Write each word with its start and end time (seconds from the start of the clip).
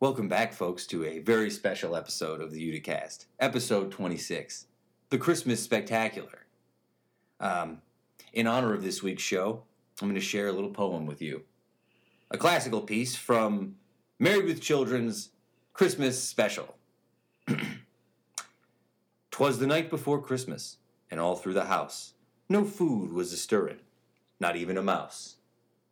Welcome 0.00 0.28
back, 0.28 0.52
folks, 0.52 0.86
to 0.88 1.04
a 1.04 1.20
very 1.20 1.48
special 1.50 1.94
episode 1.94 2.40
of 2.40 2.50
the 2.50 2.60
Uticast, 2.60 3.26
episode 3.38 3.92
26, 3.92 4.66
the 5.08 5.18
Christmas 5.18 5.62
Spectacular. 5.62 6.46
Um, 7.38 7.80
in 8.32 8.48
honor 8.48 8.74
of 8.74 8.82
this 8.82 9.04
week's 9.04 9.22
show, 9.22 9.62
I'm 10.02 10.08
going 10.08 10.16
to 10.16 10.20
share 10.20 10.48
a 10.48 10.52
little 10.52 10.70
poem 10.70 11.06
with 11.06 11.22
you. 11.22 11.44
A 12.32 12.36
classical 12.36 12.80
piece 12.80 13.14
from 13.14 13.76
Married 14.18 14.46
with 14.46 14.60
Children's 14.60 15.30
Christmas 15.72 16.20
Special. 16.20 16.74
Twas 19.30 19.60
the 19.60 19.66
night 19.68 19.90
before 19.90 20.20
Christmas, 20.20 20.78
and 21.08 21.20
all 21.20 21.36
through 21.36 21.54
the 21.54 21.66
house 21.66 22.14
no 22.48 22.64
food 22.64 23.12
was 23.12 23.32
a 23.32 23.36
stirrin', 23.36 23.80
not 24.40 24.56
even 24.56 24.76
a 24.76 24.82
mouse. 24.82 25.36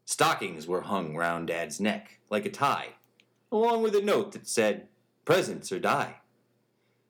Stockings 0.05 0.67
were 0.67 0.83
hung 0.83 1.17
round 1.17 1.47
Dad's 1.47 1.81
neck 1.81 2.19
like 2.29 2.45
a 2.45 2.51
tie, 2.51 2.89
along 3.53 3.83
with 3.83 3.95
a 3.95 4.03
note 4.03 4.33
that 4.33 4.49
said, 4.49 4.89
Presents 5.25 5.71
or 5.71 5.79
die. 5.79 6.17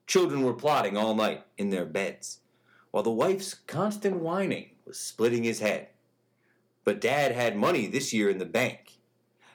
Children 0.07 0.43
were 0.43 0.53
plotting 0.53 0.97
all 0.97 1.15
night 1.15 1.45
in 1.57 1.71
their 1.71 1.87
beds, 1.87 2.41
while 2.91 3.03
the 3.03 3.11
wife's 3.11 3.55
constant 3.55 4.17
whining 4.17 4.71
was 4.85 4.99
splitting 4.99 5.45
his 5.45 5.61
head. 5.61 5.89
But 6.85 7.01
Dad 7.01 7.33
had 7.33 7.57
money 7.57 7.87
this 7.87 8.13
year 8.13 8.29
in 8.29 8.39
the 8.39 8.45
bank. 8.45 8.99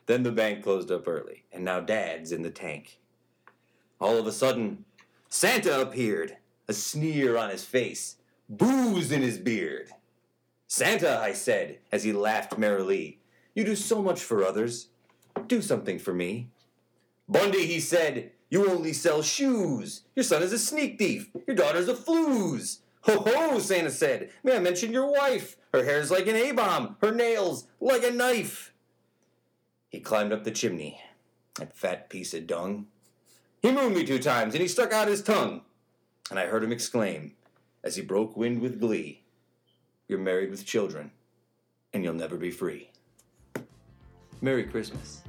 Then 0.08 0.24
the 0.24 0.32
bank 0.32 0.64
closed 0.64 0.90
up 0.90 1.08
early, 1.08 1.44
and 1.52 1.66
now 1.66 1.82
Dad's 1.82 2.32
in 2.32 2.42
the 2.42 2.50
tank. 2.50 3.00
All 4.00 4.18
of 4.18 4.26
a 4.26 4.32
sudden, 4.32 4.86
Santa 5.28 5.82
appeared, 5.82 6.38
a 6.68 6.74
sneer 6.74 7.38
on 7.38 7.50
his 7.50 7.66
face, 7.66 8.16
booze 8.50 9.12
in 9.12 9.22
his 9.22 9.38
beard. 9.38 9.90
Santa, 10.68 11.20
I 11.20 11.34
said, 11.34 11.80
as 11.92 12.04
he 12.04 12.14
laughed 12.14 12.58
merrily, 12.58 13.20
you 13.54 13.64
do 13.66 13.76
so 13.76 14.02
much 14.02 14.22
for 14.22 14.46
others. 14.46 14.88
Do 15.48 15.62
something 15.62 16.00
for 16.00 16.14
me. 16.14 16.50
Bundy, 17.28 17.66
he 17.66 17.80
said, 17.80 18.32
you 18.50 18.70
only 18.70 18.94
sell 18.94 19.22
shoes. 19.22 20.04
Your 20.16 20.24
son 20.24 20.42
is 20.42 20.54
a 20.54 20.60
sneak 20.60 20.98
thief. 20.98 21.30
Your 21.46 21.56
daughter's 21.56 21.90
a 21.90 21.96
flues. 21.96 22.80
Ho 23.02 23.24
ho, 23.26 23.60
Santa 23.60 23.90
said. 23.90 24.30
May 24.44 24.56
I 24.56 24.60
mention 24.60 24.94
your 24.94 25.12
wife? 25.12 25.58
Her 25.74 25.84
hair's 25.84 26.12
like 26.12 26.28
an 26.28 26.36
A-bomb. 26.36 26.96
Her 27.02 27.14
nails 27.14 27.68
like 27.82 28.04
a 28.04 28.12
knife. 28.12 28.74
He 29.90 30.00
climbed 30.00 30.32
up 30.32 30.44
the 30.44 30.52
chimney, 30.52 31.02
that 31.56 31.76
fat 31.76 32.10
piece 32.10 32.34
of 32.34 32.48
dung. 32.48 32.88
He 33.62 33.72
mooned 33.72 33.96
me 33.96 34.06
two 34.06 34.20
times, 34.20 34.54
and 34.54 34.62
he 34.62 34.68
stuck 34.68 34.94
out 34.94 35.08
his 35.08 35.22
tongue. 35.22 35.62
And 36.30 36.40
I 36.40 36.46
heard 36.46 36.64
him 36.64 36.72
exclaim, 36.72 37.34
as 37.84 37.96
he 37.96 38.02
broke 38.02 38.38
wind 38.38 38.62
with 38.62 38.80
glee, 38.80 39.24
You're 40.08 40.20
married 40.20 40.52
with 40.52 40.66
children, 40.66 41.12
and 41.92 42.02
you'll 42.02 42.14
never 42.14 42.38
be 42.38 42.52
free. 42.52 42.92
Merry 44.42 44.64
Christmas. 44.64 45.22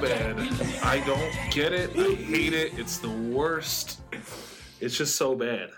Bad. 0.00 0.38
I 0.82 1.00
don't 1.06 1.32
get 1.50 1.72
it. 1.72 1.90
I 1.96 2.14
hate 2.14 2.52
it. 2.52 2.78
It's 2.78 2.98
the 2.98 3.10
worst. 3.10 4.00
It's 4.80 4.96
just 4.96 5.16
so 5.16 5.34
bad. 5.34 5.70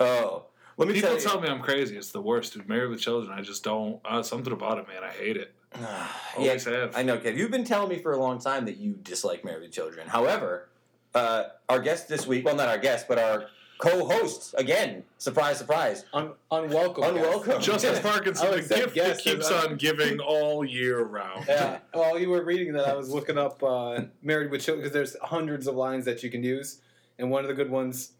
Oh, 0.00 0.44
let 0.76 0.88
me 0.88 0.94
People 0.94 1.10
tell 1.10 1.18
you. 1.18 1.24
tell 1.24 1.40
me 1.40 1.48
I'm 1.48 1.60
crazy. 1.60 1.96
It's 1.96 2.10
the 2.10 2.20
worst. 2.20 2.54
Dude, 2.54 2.68
Married 2.68 2.90
with 2.90 3.00
Children, 3.00 3.36
I 3.36 3.42
just 3.42 3.64
don't. 3.64 4.00
Uh, 4.04 4.22
something 4.22 4.52
about 4.52 4.78
it, 4.78 4.88
man. 4.88 5.02
I 5.02 5.10
hate 5.10 5.36
it. 5.36 5.54
yeah, 5.80 6.06
Always 6.36 6.64
have. 6.64 6.96
I 6.96 7.02
know, 7.02 7.18
Kev. 7.18 7.36
You've 7.36 7.50
been 7.50 7.64
telling 7.64 7.88
me 7.88 7.98
for 7.98 8.12
a 8.12 8.18
long 8.18 8.38
time 8.38 8.66
that 8.66 8.76
you 8.76 8.92
dislike 9.02 9.44
Married 9.44 9.62
with 9.62 9.72
Children. 9.72 10.08
However, 10.08 10.68
uh, 11.14 11.44
our 11.68 11.78
guest 11.80 12.08
this 12.08 12.26
week, 12.26 12.44
well, 12.44 12.56
not 12.56 12.68
our 12.68 12.78
guest, 12.78 13.06
but 13.08 13.18
our 13.18 13.46
co-host, 13.82 14.54
again, 14.56 15.02
surprise, 15.18 15.58
surprise, 15.58 16.04
Un- 16.12 16.32
unwelcome. 16.52 17.02
unwelcome. 17.02 17.60
Justin 17.60 17.94
I 17.96 18.00
Parkinson, 18.00 18.50
the 18.52 18.56
gift 18.60 18.94
that 18.94 19.18
keeps 19.18 19.50
on 19.50 19.76
giving 19.76 20.20
all 20.20 20.64
year 20.64 21.02
round. 21.02 21.46
Yeah. 21.48 21.78
While 21.92 22.18
you 22.18 22.30
were 22.30 22.44
reading 22.44 22.72
that, 22.74 22.86
I 22.86 22.94
was 22.94 23.10
looking 23.10 23.38
up 23.38 23.60
uh, 23.62 24.02
"Married 24.22 24.50
with 24.52 24.62
Children" 24.62 24.84
because 24.84 24.92
there's 24.94 25.16
hundreds 25.22 25.66
of 25.66 25.74
lines 25.74 26.04
that 26.04 26.22
you 26.22 26.30
can 26.30 26.44
use, 26.44 26.78
and 27.18 27.28
one 27.30 27.42
of 27.42 27.48
the 27.48 27.54
good 27.54 27.70
ones 27.70 28.12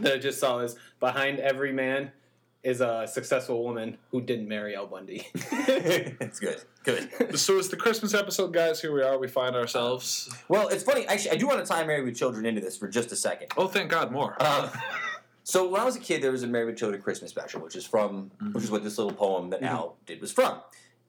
that 0.00 0.14
I 0.14 0.18
just 0.18 0.40
saw 0.40 0.58
is 0.58 0.74
"Behind 0.98 1.38
every 1.38 1.72
man 1.72 2.10
is 2.62 2.80
a 2.80 3.06
successful 3.06 3.64
woman 3.64 3.96
who 4.10 4.20
didn't 4.20 4.48
marry 4.48 4.76
Al 4.76 4.86
Bundy." 4.86 5.26
it's 5.34 6.40
good, 6.40 6.62
good. 6.84 7.38
So 7.38 7.58
it's 7.58 7.68
the 7.68 7.76
Christmas 7.76 8.14
episode, 8.14 8.52
guys. 8.52 8.80
Here 8.80 8.92
we 8.92 9.02
are. 9.02 9.18
We 9.18 9.28
find 9.28 9.56
ourselves. 9.56 10.34
Well, 10.48 10.68
it's 10.68 10.82
funny. 10.82 11.06
Actually, 11.06 11.32
I 11.32 11.36
do 11.36 11.46
want 11.46 11.64
to 11.64 11.66
tie 11.66 11.84
Married 11.84 12.04
with 12.04 12.16
Children 12.16 12.46
into 12.46 12.60
this 12.60 12.76
for 12.76 12.88
just 12.88 13.12
a 13.12 13.16
second. 13.16 13.48
Oh, 13.56 13.68
thank 13.68 13.90
God, 13.90 14.12
more. 14.12 14.40
Um, 14.42 14.70
so 15.44 15.68
when 15.68 15.80
I 15.80 15.84
was 15.84 15.96
a 15.96 16.00
kid, 16.00 16.22
there 16.22 16.32
was 16.32 16.42
a 16.42 16.46
Married 16.46 16.66
with 16.66 16.76
Children 16.76 17.02
Christmas 17.02 17.30
special, 17.30 17.60
which 17.60 17.76
is 17.76 17.84
from, 17.84 18.30
which 18.52 18.64
is 18.64 18.70
what 18.70 18.84
this 18.84 18.98
little 18.98 19.12
poem 19.12 19.50
that 19.50 19.62
Al 19.62 19.96
did 20.06 20.20
was 20.20 20.32
from. 20.32 20.60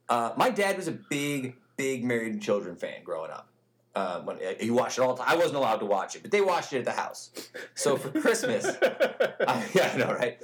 Uh, 0.09 0.31
my 0.35 0.50
dad 0.50 0.78
was 0.78 0.88
a 0.88 0.91
big, 0.91 1.56
big 1.78 2.03
Married 2.03 2.33
with 2.33 2.41
Children 2.41 2.75
fan 2.75 3.03
growing 3.03 3.31
up. 3.31 3.50
Uh, 3.94 4.22
when 4.22 4.38
he 4.57 4.72
watched 4.72 4.97
it 4.97 5.02
all 5.02 5.13
the 5.13 5.22
time, 5.22 5.34
I 5.34 5.35
wasn't 5.35 5.56
allowed 5.56 5.79
to 5.79 5.85
watch 5.85 6.16
it, 6.16 6.22
but 6.22 6.31
they 6.31 6.40
watched 6.40 6.72
it 6.72 6.78
at 6.79 6.85
the 6.85 6.91
house. 6.91 7.29
So 7.75 7.97
for 7.97 8.09
Christmas, 8.22 8.66
I, 8.66 9.68
yeah, 9.74 9.91
I 9.94 9.97
know, 9.97 10.13
right? 10.13 10.40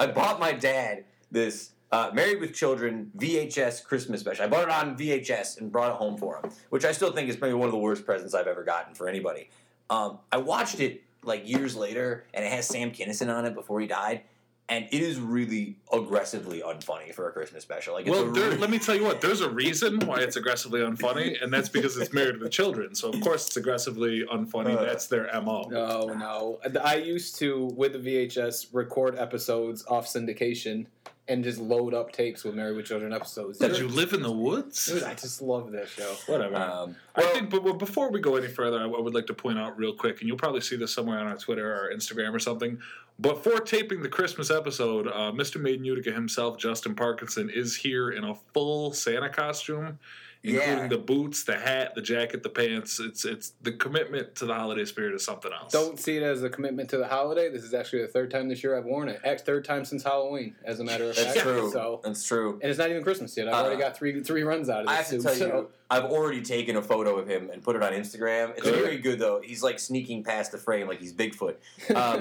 I 0.00 0.08
bought 0.08 0.40
my 0.40 0.52
dad 0.52 1.04
this 1.30 1.70
uh, 1.90 2.10
Married 2.12 2.40
with 2.40 2.54
Children 2.54 3.10
VHS 3.16 3.84
Christmas 3.84 4.20
special. 4.20 4.44
I 4.44 4.48
bought 4.48 4.64
it 4.64 4.70
on 4.70 4.96
VHS 4.96 5.58
and 5.58 5.70
brought 5.70 5.92
it 5.92 5.96
home 5.96 6.16
for 6.18 6.38
him, 6.38 6.50
which 6.70 6.84
I 6.84 6.92
still 6.92 7.12
think 7.12 7.28
is 7.28 7.40
maybe 7.40 7.54
one 7.54 7.66
of 7.66 7.72
the 7.72 7.78
worst 7.78 8.04
presents 8.04 8.34
I've 8.34 8.46
ever 8.46 8.64
gotten 8.64 8.94
for 8.94 9.08
anybody. 9.08 9.48
Um, 9.90 10.18
I 10.30 10.38
watched 10.38 10.80
it 10.80 11.02
like 11.22 11.48
years 11.48 11.76
later, 11.76 12.24
and 12.34 12.44
it 12.44 12.52
has 12.52 12.66
Sam 12.66 12.90
Kinison 12.90 13.34
on 13.34 13.44
it 13.44 13.54
before 13.54 13.80
he 13.80 13.86
died, 13.86 14.22
and 14.70 14.86
it 14.90 15.00
is 15.02 15.18
really 15.18 15.76
aggressively 15.92 16.60
unfunny 16.60 17.14
for 17.14 17.28
a 17.28 17.32
Christmas 17.32 17.62
special. 17.62 17.94
Like, 17.94 18.06
it's 18.06 18.14
Well, 18.14 18.30
there, 18.30 18.44
really- 18.44 18.58
let 18.58 18.70
me 18.70 18.78
tell 18.78 18.94
you 18.94 19.04
what. 19.04 19.20
There's 19.20 19.40
a 19.40 19.48
reason 19.48 19.98
why 20.00 20.18
it's 20.18 20.36
aggressively 20.36 20.80
unfunny, 20.80 21.36
and 21.42 21.52
that's 21.52 21.68
because 21.68 21.96
it's 21.96 22.12
married 22.12 22.38
with 22.38 22.50
children. 22.50 22.94
So 22.94 23.08
of 23.10 23.20
course 23.20 23.46
it's 23.46 23.56
aggressively 23.56 24.24
unfunny. 24.30 24.76
Uh. 24.76 24.84
That's 24.84 25.06
their 25.06 25.28
mo. 25.40 25.66
no, 25.70 26.06
no. 26.14 26.60
I 26.84 26.96
used 26.96 27.36
to 27.38 27.66
with 27.76 27.92
the 27.92 27.98
VHS 27.98 28.68
record 28.72 29.16
episodes 29.18 29.84
off 29.88 30.06
syndication 30.06 30.86
and 31.28 31.44
just 31.44 31.58
load 31.58 31.94
up 31.94 32.12
tapes 32.12 32.44
with 32.44 32.54
"Married 32.54 32.76
with 32.76 32.86
Children" 32.86 33.12
episodes. 33.12 33.58
Did 33.58 33.78
you 33.78 33.88
live 33.88 34.12
in 34.12 34.22
the 34.22 34.32
woods? 34.32 34.86
Dude, 34.86 35.02
I 35.02 35.14
just 35.14 35.42
love 35.42 35.72
that 35.72 35.88
show. 35.88 36.14
Whatever. 36.26 36.56
um, 36.56 36.96
I 37.14 37.20
well, 37.20 37.34
think, 37.34 37.50
but 37.50 37.64
but 37.64 37.78
before 37.78 38.10
we 38.10 38.20
go 38.20 38.36
any 38.36 38.48
further, 38.48 38.78
I 38.78 38.84
I 38.84 39.00
would 39.00 39.14
like 39.14 39.26
to 39.26 39.34
point 39.34 39.58
out 39.58 39.78
real 39.78 39.92
quick, 39.94 40.20
and 40.20 40.28
you'll 40.28 40.38
probably 40.38 40.60
see 40.60 40.76
this 40.76 40.92
somewhere 40.92 41.18
on 41.18 41.26
our 41.26 41.36
Twitter 41.36 41.72
or 41.72 41.92
Instagram 41.94 42.34
or 42.34 42.38
something. 42.38 42.78
Before 43.20 43.58
taping 43.58 44.02
the 44.02 44.08
Christmas 44.08 44.48
episode, 44.48 45.08
uh, 45.08 45.32
Mr. 45.32 45.60
Made 45.60 45.80
in 45.80 45.84
Utica 45.84 46.12
himself, 46.12 46.56
Justin 46.56 46.94
Parkinson, 46.94 47.50
is 47.50 47.74
here 47.74 48.10
in 48.10 48.22
a 48.22 48.34
full 48.54 48.92
Santa 48.92 49.28
costume, 49.28 49.98
including 50.42 50.78
Yeah. 50.78 50.86
the 50.88 50.98
boots, 50.98 51.44
the 51.44 51.56
hat, 51.56 51.94
the 51.94 52.02
jacket, 52.02 52.42
the 52.42 52.48
pants. 52.48 53.00
It's 53.00 53.24
it's 53.24 53.52
the 53.62 53.72
commitment 53.72 54.34
to 54.36 54.46
the 54.46 54.54
holiday 54.54 54.84
spirit 54.84 55.14
is 55.14 55.24
something 55.24 55.52
else. 55.52 55.72
Don't 55.72 55.98
see 55.98 56.16
it 56.16 56.22
as 56.22 56.42
a 56.42 56.50
commitment 56.50 56.88
to 56.90 56.96
the 56.98 57.06
holiday. 57.08 57.48
This 57.50 57.64
is 57.64 57.74
actually 57.74 58.02
the 58.02 58.08
third 58.08 58.30
time 58.30 58.48
this 58.48 58.62
year 58.62 58.76
I've 58.76 58.84
worn 58.84 59.08
it. 59.08 59.20
Ex- 59.24 59.42
Third 59.42 59.64
time 59.64 59.84
since 59.84 60.02
Halloween, 60.02 60.54
as 60.64 60.78
a 60.80 60.84
matter 60.84 61.04
of 61.04 61.14
fact. 61.16 61.28
that's 61.34 61.40
fact. 61.40 61.48
true. 61.48 61.70
So, 61.70 62.00
That's 62.04 62.22
true. 62.24 62.58
and 62.62 62.70
it's 62.70 62.78
not 62.78 62.90
even 62.90 63.02
Christmas 63.02 63.36
yet. 63.36 63.48
I've 63.48 63.54
Uh, 63.54 63.66
already 63.66 63.80
got 63.80 63.96
three 63.96 64.20
three 64.22 64.42
runs 64.42 64.68
out 64.68 64.80
of 64.82 64.86
this 64.86 64.92
I 64.92 64.96
have 64.96 65.08
to 65.08 65.18
tell 65.22 65.34
so- 65.34 65.46
you, 65.46 65.68
I've 65.90 66.04
already 66.04 66.42
taken 66.42 66.76
a 66.76 66.82
photo 66.82 67.16
of 67.18 67.26
him 67.26 67.48
and 67.50 67.62
put 67.62 67.74
it 67.74 67.82
on 67.82 67.92
Instagram. 67.94 68.50
It's 68.50 68.60
Good. 68.62 68.74
very 68.74 68.98
good 68.98 69.18
though. 69.18 69.40
He's 69.42 69.62
like 69.62 69.78
sneaking 69.78 70.22
past 70.22 70.52
the 70.52 70.58
frame 70.58 70.86
like 70.86 71.00
he's 71.00 71.14
Bigfoot. 71.14 71.54
Um, 71.94 72.20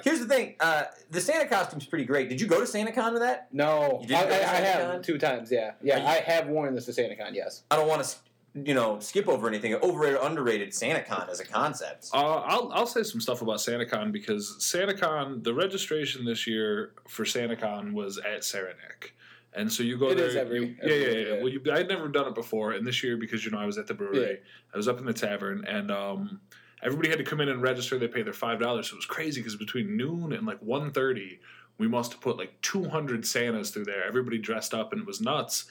here's 0.04 0.20
the 0.20 0.26
thing: 0.28 0.56
uh, 0.60 0.84
the 1.10 1.20
Santa 1.22 1.46
costume's 1.48 1.86
pretty 1.86 2.04
great. 2.04 2.28
Did 2.28 2.42
you 2.42 2.46
go 2.46 2.58
to 2.60 2.66
SantaCon 2.66 3.12
with 3.14 3.22
that? 3.22 3.48
no, 3.54 4.02
You 4.06 4.14
I, 4.14 4.20
I, 4.20 4.24
I 4.24 4.60
have 4.60 5.00
two 5.02 5.16
times. 5.16 5.50
Yeah, 5.50 5.72
yeah, 5.82 5.96
you- 5.98 6.04
I 6.06 6.16
have 6.16 6.48
worn 6.48 6.74
this 6.74 6.84
to 6.86 6.92
SantaCon. 6.92 7.32
Yes. 7.32 7.55
I 7.70 7.76
don't 7.76 7.88
want 7.88 8.02
to, 8.04 8.16
you 8.54 8.74
know, 8.74 8.98
skip 9.00 9.28
over 9.28 9.48
anything. 9.48 9.74
Overrated, 9.74 10.20
underrated 10.22 10.70
SantaCon 10.70 11.28
as 11.28 11.40
a 11.40 11.44
concept. 11.46 12.08
Uh, 12.12 12.16
I'll 12.44 12.70
I'll 12.72 12.86
say 12.86 13.02
some 13.02 13.20
stuff 13.20 13.42
about 13.42 13.56
SantaCon 13.58 14.12
because 14.12 14.56
SantaCon 14.60 15.42
the 15.44 15.52
registration 15.54 16.24
this 16.24 16.46
year 16.46 16.92
for 17.08 17.24
SantaCon 17.24 17.92
was 17.92 18.18
at 18.18 18.44
Saranac. 18.44 19.12
And 19.54 19.72
so 19.72 19.82
you 19.82 19.96
go 19.98 20.10
It 20.10 20.16
there. 20.16 20.26
is 20.26 20.36
every- 20.36 20.66
you- 20.66 20.76
every 20.82 21.00
yeah, 21.02 21.08
yeah, 21.08 21.14
yeah. 21.28 21.34
yeah. 21.36 21.42
Well, 21.42 21.48
you, 21.48 21.62
I'd 21.72 21.88
never 21.88 22.08
done 22.08 22.26
it 22.28 22.34
before, 22.34 22.72
and 22.72 22.86
this 22.86 23.02
year 23.02 23.16
because 23.16 23.42
you 23.44 23.50
know 23.50 23.58
I 23.58 23.64
was 23.66 23.78
at 23.78 23.86
the 23.86 23.94
brewery, 23.94 24.20
Yeah. 24.20 24.36
I 24.74 24.76
was 24.76 24.86
up 24.88 24.98
in 24.98 25.06
the 25.06 25.14
tavern, 25.14 25.64
and 25.66 25.90
um, 25.90 26.40
everybody 26.82 27.08
had 27.08 27.16
to 27.18 27.24
come 27.24 27.40
in 27.40 27.48
and 27.48 27.62
register. 27.62 27.98
They 27.98 28.08
pay 28.08 28.22
their 28.22 28.34
five 28.34 28.60
dollars. 28.60 28.90
So 28.90 28.94
it 28.94 28.98
was 28.98 29.06
crazy 29.06 29.40
because 29.40 29.56
between 29.56 29.96
noon 29.96 30.32
and 30.34 30.46
like 30.46 30.60
1.30, 30.60 31.38
we 31.78 31.88
must 31.88 32.12
have 32.12 32.20
put 32.20 32.36
like 32.36 32.60
two 32.60 32.84
hundred 32.84 33.26
Santas 33.26 33.70
through 33.70 33.84
there. 33.86 34.04
Everybody 34.06 34.36
dressed 34.38 34.74
up, 34.74 34.92
and 34.92 35.00
it 35.00 35.06
was 35.06 35.20
nuts. 35.22 35.64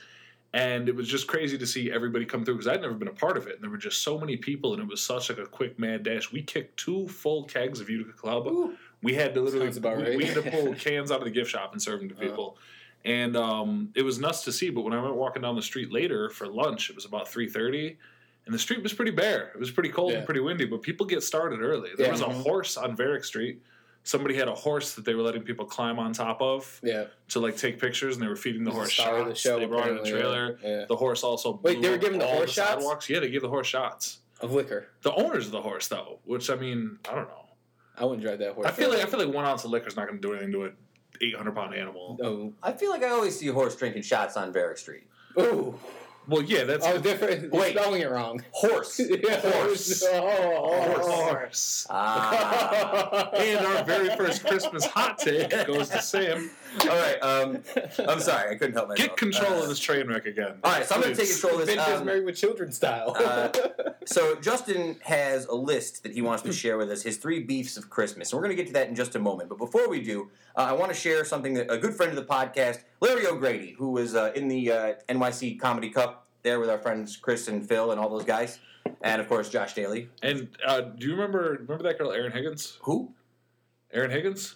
And 0.56 0.88
it 0.88 0.96
was 0.96 1.10
just 1.10 1.28
crazy 1.28 1.58
to 1.58 1.68
see 1.68 1.92
everybody 1.92 2.24
come 2.24 2.46
through 2.46 2.54
because 2.56 2.68
I'd 2.68 2.80
never 2.82 2.94
been 2.94 3.10
a 3.10 3.14
part 3.14 3.36
of 3.36 3.46
it, 3.46 3.56
and 3.56 3.62
there 3.64 3.70
were 3.70 3.76
just 3.78 4.02
so 4.04 4.18
many 4.18 4.38
people, 4.38 4.72
and 4.74 4.82
it 4.82 4.88
was 4.88 5.04
such 5.04 5.28
like 5.30 5.38
a 5.38 5.46
quick 5.46 5.78
mad 5.78 6.04
dash. 6.04 6.32
We 6.32 6.42
kicked 6.44 6.78
two 6.78 7.10
full 7.10 7.44
kegs 7.44 7.82
of 7.82 7.90
Utica 7.90 8.14
Club. 8.14 8.48
We 9.04 9.14
had 9.14 9.34
to 9.34 9.42
literally 9.42 9.68
about 9.78 9.98
we, 9.98 10.04
right. 10.04 10.18
we 10.18 10.24
had 10.24 10.42
to 10.42 10.50
pull 10.50 10.74
cans 10.88 11.12
out 11.12 11.20
of 11.20 11.26
the 11.26 11.30
gift 11.32 11.52
shop 11.52 11.74
and 11.74 11.82
serve 11.82 12.00
them 12.00 12.08
to 12.10 12.16
Uh-huh. 12.16 12.24
people. 12.24 12.58
And 13.04 13.36
um, 13.36 13.90
it 13.96 14.02
was 14.04 14.18
nuts 14.18 14.46
to 14.46 14.52
see. 14.54 14.70
But 14.70 14.82
when 14.82 14.94
I 14.94 15.02
went 15.04 15.16
walking 15.16 15.42
down 15.42 15.56
the 15.58 15.62
street 15.62 15.92
later 15.92 16.30
for 16.30 16.48
lunch, 16.48 16.90
it 16.90 16.96
was 16.96 17.04
about 17.04 17.28
three 17.28 17.50
thirty, 17.50 17.98
and 18.46 18.56
the 18.56 18.60
street 18.60 18.82
was 18.82 18.94
pretty 18.94 19.12
bare. 19.12 19.50
It 19.54 19.60
was 19.60 19.72
pretty 19.72 19.90
cold 19.90 20.14
and 20.14 20.26
pretty 20.26 20.40
windy. 20.40 20.64
But 20.66 20.82
people 20.84 21.06
get 21.06 21.22
started 21.22 21.60
early. 21.62 21.90
There 21.98 22.06
Yeah. 22.06 22.12
was 22.14 22.22
a 22.22 22.26
Mhm. 22.28 22.42
horse 22.44 22.78
on 22.78 22.96
Varick 22.96 23.26
Street. 23.26 23.62
Somebody 24.06 24.36
had 24.36 24.48
a 24.48 24.54
horse 24.54 24.94
that 24.94 25.04
they 25.04 25.16
were 25.16 25.24
letting 25.24 25.42
people 25.42 25.66
climb 25.66 25.98
on 25.98 26.14
top 26.14 26.40
of 26.40 26.80
Yeah. 26.84 27.06
to 27.30 27.40
like 27.40 27.58
take 27.58 27.80
pictures, 27.80 28.16
and 28.16 28.24
they 28.24 28.28
were 28.30 28.36
feeding 28.36 28.64
the 28.64 28.70
It 28.70 28.76
horse 28.76 28.96
the 28.96 29.02
star 29.02 29.18
of 29.18 29.26
the 29.26 29.32
shots. 29.34 29.42
show, 29.42 29.60
they 29.60 29.66
brought 29.66 29.88
in 29.90 29.98
a 29.98 30.06
trailer. 30.06 30.60
yeah. 30.62 30.70
Yeah. 30.70 30.86
The 30.86 30.96
horse 30.96 31.24
also 31.24 31.60
Wait, 31.64 31.82
they 31.82 31.90
were 31.90 31.98
giving 31.98 32.20
the 32.20 32.26
all 32.28 32.36
horse 32.38 32.52
shots? 32.54 32.70
sidewalks. 32.76 33.10
Yeah, 33.10 33.20
they 33.20 33.30
gave 33.32 33.42
the 33.42 33.50
horse 33.50 33.66
shots. 33.68 34.20
Of 34.42 34.54
liquor. 34.54 34.88
The 35.02 35.12
owners 35.14 35.48
of 35.48 35.52
the 35.54 35.62
horse, 35.62 35.88
though, 35.88 36.20
which 36.26 36.50
I 36.52 36.56
mean, 36.56 37.00
I 37.10 37.16
don't 37.16 37.28
know. 37.28 37.46
I 37.98 38.04
wouldn't 38.06 38.22
drive 38.22 38.38
that 38.40 38.54
horse. 38.54 38.68
I 38.68 38.72
feel 38.72 38.90
like 38.92 39.00
I 39.00 39.06
feel 39.08 39.20
like 39.26 39.34
one 39.34 39.46
ounce 39.46 39.64
of 39.64 39.72
liquor 39.72 39.88
is 39.88 39.96
not 39.96 40.08
going 40.08 40.22
to 40.22 40.28
do 40.28 40.34
anything 40.34 40.52
to 40.52 40.66
an 40.66 40.74
eight 41.22 41.36
hundred 41.36 41.56
pound 41.56 41.74
animal. 41.74 42.18
No, 42.22 42.54
I 42.62 42.74
feel 42.74 42.92
like 42.92 43.02
I 43.04 43.10
always 43.10 43.40
see 43.40 43.48
a 43.48 43.54
horse 43.54 43.76
drinking 43.76 44.04
shots 44.04 44.38
on 44.38 44.54
Varick 44.54 44.78
Street. 44.78 45.08
Ooh. 45.40 45.80
Well, 46.28 46.42
yeah, 46.42 46.64
that's 46.64 46.86
Oh, 46.86 46.98
different. 46.98 47.52
Wait. 47.52 47.76
spelling 47.78 48.02
it 48.02 48.10
wrong. 48.10 48.44
Horse. 48.52 49.00
yeah, 49.10 49.40
Horse. 49.42 50.04
Oh, 50.12 50.84
horse. 50.84 51.06
horse. 51.08 51.88
Ah. 51.90 53.30
And 53.36 53.66
our 53.66 53.84
very 53.84 54.16
first 54.16 54.44
Christmas 54.46 54.86
hot 54.86 55.20
take 55.20 55.50
goes 55.68 55.90
to 55.90 56.02
Sam. 56.02 56.50
All 56.82 56.88
right. 56.98 57.18
Um, 57.22 57.62
I'm 58.08 58.20
sorry. 58.20 58.52
I 58.52 58.56
couldn't 58.56 58.74
help 58.74 58.90
myself. 58.90 59.10
Get 59.10 59.18
control 59.18 59.54
Uh, 59.54 59.64
of 59.64 59.70
this 59.70 59.80
train 59.80 60.08
wreck 60.08 60.26
again. 60.26 60.60
All 60.64 60.72
right, 60.72 60.86
so 60.86 60.96
I'm 60.96 61.02
going 61.02 61.14
to 61.14 61.20
take 61.20 61.28
Please. 61.30 61.40
control 61.42 61.62
of 61.62 61.68
this. 61.68 61.76
Vintage 61.76 62.00
Um, 62.00 62.06
married 62.06 62.26
with 62.26 62.36
children 62.36 62.72
style. 62.72 63.16
uh, 63.20 63.50
so 64.06 64.36
Justin 64.36 64.98
has 65.04 65.46
a 65.46 65.56
list 65.56 66.04
that 66.04 66.12
he 66.14 66.22
wants 66.22 66.44
to 66.44 66.54
share 66.54 66.78
with 66.78 66.92
us, 66.92 67.02
his 67.04 67.18
three 67.18 67.42
beefs 67.42 67.78
of 67.78 67.90
Christmas. 67.90 68.32
And 68.32 68.38
we're 68.40 68.46
going 68.48 68.56
to 68.58 68.62
get 68.62 68.68
to 68.68 68.74
that 68.74 68.88
in 68.90 68.96
just 68.96 69.16
a 69.16 69.20
moment. 69.20 69.50
But 69.50 69.58
before 69.58 69.88
we 69.90 70.02
do, 70.02 70.30
uh, 70.56 70.62
I 70.62 70.74
want 70.74 70.92
to 70.92 70.98
share 70.98 71.24
something 71.26 71.54
that 71.56 71.72
a 71.72 71.78
good 71.78 71.94
friend 71.94 72.10
of 72.10 72.16
the 72.18 72.32
podcast, 72.34 72.80
Larry 73.02 73.26
O'Grady, 73.28 73.72
who 73.78 73.92
was 73.92 74.16
uh, 74.16 74.32
in 74.36 74.48
the 74.48 74.72
uh, 74.72 74.94
NYC 75.10 75.60
Comedy 75.60 75.90
Cup 75.90 76.28
there 76.44 76.60
with 76.60 76.70
our 76.70 76.78
friends 76.80 77.16
Chris 77.18 77.48
and 77.48 77.68
Phil 77.68 77.92
and 77.92 78.00
all 78.00 78.10
those 78.10 78.24
guys, 78.26 78.60
and 79.02 79.20
of 79.20 79.28
course 79.28 79.50
Josh 79.50 79.74
Daly. 79.74 80.10
And 80.22 80.48
uh, 80.66 80.82
do 80.82 81.08
you 81.08 81.14
remember 81.14 81.58
remember 81.62 81.84
that 81.84 81.98
girl, 81.98 82.12
Erin 82.12 82.32
Higgins? 82.32 82.78
Who? 82.84 83.14
Erin 83.92 84.12
Higgins? 84.12 84.56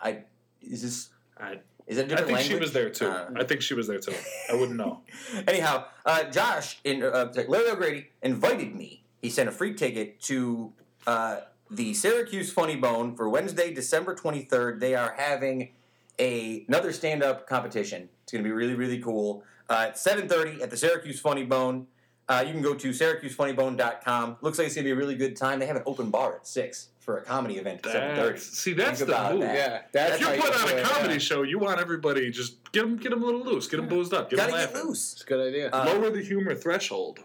I 0.00 0.24
is 0.60 0.82
this? 0.82 1.08
I, 1.38 1.60
Is 1.86 1.96
that 1.96 2.06
a 2.06 2.08
different 2.08 2.32
I 2.32 2.36
think 2.36 2.50
she 2.50 2.58
was 2.58 2.72
there 2.72 2.90
too. 2.90 3.08
Uh, 3.08 3.30
I 3.36 3.44
think 3.44 3.62
she 3.62 3.74
was 3.74 3.86
there 3.86 3.98
too. 3.98 4.14
I 4.50 4.54
wouldn't 4.54 4.76
know. 4.76 5.02
Anyhow, 5.48 5.86
uh, 6.06 6.24
Josh, 6.24 6.78
in, 6.84 7.02
uh, 7.02 7.32
Larry 7.48 7.70
O'Grady 7.70 8.10
invited 8.22 8.74
me. 8.74 9.02
He 9.20 9.30
sent 9.30 9.48
a 9.48 9.52
free 9.52 9.74
ticket 9.74 10.20
to 10.22 10.72
uh, 11.06 11.40
the 11.70 11.94
Syracuse 11.94 12.52
Funny 12.52 12.76
Bone 12.76 13.16
for 13.16 13.28
Wednesday, 13.28 13.72
December 13.72 14.14
23rd. 14.14 14.80
They 14.80 14.94
are 14.94 15.14
having 15.16 15.70
a, 16.18 16.64
another 16.68 16.92
stand-up 16.92 17.48
competition. 17.48 18.08
It's 18.22 18.32
going 18.32 18.44
to 18.44 18.48
be 18.48 18.52
really, 18.52 18.74
really 18.74 18.98
cool. 18.98 19.42
Uh, 19.68 19.86
at 19.88 19.96
7.30 19.96 20.62
at 20.62 20.70
the 20.70 20.76
Syracuse 20.76 21.20
Funny 21.20 21.44
Bone. 21.44 21.86
Uh, 22.28 22.42
you 22.46 22.52
can 22.52 22.62
go 22.62 22.74
to 22.74 22.90
syracusefunnybone.com. 22.90 24.36
Looks 24.40 24.58
like 24.58 24.66
it's 24.66 24.74
going 24.74 24.84
to 24.84 24.88
be 24.88 24.92
a 24.92 24.96
really 24.96 25.14
good 25.14 25.36
time. 25.36 25.58
They 25.58 25.66
have 25.66 25.76
an 25.76 25.82
open 25.84 26.10
bar 26.10 26.36
at 26.36 26.46
6 26.46 26.88
for 27.04 27.18
a 27.18 27.22
comedy 27.22 27.56
event 27.58 27.86
at 27.86 28.16
7.30. 28.16 28.38
See, 28.38 28.72
that's 28.72 28.98
Think 29.00 29.10
the 29.10 29.14
about 29.14 29.32
move. 29.32 29.42
that. 29.42 29.54
yeah, 29.54 29.82
that's 29.92 30.14
If 30.14 30.20
you 30.20 30.26
how 30.26 30.36
put 30.36 30.72
on 30.72 30.78
a 30.78 30.82
comedy 30.82 31.18
show, 31.18 31.42
you 31.42 31.58
want 31.58 31.78
everybody 31.78 32.30
just 32.30 32.56
get 32.72 32.80
them, 32.82 32.96
get 32.96 33.10
them 33.10 33.22
a 33.22 33.26
little 33.26 33.42
loose, 33.44 33.66
get 33.68 33.76
them 33.76 33.88
boozed 33.88 34.14
up, 34.14 34.30
get 34.30 34.36
them 34.38 34.48
Gotta 34.50 34.62
get 34.66 34.72
laughing. 34.74 34.88
loose. 34.88 35.12
It's 35.12 35.22
a 35.22 35.26
good 35.26 35.46
idea. 35.48 35.70
Uh, 35.70 35.84
Lower 35.84 36.10
the 36.10 36.22
humor 36.22 36.54
threshold. 36.54 37.20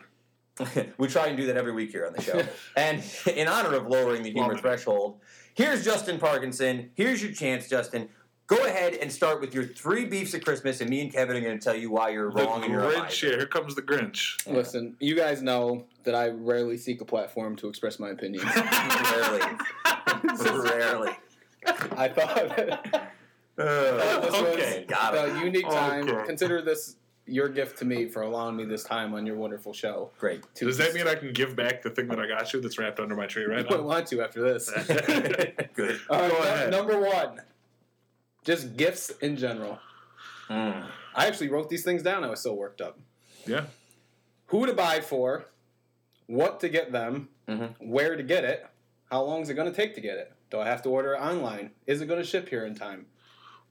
we 0.98 1.08
try 1.08 1.28
and 1.28 1.38
do 1.38 1.46
that 1.48 1.56
every 1.56 1.72
week 1.72 1.92
here 1.92 2.06
on 2.06 2.12
the 2.14 2.22
show. 2.22 2.42
and 2.76 3.02
in 3.34 3.48
honor 3.48 3.74
of 3.76 3.88
lowering 3.88 4.22
the 4.24 4.31
humor 4.31 4.50
Love 4.50 4.58
it. 4.58 4.62
threshold, 4.62 5.20
here's 5.54 5.86
Justin 5.86 6.20
Parkinson. 6.20 6.92
Here's 6.96 7.24
your 7.24 7.32
chance, 7.32 7.70
Justin. 7.70 8.10
Go 8.48 8.58
ahead 8.66 8.96
and 8.96 9.10
start 9.12 9.40
with 9.40 9.54
your 9.54 9.64
three 9.64 10.06
beefs 10.06 10.34
of 10.34 10.44
Christmas, 10.44 10.82
and 10.82 10.90
me 10.90 11.02
and 11.02 11.14
Kevin 11.14 11.38
are 11.38 11.42
going 11.42 11.58
to 11.58 11.64
tell 11.64 11.75
you 11.75 11.92
why 11.92 12.10
you're 12.10 12.32
The 12.34 12.44
wrong 12.44 12.64
and 12.64 12.74
you're 12.74 12.82
Grinch. 12.82 13.04
miser. 13.04 13.28
Yeah, 13.28 13.36
here 13.38 13.46
comes 13.46 13.75
the 13.75 13.82
Grinch. 13.84 14.46
Listen, 14.48 14.96
you 15.00 15.16
guys 15.16 15.42
know 15.42 15.86
that 16.10 16.16
I 16.16 16.30
rarely 16.30 16.76
seek 16.76 17.02
a 17.02 17.06
platform 17.06 17.56
to 17.58 17.70
express 17.70 18.00
my 18.00 18.10
opinions. 18.10 18.44
Rarely. 18.56 19.42
Rarely. 20.68 21.12
I 21.96 22.08
thought 22.08 22.56
that 22.58 23.12
this 23.56 24.34
okay, 24.34 24.86
got 24.88 25.14
it. 25.14 25.34
was 25.34 25.40
a 25.42 25.46
unique 25.46 25.70
time. 25.70 26.10
Okay. 26.10 26.26
Consider 26.26 26.64
this 26.64 26.96
your 27.28 27.48
gift 27.48 27.78
to 27.78 27.86
me 27.86 28.08
for 28.08 28.24
allowing 28.24 28.56
me 28.56 28.66
this 28.66 28.84
time 28.84 29.14
on 29.14 29.24
your 29.24 29.36
wonderful 29.36 29.72
show. 29.72 30.10
Great. 30.18 30.42
To 30.56 30.66
Does 30.66 30.78
that 30.78 30.96
mean 30.96 31.08
I 31.08 31.14
can 31.14 31.32
give 31.32 31.56
back 31.56 31.84
the 31.84 31.92
thing 31.92 32.08
that 32.08 32.20
I 32.20 32.28
got 32.28 32.52
you 32.54 32.60
that's 32.60 32.80
wrapped 32.80 33.00
under 33.00 33.16
my 33.16 33.28
tree 33.28 33.44
you 33.44 33.50
right 33.50 33.58
wouldn't 33.58 33.82
now? 33.82 33.88
want 33.88 34.08
to 34.08 34.22
after 34.24 34.42
this? 34.42 34.68
Good. 35.76 36.00
All 36.10 36.22
right, 36.22 36.32
Go 36.32 36.38
ahead. 36.40 36.72
number 36.72 37.00
one, 37.00 37.40
just 38.44 38.76
gifts 38.78 39.12
in 39.22 39.38
general. 39.38 39.78
Mm. 40.50 40.88
I 41.14 41.28
actually 41.28 41.50
wrote 41.50 41.70
these 41.70 41.84
things 41.84 42.02
down. 42.02 42.24
I 42.24 42.30
was 42.32 42.42
so 42.42 42.56
worked 42.56 42.82
up. 42.82 42.98
Yeah. 43.46 43.66
Who 44.48 44.66
to 44.66 44.74
buy 44.74 45.02
for, 45.02 45.46
what 46.30 46.60
to 46.60 46.70
get 46.70 46.92
them, 46.92 47.28
Mhm. 47.48 47.74
where 47.80 48.16
to 48.16 48.22
get 48.22 48.44
it, 48.44 48.64
how 49.12 49.24
long 49.24 49.42
is 49.42 49.50
it 49.50 49.56
going 49.56 49.70
to 49.70 49.76
take 49.76 49.96
to 49.96 50.02
get 50.02 50.18
it? 50.20 50.31
Do 50.52 50.60
I 50.60 50.66
have 50.66 50.84
to 50.84 50.90
order 50.90 51.16
it 51.16 51.18
online? 51.18 51.72
Is 51.88 52.02
it 52.02 52.06
going 52.06 52.22
to 52.22 52.26
ship 52.26 52.48
here 52.48 52.66
in 52.68 52.76
time? 52.76 53.08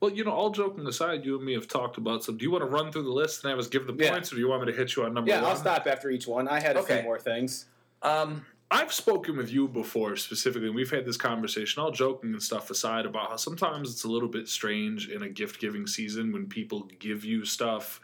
Well, 0.01 0.11
you 0.13 0.25
know, 0.25 0.33
all 0.33 0.51
joking 0.51 0.85
aside, 0.87 1.25
you 1.25 1.37
and 1.37 1.45
me 1.45 1.55
have 1.55 1.69
talked 1.69 1.99
about 1.99 2.25
some. 2.25 2.37
Do 2.37 2.45
you 2.45 2.51
want 2.51 2.63
to 2.63 2.69
run 2.69 2.91
through 2.91 3.05
the 3.05 3.13
list 3.13 3.45
and 3.45 3.51
have 3.51 3.59
us 3.61 3.69
give 3.69 3.87
the 3.87 3.95
Yeah. 3.95 4.11
points, 4.11 4.33
or 4.33 4.37
do 4.37 4.41
you 4.41 4.49
want 4.49 4.67
me 4.67 4.73
to 4.73 4.77
hit 4.77 4.97
you 4.97 5.05
on 5.05 5.15
number 5.15 5.31
Yeah, 5.31 5.41
one? 5.43 5.53
I'll 5.53 5.57
stop 5.57 5.87
after 5.87 6.11
each 6.11 6.27
one. 6.27 6.49
I 6.49 6.59
had 6.59 6.77
a 6.77 6.81
Okay. 6.81 6.97
few 6.97 7.03
more 7.05 7.19
things. 7.21 7.67
Um, 8.03 8.45
I've 8.73 8.93
spoken 8.93 9.37
with 9.37 9.51
you 9.53 9.67
before 9.69 10.17
specifically, 10.17 10.67
and 10.67 10.77
we've 10.77 10.91
had 10.91 11.05
this 11.07 11.17
conversation, 11.17 11.81
all 11.81 11.91
joking 11.93 12.33
and 12.33 12.43
stuff 12.43 12.71
aside, 12.71 13.07
about 13.07 13.31
how 13.31 13.37
sometimes 13.37 13.91
it's 13.93 14.05
a 14.05 14.09
little 14.09 14.29
bit 14.29 14.49
strange 14.49 15.09
in 15.09 15.23
a 15.23 15.29
gift 15.29 15.61
giving 15.61 15.87
season 15.87 16.33
when 16.33 16.49
people 16.49 16.83
give 16.99 17.25
you 17.25 17.45
stuff. 17.45 18.01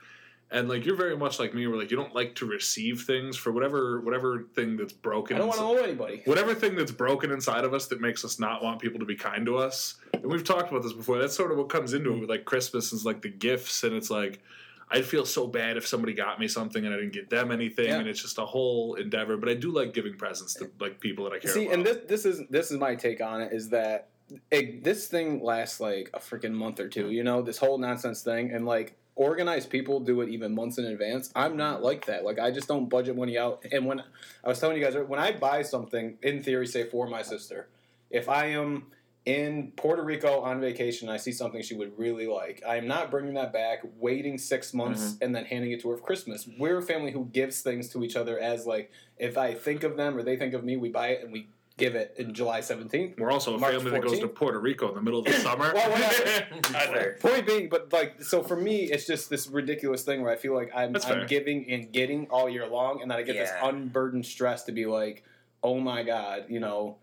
And 0.50 0.68
like 0.68 0.84
you're 0.84 0.94
very 0.96 1.16
much 1.16 1.40
like 1.40 1.52
me, 1.52 1.66
where 1.66 1.76
like 1.78 1.90
you 1.90 1.96
don't 1.96 2.14
like 2.14 2.36
to 2.36 2.46
receive 2.46 3.02
things 3.02 3.36
for 3.36 3.50
whatever 3.50 4.00
whatever 4.02 4.44
thing 4.54 4.76
that's 4.76 4.92
broken. 4.92 5.36
I 5.36 5.40
don't 5.40 5.48
want 5.48 5.58
to 5.60 5.66
owe 5.66 5.76
anybody. 5.76 6.22
whatever 6.26 6.54
thing 6.54 6.76
that's 6.76 6.92
broken 6.92 7.32
inside 7.32 7.64
of 7.64 7.74
us 7.74 7.86
that 7.88 8.00
makes 8.00 8.24
us 8.24 8.38
not 8.38 8.62
want 8.62 8.80
people 8.80 9.00
to 9.00 9.06
be 9.06 9.16
kind 9.16 9.46
to 9.46 9.56
us. 9.56 9.94
And 10.12 10.26
we've 10.26 10.44
talked 10.44 10.70
about 10.70 10.82
this 10.82 10.92
before. 10.92 11.18
That's 11.18 11.34
sort 11.34 11.50
of 11.50 11.58
what 11.58 11.68
comes 11.70 11.92
into 11.92 12.12
it 12.14 12.20
with 12.20 12.30
like 12.30 12.44
Christmas 12.44 12.92
is 12.92 13.04
like 13.04 13.22
the 13.22 13.30
gifts, 13.30 13.82
and 13.82 13.94
it's 13.94 14.10
like 14.10 14.42
I'd 14.90 15.06
feel 15.06 15.24
so 15.24 15.46
bad 15.48 15.76
if 15.76 15.86
somebody 15.88 16.12
got 16.12 16.38
me 16.38 16.46
something 16.46 16.84
and 16.84 16.94
I 16.94 16.98
didn't 16.98 17.14
get 17.14 17.30
them 17.30 17.50
anything, 17.50 17.86
Yeah. 17.86 17.98
and 17.98 18.06
it's 18.06 18.20
just 18.22 18.38
a 18.38 18.44
whole 18.44 18.94
endeavor. 18.94 19.36
But 19.38 19.48
I 19.48 19.54
do 19.54 19.72
like 19.72 19.92
giving 19.92 20.14
presents 20.16 20.54
to 20.54 20.70
like 20.78 21.00
people 21.00 21.24
that 21.24 21.32
I 21.32 21.38
care 21.38 21.50
about. 21.50 21.54
See, 21.54 21.64
about. 21.66 21.74
and 21.78 21.86
this 21.86 21.98
this 22.06 22.24
is 22.26 22.42
this 22.50 22.70
is 22.70 22.78
my 22.78 22.94
take 22.94 23.20
on 23.20 23.40
it 23.40 23.52
is 23.52 23.70
that 23.70 24.10
it, 24.50 24.84
this 24.84 25.08
thing 25.08 25.42
lasts 25.42 25.80
like 25.80 26.10
a 26.14 26.18
freaking 26.20 26.52
month 26.52 26.78
or 26.80 26.88
two. 26.88 27.10
You 27.10 27.24
know, 27.24 27.42
this 27.42 27.58
whole 27.58 27.78
nonsense 27.78 28.22
thing, 28.22 28.52
and 28.52 28.66
like 28.66 28.96
organized 29.16 29.70
people 29.70 30.00
do 30.00 30.20
it 30.20 30.28
even 30.28 30.54
months 30.54 30.78
in 30.78 30.84
advance. 30.86 31.30
I'm 31.34 31.56
not 31.56 31.82
like 31.82 32.06
that. 32.06 32.24
Like 32.24 32.38
I 32.38 32.50
just 32.50 32.68
don't 32.68 32.88
budget 32.88 33.16
money 33.16 33.38
out. 33.38 33.64
And 33.70 33.86
when 33.86 34.00
I 34.00 34.48
was 34.48 34.58
telling 34.58 34.76
you 34.76 34.84
guys, 34.84 34.94
when 35.06 35.20
I 35.20 35.32
buy 35.32 35.62
something, 35.62 36.18
in 36.22 36.42
theory, 36.42 36.66
say 36.66 36.84
for 36.84 37.08
my 37.08 37.22
sister, 37.22 37.68
if 38.10 38.28
I 38.28 38.46
am 38.46 38.86
in 39.24 39.72
Puerto 39.76 40.02
Rico 40.02 40.40
on 40.40 40.60
vacation, 40.60 41.08
I 41.08 41.16
see 41.16 41.32
something 41.32 41.62
she 41.62 41.74
would 41.74 41.98
really 41.98 42.26
like. 42.26 42.62
I 42.66 42.76
am 42.76 42.86
not 42.86 43.10
bringing 43.10 43.34
that 43.34 43.52
back, 43.52 43.82
waiting 43.98 44.36
six 44.36 44.74
months 44.74 45.02
mm-hmm. 45.02 45.24
and 45.24 45.34
then 45.34 45.46
handing 45.46 45.72
it 45.72 45.80
to 45.82 45.90
her 45.90 45.96
for 45.96 46.02
Christmas. 46.02 46.46
We're 46.58 46.78
a 46.78 46.82
family 46.82 47.10
who 47.12 47.24
gives 47.26 47.62
things 47.62 47.88
to 47.90 48.04
each 48.04 48.16
other 48.16 48.38
as 48.38 48.66
like 48.66 48.90
if 49.16 49.38
I 49.38 49.54
think 49.54 49.82
of 49.82 49.96
them 49.96 50.16
or 50.16 50.22
they 50.22 50.36
think 50.36 50.52
of 50.52 50.64
me, 50.64 50.76
we 50.76 50.90
buy 50.90 51.08
it 51.08 51.24
and 51.24 51.32
we 51.32 51.48
give 51.76 51.94
it 51.94 52.14
in 52.18 52.34
July 52.34 52.60
seventeenth. 52.60 53.18
We're 53.18 53.30
also 53.30 53.54
a 53.54 53.58
March 53.58 53.74
family 53.74 53.90
that 53.90 54.02
goes 54.02 54.20
to 54.20 54.28
Puerto 54.28 54.60
Rico 54.60 54.88
in 54.88 54.94
the 54.94 55.02
middle 55.02 55.20
of 55.20 55.26
the 55.26 55.32
summer. 55.40 55.72
Well, 55.74 55.90
whatever. 55.90 56.46
I 56.76 56.86
know. 56.92 57.12
Point 57.20 57.46
being, 57.46 57.68
but 57.68 57.92
like, 57.92 58.22
so 58.22 58.42
for 58.42 58.56
me, 58.56 58.84
it's 58.84 59.06
just 59.06 59.30
this 59.30 59.48
ridiculous 59.48 60.02
thing 60.02 60.22
where 60.22 60.32
I 60.32 60.36
feel 60.36 60.54
like 60.54 60.70
I'm, 60.74 60.94
I'm 61.06 61.26
giving 61.26 61.70
and 61.70 61.92
getting 61.92 62.26
all 62.28 62.48
year 62.48 62.66
long, 62.66 63.02
and 63.02 63.10
then 63.10 63.18
I 63.18 63.22
get 63.22 63.34
this 63.34 63.50
unburdened 63.62 64.26
stress 64.26 64.64
to 64.64 64.72
be 64.72 64.86
like, 64.86 65.24
oh 65.62 65.80
my 65.80 66.02
god, 66.02 66.46
you 66.48 66.60
know, 66.60 66.98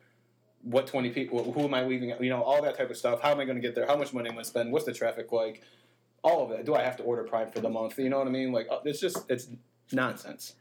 what 0.64 0.88
twenty 0.88 1.10
people? 1.10 1.52
Who 1.52 1.64
am 1.64 1.74
I 1.74 1.86
leaving? 1.86 2.14
You 2.20 2.30
know, 2.30 2.44
all 2.44 2.62
that 2.62 2.78
type 2.78 2.90
of 2.90 2.98
stuff. 2.98 3.22
How 3.22 3.32
am 3.32 3.40
I 3.40 3.46
going 3.46 3.58
to 3.58 3.62
get 3.62 3.76
there? 3.76 3.88
How 3.88 3.98
much 3.98 4.14
money 4.14 4.30
am 4.30 4.34
I 4.34 4.36
going 4.36 4.44
to 4.44 4.50
spend? 4.50 4.72
What's 4.72 4.86
the 4.86 4.94
traffic 4.94 5.32
like? 5.32 5.64
All 6.24 6.44
of 6.44 6.52
that. 6.52 6.66
Do 6.66 6.76
I 6.76 6.84
have 6.84 6.98
to 6.98 7.04
order 7.04 7.24
Prime 7.24 7.50
for 7.50 7.62
the 7.62 7.70
month? 7.70 7.98
You 7.98 8.10
know 8.10 8.20
what 8.20 8.28
I 8.28 8.30
mean? 8.30 8.52
Like, 8.52 8.68
uh, 8.70 8.80
it's 8.86 9.00
just 9.00 9.18
it's 9.28 9.48
nonsense. 9.92 10.54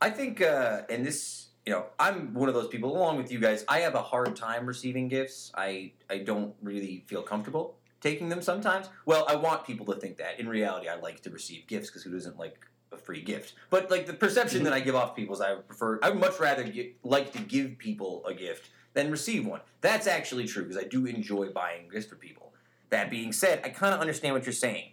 I 0.00 0.10
think, 0.10 0.42
uh, 0.42 0.82
and 0.90 1.06
this, 1.06 1.45
you 1.66 1.72
know, 1.72 1.86
I'm 1.98 2.32
one 2.32 2.48
of 2.48 2.54
those 2.54 2.68
people, 2.68 2.96
along 2.96 3.16
with 3.16 3.30
you 3.32 3.40
guys. 3.40 3.64
I 3.68 3.80
have 3.80 3.94
a 3.96 4.02
hard 4.02 4.36
time 4.36 4.66
receiving 4.66 5.08
gifts. 5.08 5.50
I, 5.54 5.92
I 6.08 6.18
don't 6.18 6.54
really 6.62 7.04
feel 7.06 7.22
comfortable 7.22 7.76
taking 8.00 8.28
them 8.28 8.40
sometimes. 8.40 8.88
Well, 9.04 9.24
I 9.28 9.34
want 9.34 9.66
people 9.66 9.84
to 9.86 9.98
think 9.98 10.18
that. 10.18 10.38
In 10.38 10.48
reality, 10.48 10.86
I 10.88 10.94
like 10.94 11.22
to 11.22 11.30
receive 11.30 11.66
gifts 11.66 11.88
because 11.88 12.04
who 12.04 12.12
doesn't 12.12 12.38
like 12.38 12.64
a 12.92 12.96
free 12.96 13.20
gift? 13.20 13.54
But 13.68 13.90
like 13.90 14.06
the 14.06 14.12
perception 14.12 14.62
that 14.62 14.72
I 14.72 14.78
give 14.80 14.94
off 14.94 15.16
people 15.16 15.34
is 15.34 15.40
I 15.40 15.56
prefer, 15.56 15.98
I 16.02 16.10
would 16.10 16.20
much 16.20 16.38
rather 16.38 16.62
get, 16.62 16.94
like 17.02 17.32
to 17.32 17.40
give 17.40 17.78
people 17.78 18.24
a 18.24 18.32
gift 18.32 18.70
than 18.94 19.10
receive 19.10 19.44
one. 19.44 19.60
That's 19.80 20.06
actually 20.06 20.46
true 20.46 20.62
because 20.62 20.78
I 20.78 20.86
do 20.86 21.06
enjoy 21.06 21.48
buying 21.50 21.88
gifts 21.88 22.06
for 22.06 22.14
people. 22.14 22.52
That 22.90 23.10
being 23.10 23.32
said, 23.32 23.60
I 23.64 23.70
kind 23.70 23.92
of 23.92 24.00
understand 24.00 24.34
what 24.34 24.44
you're 24.46 24.52
saying. 24.52 24.90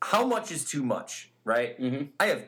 How 0.00 0.24
much 0.24 0.52
is 0.52 0.64
too 0.64 0.84
much? 0.84 1.32
right? 1.44 1.80
Mhm. 1.80 2.08
I 2.20 2.26
have 2.26 2.44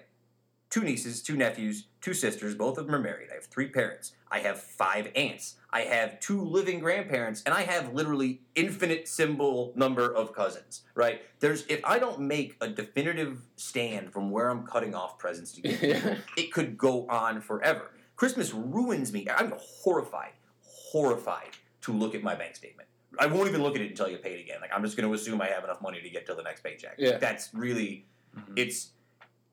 two 0.71 0.83
nieces, 0.83 1.23
two 1.23 1.37
nephews, 1.37 1.87
two 2.01 2.15
sisters. 2.15 2.55
Both 2.55 2.79
of 2.79 2.87
them 2.87 2.95
are 2.95 2.99
married. 3.01 3.29
I 3.31 3.35
have 3.35 3.45
three 3.47 3.69
parents. 3.69 4.13
I 4.31 4.39
have 4.39 4.61
five 4.61 5.09
aunts. 5.17 5.57
I 5.71 5.81
have 5.83 6.21
two 6.21 6.41
living 6.41 6.79
grandparents, 6.79 7.43
and 7.45 7.53
I 7.55 7.63
have 7.63 7.93
literally 7.93 8.41
infinite 8.55 9.09
symbol 9.09 9.73
number 9.75 10.15
of 10.15 10.33
cousins. 10.33 10.83
Right? 10.95 11.23
There's 11.41 11.67
if 11.67 11.85
I 11.85 11.99
don't 11.99 12.21
make 12.21 12.57
a 12.61 12.69
definitive 12.69 13.43
stand 13.57 14.13
from 14.13 14.31
where 14.31 14.49
I'm 14.49 14.65
cutting 14.67 14.95
off 14.95 15.19
presents 15.19 15.53
to 15.53 15.61
give, 15.63 15.83
Yeah. 15.83 16.17
it 16.37 16.53
could 16.53 16.79
go 16.79 17.07
on 17.09 17.41
forever. 17.41 17.91
Christmas 18.17 18.53
ruins 18.55 19.13
me. 19.13 19.27
I'm 19.35 19.53
horrified, 19.59 20.33
horrified 20.63 21.57
to 21.83 21.93
look 21.93 22.15
at 22.15 22.23
my 22.23 22.35
bank 22.35 22.55
statement. 22.55 22.89
I 23.19 23.27
won't 23.27 23.49
even 23.49 23.63
look 23.63 23.75
at 23.75 23.81
it 23.81 23.91
until 23.91 24.07
I 24.07 24.11
get 24.11 24.23
paid 24.23 24.41
again. 24.41 24.59
Like 24.61 24.71
I'm 24.73 24.85
just 24.85 24.97
going 24.97 25.09
to 25.09 25.15
assume 25.15 25.41
I 25.41 25.47
have 25.47 25.65
enough 25.65 25.83
money 25.83 26.01
to 26.01 26.09
get 26.11 26.27
till 26.27 26.37
the 26.37 26.43
next 26.43 26.63
paycheck. 26.63 26.95
Yeah. 26.99 27.19
That's 27.19 27.51
really 27.55 28.07
Mhm. 28.39 28.53
it's 28.57 28.91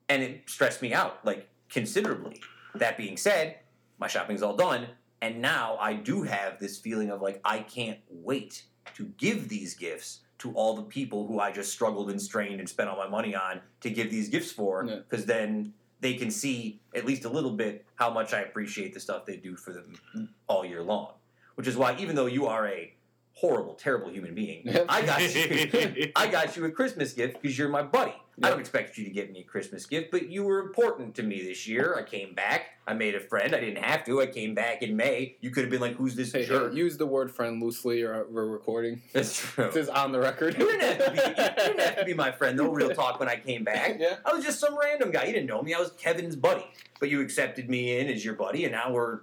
and 0.09 0.23
it 0.23 0.43
stressed 0.49 0.81
me 0.81 0.93
out 0.93 1.23
like 1.25 1.47
considerably. 1.69 2.41
That 2.75 2.97
being 2.97 3.17
said, 3.17 3.57
my 3.97 4.07
shopping's 4.07 4.43
all 4.43 4.55
done, 4.55 4.87
and 5.21 5.41
now 5.41 5.77
I 5.79 5.93
do 5.93 6.21
have 6.23 6.59
this 6.59 6.77
feeling 6.77 7.09
of 7.09 7.21
like 7.21 7.41
I 7.43 7.59
can't 7.59 7.99
wait 8.09 8.63
to 8.95 9.05
give 9.17 9.49
these 9.49 9.73
gifts 9.73 10.19
to 10.39 10.51
all 10.53 10.75
the 10.75 10.83
people 10.83 11.25
who 11.27 11.39
I 11.39 11.51
just 11.51 11.71
struggled 11.71 12.11
and 12.11 12.21
strained 12.21 12.59
and 12.59 12.69
spent 12.69 12.89
all 12.89 12.97
my 12.97 13.07
money 13.07 13.33
on 13.35 13.59
to 13.81 13.89
give 13.89 14.11
these 14.11 14.29
gifts 14.29 14.51
for, 14.51 14.85
Yeah. 14.85 14.97
because 14.97 15.25
then 15.25 15.73
they 15.99 16.13
can 16.13 16.29
see 16.29 16.79
at 16.93 17.05
least 17.05 17.25
a 17.25 17.29
little 17.29 17.49
bit 17.51 17.85
how 17.95 18.11
much 18.11 18.33
I 18.33 18.41
appreciate 18.41 18.93
the 18.93 18.99
stuff 18.99 19.25
they 19.25 19.37
do 19.37 19.55
for 19.55 19.73
them 19.73 20.29
all 20.45 20.63
year 20.63 20.83
long. 20.83 21.13
Which 21.55 21.67
is 21.67 21.75
why, 21.75 21.95
even 21.97 22.15
though 22.15 22.27
you 22.27 22.45
are 22.45 22.67
a 22.67 22.93
horrible, 23.33 23.73
terrible 23.73 24.09
human 24.11 24.35
being, 24.35 24.69
I 24.87 25.01
got 25.01 25.21
you. 25.33 26.11
I 26.15 26.27
got 26.27 26.55
you 26.55 26.65
a 26.65 26.71
Christmas 26.71 27.13
gift 27.13 27.41
because 27.41 27.57
you're 27.57 27.69
my 27.69 27.81
buddy. 27.81 28.13
I 28.43 28.49
don't 28.51 28.59
expect 28.59 28.97
you 28.99 29.03
to 29.03 29.09
get 29.09 29.31
me 29.31 29.39
a 29.39 29.43
Christmas 29.43 29.87
gift, 29.87 30.11
but 30.11 30.29
you 30.29 30.43
were 30.43 30.59
important 30.59 31.15
to 31.15 31.23
me 31.23 31.41
this 31.41 31.67
year. 31.67 31.95
I 31.97 32.03
came 32.03 32.35
back. 32.35 32.67
I 32.85 32.93
made 32.93 33.15
a 33.15 33.19
friend. 33.19 33.55
I 33.55 33.59
didn't 33.59 33.83
have 33.83 34.05
to. 34.05 34.21
I 34.21 34.27
came 34.27 34.53
back 34.53 34.83
in 34.83 34.95
May. 34.95 35.37
You 35.41 35.49
could 35.49 35.63
have 35.63 35.71
been 35.71 35.81
like, 35.81 35.95
"Who's 35.95 36.15
this 36.15 36.31
Hey, 36.31 36.41
hey, 36.41 36.47
jerk?" 36.47 36.73
use 36.73 36.97
the 36.97 37.07
word 37.07 37.31
friend 37.31 37.61
loosely 37.61 38.03
or 38.03 38.13
uh, 38.13 38.23
we're 38.29 38.45
recording. 38.45 39.01
That's 39.11 39.37
true. 39.39 39.65
This 39.65 39.75
is 39.75 39.89
on 39.89 40.11
the 40.11 40.19
record. 40.19 40.55
You 40.57 40.67
didn't, 40.67 40.81
have 40.81 41.05
to 41.05 41.11
be, 41.11 41.17
you 41.17 41.35
didn't 41.67 41.79
have 41.79 41.97
to 41.97 42.05
be 42.05 42.13
my 42.13 42.31
friend, 42.31 42.55
No 42.57 42.71
Real 42.71 42.91
talk. 42.91 43.19
When 43.19 43.27
I 43.27 43.37
came 43.37 43.63
back, 43.63 43.97
Yeah. 43.99 44.17
I 44.23 44.33
was 44.33 44.43
just 44.45 44.59
some 44.59 44.77
random 44.77 45.09
guy. 45.09 45.25
You 45.25 45.33
didn't 45.33 45.47
know 45.47 45.63
me. 45.63 45.73
I 45.73 45.79
was 45.79 45.91
Kevin's 45.97 46.35
buddy, 46.35 46.65
but 46.99 47.09
you 47.09 47.21
accepted 47.21 47.69
me 47.69 47.97
in 47.97 48.07
as 48.07 48.23
your 48.23 48.35
buddy, 48.35 48.65
and 48.65 48.71
now 48.71 48.91
we're 48.91 49.21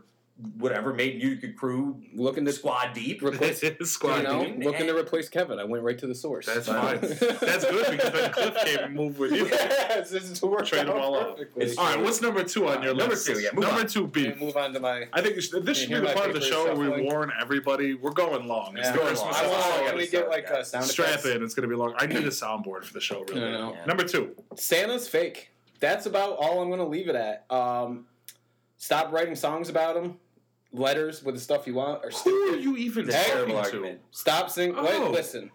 whatever 0.58 0.92
made 0.92 1.22
you 1.22 1.36
could 1.36 1.56
crew 1.56 2.02
Looking 2.12 2.44
to 2.46 2.52
squad 2.52 2.92
deep. 2.92 3.22
replace 3.22 3.62
Squad 3.84 4.16
you 4.16 4.22
know, 4.24 4.44
dude. 4.44 4.64
looking 4.64 4.86
to 4.88 4.96
replace 4.96 5.28
Kevin. 5.28 5.60
I 5.60 5.64
went 5.64 5.84
right 5.84 5.96
to 5.98 6.08
the 6.08 6.14
source. 6.14 6.46
That's 6.46 6.66
fine. 6.66 6.98
That's 7.00 7.64
good 7.64 7.90
because 7.92 8.12
then 8.12 8.32
Cliff 8.32 8.56
came 8.64 8.78
and 8.80 8.94
moved 8.96 9.18
with 9.18 9.30
you. 9.32 9.46
yes, 9.46 10.10
this 10.10 10.24
is 10.28 10.40
to 10.40 10.46
work 10.46 10.66
Trade 10.66 10.88
them 10.88 10.96
out 10.96 10.96
all 10.96 11.16
out. 11.20 11.36
perfectly. 11.36 11.64
It's 11.66 11.78
All 11.78 11.84
right, 11.86 12.00
what's 12.02 12.20
number 12.20 12.42
two 12.42 12.66
on 12.68 12.82
your 12.82 12.94
Number 12.94 13.14
list? 13.14 13.26
two, 13.28 13.38
yeah, 13.38 13.50
move 13.54 13.64
number 13.64 13.80
on. 13.82 13.86
two, 13.86 14.08
beef. 14.08 14.36
Move 14.40 14.56
on 14.56 14.72
to 14.74 14.80
my. 14.80 15.06
I 15.12 15.22
think 15.22 15.36
you 15.36 15.40
should, 15.40 15.64
this 15.64 15.78
should 15.78 15.90
be 15.90 16.00
the 16.00 16.12
part 16.12 16.28
of 16.30 16.34
the 16.34 16.40
show 16.40 16.64
where 16.64 16.74
we 16.76 16.86
shuffling? 16.86 17.04
warn 17.04 17.32
everybody. 17.40 17.94
We're 17.94 18.10
going 18.10 18.48
long. 18.48 18.76
It's 18.76 18.88
Yeah. 18.88 18.96
Going 18.96 19.06
Christmas 19.08 19.36
long. 19.40 19.44
I 19.44 19.48
want. 19.48 19.72
all 19.82 19.88
Can 19.88 19.96
we 19.96 20.06
get 20.08 20.28
like 20.28 20.46
a 20.48 20.54
guys. 20.54 20.70
sound 20.70 20.84
Strap 20.86 21.24
in. 21.26 21.44
It's 21.44 21.54
going 21.54 21.68
to 21.68 21.72
be 21.72 21.78
long. 21.78 21.94
I 21.96 22.06
need 22.06 22.16
a 22.18 22.28
soundboard 22.28 22.82
for 22.84 22.92
the 22.92 23.00
show, 23.00 23.24
really. 23.28 23.72
Number 23.86 24.02
two. 24.02 24.34
Santa's 24.56 25.06
fake. 25.08 25.50
That's 25.78 26.06
about 26.06 26.32
all 26.38 26.60
I'm 26.60 26.68
going 26.68 26.80
to 26.80 26.86
leave 26.86 27.08
it 27.08 27.14
at. 27.14 27.44
Um, 27.50 28.06
stop 28.78 29.12
writing 29.12 29.36
songs 29.36 29.68
about 29.68 29.96
him. 29.96 30.16
Letters 30.78 31.22
with 31.22 31.36
the 31.36 31.40
stuff 31.40 31.66
you 31.68 31.74
want, 31.74 32.04
or 32.04 32.10
Who 32.10 32.52
are 32.52 32.56
you 32.56 32.76
even 32.76 33.06
That's 33.06 33.28
a 33.28 33.32
talking 33.32 33.48
to? 33.54 33.56
argument. 33.60 34.00
Stop 34.10 34.50
singing. 34.50 34.74
Oh. 34.76 34.84
Wait, 34.84 35.10
listen, 35.12 35.50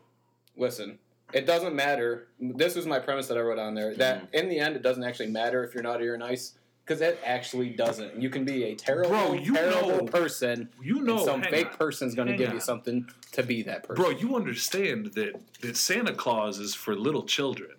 listen. 0.55 0.97
It 1.33 1.45
doesn't 1.45 1.75
matter. 1.75 2.29
This 2.39 2.73
was 2.75 2.85
my 2.87 2.99
premise 2.99 3.27
that 3.27 3.37
I 3.37 3.41
wrote 3.41 3.59
on 3.59 3.75
there. 3.75 3.93
That 3.95 4.17
Mm-hmm. 4.23 4.35
in 4.35 4.49
the 4.49 4.59
end, 4.59 4.75
it 4.77 4.81
doesn't 4.81 5.03
actually 5.03 5.27
matter 5.29 5.63
if 5.63 5.73
you're 5.73 5.83
naughty 5.83 6.07
or 6.07 6.17
nice, 6.17 6.53
because 6.85 7.01
it 7.01 7.19
actually 7.25 7.69
doesn't. 7.71 8.19
You 8.19 8.29
can 8.29 8.45
be 8.45 8.63
a 8.63 8.75
terrible, 8.75 9.09
Bro, 9.09 9.33
you 9.33 9.53
terrible 9.53 9.89
know- 9.89 10.03
person, 10.05 10.69
You 10.81 11.01
know, 11.01 11.17
and 11.17 11.25
some 11.25 11.43
fake 11.43 11.67
on. 11.67 11.77
person's 11.77 12.15
going 12.15 12.29
to 12.29 12.37
give 12.37 12.49
on. 12.49 12.55
you 12.55 12.61
something 12.61 13.05
to 13.33 13.43
be 13.43 13.61
that 13.63 13.83
person. 13.83 14.01
Bro, 14.01 14.11
you 14.11 14.35
understand 14.37 15.07
that, 15.15 15.33
that 15.61 15.75
Santa 15.75 16.13
Claus 16.15 16.57
is 16.59 16.73
for 16.73 16.95
little 16.95 17.23
children. 17.23 17.71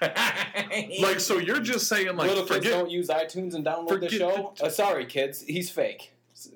Like, 1.00 1.20
so 1.20 1.38
you're 1.38 1.60
just 1.60 1.88
saying, 1.88 2.16
like, 2.16 2.28
Little 2.28 2.44
kids 2.44 2.56
forget. 2.56 2.72
don't 2.72 2.90
use 2.90 3.08
iTunes 3.08 3.54
and 3.54 3.64
download 3.64 4.00
the 4.00 4.08
show. 4.08 4.54
the- 4.58 4.66
uh, 4.66 4.70
sorry, 4.70 5.04
kids, 5.04 5.42
he's 5.42 5.70
fake. 5.70 6.12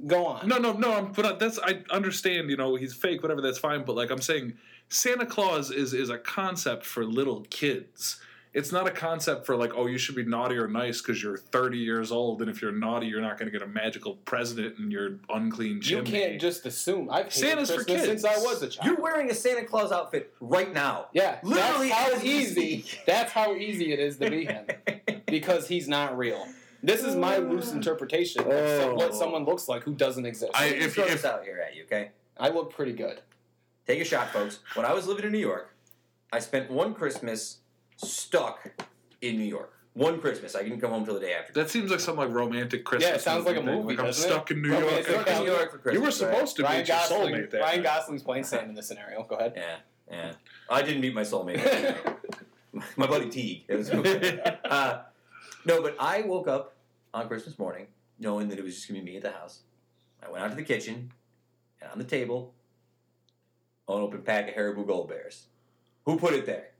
Go 0.06 0.24
on. 0.24 0.48
No, 0.48 0.56
no, 0.56 0.72
no. 0.72 0.92
I'm, 0.94 1.12
but 1.12 1.38
that's 1.38 1.58
I 1.58 1.82
understand. 1.90 2.48
You 2.48 2.56
know, 2.56 2.74
he's 2.76 2.94
fake, 2.94 3.22
whatever. 3.22 3.42
That's 3.42 3.58
fine. 3.58 3.84
But 3.84 3.96
like 3.96 4.10
I'm 4.10 4.20
saying, 4.22 4.54
Santa 4.88 5.26
Claus 5.26 5.70
is 5.70 5.92
is 5.92 6.08
a 6.08 6.16
concept 6.16 6.86
for 6.86 7.04
little 7.04 7.42
kids. 7.50 8.18
It's 8.54 8.70
not 8.70 8.86
a 8.86 8.90
concept 8.92 9.46
for 9.46 9.56
like, 9.56 9.72
oh, 9.74 9.86
you 9.86 9.98
should 9.98 10.14
be 10.14 10.24
naughty 10.24 10.56
or 10.56 10.68
nice 10.68 11.02
because 11.02 11.20
you're 11.20 11.36
30 11.36 11.76
years 11.76 12.12
old, 12.12 12.40
and 12.40 12.48
if 12.48 12.62
you're 12.62 12.70
naughty, 12.72 13.08
you're 13.08 13.20
not 13.20 13.36
going 13.36 13.50
to 13.50 13.58
get 13.58 13.66
a 13.66 13.70
magical 13.70 14.14
present 14.14 14.78
in 14.78 14.92
your 14.92 15.16
unclean 15.28 15.80
chimney. 15.80 16.08
you 16.10 16.16
can't 16.16 16.40
just 16.40 16.64
assume. 16.64 17.10
I've 17.10 17.24
hated 17.32 17.34
Santa's 17.66 17.70
for 17.72 17.82
kids. 17.82 18.04
since 18.04 18.24
I 18.24 18.36
was 18.38 18.62
a 18.62 18.68
child. 18.68 18.86
You're 18.86 19.02
wearing 19.02 19.28
a 19.30 19.34
Santa 19.34 19.64
Claus 19.64 19.90
outfit 19.90 20.32
right 20.40 20.72
now. 20.72 21.08
Yeah, 21.12 21.38
Literally 21.42 21.88
that's 21.88 22.14
how 22.14 22.22
easy. 22.22 22.84
That's 23.06 23.32
how 23.32 23.54
easy 23.54 23.92
it 23.92 23.98
is 23.98 24.18
to 24.18 24.30
be 24.30 24.44
him 24.46 24.66
because 25.26 25.66
he's 25.68 25.88
not 25.88 26.16
real. 26.16 26.46
This 26.82 27.02
is 27.02 27.16
my 27.16 27.36
oh. 27.38 27.40
loose 27.40 27.72
interpretation 27.72 28.42
of 28.42 28.46
Oh. 28.52 28.94
what 28.94 29.14
someone 29.14 29.44
looks 29.44 29.68
like 29.68 29.82
who 29.82 29.94
doesn't 29.94 30.24
exist. 30.26 30.52
I- 30.54 30.64
I, 30.64 30.66
if- 30.68 30.94
throw 30.94 31.04
if- 31.04 31.10
this 31.12 31.24
out 31.24 31.42
here 31.44 31.60
at 31.66 31.74
you, 31.74 31.82
okay? 31.84 32.10
I 32.38 32.50
look 32.50 32.72
pretty 32.72 32.92
good. 32.92 33.20
Take 33.86 34.00
a 34.00 34.04
shot, 34.04 34.30
folks. 34.30 34.60
When 34.74 34.86
I 34.86 34.92
was 34.92 35.06
living 35.08 35.24
in 35.24 35.32
New 35.32 35.38
York, 35.38 35.74
I 36.32 36.38
spent 36.38 36.70
one 36.70 36.94
Christmas 36.94 37.58
stuck 37.96 38.70
in 39.20 39.36
New 39.36 39.44
York. 39.44 39.70
One 39.94 40.20
Christmas. 40.20 40.56
I 40.56 40.62
didn't 40.64 40.80
come 40.80 40.90
home 40.90 41.04
till 41.04 41.14
the 41.14 41.20
day 41.20 41.34
after. 41.34 41.52
That 41.52 41.70
seems 41.70 41.90
like 41.90 42.00
some 42.00 42.16
like 42.16 42.30
romantic 42.30 42.84
Christmas. 42.84 43.08
Yeah, 43.10 43.14
it 43.14 43.20
sounds 43.20 43.46
like 43.46 43.56
a 43.56 43.60
thing. 43.60 43.66
movie, 43.66 43.88
Like 43.90 44.00
I'm 44.00 44.06
doesn't 44.06 44.28
it? 44.28 44.32
stuck 44.32 44.50
in 44.50 44.60
New 44.62 44.72
Romantic 44.72 45.06
York. 45.06 45.22
Stuck 45.22 45.36
in 45.38 45.44
New 45.44 45.52
York 45.52 45.70
for 45.72 45.78
Christmas. 45.78 45.94
You 45.94 46.00
were 46.00 46.06
right? 46.06 46.14
supposed 46.14 46.56
to 46.56 46.62
Ryan 46.64 46.78
meet 46.80 46.88
your 46.88 46.96
soulmate. 46.98 47.50
That 47.50 47.60
Ryan. 47.60 47.82
Gosling's 47.84 48.22
playing 48.24 48.44
Sam 48.44 48.68
in 48.70 48.74
this 48.74 48.88
scenario. 48.88 49.22
Go 49.22 49.36
ahead. 49.36 49.52
Yeah, 49.56 49.76
yeah. 50.10 50.32
I 50.68 50.82
didn't 50.82 51.00
meet 51.00 51.14
my 51.14 51.22
soulmate. 51.22 51.62
my 52.96 53.06
buddy 53.06 53.30
Teague. 53.30 53.64
It 53.68 53.76
was 53.76 53.88
uh, 54.64 55.02
no, 55.64 55.80
but 55.80 55.94
I 56.00 56.22
woke 56.22 56.48
up 56.48 56.74
on 57.12 57.28
Christmas 57.28 57.56
morning 57.56 57.86
knowing 58.18 58.48
that 58.48 58.58
it 58.58 58.64
was 58.64 58.74
just 58.74 58.88
gonna 58.88 58.98
be 59.00 59.12
me 59.12 59.16
at 59.16 59.22
the 59.22 59.30
house. 59.30 59.60
I 60.26 60.28
went 60.28 60.42
out 60.42 60.50
to 60.50 60.56
the 60.56 60.64
kitchen, 60.64 61.12
and 61.80 61.90
on 61.92 61.98
the 61.98 62.04
table, 62.04 62.52
an 63.88 64.00
open 64.00 64.22
pack 64.22 64.48
of 64.48 64.54
Haribo 64.54 64.84
Gold 64.84 65.08
Bears. 65.08 65.46
Who 66.06 66.18
put 66.18 66.34
it 66.34 66.46
there? 66.46 66.70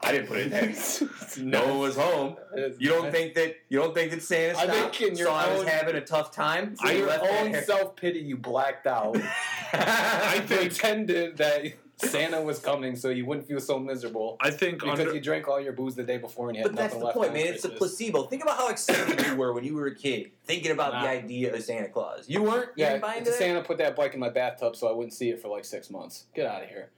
I 0.00 0.12
didn't 0.12 0.28
put 0.28 0.38
it 0.38 0.44
in 0.44 0.50
there. 0.50 0.74
no 1.38 1.66
one 1.68 1.78
was 1.78 1.96
home. 1.96 2.36
You 2.78 2.88
don't 2.90 3.10
think 3.10 3.34
that 3.34 3.56
you 3.68 3.78
don't 3.78 3.94
think 3.94 4.10
that 4.12 4.22
Santa 4.22 4.58
I 4.58 4.64
stopped, 4.64 4.96
think 4.96 5.12
in 5.12 5.16
your 5.18 5.28
saw 5.28 5.36
I 5.36 5.50
was 5.52 5.60
own- 5.62 5.66
having 5.66 5.96
a 5.96 6.00
tough 6.00 6.32
time? 6.32 6.76
so 6.76 6.86
In 6.86 6.92
he 6.92 6.98
your 7.00 7.08
left 7.08 7.24
that 7.24 7.42
own 7.44 7.50
hair- 7.52 7.64
self 7.64 7.96
pity, 7.96 8.20
you 8.20 8.36
blacked 8.36 8.86
out. 8.86 9.16
I 9.72 10.40
think 10.46 10.70
pretended 10.70 11.36
that 11.38 11.72
Santa 11.98 12.40
was 12.42 12.58
coming 12.58 12.94
so 12.94 13.08
you 13.08 13.24
wouldn't 13.24 13.48
feel 13.48 13.58
so 13.58 13.78
miserable 13.78 14.36
I 14.40 14.50
think 14.50 14.80
because 14.80 15.00
under, 15.00 15.14
you 15.14 15.20
drank 15.20 15.48
all 15.48 15.58
your 15.60 15.72
booze 15.72 15.94
the 15.94 16.02
day 16.04 16.18
before 16.18 16.48
and 16.50 16.56
you 16.58 16.62
had 16.62 16.72
But 16.72 16.76
that's 16.78 16.94
the 16.94 17.02
left 17.02 17.16
point, 17.16 17.32
man. 17.32 17.46
It's 17.46 17.64
a 17.64 17.70
placebo. 17.70 18.24
Think 18.24 18.42
about 18.42 18.58
how 18.58 18.68
excited 18.68 19.24
you 19.26 19.34
were 19.36 19.54
when 19.54 19.64
you 19.64 19.74
were 19.74 19.86
a 19.86 19.94
kid, 19.94 20.30
thinking 20.44 20.72
about 20.72 20.92
the 20.92 21.08
idea 21.08 21.54
of 21.54 21.62
Santa 21.62 21.88
Claus. 21.88 22.26
You 22.28 22.42
weren't. 22.42 22.68
You 22.76 22.84
Yeah, 22.84 22.90
didn't 22.90 23.02
buy 23.02 23.14
into 23.16 23.30
that? 23.30 23.38
Santa 23.38 23.62
put 23.62 23.78
that 23.78 23.96
bike 23.96 24.12
in 24.12 24.20
my 24.20 24.28
bathtub 24.28 24.76
so 24.76 24.88
I 24.88 24.92
wouldn't 24.92 25.14
see 25.14 25.30
it 25.30 25.40
for 25.40 25.48
like 25.48 25.64
six 25.64 25.88
months. 25.88 26.24
Get 26.34 26.44
out 26.46 26.62
of 26.62 26.68
here. 26.68 26.90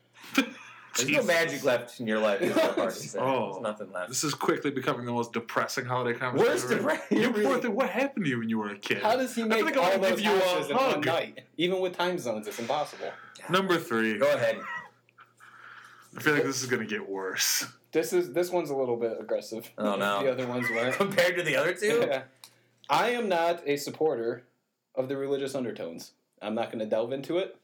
There's 0.96 1.10
no 1.10 1.22
magic 1.22 1.64
left 1.64 2.00
in 2.00 2.06
your 2.06 2.18
life. 2.18 2.40
There's, 2.40 2.56
no 2.56 2.72
parties. 2.72 3.16
Oh. 3.18 3.52
There's 3.52 3.62
nothing 3.62 3.92
left. 3.92 4.08
This 4.08 4.24
is 4.24 4.34
quickly 4.34 4.70
becoming 4.70 5.06
the 5.06 5.12
most 5.12 5.32
depressing 5.32 5.84
holiday 5.84 6.18
conversation. 6.18 6.52
Worst 6.52 6.64
ever. 6.66 6.74
depressing. 6.76 7.18
You 7.22 7.32
poor 7.32 7.58
thing. 7.60 7.74
What 7.74 7.90
happened 7.90 8.24
to 8.24 8.30
you 8.30 8.38
when 8.40 8.48
you 8.48 8.58
were 8.58 8.70
a 8.70 8.78
kid? 8.78 9.02
How 9.02 9.16
does 9.16 9.34
he 9.34 9.42
I 9.42 9.46
make 9.46 9.64
think 9.64 9.76
all 9.76 9.84
wanna 9.84 9.98
those 9.98 10.10
give 10.10 10.20
you 10.20 10.36
a 10.36 10.40
houses 10.40 10.70
in 10.70 10.76
one 10.76 11.00
night? 11.02 11.40
Even 11.56 11.80
with 11.80 11.96
time 11.96 12.18
zones, 12.18 12.48
it's 12.48 12.58
impossible. 12.58 13.12
Number 13.48 13.78
three. 13.78 14.18
Go 14.18 14.32
ahead. 14.32 14.58
I 16.16 16.20
feel 16.20 16.34
like 16.34 16.42
this 16.44 16.62
is 16.62 16.68
gonna 16.68 16.86
get 16.86 17.08
worse. 17.08 17.64
This 17.92 18.12
is 18.12 18.32
this 18.32 18.50
one's 18.50 18.70
a 18.70 18.76
little 18.76 18.96
bit 18.96 19.16
aggressive. 19.20 19.70
Oh, 19.78 19.96
no. 19.96 20.22
The 20.22 20.32
other 20.32 20.46
ones 20.46 20.68
weren't. 20.70 20.94
Compared 20.96 21.36
to 21.36 21.42
the 21.42 21.56
other 21.56 21.74
two, 21.74 22.06
Yeah. 22.08 22.22
I 22.90 23.10
am 23.10 23.28
not 23.28 23.62
a 23.66 23.76
supporter 23.76 24.44
of 24.94 25.08
the 25.08 25.16
religious 25.16 25.54
undertones. 25.54 26.12
I'm 26.40 26.54
not 26.54 26.66
going 26.70 26.78
to 26.80 26.86
delve 26.86 27.12
into 27.12 27.38
it 27.38 27.56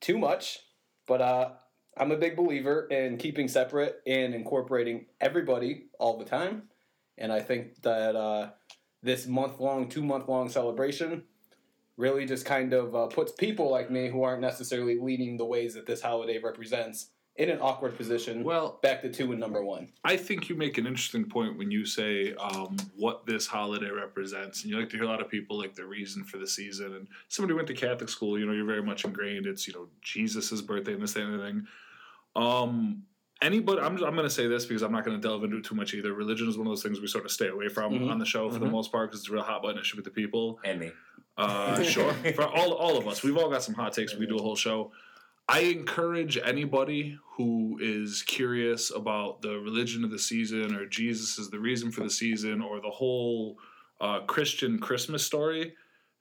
too 0.00 0.18
much, 0.18 0.60
but 1.06 1.20
uh, 1.20 1.50
I'm 1.96 2.12
a 2.12 2.16
big 2.16 2.36
believer 2.36 2.86
in 2.90 3.16
keeping 3.18 3.48
separate 3.48 4.00
and 4.06 4.34
incorporating 4.34 5.06
everybody 5.20 5.86
all 5.98 6.18
the 6.18 6.24
time. 6.24 6.64
And 7.18 7.32
I 7.32 7.40
think 7.40 7.82
that 7.82 8.16
uh, 8.16 8.50
this 9.02 9.26
month 9.26 9.60
long, 9.60 9.88
two 9.88 10.02
month 10.02 10.28
long 10.28 10.48
celebration 10.48 11.24
really 11.96 12.26
just 12.26 12.44
kind 12.44 12.72
of 12.72 12.94
uh, 12.94 13.06
puts 13.06 13.32
people 13.32 13.70
like 13.70 13.90
me 13.90 14.08
who 14.08 14.22
aren't 14.22 14.40
necessarily 14.40 14.98
leading 14.98 15.36
the 15.36 15.44
ways 15.44 15.74
that 15.74 15.86
this 15.86 16.02
holiday 16.02 16.38
represents 16.38 17.10
in 17.36 17.50
an 17.50 17.58
awkward 17.60 17.96
position. 17.96 18.44
Well, 18.44 18.78
back 18.82 19.02
to 19.02 19.12
two 19.12 19.32
and 19.32 19.40
number 19.40 19.64
one. 19.64 19.88
I 20.04 20.16
think 20.16 20.48
you 20.48 20.54
make 20.54 20.78
an 20.78 20.86
interesting 20.86 21.24
point 21.24 21.58
when 21.58 21.70
you 21.70 21.84
say 21.84 22.32
um, 22.34 22.76
what 22.96 23.26
this 23.26 23.46
holiday 23.46 23.90
represents, 23.90 24.62
and 24.62 24.70
you 24.70 24.78
like 24.78 24.88
to 24.90 24.96
hear 24.96 25.04
a 25.04 25.08
lot 25.08 25.20
of 25.20 25.28
people 25.28 25.58
like 25.58 25.74
the 25.74 25.84
reason 25.84 26.22
for 26.24 26.38
the 26.38 26.46
season. 26.46 26.94
And 26.94 27.08
somebody 27.28 27.52
who 27.52 27.56
went 27.56 27.68
to 27.68 27.74
Catholic 27.74 28.08
school, 28.08 28.38
you 28.38 28.46
know, 28.46 28.52
you're 28.52 28.64
very 28.64 28.82
much 28.82 29.04
ingrained. 29.04 29.46
It's 29.46 29.66
you 29.66 29.74
know 29.74 29.88
Jesus' 30.00 30.60
birthday 30.60 30.94
and 30.94 31.02
this 31.02 31.16
and 31.16 31.34
the 31.34 31.44
thing. 31.44 31.66
Um, 32.36 33.02
anybody 33.42 33.80
I'm, 33.80 33.92
I'm 34.04 34.14
going 34.14 34.26
to 34.28 34.30
say 34.30 34.46
this 34.46 34.64
because 34.64 34.82
i'm 34.82 34.92
not 34.92 35.04
going 35.04 35.20
to 35.20 35.28
delve 35.28 35.44
into 35.44 35.58
it 35.58 35.64
too 35.64 35.74
much 35.74 35.94
either. 35.94 36.12
Religion 36.12 36.48
is 36.48 36.56
one 36.56 36.66
of 36.66 36.70
those 36.70 36.82
things 36.82 37.00
we 37.00 37.06
sort 37.06 37.24
of 37.24 37.30
stay 37.30 37.48
away 37.48 37.68
from 37.68 37.92
Mhm. 37.92 38.10
on 38.10 38.18
the 38.18 38.24
show 38.24 38.48
for 38.50 38.58
the 38.58 38.66
Mhm. 38.66 38.70
most 38.72 38.90
part 38.92 39.10
because 39.10 39.20
it's 39.20 39.30
a 39.30 39.32
real 39.32 39.42
hot 39.42 39.62
button 39.62 39.78
issue 39.80 39.96
with 39.96 40.04
the 40.04 40.10
people. 40.10 40.58
And 40.64 40.80
me. 40.80 40.92
uh, 41.36 41.82
sure. 41.94 42.12
For 42.34 42.44
all, 42.46 42.72
all 42.72 42.96
of 42.96 43.06
us. 43.08 43.22
We've 43.22 43.36
all 43.36 43.50
got 43.50 43.62
some 43.62 43.74
hot 43.74 43.92
takes. 43.92 44.14
We 44.16 44.26
do 44.26 44.36
a 44.36 44.42
whole 44.42 44.56
show. 44.56 44.92
I 45.48 45.60
encourage 45.60 46.38
anybody 46.38 47.18
who 47.36 47.78
is 47.82 48.22
curious 48.22 48.90
about 48.94 49.42
the 49.42 49.58
religion 49.58 50.04
of 50.04 50.10
the 50.10 50.18
season 50.18 50.74
or 50.74 50.86
jesus 50.86 51.36
is 51.38 51.50
the 51.50 51.58
reason 51.58 51.90
for 51.90 52.02
the 52.04 52.08
season 52.10 52.62
or 52.62 52.80
the 52.80 52.88
whole 52.90 53.58
uh, 54.00 54.20
christian 54.20 54.78
christmas 54.78 55.26
story 55.26 55.74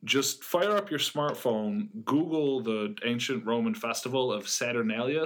just 0.03 0.43
fire 0.43 0.75
up 0.75 0.89
your 0.89 0.99
smartphone. 0.99 1.87
Google 2.03 2.61
the 2.61 2.93
ancient 3.05 3.45
roman 3.45 3.73
festival 3.75 4.33
of 4.33 4.49
saturnalia 4.49 5.25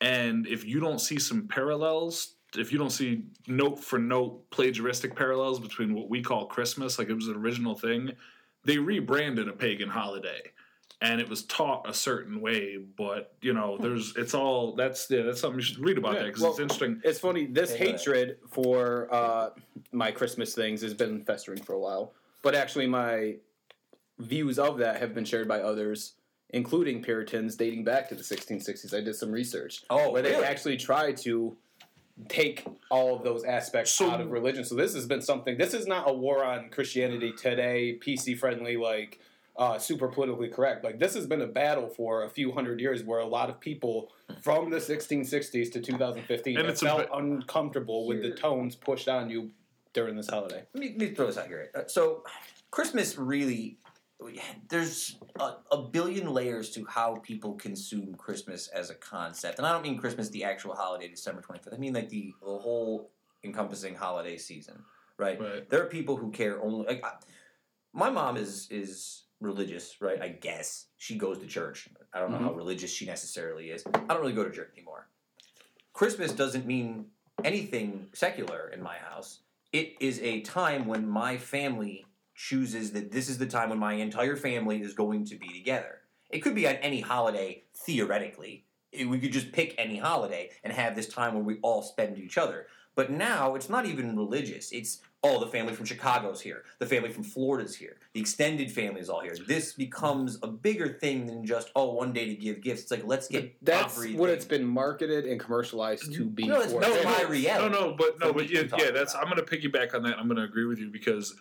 and 0.00 0.46
if 0.46 0.64
you 0.64 0.80
don't 0.80 1.00
see 1.00 1.18
some 1.18 1.46
parallels, 1.46 2.34
if 2.56 2.72
you 2.72 2.78
don't 2.78 2.90
see 2.90 3.24
note 3.46 3.78
for 3.78 3.98
note 3.98 4.48
plagiaristic 4.50 5.14
parallels 5.14 5.60
between 5.60 5.94
what 5.94 6.08
we 6.08 6.22
call 6.22 6.46
Christmas, 6.46 6.98
like 6.98 7.08
it 7.08 7.14
was 7.14 7.28
an 7.28 7.36
original 7.36 7.76
thing, 7.76 8.12
they 8.64 8.78
rebranded 8.78 9.48
a 9.48 9.52
pagan 9.52 9.88
holiday. 9.88 10.40
And 11.02 11.18
it 11.18 11.30
was 11.30 11.44
taught 11.44 11.88
a 11.88 11.94
certain 11.94 12.42
way, 12.42 12.76
but 12.76 13.32
you 13.40 13.54
know, 13.54 13.78
there's 13.78 14.14
it's 14.16 14.34
all 14.34 14.74
that's 14.74 15.10
yeah, 15.10 15.22
that's 15.22 15.40
something 15.40 15.58
you 15.58 15.64
should 15.64 15.78
read 15.78 15.96
about 15.96 16.12
Yeah, 16.12 16.18
that 16.20 16.26
because 16.26 16.42
well, 16.42 16.50
it's 16.50 16.60
interesting. 16.60 17.00
It's 17.02 17.18
funny. 17.18 17.46
This 17.46 17.70
Yeah. 17.70 17.78
hatred 17.78 18.36
for 18.50 19.08
uh, 19.10 19.50
my 19.92 20.12
Christmas 20.12 20.54
things 20.54 20.82
has 20.82 20.92
been 20.92 21.22
festering 21.22 21.62
for 21.62 21.72
a 21.72 21.78
while, 21.78 22.12
but 22.42 22.54
actually, 22.54 22.86
my 22.86 23.36
views 24.18 24.58
of 24.58 24.76
that 24.78 25.00
have 25.00 25.14
been 25.14 25.24
shared 25.24 25.48
by 25.48 25.60
others, 25.62 26.16
including 26.52 27.02
Puritans 27.02 27.56
dating 27.56 27.84
back 27.84 28.08
to 28.08 28.14
the 28.14 28.22
1660s. 28.22 28.94
I 28.94 29.00
did 29.00 29.14
some 29.16 29.30
research 29.32 29.82
Oh, 29.90 30.10
where 30.10 30.22
they 30.22 30.30
really? 30.32 30.44
actually 30.44 30.76
tried 30.76 31.16
to 31.18 31.56
take 32.28 32.64
all 32.90 33.16
of 33.16 33.22
those 33.24 33.44
aspects 33.44 33.92
So- 33.92 34.10
out 34.10 34.20
of 34.20 34.30
religion. 34.30 34.64
So 34.64 34.74
this 34.74 34.94
has 34.94 35.06
been 35.06 35.22
something. 35.22 35.56
This 35.56 35.72
is 35.74 35.86
not 35.86 36.08
a 36.08 36.12
war 36.12 36.44
on 36.44 36.68
Christianity 36.70 37.32
today, 37.32 37.98
PC 38.00 38.36
friendly, 38.36 38.76
like 38.76 39.20
uh, 39.56 39.78
super 39.78 40.08
politically 40.08 40.48
correct. 40.48 40.84
Like 40.84 40.98
this 40.98 41.14
has 41.14 41.26
been 41.26 41.40
a 41.42 41.46
battle 41.46 41.88
for 41.88 42.24
a 42.24 42.30
few 42.30 42.52
hundred 42.52 42.80
years, 42.80 43.02
where 43.04 43.18
a 43.20 43.26
lot 43.26 43.50
of 43.50 43.60
people 43.60 44.10
from 44.42 44.70
the 44.70 44.78
1660s 44.78 45.70
to 45.72 45.80
2015 45.80 46.56
And 46.58 46.68
it's 46.68 46.82
a 46.82 46.86
felt 46.86 46.98
bit- 47.00 47.08
uncomfortable 47.12 48.06
with 48.06 48.22
the 48.22 48.30
tones 48.30 48.74
pushed 48.74 49.08
on 49.08 49.28
you 49.28 49.50
during 49.92 50.16
this 50.16 50.28
holiday. 50.30 50.62
Let 50.72 50.80
me, 50.80 50.88
let 50.90 50.98
me 50.98 51.14
throw 51.14 51.26
this 51.26 51.36
out 51.36 51.48
here. 51.48 51.70
Uh, 51.74 51.80
So, 51.88 52.22
Christmas 52.70 53.18
really, 53.18 53.76
there's 54.68 55.16
a, 55.38 55.52
a 55.72 55.82
billion 55.82 56.32
layers 56.32 56.70
to 56.70 56.84
how 56.84 57.16
people 57.16 57.54
consume 57.54 58.14
Christmas 58.14 58.68
as 58.68 58.90
a 58.90 58.94
concept. 58.94 59.58
And 59.58 59.66
I 59.66 59.72
don't 59.72 59.82
mean 59.82 59.98
Christmas, 59.98 60.28
the 60.28 60.44
actual 60.44 60.74
holiday, 60.74 61.08
December 61.08 61.42
25th. 61.42 61.74
I 61.74 61.78
mean 61.78 61.94
like 61.94 62.08
the, 62.08 62.32
the 62.40 62.46
whole 62.46 63.10
encompassing 63.44 63.94
holiday 63.94 64.36
season, 64.36 64.82
right? 65.16 65.40
Right. 65.40 65.68
There 65.68 65.82
are 65.82 65.86
people 65.86 66.16
who 66.16 66.30
care 66.30 66.62
only. 66.62 66.86
Like, 66.86 67.04
I, 67.04 67.12
my 67.92 68.10
mom 68.10 68.36
is 68.36 68.68
is 68.70 69.24
religious, 69.40 69.96
right? 70.00 70.20
I 70.20 70.28
guess 70.28 70.86
she 70.96 71.16
goes 71.16 71.38
to 71.38 71.46
church. 71.46 71.88
I 72.12 72.18
don't 72.18 72.30
know 72.30 72.36
mm-hmm. 72.36 72.46
how 72.46 72.52
religious 72.54 72.92
she 72.92 73.06
necessarily 73.06 73.70
is. 73.70 73.84
I 73.86 73.98
don't 74.00 74.20
really 74.20 74.32
go 74.32 74.44
to 74.44 74.50
church 74.50 74.70
anymore. 74.76 75.08
Christmas 75.92 76.32
doesn't 76.32 76.66
mean 76.66 77.06
anything 77.44 78.08
secular 78.12 78.70
in 78.72 78.82
my 78.82 78.96
house. 78.96 79.40
It 79.72 79.94
is 80.00 80.20
a 80.20 80.40
time 80.40 80.86
when 80.86 81.08
my 81.08 81.36
family 81.36 82.04
chooses 82.40 82.92
that 82.92 83.12
this 83.12 83.28
is 83.28 83.36
the 83.36 83.46
time 83.46 83.68
when 83.68 83.78
my 83.78 83.92
entire 83.94 84.34
family 84.34 84.80
is 84.80 84.94
going 84.94 85.26
to 85.26 85.36
be 85.36 85.48
together. 85.48 85.98
It 86.30 86.40
could 86.40 86.54
be 86.54 86.66
on 86.66 86.76
any 86.76 87.00
holiday, 87.00 87.64
theoretically. 87.74 88.64
We 88.92 89.18
could 89.20 89.32
just 89.32 89.52
pick 89.52 89.74
any 89.76 89.98
holiday 89.98 90.50
and 90.64 90.72
have 90.72 90.96
this 90.96 91.06
time 91.06 91.34
where 91.34 91.42
we 91.42 91.58
all 91.62 91.82
spend 91.82 92.18
each 92.18 92.38
other. 92.38 92.66
But 92.96 93.10
now 93.10 93.54
it's 93.54 93.68
not 93.68 93.86
even 93.86 94.16
religious. 94.16 94.72
It's 94.72 95.00
oh, 95.22 95.38
the 95.38 95.46
family 95.46 95.74
from 95.74 95.84
Chicago's 95.84 96.40
here, 96.40 96.64
the 96.78 96.86
family 96.86 97.10
from 97.10 97.24
Florida's 97.24 97.76
here, 97.76 97.98
the 98.14 98.20
extended 98.20 98.72
family 98.72 99.00
is 99.00 99.10
all 99.10 99.20
here. 99.20 99.36
This 99.46 99.74
becomes 99.74 100.38
a 100.42 100.48
bigger 100.48 100.88
thing 100.88 101.26
than 101.26 101.44
just 101.44 101.70
oh, 101.76 101.92
one 101.92 102.12
day 102.12 102.26
to 102.26 102.34
give 102.34 102.62
gifts. 102.62 102.82
It's 102.82 102.90
like 102.90 103.04
let's 103.04 103.28
get 103.28 103.54
That's 103.62 103.96
everything. 103.96 104.18
what 104.18 104.30
it's 104.30 104.46
been 104.46 104.64
marketed 104.64 105.26
and 105.26 105.38
commercialized 105.38 106.12
to 106.14 106.24
be. 106.24 106.46
No, 106.46 106.60
it's 106.60 106.72
for. 106.72 106.80
not 106.80 106.90
no, 106.90 107.04
my 107.04 107.22
no, 107.22 107.28
reality. 107.28 107.74
No, 107.74 107.88
no, 107.88 107.96
but 107.96 108.18
no, 108.18 108.32
but 108.32 108.48
yeah, 108.48 108.62
yeah, 108.78 108.90
that's. 108.90 109.12
about 109.14 109.26
I'm 109.26 109.32
going 109.32 109.44
to 109.44 109.56
piggyback 109.56 109.94
on 109.94 110.02
that. 110.04 110.18
I'm 110.18 110.26
going 110.26 110.38
to 110.38 110.44
agree 110.44 110.64
with 110.64 110.78
you 110.78 110.88
because, 110.88 111.36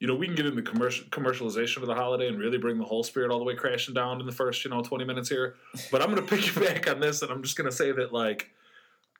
you 0.00 0.06
know, 0.06 0.14
we 0.14 0.26
can 0.26 0.34
get 0.34 0.46
into 0.46 0.62
commercial 0.62 1.06
commercialization 1.06 1.78
of 1.78 1.86
the 1.86 1.94
holiday 1.94 2.28
and 2.28 2.38
really 2.38 2.58
bring 2.58 2.78
the 2.78 2.84
whole 2.84 3.02
spirit 3.02 3.30
all 3.30 3.38
the 3.38 3.44
way 3.44 3.54
crashing 3.54 3.94
down 3.94 4.20
in 4.20 4.26
the 4.26 4.32
first, 4.32 4.64
you 4.64 4.70
know, 4.70 4.82
20 4.82 5.04
minutes 5.04 5.28
here. 5.28 5.54
But 5.90 6.02
I'm 6.02 6.14
going 6.14 6.26
to 6.26 6.34
piggyback 6.36 6.90
on 6.90 7.00
this, 7.00 7.22
and 7.22 7.30
I'm 7.30 7.42
just 7.42 7.56
going 7.56 7.70
to 7.70 7.76
say 7.76 7.92
that 7.92 8.12
like, 8.12 8.50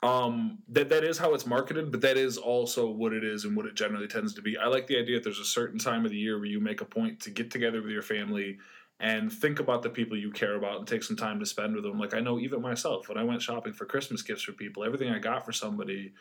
um, 0.03 0.59
that 0.69 0.91
that 0.91 1.05
is 1.05 1.17
how 1.17 1.33
it's 1.33 1.47
marketed, 1.47 1.91
but 1.91 2.03
that 2.03 2.17
is 2.17 2.37
also 2.37 2.91
what 2.91 3.13
it 3.13 3.25
is 3.25 3.45
and 3.45 3.57
what 3.57 3.67
it 3.67 3.75
generally 3.75 4.09
tends 4.09 4.35
to 4.35 4.43
be. 4.43 4.59
I 4.59 4.67
like 4.67 4.87
the 4.87 4.99
idea 4.99 5.17
that 5.17 5.25
there's 5.25 5.39
a 5.39 5.45
certain 5.45 5.79
time 5.79 6.05
of 6.05 6.11
the 6.11 6.19
year 6.19 6.39
where 6.39 6.47
you 6.47 6.61
make 6.61 6.83
a 6.83 6.85
point 6.85 7.21
to 7.21 7.31
get 7.31 7.51
together 7.51 7.81
with 7.81 7.91
your 7.91 8.03
family 8.03 8.59
and 9.01 9.33
think 9.33 9.61
about 9.61 9.83
the 9.83 9.91
people 9.91 10.17
you 10.17 10.31
care 10.31 10.57
about 10.57 10.79
and 10.79 10.87
take 10.87 11.03
some 11.03 11.17
time 11.17 11.41
to 11.41 11.47
spend 11.47 11.75
with 11.75 11.85
them. 11.85 11.99
Like 11.99 12.15
I 12.15 12.21
know 12.21 12.39
even 12.39 12.61
myself, 12.61 13.09
when 13.09 13.19
I 13.19 13.25
went 13.25 13.43
shopping 13.43 13.73
for 13.73 13.87
Christmas 13.87 14.23
gifts 14.23 14.43
for 14.43 14.53
people, 14.53 14.85
everything 14.85 15.11
I 15.11 15.19
got 15.19 15.45
for 15.45 15.53
somebody, 15.53 16.13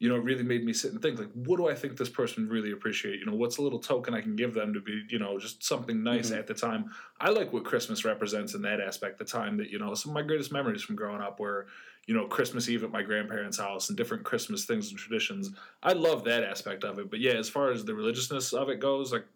you 0.00 0.08
know, 0.08 0.16
it 0.16 0.24
really 0.24 0.42
made 0.42 0.64
me 0.64 0.72
sit 0.72 0.92
and 0.92 1.00
think, 1.02 1.18
like, 1.18 1.30
what 1.34 1.58
do 1.58 1.68
I 1.68 1.74
think 1.74 1.96
this 1.98 2.08
person 2.08 2.48
really 2.48 2.72
appreciate? 2.72 3.20
You 3.20 3.26
know, 3.26 3.34
what's 3.34 3.58
a 3.58 3.62
little 3.62 3.78
token 3.78 4.14
I 4.14 4.22
can 4.22 4.34
give 4.34 4.54
them 4.54 4.72
to 4.72 4.80
be, 4.80 5.04
you 5.10 5.18
know, 5.18 5.38
just 5.38 5.62
something 5.62 6.02
nice 6.02 6.30
Mhm. 6.30 6.38
at 6.38 6.46
the 6.46 6.54
time. 6.54 6.90
I 7.20 7.28
like 7.28 7.52
what 7.52 7.64
Christmas 7.64 8.02
represents 8.02 8.54
in 8.54 8.62
that 8.62 8.80
aspect, 8.80 9.18
the 9.18 9.26
time 9.26 9.58
that, 9.58 9.68
you 9.68 9.78
know, 9.78 9.92
some 9.94 10.10
of 10.10 10.14
my 10.14 10.22
greatest 10.22 10.52
memories 10.52 10.82
from 10.82 10.96
growing 10.96 11.20
up 11.20 11.38
were, 11.38 11.66
you 12.06 12.14
know, 12.14 12.24
Christmas 12.26 12.66
Eve 12.70 12.82
at 12.82 12.90
my 12.90 13.02
grandparents' 13.02 13.58
house 13.58 13.90
and 13.90 13.96
different 13.98 14.24
Christmas 14.24 14.64
things 14.64 14.88
and 14.88 14.98
traditions. 14.98 15.50
I 15.82 15.92
love 15.92 16.24
that 16.24 16.44
aspect 16.44 16.82
of 16.82 16.98
it. 16.98 17.10
But 17.10 17.20
yeah, 17.20 17.32
as 17.34 17.50
far 17.50 17.70
as 17.70 17.84
the 17.84 17.94
religiousness 17.94 18.54
of 18.54 18.70
it 18.70 18.80
goes, 18.80 19.12
like 19.12 19.26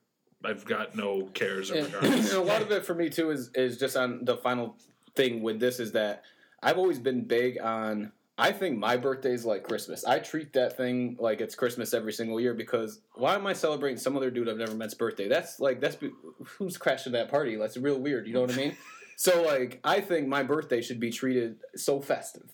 I've 0.42 0.64
got 0.64 0.96
no 0.96 1.27
cares 1.35 1.70
or 1.70 1.74
And, 1.77 1.87
regards. 1.92 2.31
and 2.33 2.38
a 2.38 2.40
lot 2.42 2.62
of 2.62 2.70
it 2.72 2.87
for 2.87 2.94
me 2.94 3.11
too 3.11 3.31
is 3.31 3.50
is 3.55 3.77
just 3.79 3.98
on 3.98 4.24
the 4.24 4.38
final 4.38 4.79
thing 5.14 5.42
with 5.42 5.61
this 5.61 5.79
is 5.79 5.92
that 5.92 6.24
I've 6.62 6.79
always 6.79 6.98
been 6.98 7.24
big 7.24 7.61
on. 7.61 8.12
I 8.37 8.51
think 8.51 8.79
my 8.79 8.97
birthday 8.97 9.33
is 9.33 9.44
like 9.44 9.62
Christmas. 9.62 10.05
I 10.05 10.18
treat 10.18 10.53
that 10.55 10.77
thing 10.77 11.16
like 11.20 11.40
it's 11.40 11.55
Christmas 11.55 11.94
every 11.94 12.12
single 12.12 12.40
year 12.40 12.53
because 12.53 13.01
why 13.14 13.35
am 13.37 13.47
I 13.47 13.53
celebrating 13.53 13.97
some 13.99 14.16
other 14.16 14.31
dude 14.31 14.49
I've 14.49 14.57
never 14.57 14.75
met's 14.75 14.94
birthday? 14.94 15.29
That's 15.29 15.61
like 15.61 15.81
that's 15.81 15.97
who's 16.44 16.77
crashing 16.77 17.12
that 17.12 17.31
party. 17.31 17.55
That's 17.57 17.77
real 17.77 17.99
weird. 18.01 18.27
You 18.27 18.35
know 18.35 18.40
what 18.40 18.53
I 18.53 18.57
mean? 18.57 18.77
so 19.16 19.42
like 19.42 19.79
I 19.85 20.01
think 20.01 20.27
my 20.27 20.42
birthday 20.42 20.83
should 20.83 20.99
be 20.99 21.11
treated 21.11 21.59
so 21.77 22.01
festive, 22.01 22.51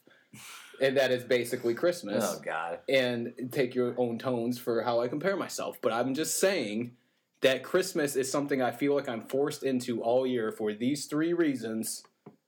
and 0.82 0.98
that 0.98 1.10
is 1.10 1.24
basically 1.24 1.72
Christmas 1.72 2.24
Oh 2.26 2.40
God. 2.44 2.80
and 2.88 3.32
take 3.50 3.74
your 3.74 3.94
own 3.98 4.18
tones 4.18 4.58
for 4.58 4.82
how 4.82 5.00
I 5.00 5.08
compare 5.08 5.36
myself. 5.36 5.78
But 5.80 5.94
I'm 5.94 6.12
just 6.14 6.38
saying 6.38 6.92
that 7.40 7.62
Christmas 7.62 8.16
is 8.16 8.30
something 8.30 8.60
I 8.60 8.70
feel 8.70 8.94
like 8.94 9.08
I'm 9.08 9.22
forced 9.22 9.62
into 9.62 10.02
all 10.02 10.26
year 10.26 10.52
for 10.52 10.74
these 10.74 11.06
three 11.06 11.32
reasons 11.32 12.02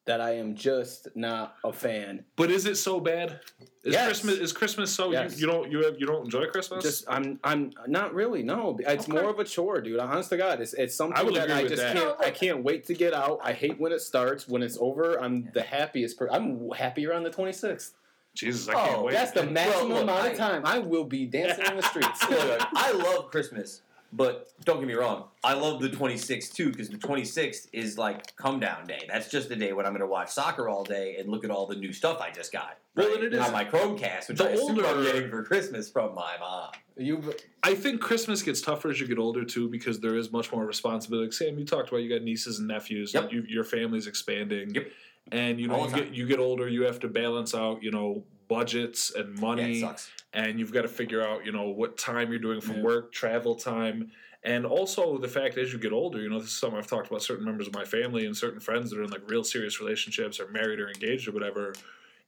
that 0.05 0.21
I 0.21 0.33
am 0.37 0.55
just 0.57 1.09
not 1.15 1.55
a 1.65 1.73
fan. 1.73 2.25
But 2.37 2.51
is 2.51 2.67
it 2.67 2.77
so 2.77 2.99
bad? 2.99 3.41
Is 3.85 3.93
Yes. 3.95 4.07
Christmas 4.07 4.35
is 4.38 4.53
Christmas 4.53 4.91
so 4.93 5.12
Yes. 5.12 5.35
you, 5.35 5.47
you 5.47 5.53
don't 5.53 5.71
you 5.71 5.85
have 5.85 5.95
you 5.99 6.07
don't 6.07 6.25
enjoy 6.25 6.47
Christmas? 6.47 6.83
Just 6.85 7.05
I'm 7.09 7.38
I'm 7.45 7.73
not 7.87 8.15
really 8.15 8.43
no. 8.43 8.77
It's 8.81 9.05
Okay. 9.09 9.12
more 9.21 9.31
of 9.31 9.38
a 9.38 9.45
chore, 9.45 9.81
dude. 9.81 10.01
Honest 10.01 10.31
to 10.31 10.37
God, 10.37 10.61
it's 10.61 10.75
it's 10.75 10.95
I 10.95 10.97
something 10.97 11.25
would 11.27 11.35
that 11.37 11.51
I 11.51 11.62
just 11.67 11.77
that. 11.83 11.97
can't 11.97 12.17
I 12.21 12.31
can't 12.31 12.65
wait 12.65 12.87
to 12.87 12.95
get 12.95 13.15
out. 13.15 13.38
I 13.43 13.53
hate 13.53 13.79
when 13.81 13.93
it 13.93 14.01
starts. 14.01 14.49
When 14.49 14.62
it's 14.62 14.77
over, 14.81 15.21
I'm 15.21 15.51
the 15.55 15.62
happiest. 15.62 16.19
Per- 16.19 16.31
I'm 16.31 16.71
happier 16.71 17.12
on 17.15 17.23
the 17.23 17.31
26th. 17.31 17.93
Jesus, 18.35 18.67
I 18.69 18.73
can't 18.75 18.97
Oh, 18.99 19.03
wait. 19.05 19.12
That's 19.12 19.33
the 19.33 19.45
maximum 19.45 19.91
look, 19.91 20.03
amount 20.05 20.23
I- 20.25 20.29
of 20.31 20.38
time 20.38 20.62
I 20.65 20.79
will 20.79 21.05
be 21.05 21.27
dancing 21.27 21.67
in 21.67 21.77
the 21.77 21.83
streets. 21.83 22.29
Look, 22.31 22.61
I 22.75 22.91
love 22.93 23.31
Christmas, 23.31 23.83
but 24.12 24.48
don't 24.64 24.79
get 24.79 24.87
me 24.87 24.94
wrong. 24.94 25.25
I 25.42 25.55
love 25.55 25.81
the 25.81 25.88
26th 25.88 26.53
too 26.55 26.70
because 26.70 26.88
the 26.90 26.98
26th 26.98 27.68
is 27.72 27.96
like 27.98 28.37
come 28.37 28.61
down 28.61 28.87
day. 28.87 29.07
That's 29.09 29.29
just 29.31 29.48
the 29.48 29.57
day 29.57 29.72
when 29.72 29.87
I'm 29.87 29.92
going 29.92 30.01
to 30.03 30.07
watch 30.07 30.31
soccer 30.31 30.68
all 30.68 30.85
day 30.85 31.16
and 31.18 31.29
look 31.29 31.44
at 31.44 31.51
all 31.51 31.66
the 31.66 31.77
new 31.77 31.92
stuff 31.92 32.20
I 32.20 32.31
just 32.31 32.53
got. 32.53 32.79
Well, 32.94 33.09
right? 33.14 33.25
it 33.25 33.33
is- 33.35 33.40
on 33.40 33.53
my 33.53 33.64
Chromecast, 33.64 34.29
which 34.29 34.38
the 34.38 34.48
I 34.48 34.53
assume 34.53 34.79
I'm 34.81 34.85
older- 34.85 35.05
getting 35.05 35.31
for 35.31 35.42
Christmas 35.42 35.90
from 35.90 36.14
my 36.14 36.37
mom. 36.38 36.70
you 36.96 37.35
I 37.62 37.75
think 37.75 38.01
Christmas 38.01 38.42
gets 38.42 38.61
tougher 38.61 38.90
as 38.90 39.01
you 39.01 39.07
get 39.07 39.18
older 39.18 39.44
too, 39.44 39.68
because 39.68 40.01
there 40.01 40.16
is 40.16 40.31
much 40.31 40.53
more 40.53 40.66
responsibility. 40.66 41.27
Like 41.29 41.33
Sam, 41.33 41.59
you 41.59 41.64
talked 41.64 41.88
about 41.88 41.98
you 42.03 42.09
got 42.11 42.22
nieces 42.22 42.59
and 42.59 42.68
nephews, 42.68 43.14
Yep. 43.14 43.22
and 43.25 43.33
you, 43.33 43.44
your 43.48 43.64
family's 43.64 44.07
expanding. 44.07 44.75
Yep. 44.75 44.90
And 45.31 45.61
you 45.61 45.68
know 45.68 45.87
you 45.87 45.94
get 45.94 46.14
you 46.14 46.27
get 46.27 46.38
older, 46.40 46.68
you 46.68 46.83
have 46.83 46.98
to 47.01 47.09
balance 47.09 47.55
out, 47.55 47.83
you 47.83 47.90
know, 47.92 48.25
budgets 48.48 49.14
and 49.14 49.37
Yeah, 49.37 49.40
money, 49.40 49.81
sucks. 49.81 50.11
And 50.35 50.59
you've 50.59 50.73
got 50.73 50.83
to 50.83 50.88
figure 50.88 51.23
out, 51.23 51.45
you 51.45 51.53
know, 51.53 51.68
what 51.68 51.99
time 51.99 52.31
you're 52.31 52.38
doing 52.40 52.61
from 52.61 52.77
Yeah. 52.77 52.83
work, 52.83 53.12
travel 53.12 53.55
time, 53.55 54.11
and 54.45 54.66
also 54.66 55.18
the 55.18 55.29
fact 55.29 55.57
as 55.57 55.73
you 55.73 55.79
get 55.79 55.92
older, 55.92 56.21
you 56.21 56.29
know, 56.29 56.40
this 56.40 56.49
is 56.51 56.57
something 56.57 56.79
I've 56.79 56.87
talked 56.87 57.09
about 57.09 57.23
certain 57.23 57.45
members 57.45 57.66
of 57.68 57.75
my 57.75 57.85
family 57.85 58.27
and 58.27 58.37
certain 58.37 58.61
friends 58.61 58.90
that 58.90 58.99
are 58.99 59.05
in 59.05 59.11
like 59.11 59.29
real 59.31 59.45
serious 59.45 59.81
relationships 59.81 60.40
or 60.40 60.49
married 60.49 60.81
or 60.81 60.88
engaged 60.88 61.29
or 61.29 61.33
whatever. 61.33 61.75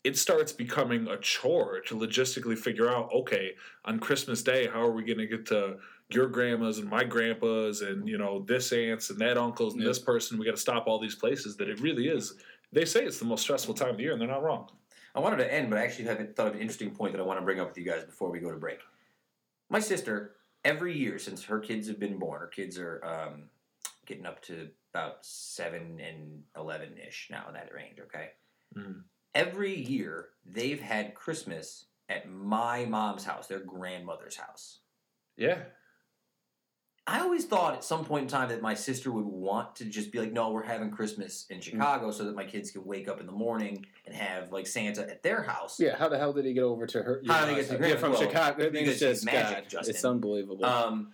It 0.05 0.19
starts 0.19 0.53
becoming 0.53 1.09
a 1.09 1.17
chore 1.17 1.81
to 1.87 1.97
logistically 1.97 2.59
figure 2.59 2.89
out, 2.89 3.11
okay, 3.13 3.55
on 3.87 3.99
Christmas 3.99 4.43
Day, 4.43 4.67
how 4.67 4.83
are 4.83 4.93
we 4.93 5.03
going 5.03 5.19
to 5.19 5.27
get 5.27 5.47
to 5.47 5.79
your 6.11 6.29
grandmas 6.29 6.79
and 6.79 6.89
my 6.89 7.03
grandpas 7.03 7.81
and 7.81 8.07
you 8.07 8.19
know 8.19 8.45
this 8.47 8.71
aunts 8.73 9.09
and 9.09 9.19
that 9.19 9.39
uncles 9.39 9.73
and 9.73 9.83
Yeah. 9.83 9.89
this 9.89 9.99
person? 9.99 10.39
We 10.39 10.45
got 10.45 10.55
to 10.57 10.61
stop 10.61 10.87
all 10.87 10.99
these 11.01 11.15
places. 11.15 11.57
That 11.57 11.69
it 11.71 11.81
really 11.81 12.09
is. 12.09 12.35
They 12.71 12.85
say 12.85 13.05
it's 13.05 13.19
the 13.19 13.25
most 13.25 13.41
stressful 13.43 13.75
time 13.75 13.91
of 13.91 13.97
the 13.97 14.03
year, 14.03 14.13
and 14.13 14.21
they're 14.21 14.29
not 14.29 14.43
wrong. 14.43 14.69
I 15.15 15.21
wanted 15.21 15.37
to 15.37 15.53
end, 15.53 15.71
but 15.71 15.79
I 15.79 15.83
actually 15.85 16.07
have 16.07 16.35
thought 16.35 16.49
of 16.49 16.55
an 16.55 16.61
interesting 16.61 16.91
point 16.91 17.13
that 17.13 17.21
I 17.21 17.25
want 17.25 17.39
to 17.39 17.45
bring 17.45 17.61
up 17.61 17.69
with 17.69 17.79
you 17.79 17.85
guys 17.85 18.05
before 18.05 18.31
we 18.31 18.41
go 18.41 18.51
to 18.51 18.57
break. 18.57 18.81
My 19.71 19.79
sister, 19.81 20.35
every 20.65 20.97
year 20.97 21.19
since 21.19 21.45
her 21.45 21.61
kids 21.61 21.87
have 21.89 22.01
been 22.01 22.19
born, 22.19 22.41
her 22.41 22.47
kids 22.49 22.79
are 22.79 23.01
um, 23.05 23.45
getting 24.07 24.27
up 24.27 24.43
to 24.43 24.69
about 24.93 25.25
seven 25.25 26.01
and 26.01 26.43
eleven 26.57 26.91
ish 26.99 27.29
now 27.31 27.45
in 27.49 27.55
that 27.55 27.73
range. 27.75 27.99
Okay, 28.01 28.31
Mm. 28.77 29.03
every 29.37 29.73
year 29.75 30.31
they've 30.45 30.81
had 30.81 31.15
Christmas 31.15 31.85
at 32.09 32.29
my 32.29 32.85
mom's 32.85 33.25
house, 33.25 33.47
their 33.47 33.61
grandmother's 33.61 34.37
house. 34.37 34.81
Yeah. 35.37 35.59
I 37.07 37.21
always 37.21 37.45
thought 37.45 37.75
at 37.75 37.85
some 37.85 38.03
point 38.05 38.23
in 38.23 38.29
time 38.29 38.49
that 38.49 38.63
my 38.63 38.73
sister 38.73 39.13
would 39.13 39.27
want 39.27 39.77
to 39.77 39.85
just 39.85 40.11
be 40.11 40.19
like, 40.19 40.33
no, 40.33 40.51
we're 40.51 40.63
having 40.63 40.91
Christmas 40.91 41.45
in 41.51 41.61
Chicago 41.61 42.11
so 42.11 42.25
that 42.25 42.35
my 42.35 42.45
kids 42.45 42.71
can 42.71 42.83
wake 42.85 43.09
up 43.09 43.21
in 43.21 43.27
the 43.27 43.33
morning 43.33 43.85
and 44.07 44.15
have 44.15 44.53
like 44.53 44.67
Santa 44.67 45.03
at 45.03 45.23
their 45.23 45.43
house. 45.43 45.79
Yeah, 45.79 45.97
how 45.97 46.09
the 46.09 46.17
hell 46.17 46.33
did 46.33 46.47
he 46.47 46.55
get 46.55 46.63
over 46.63 46.87
to 46.87 47.03
her? 47.03 47.23
How 47.27 47.45
did 47.45 47.51
he 47.51 47.63
get 47.63 47.79
to 47.79 47.89
yeah, 47.89 47.97
from 47.97 48.13
Well, 48.13 48.23
Chicago? 48.23 48.67
I 48.67 48.71
think 48.71 48.89
it's 48.89 49.01
just 49.01 49.27
magic, 49.27 49.65
God, 49.65 49.69
Justin. 49.69 49.95
It's 49.95 50.05
unbelievable. 50.05 50.65
Um, 50.65 51.13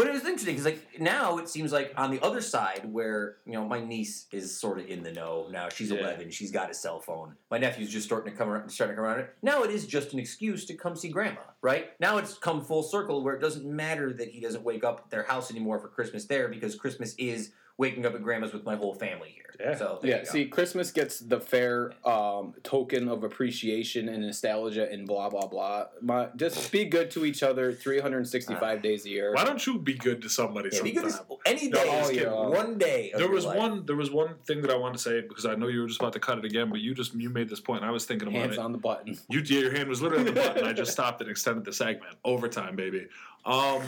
but 0.00 0.08
it 0.08 0.14
was 0.14 0.24
interesting 0.24 0.54
because 0.54 0.64
like 0.64 0.98
now 0.98 1.36
it 1.36 1.46
seems 1.46 1.72
like 1.72 1.92
on 1.98 2.10
the 2.10 2.18
other 2.22 2.40
side 2.40 2.88
where 2.90 3.36
you 3.44 3.52
know 3.52 3.66
my 3.66 3.78
niece 3.84 4.26
is 4.32 4.58
sort 4.58 4.78
of 4.80 4.86
in 4.86 5.02
the 5.02 5.12
know 5.12 5.46
now 5.50 5.68
she's 5.68 5.90
Yeah. 5.90 5.98
11 5.98 6.30
she's 6.30 6.50
got 6.50 6.70
a 6.70 6.74
cell 6.74 7.00
phone 7.00 7.34
my 7.50 7.58
nephew's 7.58 7.90
just 7.90 8.06
starting 8.06 8.32
to 8.32 8.38
come 8.38 8.48
around 8.48 8.70
starting 8.70 8.96
to 8.96 9.00
come 9.00 9.04
around 9.04 9.20
it 9.20 9.34
now 9.42 9.62
it 9.62 9.70
is 9.70 9.86
just 9.86 10.14
an 10.14 10.18
excuse 10.18 10.64
to 10.64 10.74
come 10.74 10.96
see 10.96 11.08
grandma 11.10 11.42
right 11.60 11.90
now 12.00 12.16
it's 12.16 12.32
come 12.38 12.62
full 12.64 12.82
circle 12.82 13.22
where 13.22 13.34
it 13.34 13.40
doesn't 13.40 13.66
matter 13.66 14.10
that 14.14 14.28
he 14.30 14.40
doesn't 14.40 14.64
wake 14.64 14.84
up 14.84 15.02
at 15.04 15.10
their 15.10 15.24
house 15.24 15.50
anymore 15.50 15.78
for 15.78 15.88
Christmas 15.88 16.24
there 16.24 16.48
because 16.48 16.74
Christmas 16.74 17.14
is 17.18 17.52
waking 17.80 18.04
up 18.06 18.14
at 18.14 18.22
grandma's 18.22 18.52
with 18.52 18.64
my 18.64 18.76
whole 18.76 18.94
family 18.94 19.30
here 19.34 19.54
Yeah. 19.58 19.74
so 19.76 19.98
there 20.02 20.10
yeah, 20.10 20.18
you 20.20 20.24
go. 20.26 20.30
see, 20.30 20.44
Christmas 20.56 20.90
gets 20.92 21.14
the 21.32 21.40
fair 21.40 21.92
um, 22.06 22.54
token 22.62 23.08
of 23.08 23.24
appreciation 23.24 24.08
and 24.12 24.20
nostalgia 24.22 24.86
and 24.92 25.06
blah 25.06 25.28
blah 25.30 25.46
blah. 25.46 25.86
My, 26.02 26.28
just 26.36 26.70
be 26.70 26.84
good 26.84 27.10
to 27.12 27.24
each 27.24 27.42
other 27.42 27.72
365 27.72 28.82
days 28.82 29.04
a 29.06 29.08
year. 29.08 29.32
Why 29.34 29.44
don't 29.44 29.64
you 29.66 29.78
be 29.78 29.94
good 29.94 30.20
to 30.22 30.28
somebody 30.28 30.68
yeah, 30.72 30.82
because 30.82 31.14
sometime? 31.16 31.38
any 31.46 31.70
day 31.70 31.88
I 31.88 32.00
was 32.00 32.10
is 32.10 32.26
one 32.26 32.78
day 32.78 33.10
of 33.12 33.18
There 33.18 33.26
your 33.28 33.34
was 33.34 33.46
life. 33.46 33.56
one. 33.56 33.86
There 33.86 33.96
was 33.96 34.10
one 34.10 34.34
thing 34.46 34.60
that 34.62 34.70
I 34.70 34.76
wanted 34.76 34.98
to 34.98 35.02
say 35.08 35.20
because 35.22 35.46
I 35.46 35.54
know 35.54 35.68
you 35.68 35.80
were 35.80 35.88
just 35.88 36.00
about 36.00 36.12
to 36.14 36.20
cut 36.20 36.36
it 36.38 36.44
again, 36.44 36.68
but 36.70 36.80
you 36.80 36.94
just 36.94 37.14
you 37.14 37.30
made 37.30 37.48
this 37.48 37.60
point. 37.60 37.80
And 37.82 37.88
I 37.88 37.92
was 37.92 38.04
thinking 38.04 38.28
about 38.28 38.38
it. 38.38 38.42
Hands 38.42 38.54
it. 38.58 38.60
on 38.60 38.72
the 38.72 38.78
button. 38.78 39.18
You, 39.28 39.40
yeah, 39.40 39.60
your 39.60 39.72
hand 39.76 39.88
was 39.88 40.02
literally 40.02 40.28
on 40.28 40.34
the 40.34 40.40
button. 40.40 40.64
I 40.66 40.72
just 40.74 40.92
stopped 40.92 41.20
and 41.22 41.30
extended 41.30 41.64
the 41.64 41.72
segment. 41.72 42.14
Overtime, 42.24 42.76
baby. 42.76 43.06
Um, 43.44 43.82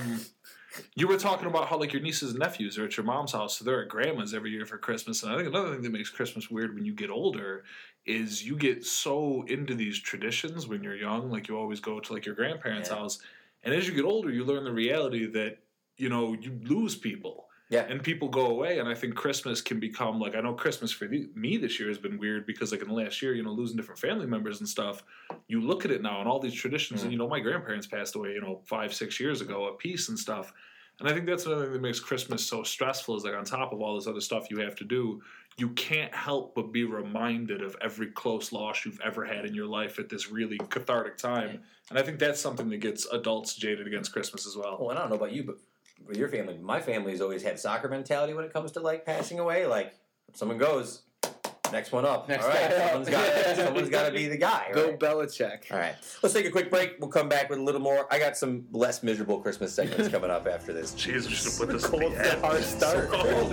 you 0.94 1.08
were 1.08 1.16
talking 1.16 1.46
about 1.48 1.68
how 1.68 1.78
like 1.78 1.92
your 1.92 2.02
nieces 2.02 2.30
and 2.30 2.38
nephews 2.40 2.78
are 2.78 2.84
at 2.84 2.96
your 2.96 3.04
mom's 3.04 3.32
house, 3.32 3.56
so 3.56 3.64
they're 3.64 3.82
at 3.82 3.88
grandma's 3.88 4.34
every 4.34 4.50
year 4.50 4.66
for 4.66 4.78
Christmas. 4.78 5.22
And 5.22 5.32
I 5.32 5.36
think 5.36 5.48
another 5.48 5.72
thing 5.72 5.82
that 5.82 5.92
makes 5.92 6.10
Christmas 6.10 6.50
weird 6.50 6.74
when 6.74 6.84
you 6.84 6.94
get 6.94 7.10
older 7.10 7.64
is 8.06 8.44
you 8.44 8.56
get 8.56 8.84
so 8.84 9.44
into 9.48 9.74
these 9.74 9.98
traditions 9.98 10.66
when 10.66 10.82
you're 10.82 10.96
young. 10.96 11.30
Like 11.30 11.48
you 11.48 11.56
always 11.56 11.80
go 11.80 12.00
to 12.00 12.12
like 12.12 12.26
your 12.26 12.34
grandparents' 12.34 12.88
Yeah. 12.88 12.96
house, 12.96 13.18
and 13.64 13.74
as 13.74 13.86
you 13.86 13.94
get 13.94 14.04
older, 14.04 14.30
you 14.30 14.44
learn 14.44 14.64
the 14.64 14.72
reality 14.72 15.26
that 15.26 15.58
you 15.96 16.08
know 16.08 16.34
you 16.34 16.58
lose 16.64 16.96
people 16.96 17.46
yeah. 17.72 17.86
and 17.88 18.02
people 18.02 18.28
go 18.28 18.46
away 18.46 18.78
and 18.78 18.88
i 18.88 18.94
think 18.94 19.14
christmas 19.14 19.60
can 19.60 19.80
become 19.80 20.20
like 20.20 20.34
i 20.34 20.40
know 20.40 20.52
christmas 20.52 20.92
for 20.92 21.06
the, 21.06 21.28
me 21.34 21.56
this 21.56 21.80
year 21.80 21.88
has 21.88 21.98
been 21.98 22.18
weird 22.18 22.46
because 22.46 22.70
like 22.70 22.82
in 22.82 22.88
the 22.88 22.94
last 22.94 23.22
year 23.22 23.34
you 23.34 23.42
know 23.42 23.50
losing 23.50 23.76
different 23.76 23.98
family 23.98 24.26
members 24.26 24.60
and 24.60 24.68
stuff 24.68 25.02
you 25.48 25.60
look 25.60 25.84
at 25.84 25.90
it 25.90 26.02
now 26.02 26.20
and 26.20 26.28
all 26.28 26.38
these 26.38 26.54
traditions 26.54 27.02
and 27.02 27.08
mm. 27.08 27.12
you 27.12 27.18
know 27.18 27.28
my 27.28 27.40
grandparents 27.40 27.86
passed 27.86 28.14
away 28.14 28.32
you 28.32 28.40
know 28.40 28.60
five 28.64 28.94
six 28.94 29.18
years 29.18 29.40
ago 29.40 29.68
at 29.68 29.78
peace 29.78 30.08
and 30.08 30.18
stuff. 30.18 30.52
And 31.00 31.08
i 31.08 31.12
think 31.14 31.26
that's 31.26 31.46
another 31.46 31.64
thing 31.64 31.72
that 31.72 31.82
makes 31.82 31.98
christmas 31.98 32.46
so 32.46 32.62
stressful 32.62 33.16
is 33.16 33.24
like 33.24 33.34
on 33.34 33.44
top 33.44 33.72
of 33.72 33.80
all 33.80 33.96
this 33.96 34.06
other 34.06 34.20
stuff 34.20 34.50
you 34.50 34.58
have 34.58 34.76
to 34.76 34.84
do 34.84 35.22
you 35.56 35.68
can't 35.70 36.14
help 36.14 36.54
but 36.54 36.72
be 36.72 36.84
reminded 36.84 37.62
of 37.62 37.76
every 37.82 38.08
close 38.08 38.52
loss 38.52 38.84
you've 38.84 39.00
ever 39.04 39.24
had 39.24 39.44
in 39.44 39.54
your 39.54 39.66
life 39.66 39.98
at 39.98 40.08
this 40.08 40.30
really 40.30 40.58
cathartic 40.70 41.18
time. 41.18 41.60
And 41.90 41.98
i 41.98 42.02
think 42.02 42.18
that's 42.18 42.40
something 42.40 42.68
that 42.70 42.78
gets 42.78 43.06
adults 43.06 43.54
jaded 43.54 43.86
against 43.86 44.12
christmas 44.12 44.46
as 44.46 44.56
well. 44.56 44.78
Well, 44.80 44.90
I 44.90 45.00
don't 45.00 45.10
know 45.10 45.16
about 45.16 45.32
you, 45.32 45.44
but 45.44 45.56
your 46.12 46.28
family, 46.28 46.58
my 46.60 46.80
family's 46.80 47.20
always 47.20 47.42
had 47.42 47.58
soccer 47.58 47.88
mentality 47.88 48.34
when 48.34 48.44
it 48.44 48.52
comes 48.52 48.72
to 48.72 48.80
like 48.80 49.04
passing 49.04 49.38
away. 49.38 49.66
Like, 49.66 49.94
someone 50.34 50.58
goes, 50.58 51.02
next 51.72 51.90
one 51.92 52.04
up. 52.04 52.28
Next 52.28 52.44
All 52.44 52.50
right, 52.50 52.72
someone's 52.72 53.08
got 53.08 53.56
someone's 53.56 53.88
got 53.88 54.06
to 54.06 54.12
be 54.12 54.28
the 54.28 54.36
guy. 54.36 54.70
Go 54.72 54.90
right? 54.90 54.98
Belichick. 54.98 55.70
All 55.72 55.78
right, 55.78 55.94
let's 56.22 56.34
take 56.34 56.46
a 56.46 56.50
quick 56.50 56.70
break. 56.70 56.96
We'll 57.00 57.10
come 57.10 57.28
back 57.28 57.48
with 57.50 57.58
a 57.58 57.62
little 57.62 57.80
more. 57.80 58.06
I 58.12 58.18
got 58.18 58.36
some 58.36 58.66
less 58.72 59.02
miserable 59.02 59.40
Christmas 59.40 59.72
segments 59.72 60.08
coming 60.12 60.30
up 60.30 60.46
after 60.46 60.72
this. 60.72 60.92
Jeez, 60.92 61.26
we 61.26 61.34
should 61.34 61.46
have 61.46 61.58
put 61.58 61.68
this 61.70 61.84
at 61.84 61.90
Cold 61.90 62.12
the 62.12 62.32
end. 62.32 62.40
hard 62.42 62.62
start. 62.62 63.10
Cold, 63.10 63.52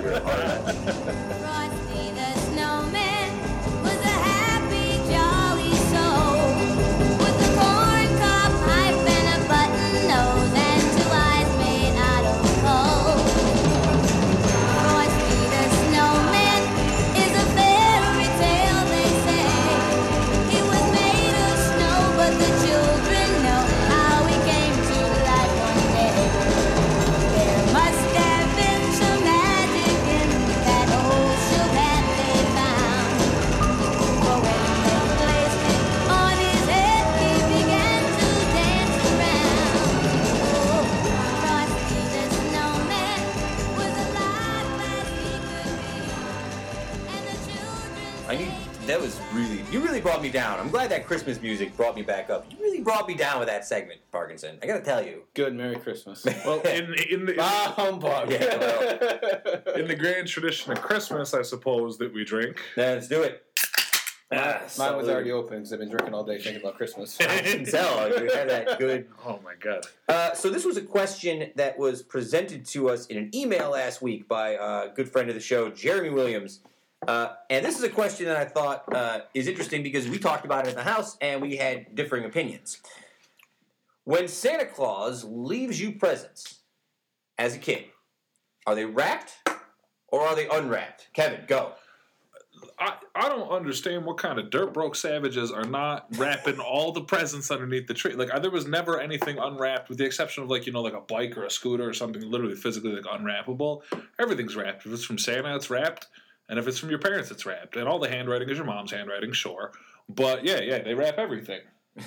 really. 50.00 50.12
Brought 50.12 50.24
me 50.24 50.30
down. 50.30 50.60
I'm 50.60 50.70
glad 50.70 50.90
that 50.92 51.06
Christmas 51.06 51.42
music 51.42 51.76
brought 51.76 51.96
me 51.96 52.02
back 52.02 52.30
up. 52.30 52.46
You 52.50 52.58
really 52.60 52.82
brought 52.82 53.08
me 53.08 53.14
down 53.14 53.40
with 53.40 53.48
that 53.48 53.66
segment, 53.66 54.00
Parkinson. 54.12 54.58
I 54.62 54.68
gotta 54.68 54.82
tell 54.82 55.04
you. 55.04 55.24
Good 55.34 55.56
Merry 55.56 55.76
Christmas. 55.78 56.26
Well, 56.46 56.62
in 56.62 56.94
in 57.10 57.26
the 57.26 57.36
ah, 57.40 57.74
humbug. 57.76 58.32
Yeah, 58.32 58.40
in 59.76 59.88
the 59.88 59.96
grand 59.96 60.28
tradition 60.28 60.72
of 60.72 60.82
Christmas, 60.82 61.34
I 61.34 61.42
suppose 61.42 61.98
that 61.98 62.14
we 62.14 62.24
drink. 62.24 62.58
Let's 62.78 63.08
do 63.08 63.22
it. 63.24 63.44
Ah, 64.32 64.60
Mine 64.60 64.62
was 64.62 64.78
salute. 64.78 65.10
already 65.10 65.32
open 65.32 65.58
because 65.58 65.74
I've 65.74 65.80
been 65.80 65.90
drinking 65.90 66.14
all 66.14 66.24
day 66.24 66.40
thinking 66.40 66.62
about 66.62 66.76
Christmas. 66.76 67.20
I 67.20 67.40
can 67.40 67.66
tell. 67.66 68.10
You 68.10 68.30
had 68.32 68.50
that 68.50 68.78
good 68.78 69.08
Oh 69.26 69.40
my 69.44 69.56
god! 69.60 69.86
Uh, 70.08 70.34
so 70.34 70.50
this 70.50 70.66
was 70.66 70.78
a 70.78 70.82
question 70.82 71.52
that 71.56 71.78
was 71.78 72.04
presented 72.04 72.66
to 72.68 72.90
us 72.90 73.08
in 73.08 73.18
an 73.18 73.32
email 73.34 73.72
last 73.72 74.02
week 74.02 74.28
by 74.28 74.52
a 74.52 74.90
good 74.94 75.10
friend 75.10 75.30
of 75.30 75.36
the 75.36 75.42
show, 75.42 75.70
Jeremy 75.70 76.10
Williams. 76.12 76.62
Uh, 77.08 77.30
and 77.50 77.66
this 77.66 77.78
is 77.78 77.84
a 77.84 77.90
question 77.90 78.26
that 78.26 78.38
I 78.38 78.46
thought 78.46 78.84
uh, 78.94 79.22
is 79.34 79.48
interesting 79.48 79.84
because 79.84 80.08
we 80.08 80.20
talked 80.20 80.46
about 80.46 80.68
it 80.68 80.72
in 80.72 80.76
the 80.76 80.84
house 80.84 81.18
and 81.22 81.42
we 81.42 81.56
had 81.56 81.96
differing 81.96 82.26
opinions. 82.26 82.82
When 84.04 84.28
Santa 84.28 84.66
Claus 84.66 85.24
leaves 85.24 85.80
you 85.80 85.94
presents 85.94 86.60
as 87.38 87.56
a 87.56 87.60
kid, 87.60 87.86
are 88.66 88.76
they 88.76 88.86
wrapped 88.86 89.34
or 90.08 90.22
are 90.22 90.36
they 90.36 90.48
unwrapped? 90.48 91.10
Kevin, 91.14 91.42
go. 91.48 91.74
I, 92.78 92.96
I 93.16 93.30
don't 93.30 93.50
understand 93.50 94.06
what 94.06 94.18
kind 94.18 94.38
of 94.38 94.50
dirt 94.50 94.74
broke 94.74 94.96
savages 94.96 95.52
are 95.52 95.64
not 95.64 96.08
wrapping 96.18 96.60
all 96.60 96.92
the 96.92 97.02
presents 97.02 97.52
underneath 97.52 97.88
the 97.88 97.94
tree. 97.94 98.14
Like 98.14 98.34
I, 98.34 98.40
there 98.40 98.52
was 98.52 98.68
never 98.68 99.00
anything 99.00 99.38
unwrapped, 99.38 99.90
with 99.90 99.98
the 99.98 100.06
exception 100.06 100.44
of 100.44 100.50
like 100.50 100.66
you 100.66 100.74
know 100.74 100.82
like 100.82 100.94
a 100.94 101.02
bike 101.02 101.38
or 101.38 101.46
a 101.46 101.50
scooter 101.50 101.88
or 101.88 101.94
something 101.94 102.22
literally 102.22 102.56
physically 102.56 102.92
like 102.92 103.06
unwrappable. 103.06 103.84
Everything's 104.20 104.56
wrapped. 104.56 104.86
If 104.86 104.92
it's 104.92 105.06
from 105.06 105.18
Santa, 105.18 105.56
it's 105.56 105.70
wrapped, 105.70 106.08
and 106.50 106.60
if 106.60 106.68
it's 106.68 106.78
from 106.78 106.90
your 106.90 107.00
parents, 107.00 107.32
it's 107.32 107.46
wrapped. 107.46 107.76
And 107.78 107.88
all 107.88 108.00
the 108.00 108.10
handwriting 108.10 108.50
is 108.50 108.58
your 108.58 108.66
mom's 108.66 108.92
handwriting, 108.92 109.32
sure. 109.32 109.72
But 110.10 110.44
yeah, 110.44 110.60
yeah, 110.62 110.82
they 110.82 110.94
wrap 110.96 111.18
everything. 111.18 111.62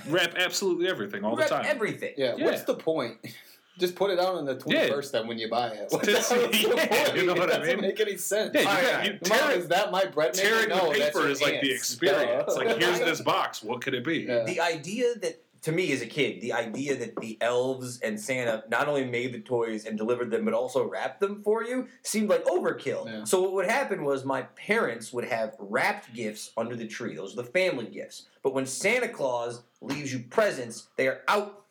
Wrap 0.09 0.35
absolutely 0.37 0.89
everything 0.89 1.25
all 1.25 1.37
the 1.37 1.45
time. 1.45 1.65
everything. 1.67 2.15
Yeah, 2.17 2.35
Yeah. 2.37 2.47
what's 2.47 2.63
the 2.65 2.75
point? 2.75 3.19
Just 3.79 3.95
put 3.95 4.11
it 4.11 4.19
out 4.19 4.35
on 4.35 4.45
the 4.45 4.61
Yeah. 4.67 4.89
21st 4.89 5.13
then 5.13 5.27
when 5.27 5.39
you 5.39 5.49
buy 5.49 5.69
it. 5.69 5.87
What's 5.91 6.07
Just- 6.07 6.29
the 6.29 6.37
what's 6.41 6.63
the 6.63 6.69
yeah, 6.77 7.05
point? 7.05 7.17
you 7.17 7.27
know 7.27 7.33
what 7.33 7.49
it 7.49 7.55
I 7.55 7.59
doesn't 7.61 7.81
mean? 7.81 7.89
make 7.89 8.01
any 8.01 8.17
sense. 8.19 8.51
Yeah, 8.55 8.61
you 8.63 8.69
All 8.69 8.75
got- 8.75 8.95
right. 8.95 9.05
you 9.07 9.19
Mom, 9.31 9.39
tear- 9.39 9.51
is 9.59 9.69
that 9.69 9.91
my 9.91 10.05
bread 10.05 10.37
maker? 10.37 10.49
Tearing 10.49 10.69
no, 10.69 10.93
the 10.93 10.99
paper 10.99 11.27
is 11.29 11.41
like 11.41 11.61
the 11.63 11.73
experience. 11.73 12.55
Duh. 12.55 12.55
Like 12.65 12.79
here's 12.79 12.99
this 12.99 13.21
box. 13.23 13.63
What 13.63 13.81
could 13.81 13.95
it 13.95 14.05
be? 14.05 14.19
Yeah. 14.29 14.45
the 14.45 14.61
idea 14.61 15.15
that 15.23 15.41
to 15.63 15.73
me 15.73 15.93
as 15.93 16.03
a 16.03 16.07
kid 16.07 16.41
the 16.41 16.53
idea 16.53 16.97
that 16.97 17.17
the 17.17 17.39
elves 17.41 18.01
and 18.01 18.21
santa 18.21 18.65
not 18.69 18.89
only 18.89 19.05
made 19.05 19.33
the 19.33 19.41
toys 19.41 19.87
and 19.87 19.97
delivered 19.97 20.31
them 20.31 20.45
but 20.45 20.55
also 20.55 20.87
wrapped 20.87 21.21
them 21.21 21.43
for 21.43 21.65
you 21.65 21.87
seemed 22.03 22.29
like 22.29 22.45
overkill. 22.45 23.07
Yeah. 23.07 23.25
so 23.25 23.41
what 23.43 23.53
would 23.53 23.67
happen 23.67 24.05
was 24.05 24.25
my 24.25 24.43
parents 24.43 25.13
would 25.13 25.25
have 25.25 25.55
wrapped 25.59 26.13
gifts 26.15 26.51
under 26.57 26.77
the 26.77 26.87
tree. 26.87 27.15
Those 27.15 27.33
are 27.35 27.43
the 27.43 27.45
family 27.51 27.87
gifts. 27.87 28.27
But 28.43 28.55
when 28.55 28.67
santa 28.67 29.09
claus 29.09 29.63
leaves 29.81 30.13
you 30.13 30.21
presents 30.31 30.89
they 30.97 31.09
are 31.09 31.21
out 31.29 31.62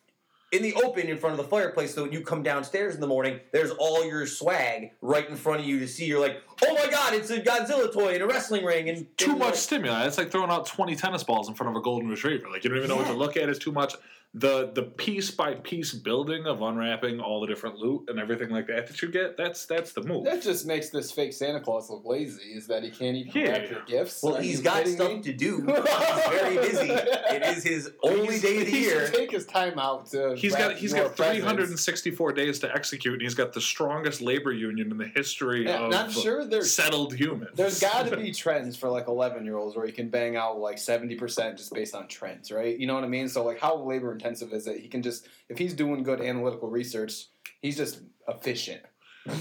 in 0.52 0.62
the 0.62 0.74
open 0.74 1.08
in 1.08 1.16
front 1.16 1.32
of 1.32 1.44
the 1.44 1.48
fireplace. 1.48 1.94
So 1.94 2.02
when 2.02 2.12
you 2.12 2.20
come 2.20 2.42
downstairs 2.42 2.94
in 2.94 3.00
the 3.00 3.06
morning, 3.06 3.40
there's 3.52 3.70
all 3.72 4.04
your 4.04 4.26
swag 4.26 4.92
right 5.00 5.28
in 5.28 5.34
front 5.34 5.60
of 5.60 5.66
you 5.66 5.78
to 5.80 5.88
see. 5.88 6.04
You're 6.04 6.20
like, 6.20 6.42
oh 6.64 6.74
my 6.74 6.90
god, 6.90 7.14
it's 7.14 7.30
a 7.30 7.40
Godzilla 7.40 7.92
toy 7.92 8.14
and 8.14 8.22
a 8.22 8.26
wrestling 8.26 8.64
ring 8.64 8.88
and 8.90 9.06
too 9.16 9.32
much 9.32 9.40
like- 9.40 9.54
stimuli. 9.56 10.04
It's 10.06 10.18
like 10.18 10.30
throwing 10.30 10.50
out 10.50 10.66
twenty 10.66 10.94
tennis 10.94 11.24
balls 11.24 11.48
in 11.48 11.54
front 11.54 11.74
of 11.74 11.80
a 11.80 11.82
golden 11.82 12.08
retriever. 12.08 12.48
Like 12.50 12.62
you 12.62 12.70
don't 12.70 12.78
even 12.78 12.90
know 12.90 12.96
what 12.96 13.06
to 13.06 13.14
look 13.14 13.36
at. 13.36 13.48
It's 13.48 13.58
too 13.58 13.72
much. 13.72 13.94
The 14.34 14.70
the 14.74 14.84
piece 14.84 15.30
by 15.30 15.56
piece 15.56 15.92
building 15.92 16.46
of 16.46 16.62
unwrapping 16.62 17.20
all 17.20 17.42
the 17.42 17.46
different 17.46 17.76
loot 17.76 18.08
and 18.08 18.18
everything 18.18 18.48
like 18.48 18.66
that 18.68 18.86
that 18.86 19.02
you 19.02 19.08
get. 19.10 19.36
That's 19.36 19.66
that's 19.66 19.92
the 19.92 20.02
move. 20.04 20.24
That 20.24 20.40
just 20.40 20.64
makes 20.66 20.88
this 20.88 21.10
fake 21.12 21.34
Santa 21.34 21.60
Claus 21.60 21.90
look 21.90 22.06
lazy. 22.06 22.44
Is 22.54 22.66
that 22.68 22.82
he 22.82 22.90
can't 22.90 23.14
even 23.14 23.30
Yeah. 23.34 23.50
wrap 23.52 23.70
your 23.70 23.82
gifts? 23.82 24.22
Well, 24.22 24.36
Are 24.36 24.40
he's 24.40 24.58
you 24.58 24.64
got 24.64 24.86
stuff 24.88 25.12
me? 25.12 25.20
to 25.20 25.32
do. 25.34 25.56
He's 25.66 26.24
very 26.30 26.56
busy. 26.56 26.88
It 26.90 27.42
is 27.58 27.62
his 27.62 27.90
only 28.02 28.38
He's- 28.38 28.40
day 28.42 28.60
of 28.62 28.66
the 28.66 28.72
year. 28.78 29.08
Take 29.10 29.32
his 29.32 29.44
time 29.44 29.78
out 29.78 30.06
to. 30.12 30.34
He's 30.34 30.52
wrap 30.54 30.60
got 30.70 30.76
he's 30.76 30.92
your 30.94 31.08
got 31.08 31.16
three 31.18 31.40
hundred 31.40 31.68
and 31.68 31.78
presents. 31.78 31.82
days 32.32 32.58
to 32.60 32.74
execute, 32.74 33.12
and 33.12 33.22
he's 33.22 33.34
got 33.34 33.52
the 33.52 33.60
strongest 33.60 34.22
labor 34.22 34.52
union 34.52 34.90
in 34.90 34.96
the 34.96 35.08
history 35.08 35.64
Yeah, 35.66 35.76
of 35.80 35.84
and 35.86 35.94
I'm 35.94 36.10
sure 36.10 36.46
there's 36.46 36.72
settled 36.74 37.12
humans. 37.14 37.50
There's 37.54 37.80
got 37.80 38.08
to 38.08 38.16
be 38.16 38.32
trends 38.44 38.76
for 38.78 38.88
like 38.88 39.08
11 39.08 39.44
year 39.44 39.56
olds 39.56 39.76
where 39.76 39.84
you 39.86 39.92
can 39.92 40.08
bang 40.08 40.36
out 40.36 40.58
like 40.58 40.76
70% 40.76 41.58
just 41.58 41.72
based 41.74 41.94
on 41.94 42.08
trends, 42.08 42.50
right? 42.50 42.78
You 42.78 42.86
know 42.86 42.94
what 42.94 43.04
I 43.04 43.08
mean? 43.08 43.28
So, 43.28 43.44
like, 43.44 43.60
how 43.60 43.76
labor 43.76 44.16
intensive 44.22 44.52
is 44.52 44.66
it? 44.66 44.80
He 44.80 44.88
can 44.88 45.02
just, 45.02 45.28
if 45.48 45.58
he's 45.58 45.74
doing 45.74 46.02
good 46.02 46.20
analytical 46.20 46.70
research, 46.70 47.26
he's 47.60 47.76
just 47.76 48.00
efficient. 48.28 48.82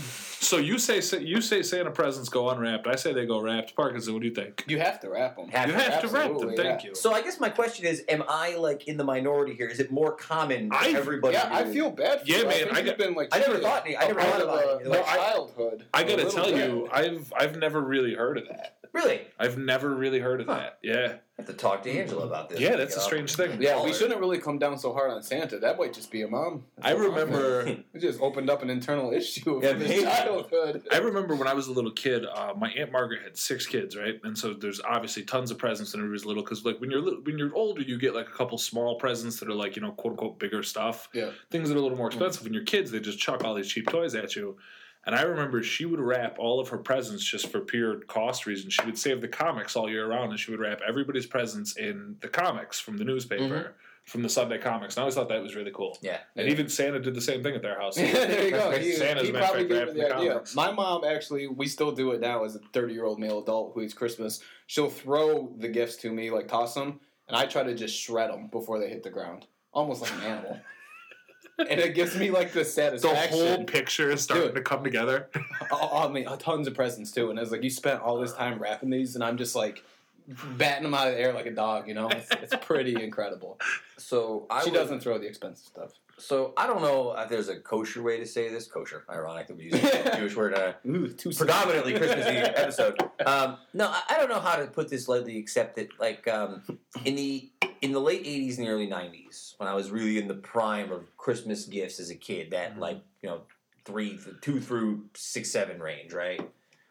So 0.41 0.57
you 0.57 0.79
say 0.79 1.01
you 1.19 1.39
say 1.39 1.61
Santa 1.61 1.91
presents 1.91 2.27
go 2.27 2.49
unwrapped. 2.49 2.85
I 2.87 2.95
say 2.95 3.13
they 3.13 3.25
go 3.27 3.39
wrapped. 3.39 3.73
Parkinson, 3.75 4.13
what 4.13 4.21
do 4.23 4.27
you 4.27 4.33
think? 4.33 4.65
You 4.67 4.79
have 4.79 4.99
to 5.01 5.09
wrap 5.09 5.37
them. 5.37 5.47
Have 5.49 5.69
You 5.69 5.75
have 5.75 6.01
to 6.01 6.07
wrap 6.09 6.35
them. 6.35 6.55
Thank 6.57 6.83
yeah. 6.83 6.89
you. 6.89 6.95
So 6.95 7.13
I 7.13 7.21
guess 7.21 7.39
my 7.39 7.47
question 7.47 7.85
is, 7.85 8.03
am 8.09 8.23
I 8.27 8.55
like 8.55 8.87
in 8.87 8.97
the 8.97 9.03
minority 9.03 9.53
here? 9.53 9.67
Is 9.67 9.79
it 9.79 9.91
more 9.91 10.13
common 10.13 10.69
for 10.71 10.75
I've- 10.77 10.95
everybody? 10.97 11.35
Yeah, 11.35 11.47
I 11.49 11.63
feel 11.71 11.91
bad 11.91 12.21
for 12.21 12.25
Yeah, 12.25 12.37
you. 12.39 12.43
man, 12.47 12.53
I, 12.53 12.57
think 12.57 12.73
I 12.73 12.77
you've 12.79 12.85
got- 12.87 12.97
been 12.97 13.13
like 13.13 13.29
I 13.31 13.39
never 13.39 13.59
thought 13.59 13.85
any- 13.85 13.95
I 13.95 14.03
a 14.03 14.07
never 14.07 14.19
part 14.19 14.31
thought 14.33 14.41
of 14.41 14.49
about 14.49 14.79
the- 14.79 14.85
it. 14.85 14.89
Like, 14.89 15.07
I- 15.07 15.15
childhood. 15.15 15.85
I 15.93 16.01
a 16.01 16.07
gotta 16.09 16.29
tell 16.31 16.45
bit. 16.51 16.55
you, 16.69 16.89
I've 16.91 17.33
I've 17.37 17.55
never 17.57 17.79
really 17.79 18.15
heard 18.15 18.37
of 18.39 18.47
that. 18.49 18.77
Really? 18.93 19.21
I've 19.39 19.57
never 19.57 19.89
really 19.95 20.19
heard 20.19 20.41
of 20.41 20.47
Huh. 20.47 20.55
that. 20.55 20.79
Yeah, 20.83 21.05
I 21.37 21.41
have 21.41 21.45
to 21.47 21.53
talk 21.53 21.81
to 21.83 21.89
Angela 21.91 22.25
about 22.25 22.49
this. 22.49 22.59
Yeah, 22.59 22.75
that's 22.75 22.95
a 22.97 22.99
strange 22.99 23.33
thing. 23.35 23.61
Yeah, 23.61 23.81
we 23.83 23.93
shouldn't 23.93 24.19
really 24.19 24.37
come 24.37 24.59
down 24.59 24.77
so 24.77 24.91
hard 24.91 25.11
on 25.11 25.23
Santa. 25.23 25.59
That 25.59 25.77
might 25.77 25.93
just 25.93 26.11
be 26.11 26.23
a 26.23 26.27
mom. 26.27 26.65
I 26.81 26.91
remember. 26.91 27.77
We 27.93 27.99
just 28.01 28.19
opened 28.19 28.49
up 28.49 28.61
an 28.63 28.69
internal 28.69 29.11
issue 29.13 29.61
Yeah, 29.63 29.69
of 29.69 29.79
his 29.79 29.89
maybe. 29.89 30.03
childhood. 30.03 30.87
I 30.91 30.97
remember 30.97 31.35
when 31.35 31.47
I 31.47 31.53
was 31.53 31.67
a 31.67 31.71
little 31.71 31.91
kid, 31.91 32.25
uh, 32.25 32.53
my 32.57 32.69
aunt 32.71 32.91
Margaret 32.91 33.21
had 33.23 33.37
six 33.37 33.65
kids, 33.65 33.95
right? 33.95 34.19
And 34.23 34.37
so 34.37 34.53
there's 34.53 34.81
obviously 34.81 35.23
tons 35.23 35.51
of 35.51 35.57
presents 35.57 35.93
when 35.93 36.01
everybody's 36.01 36.25
little. 36.25 36.43
Because 36.43 36.65
like 36.65 36.79
when 36.81 36.91
you're 36.91 37.01
little, 37.01 37.21
when 37.21 37.37
you're 37.37 37.55
older, 37.55 37.81
you 37.81 37.97
get 37.97 38.13
like 38.13 38.27
a 38.27 38.31
couple 38.31 38.57
small 38.57 38.95
presents 38.99 39.39
that 39.39 39.47
are 39.49 39.53
like 39.53 39.75
you 39.77 39.81
know 39.81 39.91
quote 39.93 40.11
unquote 40.11 40.37
bigger 40.37 40.63
stuff. 40.63 41.07
Yeah. 41.13 41.31
things 41.49 41.69
that 41.69 41.75
are 41.75 41.79
a 41.79 41.81
little 41.81 41.97
more 41.97 42.07
expensive. 42.07 42.43
When 42.43 42.53
you're 42.53 42.63
kids, 42.65 42.91
they 42.91 42.99
just 42.99 43.19
chuck 43.19 43.43
all 43.45 43.55
these 43.55 43.67
cheap 43.69 43.87
toys 43.87 44.15
at 44.15 44.35
you. 44.35 44.57
And 45.05 45.15
I 45.15 45.23
remember 45.23 45.63
she 45.63 45.85
would 45.85 45.99
wrap 45.99 46.37
all 46.37 46.59
of 46.59 46.69
her 46.69 46.77
presents 46.77 47.23
just 47.23 47.47
for 47.47 47.59
pure 47.59 48.01
cost 48.01 48.45
reasons. 48.45 48.73
She 48.73 48.85
would 48.85 48.97
save 48.97 49.21
the 49.21 49.27
comics 49.27 49.75
all 49.75 49.89
year 49.89 50.07
round, 50.07 50.31
and 50.31 50.39
she 50.39 50.51
would 50.51 50.59
wrap 50.59 50.79
everybody's 50.87 51.25
presents 51.25 51.75
in 51.75 52.17
the 52.21 52.27
comics 52.27 52.79
from 52.79 52.97
the 52.97 53.03
newspaper, 53.03 53.43
mm-hmm. 53.43 53.71
from 54.05 54.21
the 54.21 54.29
Sunday 54.29 54.59
comics. 54.59 54.95
And 54.95 54.99
I 54.99 55.03
always 55.03 55.15
thought 55.15 55.29
that 55.29 55.41
was 55.41 55.55
really 55.55 55.71
cool. 55.71 55.97
Yeah. 56.01 56.19
And 56.35 56.47
even 56.49 56.69
Santa 56.69 56.99
did 56.99 57.15
the 57.15 57.21
same 57.21 57.41
thing 57.41 57.55
at 57.55 57.63
their 57.63 57.79
house. 57.79 57.97
Yeah, 57.97 58.11
there 58.13 58.45
you 58.45 58.51
go. 58.51 58.71
He, 58.79 58.93
Santa's 58.93 59.23
he 59.23 59.29
a 59.31 59.33
matter 59.33 59.45
of 59.45 59.51
probably 59.51 59.67
gave 59.67 59.93
the 59.95 60.15
idea. 60.15 60.31
comics. 60.33 60.55
My 60.55 60.71
mom 60.71 61.03
actually, 61.03 61.47
we 61.47 61.65
still 61.65 61.91
do 61.91 62.11
it 62.11 62.21
now 62.21 62.43
as 62.43 62.55
a 62.55 62.59
30 62.71 62.93
year 62.93 63.05
old 63.05 63.19
male 63.19 63.39
adult 63.39 63.73
who 63.73 63.81
eats 63.81 63.95
Christmas. 63.95 64.41
She'll 64.67 64.89
throw 64.89 65.51
the 65.57 65.67
gifts 65.67 65.95
to 65.97 66.11
me, 66.11 66.29
like 66.29 66.47
toss 66.47 66.75
them, 66.75 66.99
and 67.27 67.35
I 67.35 67.47
try 67.47 67.63
to 67.63 67.73
just 67.73 67.97
shred 67.97 68.29
them 68.29 68.49
before 68.51 68.77
they 68.77 68.89
hit 68.89 69.01
the 69.01 69.09
ground, 69.09 69.47
almost 69.73 70.03
like 70.03 70.13
an 70.13 70.21
animal. 70.21 70.59
And 71.69 71.79
it 71.79 71.93
gives 71.95 72.15
me 72.17 72.31
like 72.31 72.51
the 72.53 72.63
satisfaction. 72.65 73.37
The 73.39 73.55
whole 73.55 73.63
picture 73.65 74.09
is 74.11 74.21
starting 74.21 74.47
Dude. 74.47 74.55
to 74.55 74.61
come 74.61 74.83
together. 74.83 75.29
Oh, 75.73 76.07
I 76.07 76.11
mean, 76.11 76.25
tons 76.37 76.67
of 76.67 76.73
presents 76.75 77.11
too. 77.11 77.29
And 77.29 77.39
it's 77.39 77.49
like 77.51 77.63
you 77.63 77.69
spent 77.69 78.01
all 78.01 78.19
this 78.19 78.33
time 78.33 78.59
wrapping 78.59 78.89
these, 78.89 79.15
and 79.15 79.23
I'm 79.23 79.37
just 79.37 79.55
like 79.55 79.83
batting 80.57 80.83
them 80.83 80.93
out 80.93 81.07
of 81.07 81.13
the 81.13 81.19
air 81.21 81.31
like 81.33 81.45
a 81.45 81.51
dog. 81.51 81.87
You 81.87 81.93
know, 81.93 82.09
it's, 82.09 82.29
it's 82.31 82.53
pretty 82.65 83.01
incredible. 83.01 83.57
So 83.97 84.45
I 84.49 84.63
she 84.63 84.69
would- 84.71 84.75
doesn't 84.77 84.99
throw 85.01 85.17
the 85.17 85.27
expensive 85.27 85.65
stuff. 85.65 85.91
So 86.17 86.53
I 86.55 86.67
don't 86.67 86.81
know 86.83 87.15
if 87.17 87.29
there's 87.29 87.47
a 87.49 87.59
kosher 87.59 88.03
way 88.03 88.19
to 88.19 88.25
say 88.27 88.49
this. 88.49 88.67
Kosher, 88.67 89.03
ironic 89.09 89.47
that 89.47 89.57
we 89.57 89.63
use 89.65 89.73
a 89.75 90.15
Jewish 90.17 90.35
word. 90.35 90.53
Uh, 90.53 90.73
Ooh, 90.87 91.07
too 91.07 91.31
predominantly 91.31 91.93
Christmassy 91.97 92.29
episode. 92.37 92.99
Um, 93.25 93.57
no, 93.73 93.87
I, 93.87 94.01
I 94.09 94.17
don't 94.19 94.29
know 94.29 94.39
how 94.39 94.57
to 94.57 94.67
put 94.67 94.87
this 94.89 95.07
lightly, 95.07 95.37
except 95.37 95.77
that 95.77 95.87
like 95.99 96.27
um, 96.27 96.61
in 97.05 97.15
the 97.15 97.49
in 97.81 97.91
the 97.91 97.99
late 97.99 98.23
'80s 98.23 98.57
and 98.57 98.67
the 98.67 98.71
early 98.71 98.87
'90s, 98.87 99.55
when 99.57 99.67
I 99.67 99.73
was 99.73 99.91
really 99.91 100.17
in 100.17 100.27
the 100.27 100.35
prime 100.35 100.91
of 100.91 101.15
Christmas 101.17 101.65
gifts 101.65 101.99
as 101.99 102.09
a 102.09 102.15
kid, 102.15 102.51
that 102.51 102.77
like 102.79 103.01
you 103.21 103.29
know 103.29 103.41
three, 103.85 104.19
two 104.41 104.59
through 104.59 105.05
six, 105.15 105.51
seven 105.51 105.79
range, 105.81 106.13
right? 106.13 106.39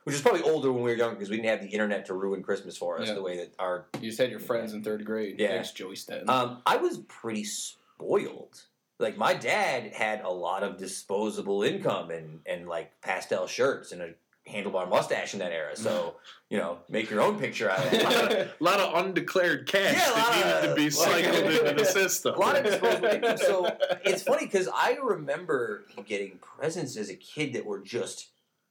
Which 0.05 0.17
is 0.17 0.23
probably 0.23 0.43
older 0.43 0.73
when 0.73 0.83
we 0.83 0.91
were 0.91 0.97
young 0.97 1.15
because 1.15 1.29
we 1.31 1.37
didn't 1.37 1.51
have 1.51 1.61
the 1.61 1.69
internet 1.69 2.07
to 2.07 2.15
ruin 2.15 2.43
Christmas 2.43 2.77
for 2.77 2.99
us 3.01 3.09
Yeah. 3.09 3.15
the 3.15 3.23
way 3.23 3.37
that 3.37 3.55
our 3.59 3.87
You 4.01 4.09
just 4.09 4.19
had 4.19 4.31
your 4.31 4.41
friends 4.41 4.73
in 4.73 4.83
third 4.83 5.05
grade. 5.05 5.37
Yeah. 5.39 5.49
Thanks, 5.49 5.73
Joey 5.73 5.95
Stanton. 5.95 6.29
um, 6.31 6.63
I 6.67 6.79
was 6.79 6.99
pretty 7.07 7.45
spoiled. 7.45 8.63
Like 8.99 9.17
my 9.17 9.35
dad 9.35 9.93
had 9.95 10.23
a 10.23 10.31
lot 10.31 10.63
of 10.63 10.77
disposable 10.79 11.63
income 11.63 12.11
and 12.11 12.41
and 12.47 12.69
like 12.69 13.01
pastel 13.03 13.47
shirts 13.47 13.93
and 13.93 14.03
a 14.03 14.11
handlebar 14.49 14.89
mustache 14.89 15.33
in 15.35 15.41
that 15.41 15.53
era. 15.53 15.77
So 15.77 16.17
you 16.49 16.59
know, 16.59 16.79
make 16.89 17.11
your 17.11 17.21
own 17.21 17.39
picture 17.39 17.71
out 17.71 17.87
of 17.87 17.93
it. 17.93 18.03
a 18.61 18.65
lot 18.65 18.81
of 18.81 19.05
undeclared 19.05 19.67
cash 19.69 19.95
Yeah, 19.95 20.13
that 20.15 20.63
needed 20.65 20.69
to 20.69 20.75
be 20.75 20.91
cycled 20.91 21.53
into 21.53 21.75
the 21.75 21.85
system. 21.91 22.35
a 22.35 22.39
lot 22.39 22.57
of 22.57 22.65
disposable 22.65 23.09
income. 23.15 23.37
So 23.39 23.77
it's 24.05 24.23
funny 24.23 24.47
because 24.47 24.69
I 24.75 24.99
remember 25.03 25.85
getting 26.07 26.39
presents 26.39 26.97
as 26.97 27.09
a 27.09 27.15
kid 27.15 27.53
that 27.53 27.65
were 27.65 27.79
just 27.79 28.31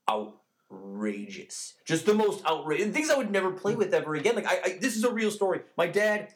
outrageous, 0.10 1.76
just 1.86 2.06
the 2.06 2.14
most 2.14 2.46
outrageous 2.46 2.94
things 2.94 3.10
I 3.10 3.18
would 3.18 3.32
never 3.32 3.52
play 3.52 3.76
with 3.76 3.94
ever 3.94 4.16
again. 4.16 4.36
Like 4.36 4.48
I, 4.48 4.60
I 4.66 4.78
this 4.82 4.98
is 4.98 5.04
a 5.04 5.12
real 5.12 5.32
story. 5.32 5.62
My 5.78 5.88
dad 5.88 6.34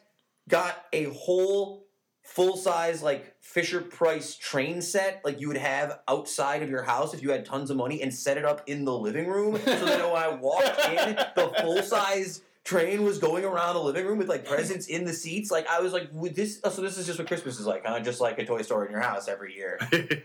got 0.48 0.86
a 0.92 1.04
whole 1.04 1.83
full 2.24 2.56
size 2.56 3.02
like 3.02 3.34
Fisher 3.40 3.80
Price 3.80 4.34
train 4.34 4.82
set 4.82 5.20
like 5.24 5.40
you 5.40 5.46
would 5.46 5.58
have 5.58 6.00
outside 6.08 6.62
of 6.62 6.70
your 6.70 6.82
house 6.82 7.14
if 7.14 7.22
you 7.22 7.30
had 7.30 7.44
tons 7.44 7.70
of 7.70 7.76
money 7.76 8.02
and 8.02 8.12
set 8.12 8.36
it 8.36 8.44
up 8.44 8.62
in 8.66 8.84
the 8.84 8.92
living 8.92 9.28
room 9.28 9.56
so 9.64 9.84
that 9.84 10.12
when 10.12 10.22
I 10.22 10.28
walked 10.34 10.88
in 10.88 11.16
the 11.36 11.52
full 11.60 11.82
size 11.82 12.42
train 12.64 13.02
was 13.02 13.18
going 13.18 13.44
around 13.44 13.74
the 13.74 13.82
living 13.82 14.06
room 14.06 14.16
with 14.16 14.28
like 14.28 14.46
presents 14.46 14.86
in 14.86 15.04
the 15.04 15.12
seats. 15.12 15.50
Like 15.50 15.68
I 15.68 15.80
was 15.80 15.92
like 15.92 16.08
would 16.12 16.34
this 16.34 16.60
oh, 16.64 16.70
so 16.70 16.80
this 16.80 16.96
is 16.96 17.06
just 17.06 17.18
what 17.18 17.28
Christmas 17.28 17.60
is 17.60 17.66
like 17.66 17.84
huh? 17.84 18.00
Just 18.00 18.22
like 18.22 18.38
a 18.38 18.46
toy 18.46 18.62
store 18.62 18.86
in 18.86 18.90
your 18.90 19.02
house 19.02 19.28
every 19.28 19.54
year. 19.54 19.78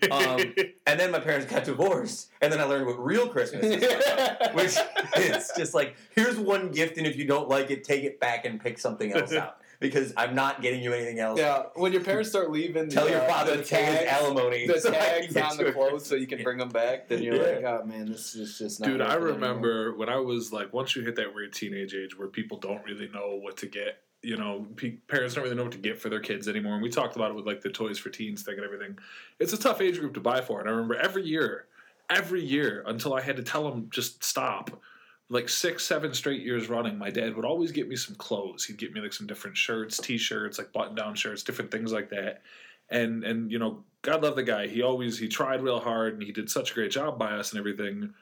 Um, 0.10 0.54
and 0.88 1.00
then 1.00 1.12
my 1.12 1.20
parents 1.20 1.46
got 1.46 1.66
divorced 1.66 2.30
and 2.42 2.52
then 2.52 2.60
I 2.60 2.64
learned 2.64 2.88
what 2.88 3.04
real 3.04 3.28
Christmas 3.28 3.64
is 3.64 3.82
like 3.82 4.54
which 4.56 4.76
it's 5.18 5.56
just 5.56 5.74
like 5.74 5.96
here's 6.16 6.38
one 6.38 6.72
gift 6.72 6.98
and 6.98 7.06
if 7.06 7.16
you 7.18 7.26
don't 7.26 7.50
like 7.50 7.70
it 7.70 7.84
take 7.84 8.04
it 8.04 8.20
back 8.20 8.46
and 8.46 8.60
pick 8.60 8.80
something 8.80 9.12
else 9.12 9.34
out 9.34 9.59
because 9.80 10.14
I'm 10.18 10.36
not 10.36 10.62
getting 10.62 10.82
you 10.84 10.94
anything 10.94 11.20
else 11.20 11.40
yeah, 11.40 11.64
when 11.76 11.94
your 11.94 12.04
parents 12.04 12.30
start 12.30 12.52
leaving, 12.52 12.90
Tell 12.90 13.06
the, 13.06 13.12
your 13.12 13.22
uh, 13.22 13.28
father 13.28 13.58
the 13.58 13.64
to 13.64 13.76
pay 13.76 13.86
his 13.86 14.08
alimony. 14.08 14.68
the 14.68 14.80
so 14.80 14.92
tags 14.92 15.36
on 15.38 15.58
the 15.58 15.72
clothes 15.72 16.06
so 16.06 16.16
you 16.16 16.28
can 16.28 16.44
bring 16.44 16.58
them 16.58 16.70
back. 16.70 17.08
Then 17.08 17.24
you're 17.24 17.36
Yeah. 17.36 17.56
like, 17.70 17.82
oh 17.82 17.86
man, 17.86 18.06
this 18.08 18.36
is 18.36 18.58
just 18.58 18.80
not. 18.80 18.88
Dude, 18.88 19.02
I 19.02 19.06
it 19.06 19.12
anymore." 19.14 19.28
remember 19.34 19.96
when 19.96 20.10
I 20.10 20.18
was 20.18 20.52
like, 20.52 20.74
once 20.74 20.96
you 20.96 21.04
hit 21.04 21.16
that 21.16 21.34
weird 21.34 21.54
teenage 21.54 21.94
age 21.94 22.18
where 22.18 22.28
people 22.28 22.58
don't 22.58 22.84
really 22.84 23.08
know 23.10 23.40
what 23.42 23.58
to 23.58 23.68
get, 23.68 24.02
you 24.22 24.36
know, 24.36 24.68
pe- 24.76 24.98
parents 25.08 25.36
don't 25.36 25.46
really 25.46 25.56
know 25.56 25.64
what 25.64 25.72
to 25.72 25.78
get 25.78 26.00
for 26.02 26.10
their 26.10 26.20
kids 26.20 26.48
anymore. 26.50 26.74
And 26.74 26.84
we 26.84 26.90
talked 26.90 27.16
about 27.16 27.32
it 27.32 27.36
with 27.36 27.46
like 27.48 27.62
the 27.62 27.70
Toys 27.70 27.98
for 27.98 28.10
Teens 28.10 28.44
thing 28.44 28.56
and 28.56 28.66
everything. 28.66 28.98
It's 29.40 29.54
a 29.54 29.58
tough 29.58 29.80
age 29.80 29.98
group 30.00 30.14
to 30.16 30.20
buy 30.20 30.42
for. 30.42 30.60
And 30.60 30.68
I 30.68 30.72
remember 30.74 30.96
every 30.96 31.24
year, 31.26 31.66
every 32.10 32.44
year 32.44 32.84
until 32.86 33.14
I 33.14 33.22
had 33.22 33.38
to 33.38 33.44
tell 33.44 33.70
them 33.70 33.88
just 33.92 34.24
stop. 34.26 34.82
Like 35.30 35.48
six, 35.48 35.86
seven 35.86 36.14
straight 36.14 36.42
years 36.42 36.70
running, 36.70 36.98
my 36.98 37.12
dad 37.12 37.36
would 37.36 37.46
always 37.46 37.72
get 37.72 37.88
me 37.88 37.96
some 37.96 38.16
clothes. 38.16 38.66
He'd 38.66 38.80
get 38.80 38.94
me 38.94 39.02
like 39.02 39.14
some 39.14 39.28
different 39.28 39.56
shirts, 39.56 40.00
t-shirts, 40.00 40.58
like 40.58 40.74
button-down 40.74 41.14
shirts, 41.16 41.44
different 41.44 41.70
things 41.70 41.94
like 41.94 42.10
that. 42.10 42.42
And 42.90 43.24
and 43.24 43.52
you 43.52 43.60
know, 43.60 43.84
God 44.02 44.24
love 44.24 44.36
the 44.36 44.44
guy. 44.44 44.68
He 44.68 44.82
always 44.82 45.20
he 45.20 45.28
tried 45.28 45.62
real 45.62 45.80
hard 45.80 46.14
and 46.14 46.24
he 46.24 46.32
did 46.32 46.50
such 46.50 46.72
a 46.72 46.74
great 46.74 46.92
job 46.92 47.20
by 47.20 47.34
us 47.34 47.52
and 47.52 47.60
everything 47.60 48.14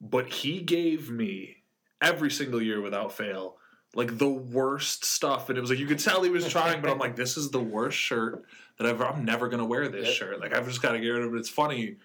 but 0.00 0.28
he 0.28 0.60
gave 0.60 1.10
me 1.10 1.56
every 2.00 2.30
single 2.30 2.62
year 2.62 2.80
without 2.80 3.12
fail 3.12 3.56
like 3.94 4.18
the 4.18 4.28
worst 4.28 5.04
stuff 5.04 5.48
and 5.48 5.58
it 5.58 5.60
was 5.60 5.70
like 5.70 5.78
you 5.78 5.86
could 5.86 5.98
tell 5.98 6.22
he 6.22 6.30
was 6.30 6.48
trying 6.48 6.80
but 6.80 6.90
i'm 6.90 6.98
like 6.98 7.16
this 7.16 7.36
is 7.36 7.50
the 7.50 7.60
worst 7.60 7.98
shirt 7.98 8.44
that 8.78 8.86
I've, 8.86 9.00
i'm 9.00 9.24
never 9.24 9.48
going 9.48 9.58
to 9.60 9.64
wear 9.64 9.88
this 9.88 10.06
Yep. 10.06 10.14
shirt 10.14 10.40
like 10.40 10.54
i've 10.54 10.66
just 10.66 10.80
got 10.80 10.92
to 10.92 11.00
get 11.00 11.08
rid 11.08 11.22
of 11.22 11.34
it 11.34 11.38
it's 11.38 11.48
funny 11.48 11.96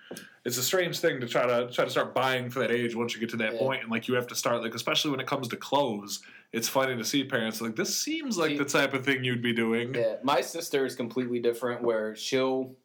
it's 0.45 0.57
a 0.57 0.63
strange 0.63 0.99
thing 0.99 1.21
to 1.21 1.27
try 1.27 1.45
to 1.45 1.71
try 1.71 1.85
to 1.85 1.91
start 1.91 2.13
buying 2.13 2.49
for 2.49 2.59
that 2.59 2.71
age 2.71 2.95
once 2.95 3.13
you 3.13 3.19
get 3.19 3.29
to 3.29 3.37
that 3.37 3.53
Yeah. 3.53 3.59
point 3.59 3.83
and 3.83 3.91
like 3.91 4.07
you 4.07 4.15
have 4.15 4.27
to 4.27 4.35
start 4.35 4.61
like 4.61 4.75
especially 4.75 5.11
when 5.11 5.19
it 5.19 5.27
comes 5.27 5.47
to 5.49 5.55
clothes 5.55 6.21
it's 6.51 6.67
funny 6.67 6.95
to 6.95 7.03
see 7.03 7.23
parents 7.23 7.61
like 7.61 7.75
this 7.75 7.97
seems 7.97 8.37
like 8.37 8.51
See- 8.51 8.57
the 8.57 8.65
type 8.65 8.93
of 8.93 9.05
thing 9.05 9.23
you'd 9.23 9.41
be 9.41 9.53
doing 9.53 9.93
Yeah, 9.95 10.15
my 10.23 10.41
sister 10.41 10.85
is 10.85 10.95
completely 10.95 11.39
different. 11.39 11.81
Where 11.81 12.15
she'll, 12.15 12.75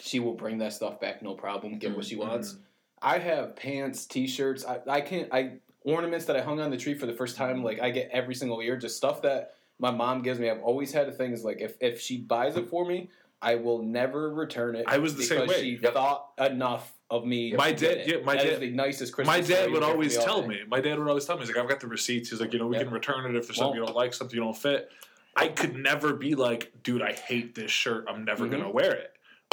she 0.00 0.20
will 0.20 0.34
bring 0.34 0.58
that 0.58 0.72
stuff 0.72 1.00
back, 1.00 1.22
no 1.22 1.34
problem, 1.34 1.78
get 1.78 1.94
what 1.96 2.04
she 2.04 2.16
mm-hmm. 2.16 2.28
wants. 2.28 2.56
I 3.02 3.18
have 3.18 3.56
pants, 3.56 4.06
t-shirts. 4.06 4.64
I, 4.64 4.80
I 4.88 5.00
can't. 5.00 5.28
I 5.32 5.54
ornaments 5.84 6.26
that 6.26 6.36
I 6.36 6.42
hung 6.42 6.60
on 6.60 6.70
the 6.70 6.76
tree 6.76 6.94
for 6.94 7.06
the 7.06 7.12
first 7.12 7.36
time. 7.36 7.62
Like 7.62 7.80
I 7.80 7.90
get 7.90 8.08
every 8.12 8.34
single 8.34 8.62
year, 8.62 8.76
just 8.76 8.96
stuff 8.96 9.22
that 9.22 9.54
my 9.78 9.90
mom 9.90 10.22
gives 10.22 10.38
me. 10.38 10.48
I've 10.50 10.62
always 10.62 10.92
had 10.92 11.08
a 11.08 11.12
thing 11.12 11.32
is 11.32 11.44
like 11.44 11.60
if 11.60 11.74
if 11.80 12.00
she 12.00 12.18
buys 12.18 12.56
it 12.56 12.68
for 12.68 12.84
me, 12.84 13.10
I 13.40 13.54
will 13.54 13.82
never 13.82 14.32
return 14.34 14.74
it. 14.74 14.84
I 14.88 14.98
was 14.98 15.14
the 15.16 15.22
same 15.22 15.46
way. 15.46 15.60
She 15.62 15.78
Yep. 15.80 15.92
thought 15.94 16.32
enough 16.38 16.92
of 17.10 17.24
me. 17.24 17.52
My 17.52 17.72
dad- 17.72 17.98
it. 17.98 18.08
yeah, 18.08 18.16
my 18.24 18.34
That 18.36 18.44
is 18.46 18.50
dad- 18.52 18.60
the 18.60 18.70
nicest 18.70 19.12
Christmas. 19.12 19.34
My 19.36 19.40
dad 19.40 19.70
would 19.70 19.82
always 19.82 20.16
tell 20.18 20.46
me. 20.46 20.60
My 20.66 20.80
dad 20.80 20.98
would 20.98 21.08
always 21.08 21.24
tell 21.24 21.36
me, 21.36 21.42
he's 21.46 21.54
like, 21.54 21.62
I've 21.62 21.68
got 21.68 21.80
the 21.80 21.86
receipts. 21.86 22.30
He's 22.30 22.40
like, 22.40 22.52
you 22.52 22.58
know, 22.58 22.66
we 22.66 22.76
Yeah. 22.76 22.84
can 22.84 22.92
return 22.92 23.24
it 23.32 23.36
if 23.38 23.46
there's 23.46 23.56
something 23.56 23.78
you 23.80 23.86
don't 23.86 23.94
like, 23.96 24.12
something 24.12 24.36
you 24.36 24.42
don't 24.42 24.56
fit. 24.56 24.90
I 25.36 25.48
could 25.48 25.76
never 25.76 26.14
be 26.14 26.34
like, 26.34 26.72
dude, 26.82 27.00
I 27.02 27.12
hate 27.12 27.54
this 27.54 27.70
shirt. 27.70 28.06
I'm 28.08 28.24
never 28.24 28.46
Mhm. 28.46 28.50
gonna 28.50 28.70
wear 28.70 28.92
it. 28.94 29.12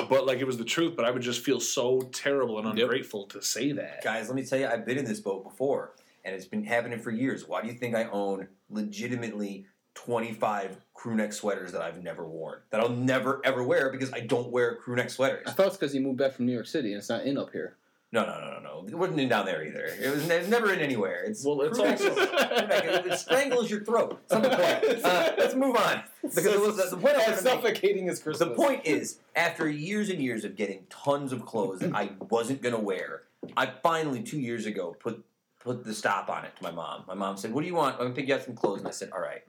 But 0.10 0.26
like 0.26 0.40
it 0.40 0.46
was 0.46 0.58
the 0.58 0.66
truth, 0.66 0.96
but 0.96 1.06
I 1.06 1.12
would 1.12 1.22
just 1.22 1.46
feel 1.46 1.60
so 1.60 2.02
terrible 2.12 2.58
and 2.58 2.68
Yep. 2.78 2.84
ungrateful 2.86 3.28
to 3.28 3.42
say 3.42 3.72
that. 3.74 4.04
Guys, 4.04 4.28
let 4.28 4.36
me 4.36 4.44
tell 4.44 4.60
you, 4.60 4.66
I've 4.68 4.86
been 4.86 4.98
in 4.98 5.06
this 5.06 5.20
boat 5.22 5.44
before, 5.44 5.94
and 6.26 6.36
it's 6.36 6.48
been 6.48 6.64
happening 6.64 7.00
for 7.00 7.12
years. 7.12 7.48
Why 7.48 7.62
do 7.62 7.68
you 7.68 7.76
think 7.76 7.96
I 7.96 8.06
own 8.06 8.48
legitimately 8.70 9.68
25 9.96 10.78
crew 10.94 11.16
neck 11.16 11.34
sweaters 11.34 11.72
that 11.72 11.82
I've 11.82 12.04
never 12.04 12.26
worn? 12.26 12.60
That 12.70 12.80
I'll 12.82 12.90
never 12.90 13.42
ever 13.44 13.64
wear 13.64 13.90
because 13.90 14.12
I 14.14 14.20
don't 14.20 14.52
wear 14.52 14.76
crew 14.76 14.96
neck 14.96 15.10
sweaters. 15.10 15.44
I 15.48 15.52
thought 15.52 15.68
it's 15.68 15.78
because 15.78 15.96
you 15.96 16.02
moved 16.02 16.18
back 16.18 16.34
from 16.34 16.46
New 16.46 16.54
York 16.54 16.68
City 16.68 16.90
and 16.92 17.00
it's 17.00 17.10
not 17.10 17.24
in 17.24 17.38
up 17.38 17.52
here. 17.52 17.76
No, 18.12 18.24
no, 18.24 18.40
no, 18.40 18.52
no, 18.52 18.60
no. 18.82 18.88
It 18.88 18.96
wasn't 18.96 19.20
in 19.20 19.28
down 19.28 19.46
there 19.46 19.66
either. 19.66 19.84
It 19.86 20.10
was, 20.14 20.30
it 20.30 20.40
was 20.40 20.48
never 20.48 20.72
in 20.72 20.80
anywhere. 20.80 21.24
It's 21.26 21.44
Well, 21.44 21.60
it's 21.62 21.78
crew 21.78 21.86
neck 21.88 22.00
also- 22.00 22.12
is- 22.22 22.30
crew 22.30 22.68
neck, 22.68 22.86
it, 22.86 23.06
it 23.08 23.20
strangles 23.20 23.70
your 23.70 23.84
throat. 23.84 24.22
That's 24.30 24.48
the 24.48 24.56
point. 24.56 25.06
Uh, 25.06 25.32
let's 25.38 25.56
move 25.56 25.76
on. 25.76 26.04
Because 26.22 26.46
it 26.46 26.60
was, 26.62 26.78
the 26.92 26.98
point 26.98 27.16
I 27.18 27.24
As 27.24 27.42
suffocating 27.42 28.08
as 28.08 28.22
Christmas. 28.22 28.48
The 28.48 28.56
point 28.56 28.86
is, 28.86 29.20
after 29.36 29.68
years 29.68 30.10
and 30.10 30.20
years 30.22 30.46
of 30.46 30.56
getting 30.56 30.86
tons 30.90 31.34
of 31.34 31.46
clothes 31.46 31.80
that 31.80 31.94
I 31.94 32.12
wasn't 32.30 32.62
gonna 32.62 32.80
wear, 32.80 33.24
I 33.58 33.66
finally 33.84 34.22
two 34.24 34.40
years 34.40 34.66
ago 34.66 34.96
put 35.00 35.24
put 35.60 35.84
the 35.84 35.94
stop 35.94 36.30
on 36.30 36.46
it 36.46 36.56
to 36.56 36.64
my 36.64 36.72
mom. 36.72 37.04
My 37.08 37.14
mom 37.16 37.38
said, 37.38 37.52
"What 37.54 37.62
do 37.62 37.68
you 37.68 37.76
want? 37.76 37.96
I'm 37.96 38.04
gonna 38.04 38.14
pick 38.16 38.28
you 38.28 38.36
out 38.36 38.44
some 38.44 38.56
clothes." 38.56 38.80
And 38.80 38.88
I 38.88 38.92
said, 38.92 39.10
"All 39.12 39.20
right." 39.20 39.42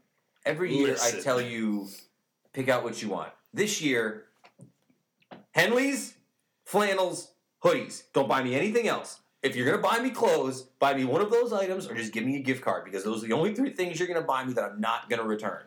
Every 0.47 0.75
year 0.75 0.89
Listen. 0.93 1.19
I 1.19 1.23
tell 1.23 1.41
you, 1.41 1.89
pick 2.53 2.69
out 2.69 2.85
what 2.85 3.03
you 3.03 3.09
want. 3.09 3.33
This 3.53 3.83
year, 3.83 4.27
Henleys, 5.57 6.15
flannels, 6.65 7.33
hoodies. 7.63 8.05
Don't 8.13 8.29
buy 8.29 8.43
me 8.43 8.55
anything 8.55 8.87
else. 8.87 9.21
If 9.43 9.57
you're 9.57 9.67
gonna 9.67 9.83
buy 9.83 9.99
me 10.01 10.11
clothes, 10.11 10.63
buy 10.79 10.95
me 10.95 11.05
one 11.05 11.21
of 11.21 11.31
those 11.31 11.53
items, 11.53 11.87
or 11.89 11.95
just 11.95 12.13
give 12.13 12.25
me 12.25 12.37
a 12.37 12.43
gift 12.43 12.63
card 12.63 12.85
because 12.85 13.05
those 13.05 13.23
are 13.25 13.27
the 13.27 13.35
only 13.35 13.55
three 13.55 13.71
things 13.71 13.99
you're 13.99 14.09
gonna 14.09 14.23
buy 14.23 14.45
me 14.45 14.53
that 14.55 14.65
I'm 14.65 14.81
not 14.81 15.11
gonna 15.11 15.25
return. 15.25 15.63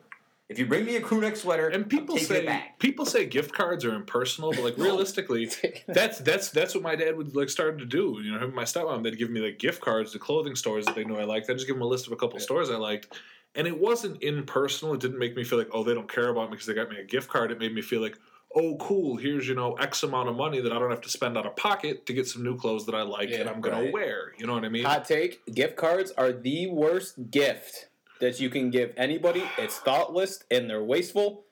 If 0.49 0.57
you 0.57 0.65
bring 0.65 0.83
me 0.83 0.95
a 0.95 1.01
crew 1.01 1.21
neck 1.21 1.35
sweater, 1.35 1.67
And 1.67 1.87
people 1.87 2.15
I'm 2.15 2.21
taking 2.21 2.35
say 2.35 2.41
it 2.41 2.45
back. 2.47 2.79
people 2.79 3.05
say 3.05 3.25
gift 3.27 3.53
cards 3.53 3.85
are 3.85 3.93
impersonal, 3.93 4.51
but 4.51 4.63
like 4.63 4.77
realistically, 4.77 5.49
that's 5.87 6.19
that's 6.19 6.49
that's 6.49 6.73
what 6.73 6.83
my 6.83 6.95
dad 6.95 7.15
would 7.17 7.35
like 7.35 7.49
started 7.49 7.79
to 7.79 7.85
do. 7.85 8.19
You 8.23 8.31
know, 8.31 8.37
him 8.37 8.45
and 8.45 8.55
my 8.55 8.63
stepmom 8.63 9.03
they'd 9.03 9.17
give 9.17 9.29
me 9.29 9.41
like 9.41 9.59
gift 9.59 9.81
cards 9.81 10.11
to 10.13 10.19
clothing 10.19 10.55
stores 10.55 10.85
that 10.85 10.95
they 10.95 11.03
knew 11.03 11.17
I 11.17 11.23
liked. 11.25 11.49
I'd 11.49 11.53
just 11.53 11.67
give 11.67 11.75
them 11.75 11.83
a 11.83 11.87
list 11.87 12.07
of 12.07 12.13
a 12.13 12.15
couple 12.15 12.39
stores 12.39 12.69
I 12.69 12.77
liked. 12.77 13.13
And 13.55 13.67
it 13.67 13.79
wasn't 13.79 14.21
impersonal. 14.21 14.93
It 14.93 15.01
didn't 15.01 15.17
make 15.17 15.35
me 15.35 15.43
feel 15.43 15.57
like, 15.57 15.69
oh, 15.73 15.83
they 15.83 15.93
don't 15.93 16.11
care 16.11 16.29
about 16.29 16.49
me 16.49 16.51
because 16.51 16.67
they 16.67 16.73
got 16.73 16.89
me 16.89 16.97
a 16.97 17.03
gift 17.03 17.29
card. 17.29 17.51
It 17.51 17.59
made 17.59 17.73
me 17.73 17.81
feel 17.81 18.01
like, 18.01 18.17
oh, 18.55 18.77
cool. 18.77 19.17
Here's 19.17 19.47
you 19.47 19.55
know 19.55 19.73
X 19.73 20.03
amount 20.03 20.29
of 20.29 20.35
money 20.35 20.61
that 20.61 20.71
I 20.71 20.79
don't 20.79 20.91
have 20.91 21.01
to 21.01 21.09
spend 21.09 21.37
out 21.37 21.45
of 21.45 21.55
pocket 21.55 22.05
to 22.05 22.13
get 22.13 22.27
some 22.27 22.43
new 22.43 22.57
clothes 22.57 22.85
that 22.85 22.95
I 22.95 23.01
like 23.01 23.29
Yeah, 23.29 23.41
and 23.41 23.49
I'm 23.49 23.61
gonna 23.61 23.91
wear. 23.91 24.33
You 24.37 24.47
know 24.47 24.53
what 24.53 24.65
I 24.65 24.69
mean? 24.69 24.85
Hot 24.85 25.05
take: 25.05 25.45
Gift 25.53 25.75
cards 25.75 26.11
are 26.17 26.31
the 26.31 26.67
worst 26.67 27.31
gift 27.31 27.89
that 28.19 28.39
you 28.39 28.49
can 28.49 28.69
give 28.69 28.93
anybody. 28.97 29.43
It's 29.57 29.77
thoughtless 29.77 30.43
and 30.51 30.69
they're 30.69 30.83
wasteful. 30.83 31.45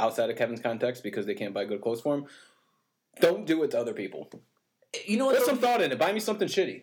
Outside 0.00 0.28
of 0.28 0.36
Kevin's 0.36 0.60
context, 0.60 1.04
because 1.04 1.24
they 1.24 1.34
can't 1.34 1.54
buy 1.54 1.64
good 1.64 1.80
clothes 1.80 2.00
for 2.00 2.16
him. 2.16 2.26
Don't 3.20 3.46
do 3.46 3.62
it 3.62 3.70
to 3.70 3.78
other 3.78 3.92
people. 3.92 4.28
You 5.06 5.18
know 5.18 5.26
what? 5.26 5.36
Put 5.36 5.42
what? 5.42 5.50
some 5.50 5.58
thought 5.58 5.80
in 5.80 5.92
it. 5.92 5.98
Buy 6.00 6.12
me 6.12 6.18
something 6.18 6.48
shitty. 6.48 6.82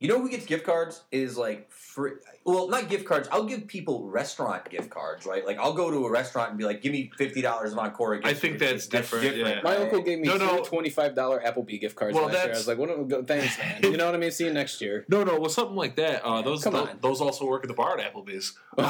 You 0.00 0.08
know 0.08 0.18
who 0.18 0.30
gets 0.30 0.46
gift 0.46 0.64
cards 0.64 1.02
is 1.12 1.36
like 1.36 1.70
free. 1.70 2.12
Well, 2.46 2.68
not 2.70 2.88
gift 2.88 3.04
cards. 3.04 3.28
I'll 3.30 3.44
give 3.44 3.66
people 3.66 4.08
restaurant 4.08 4.70
gift 4.70 4.88
cards, 4.88 5.26
right? 5.26 5.44
Like 5.44 5.58
I'll 5.58 5.74
go 5.74 5.90
to 5.90 6.06
a 6.06 6.10
restaurant 6.10 6.48
and 6.48 6.58
be 6.58 6.64
like, 6.64 6.80
"Give 6.80 6.90
me 6.90 7.12
fifty 7.18 7.42
dollars 7.42 7.72
of 7.72 7.78
Encore." 7.78 8.14
Gift 8.14 8.24
cards. 8.24 8.38
I 8.38 8.40
think 8.40 8.58
that's 8.58 8.86
different, 8.86 9.36
yeah. 9.36 9.60
My 9.62 9.76
uncle 9.76 10.00
gave 10.00 10.18
me 10.20 10.28
no, 10.28 10.38
no. 10.38 10.62
twenty-five 10.64 11.14
dollar 11.14 11.38
Applebee 11.44 11.78
gift 11.78 11.96
cards 11.96 12.14
Well, 12.14 12.28
last 12.28 12.34
year. 12.36 12.54
I 12.54 12.56
was 12.56 12.66
like, 12.66 12.78
"What? 12.78 12.88
am- 12.90 13.26
Thanks, 13.26 13.58
man. 13.58 13.82
You 13.82 13.98
know 13.98 14.06
what 14.06 14.14
I 14.14 14.18
mean? 14.18 14.30
See 14.30 14.46
you 14.46 14.54
next 14.54 14.80
year." 14.80 15.04
No, 15.10 15.22
no, 15.22 15.38
well, 15.38 15.50
something 15.50 15.76
like 15.76 15.96
that. 15.96 16.24
Uh, 16.24 16.40
those 16.40 16.64
Come 16.64 16.72
tho- 16.72 16.86
on. 16.86 16.98
those 17.02 17.20
also 17.20 17.44
work 17.46 17.62
at 17.64 17.68
the 17.68 17.74
bar 17.74 17.98
at 17.98 18.14
Applebee's. 18.14 18.54
the 18.78 18.82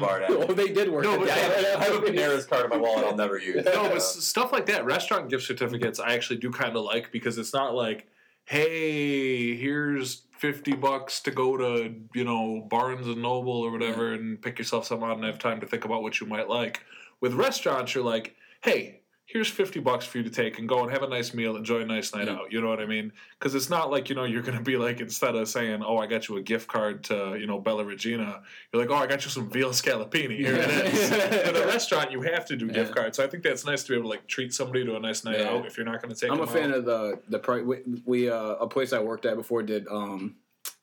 bar 0.00 0.22
at 0.22 0.30
oh, 0.30 0.52
they 0.52 0.68
did 0.68 0.88
work. 0.88 1.02
No, 1.02 1.14
at 1.14 1.18
but 1.18 1.26
that. 1.30 1.62
yeah, 1.62 1.78
I 1.80 1.84
have 1.86 1.94
a 1.96 2.06
Panera's 2.06 2.46
card 2.46 2.62
in 2.62 2.70
my 2.70 2.76
wallet 2.76 3.04
I'll 3.06 3.16
never 3.16 3.38
use. 3.38 3.64
no, 3.64 3.72
but 3.88 3.96
s- 3.96 4.22
stuff 4.24 4.52
like 4.52 4.66
that, 4.66 4.84
restaurant 4.84 5.28
gift 5.30 5.42
certificates, 5.42 5.98
I 5.98 6.12
actually 6.14 6.38
do 6.38 6.52
kind 6.52 6.76
of 6.76 6.84
like 6.84 7.10
because 7.10 7.38
it's 7.38 7.52
not 7.52 7.74
like, 7.74 8.06
hey, 8.44 9.56
here's 9.56 10.22
fifty 10.38 10.74
bucks 10.74 11.20
to 11.20 11.30
go 11.30 11.56
to 11.56 11.94
you 12.14 12.24
know 12.24 12.66
Barnes 12.68 13.06
and 13.06 13.22
Noble 13.22 13.52
or 13.52 13.70
whatever 13.70 14.12
and 14.12 14.40
pick 14.40 14.58
yourself 14.58 14.86
something 14.86 15.08
out 15.08 15.16
and 15.16 15.24
have 15.24 15.38
time 15.38 15.60
to 15.60 15.66
think 15.66 15.84
about 15.84 16.02
what 16.02 16.20
you 16.20 16.26
might 16.26 16.48
like. 16.48 16.80
With 17.20 17.34
restaurants, 17.34 17.94
you're 17.94 18.04
like, 18.04 18.36
hey. 18.62 18.97
Here's 19.30 19.46
fifty 19.50 19.78
bucks 19.78 20.06
for 20.06 20.16
you 20.16 20.24
to 20.24 20.30
take 20.30 20.58
and 20.58 20.66
go 20.66 20.82
and 20.82 20.90
have 20.90 21.02
a 21.02 21.06
nice 21.06 21.34
meal, 21.34 21.54
enjoy 21.56 21.80
a 21.80 21.84
nice 21.84 22.14
night 22.14 22.30
out. 22.30 22.50
You 22.50 22.62
know 22.62 22.68
what 22.68 22.80
I 22.80 22.86
mean? 22.86 23.12
Because 23.38 23.54
it's 23.54 23.68
not 23.68 23.90
like 23.90 24.08
you 24.08 24.14
know 24.14 24.24
you're 24.24 24.40
gonna 24.40 24.62
be 24.62 24.78
like 24.78 25.00
instead 25.02 25.34
of 25.34 25.46
saying, 25.50 25.82
"Oh, 25.84 25.98
I 25.98 26.06
got 26.06 26.28
you 26.30 26.38
a 26.38 26.40
gift 26.42 26.66
card 26.66 27.04
to 27.04 27.36
you 27.38 27.46
know 27.46 27.58
Bella 27.60 27.84
Regina," 27.84 28.40
you're 28.72 28.80
like, 28.82 28.90
"Oh, 28.90 28.94
I 28.94 29.06
got 29.06 29.22
you 29.26 29.30
some 29.30 29.50
veal 29.50 29.68
scallopini." 29.72 30.38
Here 30.38 30.54
it 30.54 30.70
is. 30.94 31.10
At 31.12 31.54
a 31.54 31.66
restaurant, 31.66 32.10
you 32.10 32.22
have 32.22 32.46
to 32.46 32.56
do 32.56 32.70
gift 32.70 32.94
cards. 32.96 33.18
So 33.18 33.24
I 33.24 33.26
think 33.26 33.42
that's 33.42 33.66
nice 33.66 33.82
to 33.84 33.90
be 33.92 33.96
able 33.98 34.04
to 34.04 34.16
like 34.16 34.26
treat 34.28 34.54
somebody 34.54 34.82
to 34.86 34.96
a 34.96 35.00
nice 35.00 35.22
night 35.24 35.40
Yeah. 35.40 35.50
out 35.50 35.66
if 35.66 35.76
you're 35.76 35.84
not 35.84 36.00
going 36.00 36.14
to 36.14 36.18
take. 36.18 36.30
I'm 36.32 36.40
a 36.40 36.46
fan 36.46 36.70
out. 36.72 36.78
of 36.78 36.84
the 36.86 37.20
the 37.28 37.38
price. 37.38 37.62
We, 37.64 37.76
we 38.06 38.30
uh, 38.30 38.54
a 38.54 38.66
place 38.66 38.94
I 38.94 39.00
worked 39.00 39.26
at 39.26 39.36
before 39.36 39.62
did 39.62 39.86
um, 39.88 40.36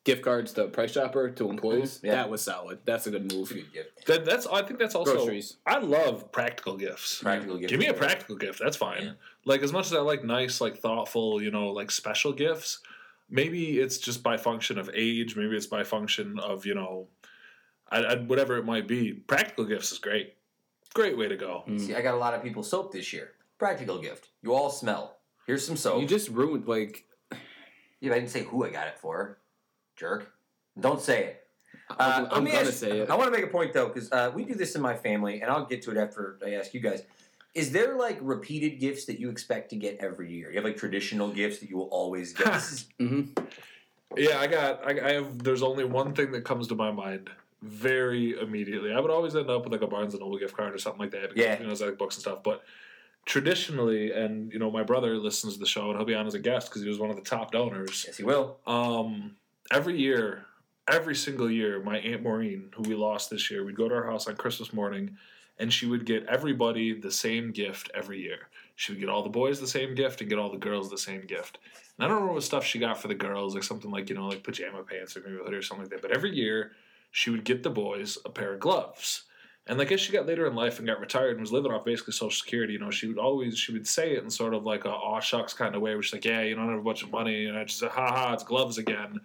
gift 0.05 0.21
cards 0.21 0.53
to 0.53 0.67
Price 0.67 0.93
Chopper 0.93 1.29
to 1.31 1.49
employees. 1.49 1.99
Yeah. 2.01 2.13
That 2.13 2.29
was 2.29 2.41
solid. 2.41 2.79
That's 2.85 3.07
a 3.07 3.11
good 3.11 3.29
move. 3.31 3.49
Good 3.49 3.73
gift. 3.73 4.05
That, 4.05 4.23
that's. 4.23 4.47
I 4.47 4.61
think 4.61 4.79
that's 4.79 4.95
also. 4.95 5.15
Groceries. 5.15 5.57
I 5.65 5.79
love 5.79 6.31
practical 6.31 6.77
gifts. 6.77 7.21
Practical 7.21 7.57
gift. 7.57 7.69
Give 7.69 7.79
me 7.79 7.87
a 7.87 7.93
practical 7.93 8.37
gift. 8.37 8.59
That's 8.63 8.77
fine. 8.77 9.03
Yeah. 9.03 9.11
Like 9.43 9.61
as 9.61 9.73
much 9.73 9.87
as 9.87 9.93
I 9.93 9.99
like 9.99 10.23
nice, 10.23 10.61
like 10.61 10.77
thoughtful, 10.77 11.41
you 11.41 11.51
know, 11.51 11.67
like 11.69 11.91
special 11.91 12.31
gifts. 12.31 12.79
Maybe 13.29 13.79
it's 13.79 13.97
just 13.97 14.23
by 14.23 14.37
function 14.37 14.77
of 14.77 14.89
age. 14.93 15.35
Maybe 15.35 15.57
it's 15.57 15.65
by 15.65 15.83
function 15.83 16.39
of 16.39 16.65
you 16.65 16.75
know, 16.75 17.07
I, 17.89 18.03
I, 18.03 18.15
whatever 18.15 18.57
it 18.57 18.65
might 18.65 18.87
be. 18.87 19.11
Practical 19.13 19.65
gifts 19.65 19.91
is 19.91 19.97
great. 19.97 20.35
Great 20.93 21.17
way 21.17 21.27
to 21.27 21.35
go. 21.35 21.63
Mm. 21.67 21.81
See, 21.81 21.95
I 21.95 22.01
got 22.01 22.13
a 22.13 22.17
lot 22.17 22.33
of 22.33 22.43
people 22.43 22.63
soap 22.63 22.93
this 22.93 23.11
year. 23.11 23.31
Practical 23.57 23.99
gift. 23.99 24.29
You 24.43 24.53
all 24.53 24.69
smell. 24.69 25.17
Here's 25.47 25.65
some 25.65 25.75
soap. 25.75 26.01
You 26.01 26.07
just 26.07 26.29
ruined 26.29 26.67
like. 26.67 27.05
yeah, 27.99 28.11
I 28.11 28.15
didn't 28.15 28.29
say 28.29 28.43
who 28.43 28.63
I 28.63 28.69
got 28.69 28.87
it 28.87 28.99
for. 28.99 29.39
Jerk. 29.95 30.31
Don't 30.79 31.01
say 31.01 31.23
it. 31.25 31.41
Uh, 31.89 31.95
I'm, 31.99 32.25
I'm 32.39 32.45
gonna 32.45 32.57
ask- 32.59 32.73
say 32.73 32.99
it. 32.99 33.09
I 33.09 33.15
want 33.15 33.31
to 33.33 33.37
make 33.39 33.47
a 33.47 33.51
point 33.51 33.73
though, 33.73 33.87
because 33.87 34.11
uh, 34.11 34.31
we 34.33 34.43
do 34.43 34.53
this 34.55 34.75
in 34.75 34.81
my 34.81 34.95
family, 34.95 35.41
and 35.41 35.49
I'll 35.51 35.65
get 35.65 35.81
to 35.83 35.91
it 35.91 35.97
after 35.97 36.37
I 36.45 36.53
ask 36.53 36.73
you 36.73 36.79
guys. 36.79 37.03
Is 37.53 37.71
there 37.71 37.95
like 37.95 38.17
repeated 38.21 38.79
gifts 38.79 39.05
that 39.05 39.19
you 39.19 39.29
expect 39.29 39.69
to 39.69 39.77
get 39.77 39.97
every 39.99 40.31
year? 40.33 40.49
You 40.49 40.55
have 40.55 40.65
like 40.65 40.75
traditional 40.77 41.29
gifts 41.29 41.59
that 41.59 41.69
you 41.69 41.77
will 41.77 41.85
always 41.87 42.33
get. 42.33 42.51
This 42.53 42.71
is 42.71 42.85
hmm 42.99 43.21
Yeah, 44.17 44.39
I 44.39 44.47
got. 44.47 44.85
I, 44.85 45.09
I 45.09 45.13
have. 45.13 45.41
There's 45.43 45.63
only 45.63 45.85
one 45.85 46.13
thing 46.13 46.31
that 46.33 46.43
comes 46.43 46.67
to 46.69 46.75
my 46.75 46.91
mind 46.91 47.29
very 47.61 48.37
immediately. 48.39 48.91
I 48.93 48.99
would 48.99 49.11
always 49.11 49.35
end 49.35 49.49
up 49.49 49.63
with 49.63 49.71
like 49.71 49.81
a 49.81 49.87
Barnes 49.87 50.13
and 50.13 50.21
Noble 50.21 50.37
gift 50.37 50.55
card 50.57 50.73
or 50.73 50.77
something 50.77 50.99
like 50.99 51.11
that. 51.11 51.29
Because, 51.29 51.37
Yeah. 51.43 51.59
you 51.59 51.65
know, 51.65 51.71
it's 51.71 51.81
like 51.81 51.97
books 51.97 52.15
and 52.15 52.21
stuff. 52.21 52.43
But 52.43 52.61
traditionally, 53.25 54.11
and 54.11 54.51
you 54.51 54.59
know, 54.59 54.69
my 54.71 54.83
brother 54.83 55.15
listens 55.17 55.53
to 55.53 55.59
the 55.59 55.65
show, 55.65 55.89
and 55.89 55.97
he'll 55.97 56.05
be 56.05 56.15
on 56.15 56.27
as 56.27 56.33
a 56.33 56.39
guest 56.39 56.69
because 56.69 56.81
he 56.81 56.89
was 56.89 56.99
one 56.99 57.09
of 57.09 57.15
the 57.15 57.21
top 57.21 57.51
donors. 57.51 58.03
yes, 58.07 58.19
you 58.19 58.25
will. 58.25 58.57
Um, 58.67 59.35
every 59.71 59.97
year, 59.97 60.45
every 60.89 61.15
single 61.15 61.49
year, 61.49 61.81
my 61.81 61.97
aunt 61.97 62.23
Maureen, 62.23 62.69
who 62.75 62.83
we 62.83 62.95
lost 62.95 63.29
this 63.29 63.49
year, 63.49 63.63
we'd 63.63 63.75
go 63.75 63.89
to 63.89 63.95
her 63.95 64.05
house 64.05 64.27
on 64.27 64.35
Christmas 64.35 64.73
morning, 64.73 65.17
and 65.57 65.71
she 65.71 65.85
would 65.85 66.05
get 66.05 66.25
everybody 66.27 66.99
the 66.99 67.11
same 67.11 67.51
gift 67.51 67.89
every 67.93 68.19
year. 68.21 68.49
She 68.75 68.91
would 68.91 68.99
get 68.99 69.09
all 69.09 69.23
the 69.23 69.29
boys 69.29 69.59
the 69.59 69.67
same 69.67 69.95
gift 69.95 70.21
and 70.21 70.29
get 70.29 70.37
all 70.37 70.51
the 70.51 70.57
girls 70.57 70.89
the 70.89 70.97
same 70.97 71.25
gift. 71.25 71.59
And 71.97 72.05
I 72.05 72.07
don't 72.07 72.15
remember 72.15 72.33
what 72.33 72.43
stuff 72.43 72.65
she 72.65 72.79
got 72.79 73.01
for 73.01 73.07
the 73.07 73.15
girls, 73.15 73.55
like 73.55 73.63
something 73.63 73.89
like 73.89 74.09
you 74.09 74.15
know, 74.15 74.27
like 74.27 74.43
pajama 74.43 74.83
pants 74.83 75.15
or 75.15 75.21
maybe 75.21 75.37
a 75.37 75.43
hoodie 75.43 75.55
or 75.55 75.61
something 75.61 75.85
like 75.85 75.91
that. 75.91 76.01
But 76.01 76.15
every 76.15 76.35
year, 76.35 76.73
she 77.11 77.29
would 77.29 77.45
get 77.45 77.63
the 77.63 77.69
boys 77.69 78.17
a 78.25 78.29
pair 78.29 78.53
of 78.53 78.59
gloves. 78.59 79.23
And 79.67 79.79
like 79.79 79.91
as 79.91 79.99
she 79.99 80.11
got 80.11 80.27
later 80.27 80.45
in 80.45 80.53
life 80.53 80.77
and 80.77 80.87
got 80.87 80.99
retired 80.99 81.31
and 81.31 81.41
was 81.41 81.51
living 81.51 81.71
off 81.71 81.85
basically 81.85 82.13
Social 82.13 82.29
Security, 82.29 82.73
you 82.73 82.79
know, 82.79 82.91
she 82.91 83.07
would 83.07 83.17
always 83.17 83.57
she 83.57 83.71
would 83.71 83.87
say 83.87 84.15
it 84.15 84.23
in 84.23 84.29
sort 84.29 84.53
of 84.53 84.63
like 84.63 84.85
a 84.85 84.91
aw 84.91 85.19
shucks 85.19 85.53
kind 85.53 85.73
of 85.73 85.81
way, 85.81 85.99
she's 86.01 86.13
like, 86.13 86.25
"Yeah, 86.25 86.41
you 86.41 86.55
don't 86.55 86.69
have 86.69 86.79
a 86.79 86.83
bunch 86.83 87.01
of 87.01 87.11
money," 87.11 87.45
and 87.45 87.57
I 87.57 87.63
just 87.63 87.81
"Ha 87.81 87.89
ha, 87.89 88.33
it's 88.33 88.43
gloves 88.43 88.77
again." 88.77 89.21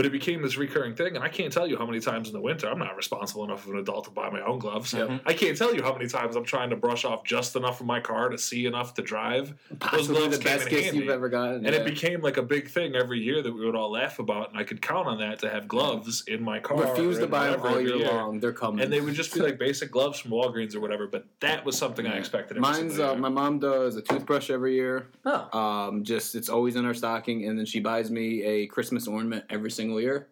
But 0.00 0.06
it 0.06 0.12
became 0.12 0.40
this 0.40 0.56
recurring 0.56 0.94
thing, 0.94 1.14
and 1.14 1.22
I 1.22 1.28
can't 1.28 1.52
tell 1.52 1.66
you 1.66 1.76
how 1.76 1.84
many 1.84 2.00
times 2.00 2.28
in 2.28 2.32
the 2.32 2.40
winter 2.40 2.70
I'm 2.70 2.78
not 2.78 2.96
responsible 2.96 3.44
enough 3.44 3.66
of 3.66 3.74
an 3.74 3.80
adult 3.80 4.06
to 4.06 4.10
buy 4.10 4.30
my 4.30 4.40
own 4.40 4.58
gloves. 4.58 4.94
Yep. 4.94 5.24
I 5.26 5.34
can't 5.34 5.58
tell 5.58 5.74
you 5.74 5.82
how 5.82 5.92
many 5.92 6.08
times 6.08 6.36
I'm 6.36 6.44
trying 6.46 6.70
to 6.70 6.76
brush 6.76 7.04
off 7.04 7.22
just 7.22 7.54
enough 7.54 7.80
of 7.80 7.86
my 7.86 8.00
car 8.00 8.30
to 8.30 8.38
see 8.38 8.64
enough 8.64 8.94
to 8.94 9.02
drive. 9.02 9.52
Possibly 9.78 10.16
gloves 10.16 10.38
the 10.38 10.42
best 10.44 10.70
gift 10.70 10.94
you've 10.94 11.10
ever 11.10 11.28
gotten. 11.28 11.66
And 11.66 11.74
yeah. 11.74 11.82
it 11.82 11.84
became 11.84 12.22
like 12.22 12.38
a 12.38 12.42
big 12.42 12.70
thing 12.70 12.94
every 12.94 13.20
year 13.20 13.42
that 13.42 13.52
we 13.52 13.62
would 13.62 13.76
all 13.76 13.92
laugh 13.92 14.18
about, 14.18 14.48
and 14.48 14.58
I 14.58 14.64
could 14.64 14.80
count 14.80 15.06
on 15.06 15.18
that 15.18 15.38
to 15.40 15.50
have 15.50 15.68
gloves 15.68 16.24
in 16.26 16.42
my 16.42 16.60
car. 16.60 16.80
refuse 16.80 17.18
to 17.18 17.26
buy 17.26 17.50
them 17.50 17.60
all 17.60 17.78
year 17.78 17.96
year. 17.96 18.10
long. 18.10 18.40
They're 18.40 18.54
coming. 18.54 18.82
And 18.82 18.90
they 18.90 19.02
would 19.02 19.12
just 19.12 19.34
be 19.34 19.40
like 19.40 19.58
basic 19.58 19.90
gloves 19.90 20.18
from 20.18 20.30
Walgreens 20.30 20.74
or 20.74 20.80
whatever. 20.80 21.08
But 21.08 21.26
that 21.40 21.66
was 21.66 21.76
something 21.76 22.06
I 22.06 22.16
expected. 22.16 22.56
Mine's 22.56 22.98
uh, 22.98 23.16
my 23.16 23.28
mom 23.28 23.58
does 23.58 23.96
a 23.96 24.00
toothbrush 24.00 24.48
every 24.48 24.76
year. 24.76 25.08
Oh, 25.26 25.58
Um, 25.58 26.04
just 26.04 26.34
it's 26.34 26.48
always 26.48 26.76
in 26.76 26.86
our 26.86 26.94
stocking, 26.94 27.44
and 27.44 27.58
then 27.58 27.66
she 27.66 27.80
buys 27.80 28.10
me 28.10 28.42
a 28.44 28.66
Christmas 28.66 29.06
ornament 29.06 29.44
every 29.50 29.70
single 29.70 29.89
year. 29.98 30.28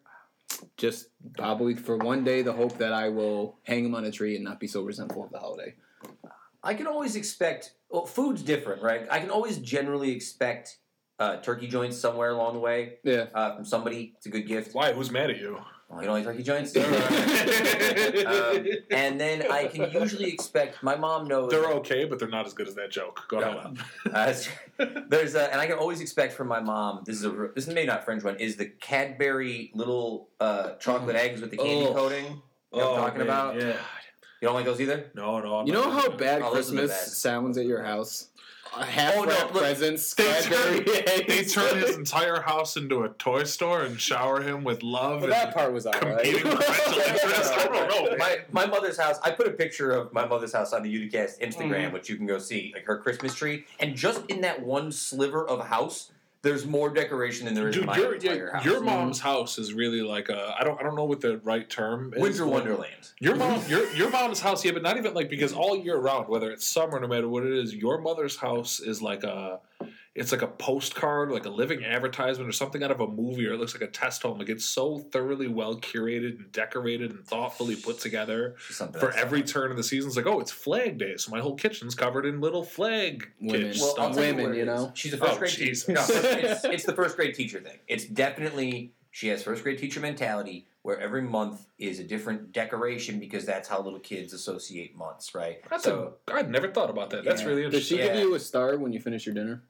Just 0.76 1.08
probably 1.36 1.74
for 1.74 1.96
one 1.96 2.24
day, 2.24 2.42
the 2.42 2.52
hope 2.52 2.78
that 2.78 2.92
I 2.92 3.08
will 3.08 3.58
hang 3.64 3.82
them 3.82 3.94
on 3.94 4.04
a 4.04 4.10
tree 4.10 4.34
and 4.34 4.44
not 4.44 4.60
be 4.60 4.66
so 4.66 4.82
resentful 4.82 5.24
of 5.24 5.30
the 5.30 5.38
holiday. 5.38 5.74
I 6.62 6.74
can 6.74 6.86
always 6.86 7.16
expect 7.16 7.74
well, 7.90 8.04
food's 8.06 8.42
different, 8.42 8.82
right? 8.82 9.06
I 9.10 9.18
can 9.20 9.30
always 9.30 9.58
generally 9.58 10.10
expect 10.10 10.78
uh, 11.18 11.38
turkey 11.38 11.66
joints 11.68 11.96
somewhere 11.98 12.30
along 12.30 12.54
the 12.54 12.60
way 12.60 12.98
Yeah. 13.02 13.26
uh, 13.34 13.56
from 13.56 13.64
somebody. 13.64 14.12
It's 14.16 14.26
a 14.26 14.30
good 14.30 14.46
gift. 14.46 14.74
Why? 14.74 14.92
Who's 14.92 15.10
mad 15.10 15.30
at 15.30 15.38
you? 15.38 15.58
Oh, 15.90 16.00
you 16.00 16.06
don't 16.06 16.14
like 16.16 16.24
turkey 16.24 16.42
joints? 16.42 16.76
um, 16.76 16.82
and 18.90 19.18
then 19.20 19.50
I 19.50 19.68
can 19.72 19.90
usually 19.90 20.30
expect 20.30 20.82
my 20.82 20.96
mom 20.96 21.26
knows. 21.26 21.50
They're 21.50 21.64
okay, 21.76 22.04
but 22.04 22.18
they're 22.18 22.28
not 22.28 22.46
as 22.46 22.52
good 22.52 22.68
as 22.68 22.74
that 22.74 22.90
joke. 22.90 23.22
Go 23.28 23.40
ahead. 23.40 23.78
Uh, 24.12 24.32
there's 25.08 25.34
a, 25.34 25.50
and 25.52 25.60
I 25.60 25.66
can 25.66 25.76
always 25.78 26.00
expect 26.00 26.32
from 26.32 26.46
my 26.48 26.60
mom. 26.60 27.02
This 27.04 27.16
is 27.16 27.24
a 27.24 27.30
this 27.54 27.66
is 27.66 27.74
maybe 27.74 27.86
not 27.88 28.00
a 28.00 28.02
French 28.02 28.22
one. 28.22 28.36
Is 28.36 28.56
the 28.56 28.66
Cadbury 28.66 29.70
little 29.74 30.28
uh, 30.40 30.74
chocolate 30.74 31.16
eggs 31.16 31.40
with 31.40 31.50
the 31.50 31.56
candy 31.56 31.86
Oh. 31.86 31.94
coating? 31.94 32.24
You 32.72 32.78
know 32.80 32.90
what 32.92 32.98
I'm 33.00 33.04
talking 33.06 33.18
man, 33.18 33.26
about? 33.26 33.56
Yeah. 33.60 33.76
You 34.40 34.46
don't 34.48 34.54
like 34.54 34.66
those 34.66 34.80
either? 34.80 35.10
No, 35.14 35.40
no. 35.40 35.56
I'm 35.56 35.66
You 35.66 35.72
know 35.72 35.90
how 35.90 36.10
bad 36.10 36.42
Oh, 36.42 36.54
those 36.54 36.70
are 36.70 36.74
the 36.74 36.80
Christmas 36.82 36.90
best. 36.90 37.20
sounds 37.22 37.58
at 37.58 37.66
your 37.66 37.82
house? 37.82 38.28
Half 38.72 39.14
Oh, 39.16 39.24
no, 39.24 39.30
wrapped 39.30 39.54
look, 39.54 39.62
presents, 39.62 40.14
They 40.14 40.40
turn, 40.42 40.84
they 41.26 41.44
turn 41.44 41.78
his 41.78 41.96
entire 41.96 42.40
house 42.40 42.76
into 42.76 43.02
a 43.02 43.08
toy 43.10 43.44
store 43.44 43.82
and 43.82 44.00
shower 44.00 44.40
him 44.42 44.62
with 44.64 44.82
love. 44.82 45.20
But 45.20 45.30
and 45.30 45.32
that 45.32 45.54
part 45.54 45.72
was 45.72 45.86
alright. 45.86 46.22
competing 46.24 46.42
parental 46.42 46.94
interest. 47.00 47.52
I 47.54 47.64
don't 47.64 47.88
know. 48.10 48.16
My 48.18 48.38
my 48.52 48.66
mother's 48.66 48.98
house. 48.98 49.18
I 49.24 49.30
put 49.30 49.46
a 49.46 49.52
picture 49.52 49.90
of 49.92 50.12
my 50.12 50.26
mother's 50.26 50.52
house 50.52 50.72
on 50.72 50.82
the 50.82 50.92
Uticast 50.94 51.40
Instagram, 51.40 51.88
Mhm. 51.88 51.92
which 51.92 52.08
you 52.08 52.16
can 52.16 52.26
go 52.26 52.38
see, 52.38 52.72
like 52.74 52.84
her 52.86 52.98
Christmas 52.98 53.34
tree. 53.34 53.64
And 53.80 53.94
just 53.96 54.22
in 54.28 54.40
that 54.42 54.62
one 54.62 54.90
sliver 54.92 55.46
of 55.48 55.66
house, 55.66 56.10
there's 56.42 56.66
more 56.66 56.88
decoration 56.88 57.46
than 57.46 57.54
there 57.54 57.68
is 57.68 57.74
in 57.74 57.80
Dude, 57.82 57.86
my 57.86 57.96
your, 57.96 58.14
entire 58.14 58.36
your, 58.36 58.52
house. 58.52 58.64
your 58.64 58.76
mm-hmm. 58.76 58.86
mom's 58.86 59.20
house 59.20 59.58
is 59.58 59.72
really 59.72 60.02
like 60.02 60.28
a 60.28 60.54
I 60.58 60.64
don't 60.64 60.78
I 60.78 60.84
don't 60.84 60.94
know 60.94 61.04
what 61.04 61.20
the 61.20 61.38
right 61.38 61.68
term 61.68 62.12
is. 62.14 62.22
Winter 62.22 62.44
but 62.44 62.52
Wonderland. 62.52 63.10
Your 63.20 63.34
mom 63.34 63.60
your 63.68 63.90
your 63.94 64.10
mom's 64.10 64.40
house, 64.40 64.64
yeah, 64.64 64.72
but 64.72 64.82
not 64.82 64.96
even 64.96 65.14
like 65.14 65.28
because 65.28 65.52
all 65.52 65.76
year 65.76 65.98
round, 65.98 66.28
whether 66.28 66.50
it's 66.50 66.64
summer, 66.64 67.00
no 67.00 67.08
matter 67.08 67.28
what 67.28 67.44
it 67.44 67.52
is, 67.52 67.74
your 67.74 67.98
mother's 67.98 68.36
house 68.36 68.80
is 68.80 69.02
like 69.02 69.24
a 69.24 69.60
it's 70.18 70.32
like 70.32 70.42
a 70.42 70.46
postcard, 70.48 71.30
like 71.30 71.46
a 71.46 71.50
living 71.50 71.84
advertisement 71.84 72.48
or 72.48 72.52
something 72.52 72.82
out 72.82 72.90
of 72.90 73.00
a 73.00 73.06
movie, 73.06 73.46
or 73.46 73.52
it 73.52 73.58
looks 73.58 73.72
like 73.74 73.82
a 73.82 73.90
test 73.90 74.22
home. 74.22 74.38
Like 74.38 74.48
it's 74.48 74.64
so 74.64 74.98
thoroughly 74.98 75.48
well 75.48 75.76
curated 75.76 76.38
and 76.38 76.52
decorated 76.52 77.10
and 77.12 77.24
thoughtfully 77.26 77.76
put 77.76 78.00
together 78.00 78.56
Something 78.70 79.00
for 79.00 79.08
else. 79.10 79.16
every 79.16 79.42
turn 79.42 79.70
of 79.70 79.76
the 79.76 79.82
season. 79.82 80.08
It's 80.08 80.16
like, 80.16 80.26
oh, 80.26 80.40
it's 80.40 80.50
flag 80.52 80.98
day, 80.98 81.16
so 81.16 81.30
my 81.30 81.40
whole 81.40 81.54
kitchen's 81.54 81.94
covered 81.94 82.26
in 82.26 82.40
little 82.40 82.64
flag 82.64 83.30
Women. 83.40 83.62
kids 83.62 83.80
Well, 83.80 83.90
stuff. 83.92 84.16
Women, 84.16 84.54
you 84.54 84.64
know? 84.64 84.90
She's 84.94 85.12
a 85.14 85.16
first 85.18 85.32
Oh, 85.34 85.38
grade 85.38 85.50
Jesus. 85.52 85.86
teacher. 85.86 85.98
No, 86.00 86.04
it's, 86.08 86.64
it's 86.64 86.84
the 86.84 86.92
first 86.94 87.16
grade 87.16 87.34
teacher 87.34 87.60
thing. 87.60 87.78
It's 87.86 88.04
definitely 88.04 88.92
she 89.10 89.28
has 89.28 89.42
first 89.42 89.62
grade 89.62 89.78
teacher 89.78 90.00
mentality 90.00 90.66
where 90.82 90.98
every 91.00 91.22
month 91.22 91.66
is 91.78 91.98
a 91.98 92.04
different 92.04 92.52
decoration 92.52 93.18
because 93.18 93.44
that's 93.44 93.68
how 93.68 93.80
little 93.82 93.98
kids 93.98 94.32
associate 94.32 94.96
months, 94.96 95.34
right? 95.34 95.58
That's 95.70 95.84
so 95.84 96.14
a, 96.28 96.34
I'd 96.34 96.50
never 96.50 96.68
thought 96.68 96.90
about 96.90 97.10
that. 97.10 97.24
That's 97.24 97.42
Yeah. 97.42 97.48
really 97.48 97.62
Does 97.70 97.84
she 97.84 97.94
interesting. 97.94 97.98
Yeah. 97.98 98.20
give 98.22 98.28
you 98.30 98.34
a 98.34 98.40
star 98.40 98.76
when 98.78 98.92
you 98.92 99.00
finish 99.00 99.26
your 99.26 99.34
dinner? 99.34 99.62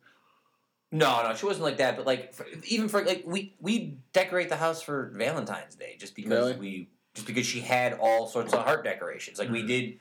No, 0.91 1.23
no, 1.23 1.35
she 1.35 1.45
wasn't 1.45 1.65
like 1.65 1.79
that. 1.79 1.97
But 1.97 2.07
like 2.07 2.33
for, 2.33 2.47
even 2.67 2.89
for 2.89 3.05
like 3.05 3.25
we 3.27 3.55
we 3.61 3.99
decorate 4.13 4.49
the 4.49 4.57
house 4.57 4.83
for 4.83 5.11
Valentine's 5.15 5.75
Day 5.75 5.97
just 5.99 6.15
because 6.15 6.31
Really? 6.31 6.57
we 6.57 6.89
just 7.15 7.27
because 7.27 7.47
she 7.47 7.61
had 7.61 7.95
all 7.95 8.27
sorts 8.27 8.53
of 8.55 8.65
heart 8.65 8.85
decorations. 8.85 9.39
Like 9.39 9.51
we 9.51 9.59
mm-hmm. 9.59 9.67
did. 9.67 9.99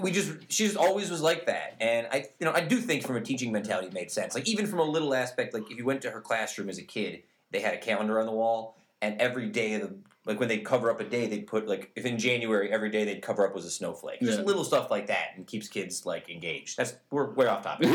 We 0.00 0.12
just 0.12 0.30
she 0.48 0.64
just 0.64 0.76
always 0.76 1.10
was 1.10 1.20
like 1.20 1.46
that, 1.46 1.76
and 1.80 2.06
I 2.12 2.26
you 2.38 2.46
know 2.46 2.52
I 2.52 2.60
do 2.60 2.78
think 2.78 3.04
from 3.04 3.16
a 3.16 3.20
teaching 3.20 3.50
mentality 3.50 3.88
it 3.88 3.92
made 3.92 4.12
sense. 4.12 4.34
Like 4.34 4.48
even 4.48 4.66
from 4.66 4.78
a 4.78 4.84
little 4.84 5.12
aspect, 5.12 5.54
like 5.54 5.70
if 5.72 5.76
you 5.76 5.84
went 5.84 6.02
to 6.02 6.10
her 6.12 6.20
classroom 6.20 6.68
as 6.68 6.78
a 6.78 6.82
kid, 6.82 7.22
they 7.50 7.60
had 7.60 7.74
a 7.74 7.78
calendar 7.78 8.20
on 8.20 8.26
the 8.26 8.32
wall, 8.32 8.76
and 9.00 9.20
every 9.20 9.48
day 9.48 9.74
of 9.74 9.82
the 9.82 9.94
like 10.24 10.38
when 10.38 10.48
they'd 10.48 10.64
cover 10.64 10.90
up 10.90 11.00
a 11.00 11.04
day, 11.04 11.26
they'd 11.26 11.46
put 11.46 11.66
like 11.66 11.90
if 11.96 12.04
in 12.06 12.16
January 12.18 12.70
every 12.72 12.90
day 12.90 13.04
they'd 13.04 13.22
cover 13.22 13.46
up 13.46 13.54
was 13.54 13.64
a 13.64 13.70
snowflake. 13.70 14.20
Just 14.20 14.38
Yeah. 14.40 14.44
little 14.44 14.64
stuff 14.64 14.90
like 14.90 15.08
that, 15.08 15.30
and 15.36 15.46
keeps 15.46 15.68
kids 15.68 16.06
like 16.06 16.28
engaged. 16.30 16.76
That's 16.76 16.94
we're 17.10 17.30
way 17.32 17.46
off 17.46 17.62
topic. 17.62 17.88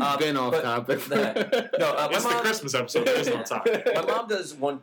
Um, 0.00 0.18
Been 0.18 0.36
off 0.36 0.52
but 0.52 0.62
topic. 0.62 1.00
the- 1.04 1.70
no, 1.78 1.90
uh, 1.92 2.08
my 2.10 2.16
It's 2.16 2.24
the 2.24 2.30
Christmas 2.40 2.74
episode. 2.74 3.06
There's 3.06 3.26
no 3.28 3.42
time. 3.42 3.62
my 3.94 4.02
mom 4.02 4.28
does 4.28 4.54
one. 4.54 4.80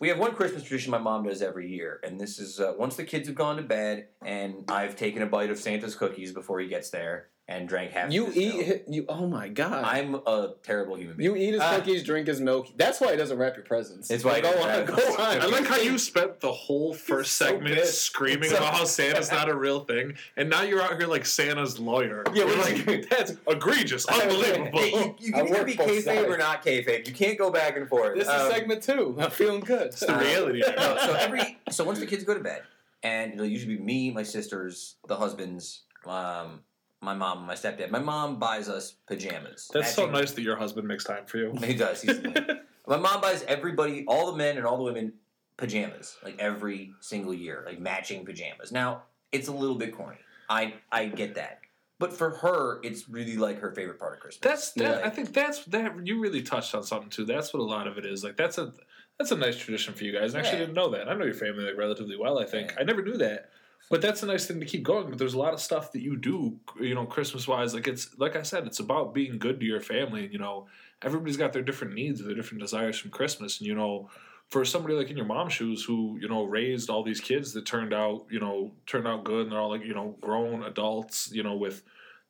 We 0.00 0.08
have 0.08 0.18
one 0.18 0.34
Christmas 0.34 0.62
tradition 0.64 0.90
my 0.90 0.98
mom 0.98 1.24
does 1.24 1.42
every 1.42 1.68
year, 1.70 2.00
and 2.04 2.20
this 2.20 2.38
is 2.38 2.60
uh, 2.60 2.74
once 2.78 2.96
the 2.96 3.04
kids 3.04 3.26
have 3.28 3.36
gone 3.36 3.56
to 3.56 3.62
bed, 3.62 4.06
and 4.22 4.64
I've 4.68 4.96
taken 4.96 5.22
a 5.22 5.26
bite 5.26 5.50
of 5.50 5.58
Santa's 5.58 5.94
cookies 5.94 6.32
before 6.32 6.60
he 6.60 6.68
gets 6.68 6.90
there, 6.90 7.28
and 7.46 7.68
drank 7.68 7.90
half. 7.90 8.10
you 8.10 8.26
of 8.28 8.36
eat 8.36 8.66
milk. 8.66 8.82
you. 8.88 9.04
Oh 9.08 9.26
my 9.26 9.48
god! 9.48 9.84
I'm 9.84 10.14
a 10.14 10.54
terrible 10.62 10.96
human 10.96 11.16
being. 11.16 11.30
you 11.30 11.36
eat 11.36 11.52
his 11.52 11.60
Uh, 11.60 11.76
cookies, 11.76 12.02
drink 12.02 12.26
his 12.26 12.40
milk. 12.40 12.68
That's 12.76 13.00
why 13.02 13.10
he 13.10 13.16
doesn't 13.18 13.36
wrap 13.36 13.54
your 13.56 13.64
presents. 13.66 14.10
It's 14.10 14.24
why 14.24 14.40
go 14.40 14.48
on. 14.62 14.86
Go 14.86 14.94
on. 14.94 15.40
I 15.42 15.44
like 15.46 15.66
how 15.66 15.76
you 15.76 15.98
spent 15.98 16.40
the 16.40 16.50
whole 16.52 16.94
first 16.94 17.34
so 17.34 17.46
segment 17.46 17.74
pissed. 17.74 18.00
screaming 18.02 18.48
So- 18.50 18.56
about 18.56 18.72
how 18.74 18.84
Santa's 18.84 19.30
not 19.30 19.48
a 19.50 19.54
real 19.54 19.80
thing, 19.84 20.14
and 20.38 20.48
now 20.48 20.62
you're 20.62 20.80
out 20.80 20.96
here 20.98 21.06
like 21.06 21.26
Santa's 21.26 21.78
lawyer. 21.78 22.24
Yeah, 22.32 22.46
You're 22.46 22.56
we're 22.56 22.62
like, 22.62 23.08
that's 23.10 23.32
egregious, 23.46 24.06
unbelievable. 24.08 24.78
Hey, 24.78 24.90
you, 24.92 25.14
you 25.18 25.32
can 25.32 25.48
either 25.48 25.64
be 25.64 25.74
both 25.74 25.88
kayfabe 25.88 26.02
sides. 26.04 26.28
or 26.28 26.38
not 26.38 26.64
kayfabe. 26.64 27.06
You 27.06 27.12
can't 27.12 27.36
go 27.38 27.50
back 27.50 27.76
and 27.76 27.86
forth. 27.88 28.14
This 28.16 28.26
is 28.26 28.32
Um, 28.32 28.50
segment 28.50 28.82
two. 28.82 29.16
I'm 29.20 29.30
feeling 29.30 29.60
good. 29.60 29.88
It's 29.88 30.00
the 30.00 30.14
reality. 30.16 30.62
of 30.62 30.74
no, 30.76 30.96
so 30.98 31.12
every 31.14 31.58
so 31.70 31.84
once 31.84 31.98
the 32.00 32.06
kids 32.06 32.24
go 32.24 32.32
to 32.32 32.40
bed, 32.40 32.62
and 33.02 33.34
it'll 33.34 33.44
usually 33.44 33.76
be 33.76 33.82
me, 33.82 34.10
my 34.10 34.22
sisters, 34.22 34.96
the 35.08 35.16
husbands, 35.16 35.82
um, 36.06 36.60
my 37.04 37.14
mom, 37.14 37.38
and 37.38 37.46
my 37.46 37.54
stepdad. 37.54 37.90
My 37.90 37.98
mom 37.98 38.38
buys 38.38 38.68
us 38.68 38.94
pajamas. 39.06 39.70
That's 39.72 39.94
so 39.94 40.10
nice 40.10 40.32
that 40.32 40.42
your 40.42 40.56
husband 40.56 40.88
makes 40.88 41.04
time 41.04 41.26
for 41.26 41.38
you. 41.38 41.54
He 41.62 41.74
does. 41.74 42.02
He's 42.02 42.20
my 42.86 42.96
mom 42.96 43.20
buys 43.20 43.44
everybody, 43.46 44.04
all 44.06 44.30
the 44.32 44.36
men 44.38 44.56
and 44.56 44.66
all 44.66 44.76
the 44.78 44.82
women, 44.84 45.12
pajamas 45.56 46.16
like 46.22 46.36
every 46.38 46.92
single 47.00 47.34
year, 47.34 47.62
like 47.66 47.78
matching 47.78 48.24
pajamas. 48.24 48.72
Now 48.72 49.02
it's 49.32 49.48
a 49.48 49.52
little 49.52 49.76
bit 49.76 49.94
corny. 49.94 50.18
I 50.48 50.74
I 50.90 51.06
get 51.06 51.34
that, 51.36 51.60
but 51.98 52.12
for 52.12 52.30
her, 52.30 52.80
it's 52.82 53.08
really 53.08 53.36
like 53.36 53.60
her 53.60 53.72
favorite 53.72 53.98
part 53.98 54.14
of 54.14 54.20
Christmas. 54.20 54.40
That's 54.42 54.72
that. 54.72 55.00
Yeah. 55.00 55.06
I 55.06 55.10
think 55.10 55.32
that's 55.32 55.64
that. 55.66 56.06
You 56.06 56.20
really 56.20 56.42
touched 56.42 56.74
on 56.74 56.82
something 56.84 57.10
too. 57.10 57.24
That's 57.24 57.52
what 57.54 57.60
a 57.60 57.64
lot 57.64 57.86
of 57.86 57.98
it 57.98 58.04
is. 58.06 58.24
Like 58.24 58.36
that's 58.36 58.58
a 58.58 58.72
that's 59.18 59.30
a 59.30 59.36
nice 59.36 59.56
tradition 59.56 59.94
for 59.94 60.04
you 60.04 60.12
guys. 60.12 60.34
I 60.34 60.40
actually 60.40 60.54
Yeah. 60.54 60.58
didn't 60.66 60.74
know 60.74 60.90
that. 60.90 61.08
I 61.08 61.14
know 61.14 61.24
your 61.24 61.34
family 61.34 61.64
like 61.64 61.76
relatively 61.78 62.16
well. 62.16 62.38
I 62.38 62.44
think 62.44 62.70
Yeah. 62.72 62.80
I 62.80 62.82
never 62.84 63.02
knew 63.02 63.16
that. 63.18 63.50
But 63.90 64.00
that's 64.00 64.22
a 64.22 64.26
nice 64.26 64.46
thing 64.46 64.60
to 64.60 64.66
keep 64.66 64.82
going. 64.82 65.08
But 65.10 65.18
there's 65.18 65.34
a 65.34 65.38
lot 65.38 65.52
of 65.54 65.60
stuff 65.60 65.92
that 65.92 66.00
you 66.02 66.16
do, 66.16 66.58
you 66.80 66.94
know, 66.94 67.04
Christmas 67.06 67.46
wise. 67.46 67.74
Like 67.74 67.86
it's 67.86 68.16
like 68.18 68.34
I 68.34 68.42
said, 68.42 68.66
it's 68.66 68.80
about 68.80 69.14
being 69.14 69.38
good 69.38 69.60
to 69.60 69.66
your 69.66 69.80
family. 69.80 70.24
And 70.24 70.32
you 70.32 70.38
know, 70.38 70.66
everybody's 71.02 71.36
got 71.36 71.52
their 71.52 71.62
different 71.62 71.94
needs, 71.94 72.24
their 72.24 72.34
different 72.34 72.62
desires 72.62 72.98
from 72.98 73.10
Christmas. 73.10 73.58
And 73.58 73.66
you 73.66 73.74
know, 73.74 74.08
for 74.48 74.64
somebody 74.64 74.94
like 74.94 75.10
in 75.10 75.16
your 75.16 75.26
mom's 75.26 75.52
shoes 75.52 75.84
who 75.84 76.18
you 76.20 76.28
know 76.28 76.44
raised 76.44 76.90
all 76.90 77.02
these 77.02 77.20
kids 77.20 77.52
that 77.52 77.66
turned 77.66 77.92
out 77.92 78.24
you 78.30 78.40
know 78.40 78.72
turned 78.86 79.06
out 79.06 79.24
good 79.24 79.42
and 79.44 79.52
they're 79.52 79.60
all 79.60 79.70
like 79.70 79.84
you 79.84 79.94
know 79.94 80.16
grown 80.20 80.62
adults 80.62 81.30
you 81.32 81.42
know 81.42 81.56
with 81.56 81.82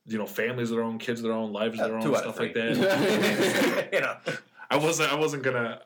you 0.06 0.16
know 0.18 0.26
families 0.26 0.70
of 0.70 0.76
their 0.76 0.84
own 0.84 0.98
kids 0.98 1.20
of 1.20 1.24
their 1.24 1.32
own 1.32 1.52
lives 1.52 1.78
of 1.80 1.88
their 1.88 1.98
Uh, 1.98 2.00
own 2.00 2.04
two 2.04 2.16
out 2.16 2.24
of 2.24 2.34
stuff 2.34 2.38
like 2.38 2.54
that 2.54 3.88
you 3.92 4.00
know, 4.00 4.16
i 4.70 4.76
wasn't 4.76 5.10
i 5.12 5.16
wasn't 5.16 5.42
gonna 5.42 5.80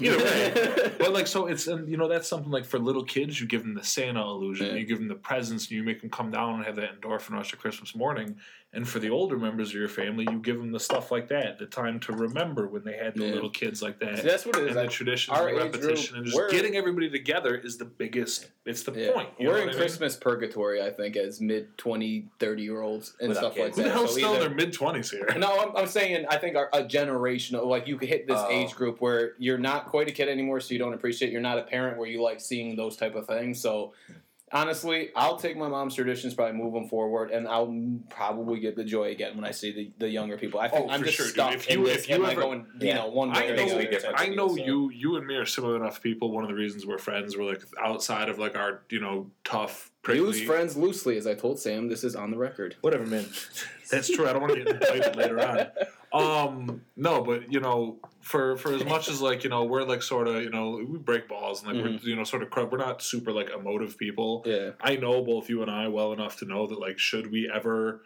either 0.00 0.16
way 0.18 0.92
but 0.98 1.12
like 1.12 1.26
so 1.26 1.46
it's 1.46 1.66
and 1.66 1.88
you 1.88 1.96
know 1.96 2.08
that's 2.08 2.28
something 2.28 2.50
like 2.50 2.64
for 2.64 2.78
little 2.78 3.04
kids 3.04 3.40
you 3.40 3.46
give 3.46 3.62
them 3.62 3.74
the 3.74 3.84
santa 3.84 4.20
illusion 4.22 4.66
Yeah. 4.68 4.74
you 4.74 4.86
give 4.86 4.98
them 4.98 5.08
the 5.08 5.14
presents 5.14 5.64
and 5.64 5.72
you 5.72 5.82
make 5.82 6.00
them 6.00 6.10
come 6.10 6.30
down 6.30 6.56
and 6.56 6.64
have 6.64 6.76
that 6.76 7.00
endorphin 7.00 7.30
rush 7.30 7.52
of 7.52 7.58
christmas 7.58 7.94
morning 7.94 8.36
and 8.74 8.86
for 8.86 8.98
the 8.98 9.08
older 9.08 9.38
members 9.38 9.70
of 9.70 9.76
your 9.76 9.88
family 9.88 10.26
you 10.30 10.38
give 10.40 10.58
them 10.58 10.72
the 10.72 10.80
stuff 10.80 11.10
like 11.10 11.28
that 11.28 11.58
the 11.58 11.64
time 11.66 11.98
to 12.00 12.12
remember 12.12 12.68
when 12.68 12.84
they 12.84 12.96
had 12.96 13.14
the 13.14 13.24
Yeah. 13.24 13.32
little 13.34 13.48
kids 13.50 13.80
like 13.80 13.98
that 14.00 14.18
See, 14.18 14.22
that's 14.28 14.44
what 14.44 14.56
it 14.56 14.62
is. 14.64 14.68
and 14.68 14.76
the 14.76 14.82
Like, 14.82 14.90
tradition 14.90 15.34
our 15.34 15.48
and 15.48 15.56
the 15.56 15.62
group, 15.62 15.74
repetition 15.82 16.16
and 16.18 16.26
just 16.26 16.50
getting 16.50 16.76
everybody 16.76 17.08
together 17.08 17.54
is 17.56 17.78
the 17.78 17.86
biggest 17.86 18.48
it's 18.66 18.82
the 18.82 18.92
Yeah. 18.92 19.12
point 19.12 19.30
We're 19.40 19.56
in 19.56 19.62
I 19.62 19.66
mean? 19.68 19.76
Christmas 19.76 20.14
purgatory, 20.16 20.82
I 20.82 20.90
think, 20.90 21.16
as 21.16 21.40
mid 21.40 21.78
20, 21.78 22.28
30 22.38 22.62
year 22.62 22.82
olds 22.82 23.14
and 23.20 23.30
Without 23.30 23.54
stuff 23.54 23.56
like 23.56 23.66
kids. 23.68 23.76
who 23.78 23.82
that. 23.84 23.88
the 23.88 23.94
hell's 23.94 24.10
So 24.12 24.18
still 24.18 24.34
in 24.34 24.40
their 24.40 24.50
mid-20s 24.50 25.10
here 25.10 25.26
No, 25.38 25.58
I'm, 25.58 25.74
I'm 25.74 25.86
saying 25.86 26.26
I 26.28 26.36
think 26.36 26.54
our, 26.54 26.68
a 26.74 26.82
generational 26.84 27.64
like 27.66 27.86
you 27.88 27.96
could 27.96 28.10
hit 28.10 28.26
this 28.26 28.36
Oh. 28.38 28.50
age 28.50 28.74
group 28.74 29.00
where 29.00 29.32
you're 29.38 29.56
not 29.56 29.86
quite 29.88 30.08
a 30.08 30.12
kid 30.12 30.28
anymore, 30.28 30.60
so 30.60 30.72
you 30.72 30.78
don't 30.78 30.94
appreciate. 30.94 31.32
You're 31.32 31.40
not 31.40 31.58
a 31.58 31.62
parent 31.62 31.98
where 31.98 32.08
you 32.08 32.22
like 32.22 32.40
seeing 32.40 32.76
those 32.76 32.96
type 32.96 33.14
of 33.14 33.26
things. 33.26 33.60
So 33.60 33.92
honestly, 34.52 35.10
I'll 35.14 35.36
take 35.36 35.56
my 35.56 35.68
mom's 35.68 35.94
traditions, 35.94 36.34
probably 36.34 36.56
move 36.58 36.72
them 36.72 36.88
forward, 36.88 37.30
and 37.30 37.46
I'll 37.46 37.74
probably 38.08 38.60
get 38.60 38.76
the 38.76 38.84
joy 38.84 39.10
again 39.10 39.36
when 39.36 39.44
I 39.44 39.50
see 39.50 39.72
the, 39.72 39.90
the 39.98 40.08
younger 40.08 40.38
people. 40.38 40.58
I 40.60 40.68
think 40.68 40.86
Oh, 40.86 40.90
I'm 40.90 41.02
just 41.04 41.16
sure, 41.16 41.26
dude. 41.26 41.34
stuck 41.34 41.54
If 41.54 41.68
in 41.68 41.80
you- 41.80 41.86
this. 41.86 41.96
if 41.98 42.08
you 42.08 42.14
am 42.16 42.24
I 42.24 42.32
ever- 42.32 42.40
going, 42.40 42.66
you 42.80 42.88
Yeah. 42.88 42.94
know, 42.96 43.08
one 43.08 43.30
I 43.30 43.40
way 43.40 43.50
or 43.50 43.56
know, 43.56 43.66
the 43.78 43.96
other 44.06 44.16
I 44.16 44.28
know 44.28 44.48
so. 44.48 44.56
you. 44.56 44.90
You 44.90 45.16
and 45.16 45.26
me 45.26 45.34
are 45.36 45.44
similar 45.46 45.76
enough 45.76 46.02
people. 46.02 46.30
One 46.32 46.44
of 46.44 46.48
the 46.48 46.56
reasons 46.56 46.86
we're 46.86 46.98
friends, 46.98 47.36
we're 47.36 47.44
like 47.44 47.62
outside 47.82 48.28
of 48.28 48.38
like 48.38 48.56
our, 48.56 48.82
you 48.90 49.00
know, 49.00 49.30
tough. 49.44 49.90
Use 50.16 50.42
friends 50.42 50.76
loosely, 50.76 51.16
as 51.16 51.26
I 51.26 51.34
told 51.34 51.58
Sam. 51.58 51.88
This 51.88 52.04
is 52.04 52.16
on 52.16 52.30
the 52.30 52.38
record. 52.38 52.76
Whatever, 52.80 53.06
man. 53.06 53.26
That's 53.90 54.08
true. 54.08 54.28
I 54.28 54.32
don't 54.32 54.42
want 54.42 54.54
to 54.54 54.64
get 54.64 54.74
invited 54.74 55.16
later 55.16 55.40
on. 55.40 55.66
Um, 56.10 56.80
no, 56.96 57.22
but 57.22 57.52
you 57.52 57.60
know, 57.60 57.98
for 58.22 58.56
for 58.56 58.72
as 58.72 58.82
much 58.82 59.10
as 59.10 59.20
like 59.20 59.44
you 59.44 59.50
know, 59.50 59.64
we're 59.64 59.82
like 59.82 60.02
sort 60.02 60.26
of 60.26 60.42
you 60.42 60.48
know 60.48 60.82
we 60.90 60.96
break 60.96 61.28
balls 61.28 61.62
and 61.62 61.70
like 61.70 61.84
we're 61.84 61.98
you 62.08 62.16
know 62.16 62.24
sort 62.24 62.42
of 62.42 62.72
we're 62.72 62.78
not 62.78 63.02
super 63.02 63.30
like 63.30 63.50
emotive 63.50 63.98
people. 63.98 64.42
Yeah. 64.46 64.70
I 64.80 64.96
know 64.96 65.22
both 65.22 65.50
you 65.50 65.60
and 65.60 65.70
I 65.70 65.88
well 65.88 66.14
enough 66.14 66.38
to 66.38 66.46
know 66.46 66.66
that 66.66 66.80
like 66.80 66.98
should 66.98 67.30
we 67.30 67.50
ever 67.54 68.00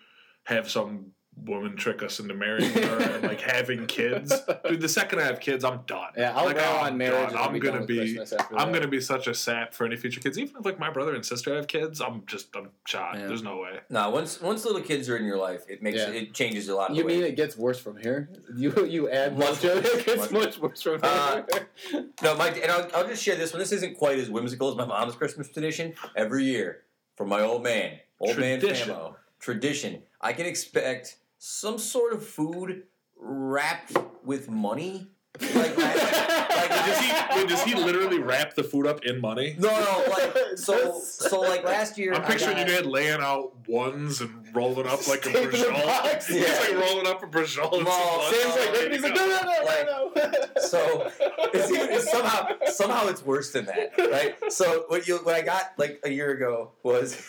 have 0.45 0.69
some 0.69 1.13
woman 1.45 1.76
trick 1.76 2.03
us 2.03 2.20
into 2.20 2.35
marrying 2.35 2.70
her 2.72 2.99
and 3.01 3.22
like 3.24 3.41
having 3.53 3.87
kids. 3.87 4.33
Dude, 4.68 4.80
the 4.80 4.89
second 4.89 5.18
I 5.18 5.24
have 5.24 5.41
kids, 5.41 5.64
I'm 5.64 5.80
done. 5.87 6.11
Yeah, 6.16 6.37
I'll 6.37 6.45
like, 6.47 6.57
go 6.57 6.62
I'm 6.62 6.93
on 6.93 6.99
marriage. 6.99 7.30
done. 7.30 7.39
I'll 7.39 7.49
I'm 7.49 7.59
gonna 7.59 7.85
be. 7.87 8.18
I'm 8.57 8.70
gonna 8.72 8.87
be 8.87 9.01
such 9.01 9.26
a 9.26 9.35
sap 9.35 9.74
for 9.74 9.85
any 9.87 9.97
future 9.97 10.20
kids. 10.20 10.39
Even 10.39 10.57
if 10.59 10.64
like 10.64 10.78
my 10.78 10.91
brother 10.91 11.14
and 11.14 11.24
sister 11.24 11.55
have 11.57 11.66
kids, 11.66 12.01
I'm 12.01 12.22
just 12.26 12.55
I'm 12.55 12.68
shot. 12.87 13.16
Yeah. 13.18 13.26
There's 13.26 13.43
no 13.43 13.57
way. 13.59 13.80
No, 13.91 14.11
once 14.11 14.41
once 14.41 14.64
little 14.64 14.80
kids 14.83 15.09
are 15.09 15.16
in 15.16 15.24
your 15.24 15.39
life, 15.39 15.62
it 15.68 15.83
makes 15.83 15.99
Yeah. 15.99 16.11
it 16.11 16.35
changes 16.35 16.68
a 16.68 16.74
lot. 16.76 16.91
Of 16.91 16.97
You 16.97 17.03
the 17.03 17.07
way. 17.09 17.16
mean 17.16 17.24
it 17.24 17.37
gets 17.37 17.57
worse 17.57 17.78
from 17.80 17.97
here? 17.97 18.28
You 18.55 18.85
you 18.87 19.09
add 19.11 19.37
Much 19.39 19.41
more 19.41 19.49
worse. 19.49 19.61
to 19.62 19.78
it. 19.78 19.85
It 20.01 20.07
gets 20.07 20.30
Much 20.30 20.43
much 20.43 20.59
worse 20.61 20.83
from 20.83 21.01
Uh, 21.03 21.43
here. 21.91 22.07
No, 22.22 22.37
Mike, 22.37 22.59
and 22.62 22.70
I'll, 22.70 22.89
I'll 22.95 23.09
just 23.09 23.22
share 23.22 23.37
this 23.37 23.53
one. 23.53 23.59
This 23.61 23.72
isn't 23.72 23.97
quite 23.97 24.18
as 24.18 24.30
whimsical 24.30 24.68
as 24.70 24.76
my 24.76 24.85
mom's 24.85 25.14
Christmas 25.14 25.49
tradition. 25.49 25.95
Every 26.14 26.45
year, 26.45 26.83
for 27.16 27.26
my 27.26 27.41
old 27.41 27.62
man, 27.64 27.99
old 28.20 28.35
Tradition. 28.35 28.89
man 28.89 28.97
Famo, 28.99 29.14
tradition, 29.41 30.03
I 30.20 30.33
can 30.35 30.47
expect 30.47 31.16
some 31.45 31.76
sort 31.76 32.12
of 32.12 32.24
food 32.24 32.84
wrapped 33.18 33.97
with 34.24 34.49
money. 34.49 35.09
Like, 35.40 35.55
like, 35.76 35.78
like 35.78 36.68
Does 36.68 36.99
he, 37.01 37.12
wait, 37.36 37.49
does 37.49 37.62
he 37.64 37.74
literally 37.74 38.20
wrap 38.20 38.55
the 38.55 38.62
food 38.62 38.86
up 38.86 39.05
in 39.05 39.20
money? 39.20 39.57
no, 39.59 39.68
no, 39.70 40.05
like 40.09 40.36
so, 40.57 41.01
so 41.01 41.40
like 41.40 41.64
last 41.64 41.99
year. 41.99 42.14
I'm 42.14 42.22
picturing 42.22 42.59
got- 42.59 42.68
your 42.68 42.82
dad 42.82 42.86
laying 42.86 43.20
out 43.20 43.55
ones 43.66 44.20
and 44.20 44.55
rolling 44.55 44.86
up 44.86 45.09
like 45.09 45.26
a 45.26 45.32
Tape 45.32 45.36
in 45.47 45.51
the 45.51 45.57
brajol. 45.59 46.26
He's 46.28 46.36
Yeah. 46.47 46.59
like 46.61 46.88
rolling 46.88 47.07
up 47.09 47.22
a 47.24 47.26
brajol. 47.26 47.76
and 47.76 47.86
Well, 47.86 48.22
some 48.22 48.34
Sam's 48.40 48.57
like, 48.57 48.72
There 48.74 48.84
you 48.86 48.93
He's 48.93 49.03
like, 49.03 49.14
no, 49.16 49.26
no, 49.26 49.40
no, 49.43 49.64
Like, 49.64 49.86
no, 49.86 50.12
no. 50.14 50.32
so 50.62 51.11
it's, 51.55 51.70
even, 51.72 51.90
it's 51.90 52.09
somehow 52.12 52.49
somehow 52.66 53.09
it's 53.09 53.24
worse 53.26 53.51
than 53.51 53.64
that, 53.64 53.95
right? 53.99 54.53
So 54.53 54.84
what 54.88 55.09
you 55.09 55.16
what 55.24 55.34
I 55.34 55.43
got 55.43 55.72
like 55.76 55.99
a 56.05 56.11
year 56.11 56.30
ago 56.30 56.70
was 56.84 57.20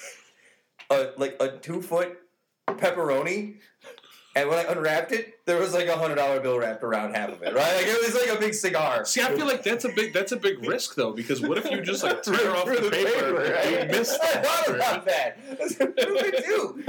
a 0.91 1.07
like 1.17 1.35
a 1.39 1.57
two 1.57 1.81
foot 1.81 2.19
pepperoni, 2.67 3.55
and 4.35 4.49
when 4.49 4.59
I 4.59 4.63
unwrapped 4.71 5.11
it, 5.11 5.39
there 5.45 5.59
was 5.59 5.73
like 5.73 5.87
a 5.87 5.97
hundred 5.97 6.15
dollar 6.15 6.39
bill 6.39 6.57
wrapped 6.57 6.83
around 6.83 7.15
half 7.15 7.29
of 7.29 7.41
it, 7.43 7.53
right? 7.53 7.75
Like 7.75 7.85
it 7.87 8.01
was 8.01 8.15
like 8.15 8.35
a 8.37 8.39
big 8.39 8.53
cigar. 8.53 9.03
See, 9.03 9.21
I 9.21 9.35
feel 9.35 9.45
like 9.45 9.61
that's 9.61 9.83
a 9.83 9.89
big 9.89 10.13
that's 10.13 10.31
a 10.31 10.37
big 10.37 10.65
risk 10.65 10.95
though, 10.95 11.11
because 11.11 11.41
what 11.41 11.57
if 11.57 11.69
you 11.69 11.81
just 11.81 12.01
like 12.03 12.23
tear 12.23 12.55
off 12.55 12.65
Through 12.65 12.77
the 12.77 12.89
paper, 12.89 13.33
right? 13.33 13.71
you 13.91 13.97
miss 13.97 14.17
I 14.23 14.31
that 14.33 14.45
thought 14.45 14.75
about 14.75 15.05
that. 15.05 15.37
What 15.77 16.23
we 16.23 16.31
do. 16.31 16.83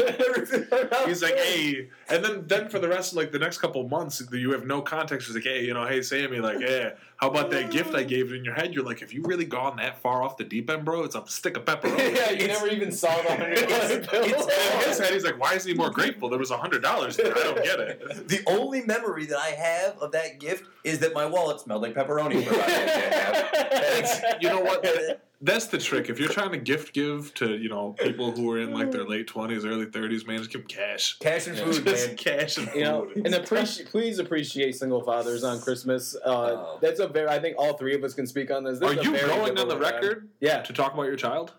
He's 1.07 1.23
like, 1.23 1.37
hey, 1.37 1.89
and 2.09 2.25
then 2.25 2.45
then 2.47 2.69
for 2.69 2.79
the 2.79 2.89
rest 2.89 3.13
of 3.13 3.17
like 3.19 3.33
the 3.33 3.39
next 3.39 3.59
couple 3.59 3.87
months, 3.89 4.23
you 4.33 4.53
have 4.53 4.65
no 4.67 4.81
context. 4.83 5.27
He's 5.27 5.35
like, 5.37 5.45
hey, 5.45 5.65
you 5.65 5.75
know, 5.75 5.87
hey 5.87 6.03
Sammy, 6.03 6.39
like, 6.39 6.61
yeah, 6.61 6.91
how 7.17 7.31
about 7.31 7.51
that 7.51 7.71
gift 7.73 7.95
I 7.95 8.05
gave 8.05 8.31
you 8.31 8.37
in 8.37 8.45
your 8.45 8.55
head? 8.55 8.73
You're 8.75 8.85
like, 8.85 9.03
if 9.03 9.13
you 9.13 9.23
really 9.23 9.45
gone 9.47 9.77
that 9.79 9.99
far 10.01 10.23
off 10.23 10.37
the 10.37 10.45
deep 10.45 10.71
end, 10.71 10.85
bro, 10.85 11.03
it's 11.05 11.15
a 11.17 11.25
stick 11.27 11.57
of 11.57 11.65
pepperoni. 11.65 12.15
yeah, 12.15 12.31
you 12.31 12.47
never 12.47 12.69
even 12.69 12.93
saw 12.93 13.21
the 13.23 13.31
hundred 13.31 13.55
dollar 13.69 13.85
It's- 13.85 14.07
bill. 14.11 14.23
In 14.25 14.89
his 14.89 14.99
head, 15.01 15.13
he's 15.13 15.25
like, 15.25 15.41
why 15.41 15.55
is 15.55 15.65
he 15.65 15.75
more 15.75 15.91
grateful? 15.91 16.29
There 16.29 16.39
was 16.39 16.51
a 16.53 16.57
hundred 16.57 16.83
dollars 16.83 17.17
there. 17.17 17.37
I 17.37 17.43
don't 17.43 17.63
get 17.65 17.81
it. 17.81 18.29
The 18.29 18.44
only 18.47 18.83
memory 18.83 19.27
that 19.27 19.39
I 19.39 19.49
have 19.51 19.99
of 19.99 20.13
that 20.13 20.39
gift 20.41 20.65
is 20.85 20.99
that 21.01 21.15
my 21.15 21.27
wallet 21.27 21.61
smelled 21.61 21.83
like 21.83 21.95
pepperoni. 21.95 22.45
For 22.45 22.55
about 22.55 22.69
a 22.69 22.73
day 22.73 23.03
and 23.05 23.15
a 23.15 23.19
half. 23.19 23.53
That's- 23.71 24.23
You 24.41 24.49
know 24.49 24.61
what? 24.61 25.21
That's 25.41 25.67
the 25.67 25.77
trick. 25.77 26.09
If 26.09 26.19
you're 26.19 26.31
trying 26.31 26.53
to 26.53 26.57
gift 26.59 26.95
give 26.95 27.35
to 27.35 27.57
you 27.59 27.69
know 27.69 27.95
people 27.99 28.33
who 28.33 28.51
are 28.51 28.59
in 28.61 28.73
like 28.73 28.91
their 28.91 29.05
late 29.05 29.27
twenties, 29.27 29.67
early 29.67 29.85
thirties, 29.85 30.27
man, 30.27 30.39
just 30.39 30.51
give 30.51 30.63
them 30.63 30.69
cash. 30.69 31.19
Cash 31.19 31.49
and 31.49 31.59
food, 31.59 31.85
Just 31.85 32.07
man. 32.09 32.17
cash 32.17 32.57
and 32.57 32.69
food. 32.71 32.79
You 32.79 32.85
know, 32.85 33.11
and 33.15 33.35
appreciate, 33.35 33.89
please 33.91 34.19
appreciate 34.19 34.75
single 34.75 35.03
fathers 35.03 35.45
on 35.45 35.61
Christmas. 35.61 36.15
Uh, 36.25 36.31
Oh. 36.35 36.79
That's 36.81 36.99
a 37.01 37.09
very. 37.09 37.29
I 37.29 37.39
think 37.41 37.57
all 37.59 37.75
three 37.75 37.95
of 37.95 38.03
us 38.05 38.15
can 38.15 38.27
speak 38.27 38.51
on 38.51 38.65
this. 38.65 38.79
This 38.79 38.89
are 38.91 38.95
you 38.95 39.13
going 39.13 39.59
on 39.59 39.69
the 39.69 39.75
one, 39.75 39.81
man. 39.83 39.93
record 39.93 40.29
Yeah. 40.41 40.63
to 40.63 40.73
talk 40.73 40.95
about 40.95 41.05
your 41.05 41.17
child? 41.17 41.53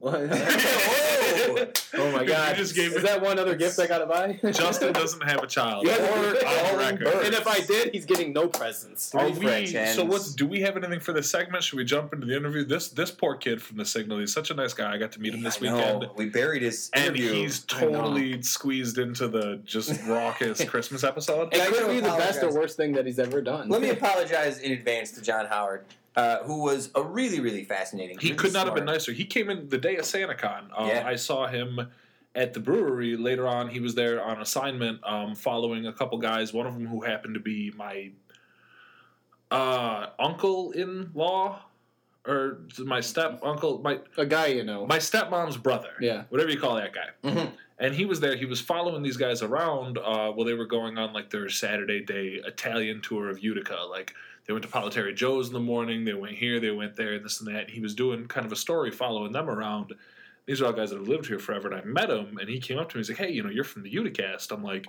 Whoa. 0.00 0.28
Oh. 1.42 1.66
oh 1.94 2.10
my 2.12 2.22
You 2.22 2.28
god! 2.28 2.56
just 2.56 2.74
gave 2.74 2.92
is 2.92 3.02
that 3.02 3.22
one 3.22 3.38
other 3.38 3.54
gift 3.54 3.78
I 3.78 3.86
gotta 3.86 4.04
buy? 4.06 4.38
Justin 4.52 4.92
doesn't 4.92 5.22
have 5.22 5.42
a 5.42 5.46
child. 5.46 5.86
Yeah. 5.86 5.96
Or 5.96 6.72
on 6.72 6.78
record. 6.78 7.06
and 7.24 7.34
if 7.34 7.46
I 7.46 7.60
did, 7.60 7.92
he's 7.92 8.04
getting 8.04 8.32
no 8.32 8.46
presents. 8.48 9.14
Are 9.14 9.30
Three 9.32 9.60
we, 9.62 9.66
so 9.66 9.78
hens. 9.78 10.02
what's 10.02 10.34
do 10.34 10.46
we 10.46 10.60
have 10.62 10.76
anything 10.76 11.00
for 11.00 11.12
this 11.12 11.30
segment? 11.30 11.62
Should 11.64 11.76
we 11.78 11.84
jump 11.84 12.12
into 12.12 12.26
the 12.26 12.36
interview? 12.36 12.64
This 12.64 12.88
this 12.88 13.10
poor 13.10 13.36
kid 13.36 13.62
from 13.62 13.76
the 13.78 13.84
Signal, 13.84 14.18
he's 14.18 14.32
such 14.32 14.50
a 14.50 14.54
nice 14.54 14.74
guy. 14.74 14.92
I 14.92 14.98
got 14.98 15.12
to 15.12 15.20
meet 15.20 15.34
him 15.34 15.42
this 15.42 15.58
I 15.62 15.66
know. 15.66 15.76
weekend. 15.76 16.06
We 16.16 16.26
buried 16.26 16.62
his 16.62 16.90
And 16.92 17.16
interview. 17.16 17.32
he's 17.32 17.60
totally 17.64 18.42
squeezed 18.42 18.98
into 18.98 19.28
the 19.28 19.60
just 19.64 20.02
raucous 20.06 20.62
Christmas 20.64 21.04
episode. 21.04 21.54
It 21.54 21.60
I 21.60 21.66
could 21.66 21.80
gotta 21.80 21.92
be 21.92 22.00
the 22.00 22.08
best 22.08 22.42
or 22.42 22.52
worst 22.52 22.76
thing 22.76 22.92
that 22.94 23.06
he's 23.06 23.18
ever 23.18 23.40
done. 23.40 23.68
Let 23.68 23.80
me 23.82 23.90
apologize 23.90 24.58
in 24.58 24.72
advance 24.72 25.12
to 25.12 25.22
John 25.22 25.46
Howard, 25.46 25.84
uh, 26.16 26.38
who 26.44 26.62
was 26.62 26.90
a 26.94 27.02
really, 27.02 27.40
really 27.40 27.64
fascinating. 27.64 28.18
He 28.18 28.28
really 28.28 28.38
could 28.38 28.52
not 28.52 28.66
have 28.66 28.74
been 28.74 28.84
nicer. 28.84 29.12
He 29.12 29.24
came 29.24 29.48
in 29.50 29.68
the 29.68 29.78
day 29.78 29.96
of 29.96 30.04
SantaCon. 30.04 30.64
Um, 30.76 30.88
Yeah. 30.88 31.06
I 31.06 31.16
saw 31.16 31.46
him 31.46 31.88
at 32.34 32.52
the 32.54 32.60
brewery 32.60 33.16
later 33.16 33.46
on. 33.46 33.68
He 33.68 33.80
was 33.80 33.94
there 33.94 34.22
on 34.22 34.40
assignment, 34.40 35.00
um, 35.04 35.34
following 35.34 35.86
a 35.86 35.92
couple 35.92 36.18
guys. 36.18 36.52
One 36.52 36.66
of 36.66 36.74
them 36.74 36.86
who 36.86 37.00
happened 37.02 37.34
to 37.34 37.40
be 37.40 37.72
my 37.76 38.10
uh, 39.50 40.06
uncle-in-law, 40.18 41.60
or 42.26 42.58
my 42.78 43.00
step 43.00 43.40
uncle, 43.42 43.80
my 43.82 43.98
a 44.18 44.26
guy 44.26 44.46
you 44.48 44.62
know. 44.62 44.86
my 44.86 44.98
stepmom's 44.98 45.56
brother. 45.56 45.90
Yeah. 46.00 46.24
whatever 46.28 46.50
you 46.50 46.60
call 46.60 46.76
that 46.76 46.92
guy. 46.92 47.08
Mhm. 47.28 47.52
And 47.78 47.94
he 47.94 48.04
was 48.04 48.20
there. 48.20 48.36
He 48.36 48.44
was 48.44 48.60
following 48.60 49.02
these 49.02 49.16
guys 49.16 49.42
around 49.42 49.96
uh, 49.96 50.30
while 50.32 50.44
they 50.44 50.52
were 50.52 50.66
going 50.66 50.98
on 50.98 51.14
like 51.14 51.30
their 51.30 51.48
Saturday 51.48 52.00
day 52.04 52.40
Italian 52.44 53.00
tour 53.00 53.30
of 53.30 53.42
Utica. 53.42 53.78
Like 53.88 54.14
they 54.50 54.52
went 54.52 54.64
to 54.64 54.68
Politari 54.68 55.14
Joe's 55.14 55.46
in 55.46 55.52
the 55.52 55.60
morning. 55.60 56.04
They 56.04 56.12
went 56.12 56.34
here. 56.34 56.58
They 56.58 56.72
went 56.72 56.96
there. 56.96 57.16
This 57.20 57.38
and 57.38 57.54
that. 57.54 57.66
And 57.66 57.70
he 57.70 57.78
was 57.78 57.94
doing 57.94 58.26
kind 58.26 58.44
of 58.44 58.50
a 58.50 58.56
story 58.56 58.90
following 58.90 59.30
them 59.30 59.48
around. 59.48 59.94
These 60.44 60.60
are 60.60 60.66
all 60.66 60.72
guys 60.72 60.90
that 60.90 60.98
have 60.98 61.06
lived 61.06 61.26
here 61.26 61.38
forever. 61.38 61.70
And 61.70 61.80
I 61.80 61.84
met 61.84 62.10
him, 62.10 62.36
and 62.36 62.48
he 62.48 62.58
came 62.58 62.76
up 62.76 62.88
to 62.88 62.96
me. 62.96 62.98
He's 62.98 63.10
like, 63.10 63.18
"Hey, 63.18 63.30
you 63.30 63.44
know, 63.44 63.48
you're 63.48 63.62
from 63.62 63.84
the 63.84 63.94
Uticast." 63.94 64.50
I'm 64.50 64.64
like, 64.64 64.88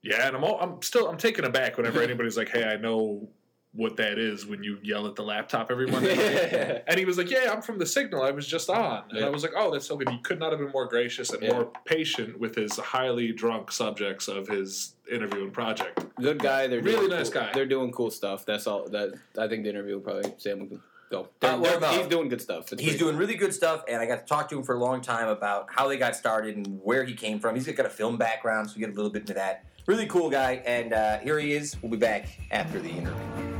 "Yeah." 0.00 0.26
And 0.26 0.36
I'm 0.36 0.42
all, 0.42 0.58
I'm 0.58 0.80
still 0.80 1.06
I'm 1.06 1.18
taken 1.18 1.44
aback 1.44 1.76
whenever 1.76 2.00
anybody's 2.02 2.38
like, 2.38 2.48
"Hey, 2.48 2.64
I 2.64 2.76
know." 2.76 3.28
What 3.76 3.96
that 3.98 4.18
is 4.18 4.46
when 4.46 4.62
you 4.62 4.78
yell 4.82 5.06
at 5.06 5.14
the 5.16 5.22
laptop 5.22 5.70
every 5.70 5.86
Monday. 5.86 6.82
And 6.88 6.98
he 6.98 7.04
was 7.04 7.18
like, 7.18 7.30
"Yeah, 7.30 7.52
I'm 7.52 7.60
from 7.62 7.78
the 7.78 7.84
Signal. 7.86 8.22
I 8.22 8.30
was 8.30 8.46
just 8.46 8.70
on." 8.70 9.04
And 9.10 9.18
Yeah. 9.20 9.26
I 9.26 9.28
was 9.28 9.42
like, 9.42 9.52
"Oh, 9.56 9.70
that's 9.70 9.86
so 9.86 9.96
good." 9.96 10.08
He 10.08 10.18
could 10.18 10.38
not 10.38 10.50
have 10.52 10.60
been 10.60 10.70
more 10.72 10.86
gracious 10.86 11.30
and 11.30 11.42
Yeah. 11.42 11.52
more 11.52 11.70
patient 11.84 12.38
with 12.40 12.54
his 12.54 12.76
highly 12.76 13.32
drunk 13.32 13.70
subjects 13.70 14.28
of 14.28 14.48
his 14.48 14.94
interview 15.10 15.42
and 15.44 15.52
project. 15.52 16.04
Good 16.16 16.38
guy. 16.38 16.66
They're 16.68 16.80
Really 16.80 17.00
doing 17.06 17.10
nice 17.10 17.28
cool- 17.30 17.42
guy. 17.42 17.50
They're 17.52 17.66
doing 17.66 17.92
cool 17.92 18.10
stuff. 18.10 18.46
That's 18.46 18.66
all. 18.66 18.88
That 18.88 19.14
I 19.38 19.46
think 19.48 19.64
the 19.64 19.70
interview 19.70 19.94
will 19.94 20.00
probably 20.02 20.32
Sam 20.38 20.60
will 20.60 20.66
go. 21.10 21.20
Uh, 21.20 21.24
They're- 21.40 21.56
what 21.58 21.62
they're- 21.68 21.76
about- 21.78 21.94
he's 21.98 22.06
doing 22.06 22.28
good 22.28 22.40
stuff. 22.40 22.72
It's 22.72 22.80
He's 22.80 22.92
pretty 22.92 23.04
doing 23.04 23.16
really 23.16 23.34
good 23.36 23.52
stuff, 23.54 23.84
and 23.88 24.00
I 24.00 24.06
got 24.06 24.20
to 24.20 24.26
talk 24.26 24.48
to 24.48 24.56
him 24.58 24.64
for 24.64 24.74
a 24.74 24.78
long 24.78 25.00
time 25.02 25.28
about 25.28 25.68
how 25.70 25.86
they 25.86 25.98
got 25.98 26.16
started 26.16 26.56
and 26.56 26.80
where 26.82 27.04
he 27.04 27.14
came 27.14 27.38
from. 27.40 27.54
He's 27.54 27.66
got 27.68 27.86
a 27.86 27.90
film 27.90 28.16
background, 28.16 28.70
so 28.70 28.74
we 28.76 28.80
get 28.80 28.90
a 28.90 28.94
little 28.94 29.10
bit 29.10 29.22
into 29.22 29.34
that. 29.34 29.64
Really 29.86 30.06
cool 30.06 30.30
guy, 30.30 30.62
and 30.66 30.92
uh, 30.92 31.18
here 31.18 31.38
he 31.38 31.52
is. 31.52 31.76
We'll 31.82 31.92
be 31.92 31.96
back 31.98 32.26
after 32.50 32.80
the 32.80 32.88
interview. 32.90 33.55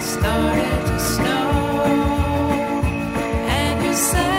Started 0.00 0.86
to 0.86 0.98
snow, 1.00 1.50
and 3.48 3.84
you 3.84 3.94
said 3.94 4.29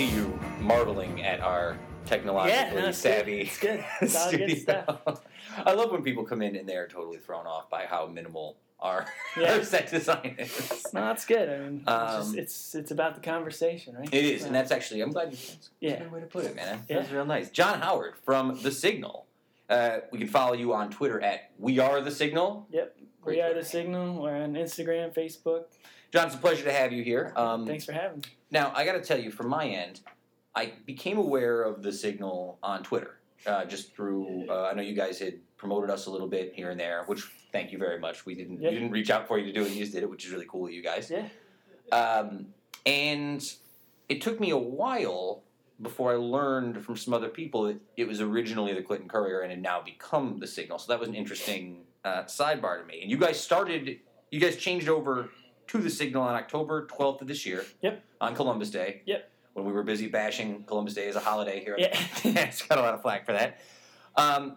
see 0.00 0.16
you 0.16 0.38
marveling 0.62 1.22
at 1.22 1.40
our 1.40 1.76
technologically 2.06 2.58
Yeah, 2.58 2.80
no, 2.80 2.88
it's 2.88 2.96
savvy 2.98 3.40
It's 3.42 3.58
good. 3.58 3.84
It's 4.00 4.16
all 4.16 4.30
good 4.30 4.50
studio. 4.50 5.20
I 5.66 5.72
love 5.74 5.90
when 5.92 6.02
people 6.02 6.24
come 6.24 6.40
in 6.40 6.56
and 6.56 6.66
they're 6.66 6.88
totally 6.88 7.18
thrown 7.18 7.46
off 7.46 7.68
by 7.68 7.84
how 7.84 8.06
minimal 8.06 8.56
our, 8.78 9.04
Yeah. 9.36 9.56
our 9.56 9.62
set 9.62 9.90
design 9.90 10.36
is. 10.38 10.86
No, 10.94 11.02
that's 11.02 11.26
good. 11.26 11.50
I 11.50 11.58
mean, 11.58 11.80
it's, 11.80 11.88
Um, 11.88 12.22
just, 12.22 12.36
it's 12.36 12.74
it's 12.74 12.90
about 12.90 13.14
the 13.14 13.20
conversation, 13.20 13.94
right? 13.94 14.08
It 14.10 14.24
is, 14.24 14.44
and 14.44 14.54
that's 14.54 14.70
actually 14.70 15.02
I'm 15.02 15.10
glad 15.12 15.32
you. 15.32 15.36
That's 15.36 15.68
a 15.68 15.70
Yeah. 15.86 15.98
good 15.98 16.12
way 16.12 16.20
to 16.20 16.26
put 16.26 16.46
it, 16.46 16.56
man. 16.56 16.82
Yeah. 16.88 17.00
That's 17.00 17.10
real 17.12 17.26
nice. 17.26 17.50
John 17.50 17.80
Howard 17.82 18.14
from 18.24 18.58
The 18.62 18.70
Signal. 18.72 19.26
Uh, 19.68 19.98
we 20.10 20.18
can 20.18 20.28
follow 20.28 20.54
you 20.54 20.72
on 20.72 20.88
Twitter 20.90 21.20
at 21.20 21.50
We 21.58 21.78
Are 21.78 22.00
The 22.00 22.10
Signal. 22.10 22.66
Yep. 22.70 22.96
Great 23.20 23.36
we 23.36 23.42
are 23.42 23.52
the 23.52 23.62
signal. 23.62 24.22
We're 24.22 24.34
on 24.42 24.54
Instagram, 24.54 25.12
Facebook. 25.12 25.64
John, 26.10 26.26
it's 26.28 26.34
a 26.36 26.38
pleasure 26.38 26.64
to 26.64 26.72
have 26.72 26.90
you 26.90 27.04
here. 27.04 27.34
Um, 27.36 27.66
Thanks 27.66 27.84
for 27.84 27.92
having 27.92 28.20
me. 28.20 28.24
Now, 28.50 28.72
I 28.74 28.84
got 28.84 28.92
to 28.92 29.00
tell 29.00 29.18
you, 29.18 29.30
from 29.30 29.48
my 29.48 29.66
end, 29.66 30.00
I 30.54 30.72
became 30.86 31.18
aware 31.18 31.62
of 31.62 31.82
the 31.82 31.92
signal 31.92 32.58
on 32.62 32.82
Twitter, 32.82 33.20
uh, 33.46 33.64
just 33.64 33.94
through. 33.94 34.46
Uh, 34.48 34.64
I 34.70 34.74
know 34.74 34.82
you 34.82 34.94
guys 34.94 35.18
had 35.18 35.34
promoted 35.56 35.90
us 35.90 36.06
a 36.06 36.10
little 36.10 36.26
bit 36.26 36.52
here 36.54 36.70
and 36.70 36.80
there, 36.80 37.04
which 37.06 37.22
thank 37.52 37.70
you 37.72 37.78
very 37.78 37.98
much. 38.00 38.26
We 38.26 38.34
didn't 38.34 38.60
Yeah. 38.60 38.70
we 38.70 38.74
didn't 38.74 38.90
reach 38.90 39.10
out 39.10 39.28
for 39.28 39.38
you 39.38 39.46
to 39.46 39.52
do 39.52 39.64
it; 39.64 39.72
you 39.72 39.80
just 39.80 39.92
did 39.92 40.02
it, 40.02 40.10
which 40.10 40.24
is 40.24 40.32
really 40.32 40.46
cool 40.48 40.66
of 40.66 40.72
you 40.72 40.82
guys. 40.82 41.10
Yeah. 41.10 41.28
Um, 41.96 42.46
and 42.86 43.42
it 44.08 44.20
took 44.20 44.40
me 44.40 44.50
a 44.50 44.56
while 44.58 45.42
before 45.82 46.12
I 46.12 46.16
learned 46.16 46.84
from 46.84 46.96
some 46.96 47.14
other 47.14 47.28
people 47.28 47.64
that 47.64 47.80
it 47.96 48.06
was 48.06 48.20
originally 48.20 48.74
the 48.74 48.82
Clinton 48.82 49.08
Courier 49.08 49.40
and 49.40 49.50
had 49.50 49.62
now 49.62 49.80
become 49.80 50.38
the 50.38 50.46
Signal. 50.46 50.78
So 50.78 50.92
that 50.92 51.00
was 51.00 51.08
an 51.08 51.14
interesting 51.14 51.84
uh, 52.04 52.24
sidebar 52.24 52.80
to 52.80 52.86
me. 52.86 53.00
And 53.02 53.10
you 53.10 53.16
guys 53.16 53.40
started, 53.40 53.98
you 54.30 54.40
guys 54.40 54.56
changed 54.56 54.88
over 54.88 55.30
to 55.70 55.78
the 55.78 55.90
Signal 55.90 56.22
on 56.22 56.34
October 56.34 56.86
12th 56.86 57.20
of 57.22 57.28
this 57.28 57.46
year. 57.46 57.64
Yep. 57.82 58.02
On 58.20 58.34
Columbus 58.34 58.70
Day. 58.70 59.02
Yep. 59.06 59.30
When 59.52 59.64
we 59.64 59.72
were 59.72 59.84
busy 59.84 60.08
bashing 60.08 60.64
Columbus 60.64 60.94
Day 60.94 61.08
as 61.08 61.16
a 61.16 61.20
holiday 61.20 61.62
here. 61.62 61.76
Yeah. 61.78 61.96
it's 62.24 62.62
got 62.62 62.78
a 62.78 62.82
lot 62.82 62.94
of 62.94 63.02
flack 63.02 63.24
for 63.24 63.32
that. 63.32 63.60
Um, 64.16 64.56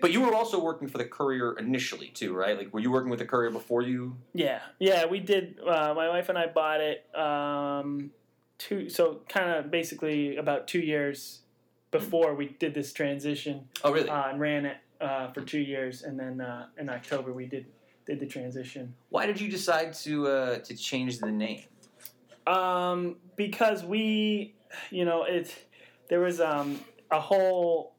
but 0.00 0.10
you 0.10 0.22
were 0.22 0.34
also 0.34 0.58
working 0.58 0.88
for 0.88 0.98
the 0.98 1.04
Courier 1.04 1.52
initially 1.58 2.08
too, 2.08 2.34
right? 2.34 2.56
Like, 2.56 2.72
were 2.72 2.80
you 2.80 2.90
working 2.90 3.10
with 3.10 3.18
the 3.18 3.26
Courier 3.26 3.50
before 3.50 3.82
you? 3.82 4.16
Yeah, 4.32 4.60
yeah, 4.78 5.04
we 5.06 5.20
did. 5.20 5.58
Uh, 5.60 5.92
my 5.94 6.08
wife 6.08 6.30
and 6.30 6.38
I 6.38 6.46
bought 6.46 6.80
it 6.80 7.04
um, 7.14 8.10
two, 8.58 8.88
so 8.88 9.20
kind 9.28 9.50
of 9.50 9.70
basically 9.70 10.36
about 10.36 10.66
two 10.66 10.80
years 10.80 11.42
before 11.90 12.34
we 12.34 12.48
did 12.58 12.74
this 12.74 12.92
transition 12.92 13.68
Oh, 13.84 13.92
really? 13.92 14.08
uh, 14.08 14.30
and 14.30 14.40
ran 14.40 14.64
it 14.66 14.78
uh, 15.00 15.30
for 15.32 15.42
two 15.42 15.60
years, 15.60 16.02
and 16.02 16.18
then 16.18 16.40
uh, 16.40 16.66
in 16.78 16.88
October 16.88 17.32
we 17.32 17.46
did 17.46 17.66
did 18.06 18.20
the 18.20 18.26
transition. 18.26 18.94
Why 19.10 19.26
did 19.26 19.40
you 19.40 19.50
decide 19.50 19.94
to 20.04 20.26
uh, 20.28 20.58
to 20.58 20.76
change 20.76 21.18
the 21.18 21.30
name? 21.30 21.62
Um, 22.46 23.16
because 23.36 23.82
we, 23.84 24.54
you 24.90 25.04
know, 25.04 25.24
it 25.24 25.54
there 26.08 26.20
was 26.20 26.40
um, 26.40 26.80
a 27.10 27.20
whole. 27.20 27.92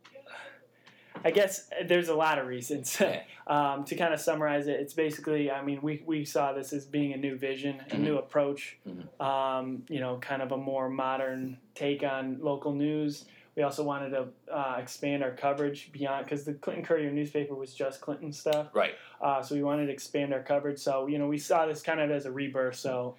I 1.23 1.31
guess 1.31 1.69
there's 1.87 2.09
a 2.09 2.13
lot 2.15 2.39
of 2.39 2.47
reasons. 2.47 3.01
Um, 3.47 3.83
to 3.85 3.95
kind 3.95 4.11
of 4.11 4.19
summarize 4.19 4.65
it, 4.65 4.79
it's 4.79 4.95
basically, 4.95 5.51
I 5.51 5.61
mean, 5.63 5.79
we, 5.83 6.01
we 6.07 6.25
saw 6.25 6.51
this 6.53 6.73
as 6.73 6.83
being 6.87 7.13
a 7.13 7.17
new 7.17 7.35
vision, 7.37 7.79
a 7.91 7.93
Mhm. 7.95 7.99
new 7.99 8.17
approach, 8.17 8.79
Mhm. 8.87 9.21
um, 9.23 9.83
you 9.87 9.99
know, 9.99 10.17
kind 10.17 10.41
of 10.41 10.51
a 10.51 10.57
more 10.57 10.89
modern 10.89 11.59
take 11.75 12.01
on 12.01 12.39
local 12.41 12.73
news. 12.73 13.25
We 13.55 13.63
also 13.63 13.83
wanted 13.83 14.09
to 14.09 14.27
uh, 14.53 14.77
expand 14.79 15.23
our 15.23 15.31
coverage 15.31 15.89
beyond, 15.93 16.25
because 16.25 16.43
the 16.43 16.53
Clinton 16.55 16.83
Courier 16.83 17.09
newspaper 17.11 17.55
was 17.55 17.73
just 17.73 18.01
Clinton 18.01 18.33
stuff. 18.33 18.67
Right. 18.73 18.95
Uh, 19.21 19.41
so 19.41 19.55
we 19.55 19.63
wanted 19.63 19.85
to 19.87 19.93
expand 19.93 20.33
our 20.33 20.41
coverage. 20.41 20.79
So, 20.79 21.07
you 21.07 21.17
know, 21.17 21.27
we 21.27 21.37
saw 21.37 21.65
this 21.65 21.81
kind 21.81 22.01
of 22.01 22.11
as 22.11 22.25
a 22.25 22.31
rebirth. 22.31 22.75
So, 22.75 23.15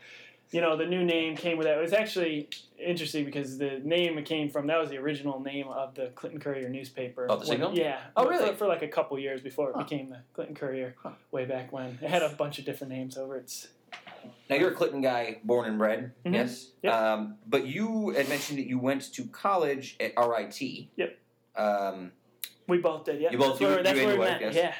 you 0.50 0.60
know, 0.60 0.76
the 0.76 0.84
new 0.84 1.02
name 1.04 1.36
came 1.36 1.56
with 1.56 1.66
that. 1.66 1.78
It 1.78 1.80
was 1.80 1.94
actually 1.94 2.50
interesting 2.78 3.24
because 3.24 3.56
the 3.56 3.80
name 3.82 4.18
it 4.18 4.26
came 4.26 4.50
from, 4.50 4.66
that 4.66 4.78
was 4.78 4.90
the 4.90 4.98
original 4.98 5.40
name 5.40 5.68
of 5.68 5.94
the 5.94 6.08
Clinton 6.14 6.38
Courier 6.38 6.68
newspaper. 6.68 7.26
Oh, 7.30 7.36
the 7.38 7.56
When- 7.56 7.74
Yeah. 7.74 7.98
Oh, 8.14 8.24
For- 8.24 8.30
really? 8.30 8.54
For, 8.54 8.66
like 8.68 8.82
a 8.82 8.88
couple 8.88 9.18
years 9.18 9.40
before 9.40 9.70
it 9.70 9.76
Huh. 9.76 9.84
became 9.84 10.10
the 10.10 10.18
Clinton 10.34 10.54
Courier 10.54 10.94
Huh. 11.02 11.12
way 11.32 11.46
back 11.46 11.72
when. 11.72 11.98
It 12.02 12.10
had 12.10 12.22
a 12.22 12.28
bunch 12.28 12.58
of 12.58 12.66
different 12.66 12.92
names 12.92 13.16
over 13.16 13.36
its. 13.38 13.68
Now 14.50 14.56
you're 14.56 14.70
a 14.70 14.74
Clinton 14.74 15.00
guy, 15.00 15.40
born 15.44 15.66
and 15.68 15.78
bred, 15.78 16.12
Mhm. 16.24 16.34
yes. 16.34 16.70
Yep. 16.82 16.92
Um, 16.94 17.38
but 17.46 17.66
you 17.66 18.10
had 18.10 18.28
mentioned 18.28 18.58
that 18.58 18.66
you 18.66 18.78
went 18.78 19.12
to 19.14 19.24
college 19.26 19.96
at 20.00 20.12
RIT. 20.16 20.88
Yep. 20.96 21.18
Um, 21.56 22.12
We 22.68 22.78
both 22.78 23.04
did, 23.04 23.20
yeah. 23.20 23.30
You 23.30 23.38
both- 23.38 23.58
That's 23.58 23.60
you- 23.60 23.66
where, 23.68 23.76
you 23.78 23.82
that's 23.84 23.98
where 23.98 24.18
we 24.18 24.24
met. 24.24 24.40
yes? 24.40 24.54
Yeah. 24.54 24.74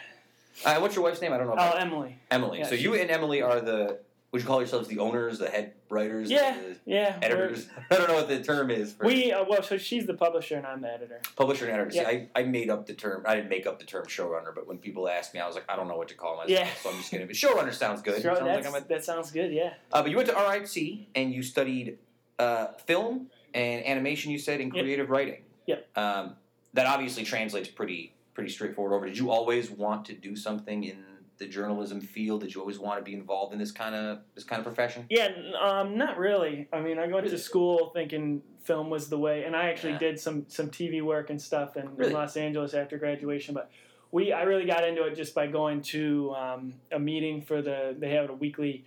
uh, 0.65 0.81
what's 0.81 0.95
your 0.97 1.05
wife's 1.05 1.21
name? 1.21 1.33
I 1.33 1.39
don't 1.39 1.49
know. 1.49 1.55
Oh, 1.59 1.77
Emily. 1.77 2.19
Emily. 2.31 2.59
yeah, 2.61 2.67
so 2.67 2.75
you 2.75 2.95
and 2.95 3.11
Emily 3.11 3.43
are 3.43 3.61
the. 3.61 3.99
Would 4.37 4.43
you 4.43 4.49
call 4.49 4.59
yourselves 4.61 4.87
the 4.87 4.99
owners, 4.99 5.39
the 5.39 5.49
head 5.49 5.73
writers, 5.89 6.31
Yeah, 6.31 6.59
the 6.61 6.77
yeah. 6.85 7.19
editors? 7.23 7.69
I 7.91 7.97
don't 7.97 8.07
know 8.07 8.17
what 8.17 8.29
the 8.29 8.43
term 8.45 8.71
is. 8.71 8.93
For 8.93 9.07
We, 9.07 9.33
uh, 9.33 9.47
well, 9.49 9.63
so 9.63 9.79
she's 9.79 10.05
the 10.07 10.13
publisher 10.13 10.57
and 10.59 10.67
I'm 10.67 10.83
the 10.83 10.93
editor. 10.93 11.23
publisher 11.37 11.65
and 11.65 11.73
editor. 11.73 11.91
See, 11.91 11.97
Yeah. 12.01 12.09
I, 12.09 12.29
I 12.35 12.43
made 12.43 12.69
up 12.69 12.87
the 12.87 12.93
term. 12.93 13.23
I 13.27 13.35
didn't 13.35 13.49
make 13.49 13.67
up 13.67 13.79
the 13.79 13.87
term 13.87 14.05
showrunner, 14.05 14.55
but 14.55 14.67
when 14.67 14.77
people 14.77 15.09
asked 15.09 15.33
me, 15.33 15.41
I 15.41 15.47
was 15.47 15.55
like, 15.55 15.65
I 15.71 15.75
don't 15.75 15.89
know 15.89 15.97
what 15.97 16.09
to 16.09 16.15
call 16.15 16.37
myself. 16.37 16.51
Yeah. 16.51 16.69
So 16.83 16.91
I'm 16.91 16.97
just 16.99 17.11
gonna 17.11 17.25
be 17.25 17.33
showrunner. 17.33 17.73
Sounds 17.73 18.03
good. 18.03 18.21
Sure, 18.21 18.37
sounds 18.37 18.47
like 18.47 18.67
I'm 18.67 18.75
a 18.75 18.87
that 18.89 19.03
sounds 19.07 19.31
good, 19.31 19.51
yeah. 19.55 19.73
Uh, 19.91 20.03
but 20.03 20.11
you 20.11 20.19
went 20.19 20.29
to 20.29 20.35
RIT 20.35 21.07
and 21.15 21.33
you 21.33 21.43
studied 21.43 21.97
uh, 22.39 22.67
film 22.85 23.31
and 23.55 23.87
animation. 23.87 24.33
You 24.33 24.39
said 24.39 24.61
in 24.61 24.71
Yep. 24.71 24.85
creative 24.85 25.09
writing. 25.09 25.45
Yep. 25.67 25.97
Um, 25.97 26.37
that 26.75 26.85
obviously 26.87 27.25
translates 27.25 27.69
pretty 27.69 28.13
pretty 28.35 28.51
straightforward 28.51 28.93
over. 28.93 29.07
Did 29.07 29.17
you 29.17 29.31
always 29.31 29.71
want 29.71 30.05
to 30.07 30.13
do 30.13 30.37
something 30.37 30.85
in 30.85 30.99
the 31.39 31.47
journalism 31.47 32.01
field? 32.01 32.41
Did 32.43 32.55
you 32.55 32.61
always 32.61 32.79
want 32.79 32.99
to 32.99 33.05
be 33.05 33.15
involved 33.15 33.53
in 33.53 33.59
this 33.59 33.73
kind 33.73 33.95
of 33.95 34.21
this 34.35 34.45
kind 34.45 34.61
of 34.61 34.65
profession? 34.67 35.07
Yeah, 35.11 35.29
um, 35.61 35.97
not 35.97 36.19
really. 36.19 36.69
I 36.73 36.81
mean, 36.81 36.99
I 36.99 37.07
went 37.07 37.29
to 37.29 37.39
school 37.39 37.91
thinking 37.95 38.43
film 38.65 38.91
was 38.91 39.09
the 39.09 39.19
way, 39.19 39.45
and 39.45 39.55
I 39.55 39.69
actually 39.71 39.93
Yeah. 39.95 39.99
did 39.99 40.21
some 40.21 40.45
some 40.49 40.71
TV 40.71 41.03
work 41.03 41.31
and 41.31 41.41
stuff 41.41 41.77
in, 41.77 41.95
Really? 41.97 42.11
in 42.11 42.17
Los 42.17 42.37
Angeles 42.37 42.75
after 42.75 42.99
graduation. 42.99 43.55
But 43.55 43.71
we, 44.13 44.33
I 44.33 44.43
really 44.43 44.67
got 44.67 44.87
into 44.87 45.05
it 45.05 45.15
just 45.15 45.35
by 45.35 45.47
going 45.47 45.83
to 45.83 46.35
um, 46.35 46.75
a 46.91 46.99
meeting 46.99 47.43
for 47.43 47.63
the. 47.63 47.95
They 47.99 48.11
have 48.11 48.31
a 48.31 48.35
weekly. 48.35 48.85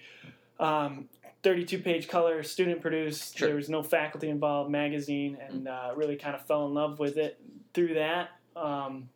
Um, 0.60 1.08
32 1.42 1.80
page 1.80 2.10
color, 2.10 2.44
student 2.44 2.82
produced. 2.82 3.38
Sure. 3.38 3.48
There 3.48 3.56
was 3.56 3.70
no 3.70 3.82
faculty 3.82 4.30
involved, 4.30 4.70
magazine, 4.70 5.38
and 5.48 5.70
uh, 5.70 5.92
really 5.96 6.18
kind 6.18 6.36
of 6.36 6.46
fell 6.46 6.66
in 6.68 6.74
love 6.74 7.00
with 7.00 7.16
it 7.16 7.40
through 7.74 7.94
that. 7.94 8.32
Um, 8.58 9.08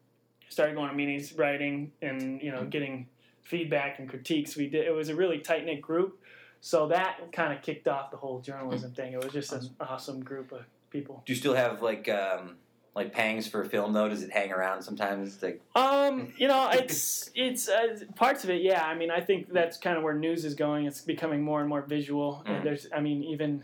started 0.48 0.76
going 0.76 0.88
to 0.90 0.96
meetings, 0.96 1.34
writing, 1.34 1.92
and 2.02 2.42
you 2.42 2.52
know, 2.54 2.64
getting 2.64 3.08
feedback 3.44 4.00
and 4.00 4.10
critiques. 4.10 4.56
We 4.56 4.68
did. 4.68 4.86
It 4.86 4.92
was 4.92 5.10
a 5.10 5.16
really 5.16 5.40
tight 5.40 5.66
knit 5.66 5.82
group. 5.82 6.20
So 6.62 6.88
that 6.88 7.32
kind 7.34 7.54
of 7.54 7.62
kicked 7.62 7.88
off 7.88 8.10
the 8.10 8.18
whole 8.18 8.40
journalism 8.40 8.92
thing. 8.94 9.14
It 9.14 9.24
was 9.24 9.34
just 9.34 9.52
an 9.52 9.70
awesome 9.82 10.24
group 10.24 10.52
of 10.54 10.62
people. 10.90 11.22
Do 11.26 11.34
you 11.34 11.38
still 11.38 11.56
have 11.56 11.82
like 11.82 12.08
um, 12.08 12.56
like 12.96 13.12
pangs 13.12 13.48
for 13.48 13.66
film 13.66 13.92
though? 13.92 14.08
Does 14.08 14.24
it 14.24 14.32
hang 14.32 14.52
around 14.52 14.82
sometimes? 14.82 15.44
Like 15.44 15.62
Um, 15.76 16.32
you 16.38 16.48
know, 16.48 16.70
it's 16.72 17.30
it's 17.36 17.68
uh, 17.68 17.98
parts 18.16 18.46
of 18.46 18.50
it. 18.50 18.62
Yeah, 18.62 18.82
I 18.82 18.96
mean, 18.96 19.12
I 19.12 19.20
think 19.20 19.52
that's 19.52 19.78
kind 19.78 19.98
of 19.98 20.04
where 20.04 20.14
news 20.14 20.46
is 20.46 20.56
going. 20.56 20.86
It's 20.86 21.02
becoming 21.02 21.42
more 21.42 21.60
and 21.60 21.68
more 21.68 21.82
visual. 21.82 22.44
Mhm. 22.46 22.56
And 22.56 22.66
there's, 22.66 22.88
I 22.96 23.02
mean, 23.02 23.24
even 23.24 23.64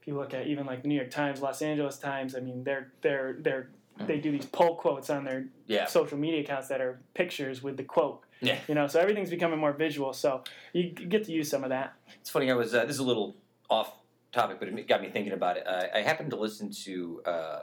if 0.00 0.08
you 0.08 0.16
look 0.16 0.32
at 0.32 0.46
even 0.46 0.64
like 0.64 0.82
the 0.82 0.88
New 0.88 0.96
York 0.96 1.10
Times, 1.10 1.42
Los 1.42 1.60
Angeles 1.60 1.98
Times. 1.98 2.34
I 2.34 2.40
mean, 2.40 2.64
they're 2.64 2.90
they're 3.02 3.36
they're 3.38 3.68
they 3.98 4.18
do 4.18 4.30
these 4.32 4.46
poll 4.46 4.76
quotes 4.76 5.10
on 5.10 5.24
their 5.24 5.46
yeah, 5.66 5.86
social 5.86 6.18
media 6.18 6.40
accounts 6.40 6.68
that 6.68 6.80
are 6.80 7.00
pictures 7.14 7.62
with 7.62 7.76
the 7.76 7.84
quote. 7.84 8.22
Yeah. 8.40 8.58
You 8.66 8.74
know, 8.74 8.86
so 8.88 8.98
everything's 9.00 9.30
becoming 9.30 9.58
more 9.60 9.72
visual. 9.72 10.12
So 10.12 10.42
you 10.72 10.90
get 10.90 11.24
to 11.24 11.32
use 11.32 11.48
some 11.48 11.62
of 11.62 11.70
that. 11.70 11.94
it's 12.20 12.30
funny. 12.30 12.50
I 12.50 12.54
was 12.54 12.74
uh, 12.74 12.84
this 12.84 12.94
is 12.96 13.00
a 13.00 13.04
little 13.04 13.36
off 13.70 13.92
topic, 14.32 14.58
but 14.58 14.68
it 14.68 14.88
got 14.88 15.00
me 15.02 15.08
thinking 15.10 15.32
about 15.32 15.56
it. 15.58 15.66
Uh, 15.66 15.84
I 15.94 16.00
happened 16.02 16.30
to 16.30 16.36
listen 16.36 16.70
to. 16.84 17.22
Uh, 17.24 17.58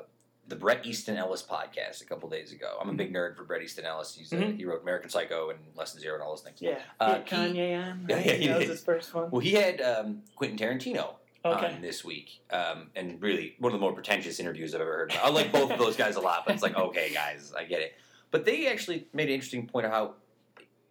the 0.47 0.55
Bret 0.55 0.83
Easton 0.83 1.15
Ellis 1.15 1.43
podcast 1.47 2.01
a 2.01 2.05
couple 2.05 2.27
days 2.27 2.51
ago. 2.51 2.79
I'm 2.81 2.89
a 2.89 2.93
big 2.93 3.13
nerd 3.13 3.35
for 3.37 3.43
Bret 3.43 3.61
Easton 3.61 3.85
Ellis. 3.85 4.15
He's, 4.15 4.33
uh, 4.33 4.37
Mhm. 4.37 4.57
he 4.57 4.65
wrote 4.65 4.81
American 4.81 5.07
Psycho 5.11 5.51
and 5.51 5.59
Less 5.75 5.93
Than 5.93 6.01
Zero 6.01 6.15
and 6.15 6.23
all 6.23 6.31
those 6.31 6.41
things. 6.41 6.59
Yeah. 6.59 6.79
Uh, 6.99 7.19
Kanye 7.19 7.79
on. 7.79 8.07
Yeah, 8.09 8.17
yeah, 8.17 8.31
he 8.33 8.47
that 8.47 8.57
was 8.57 8.67
his 8.69 8.81
first 8.83 9.13
one. 9.13 9.29
Well, 9.29 9.41
he 9.41 9.51
had 9.51 9.79
um, 9.79 10.23
Quentin 10.35 10.57
Tarantino 10.57 11.17
Okay. 11.45 11.73
on 11.73 11.81
this 11.81 12.03
week, 12.03 12.41
um, 12.51 12.89
and 12.95 13.21
really 13.21 13.55
one 13.59 13.71
of 13.71 13.79
the 13.79 13.81
more 13.81 13.93
pretentious 13.93 14.41
interviews 14.41 14.75
I've 14.75 14.81
ever 14.81 14.91
heard. 14.91 15.13
I 15.23 15.29
like 15.29 15.53
both 15.53 15.71
of 15.71 15.79
those 15.79 15.95
guys 15.95 16.17
a 16.17 16.19
lot, 16.19 16.43
but 16.45 16.53
it's 16.53 16.63
like, 16.63 16.75
okay, 16.77 17.13
guys, 17.13 17.53
I 17.57 17.63
get 17.63 17.79
it. 17.79 17.93
But 18.31 18.43
they 18.43 18.67
actually 18.67 19.07
made 19.13 19.29
an 19.29 19.35
interesting 19.35 19.65
point 19.65 19.85
of 19.85 19.91
how 19.93 20.15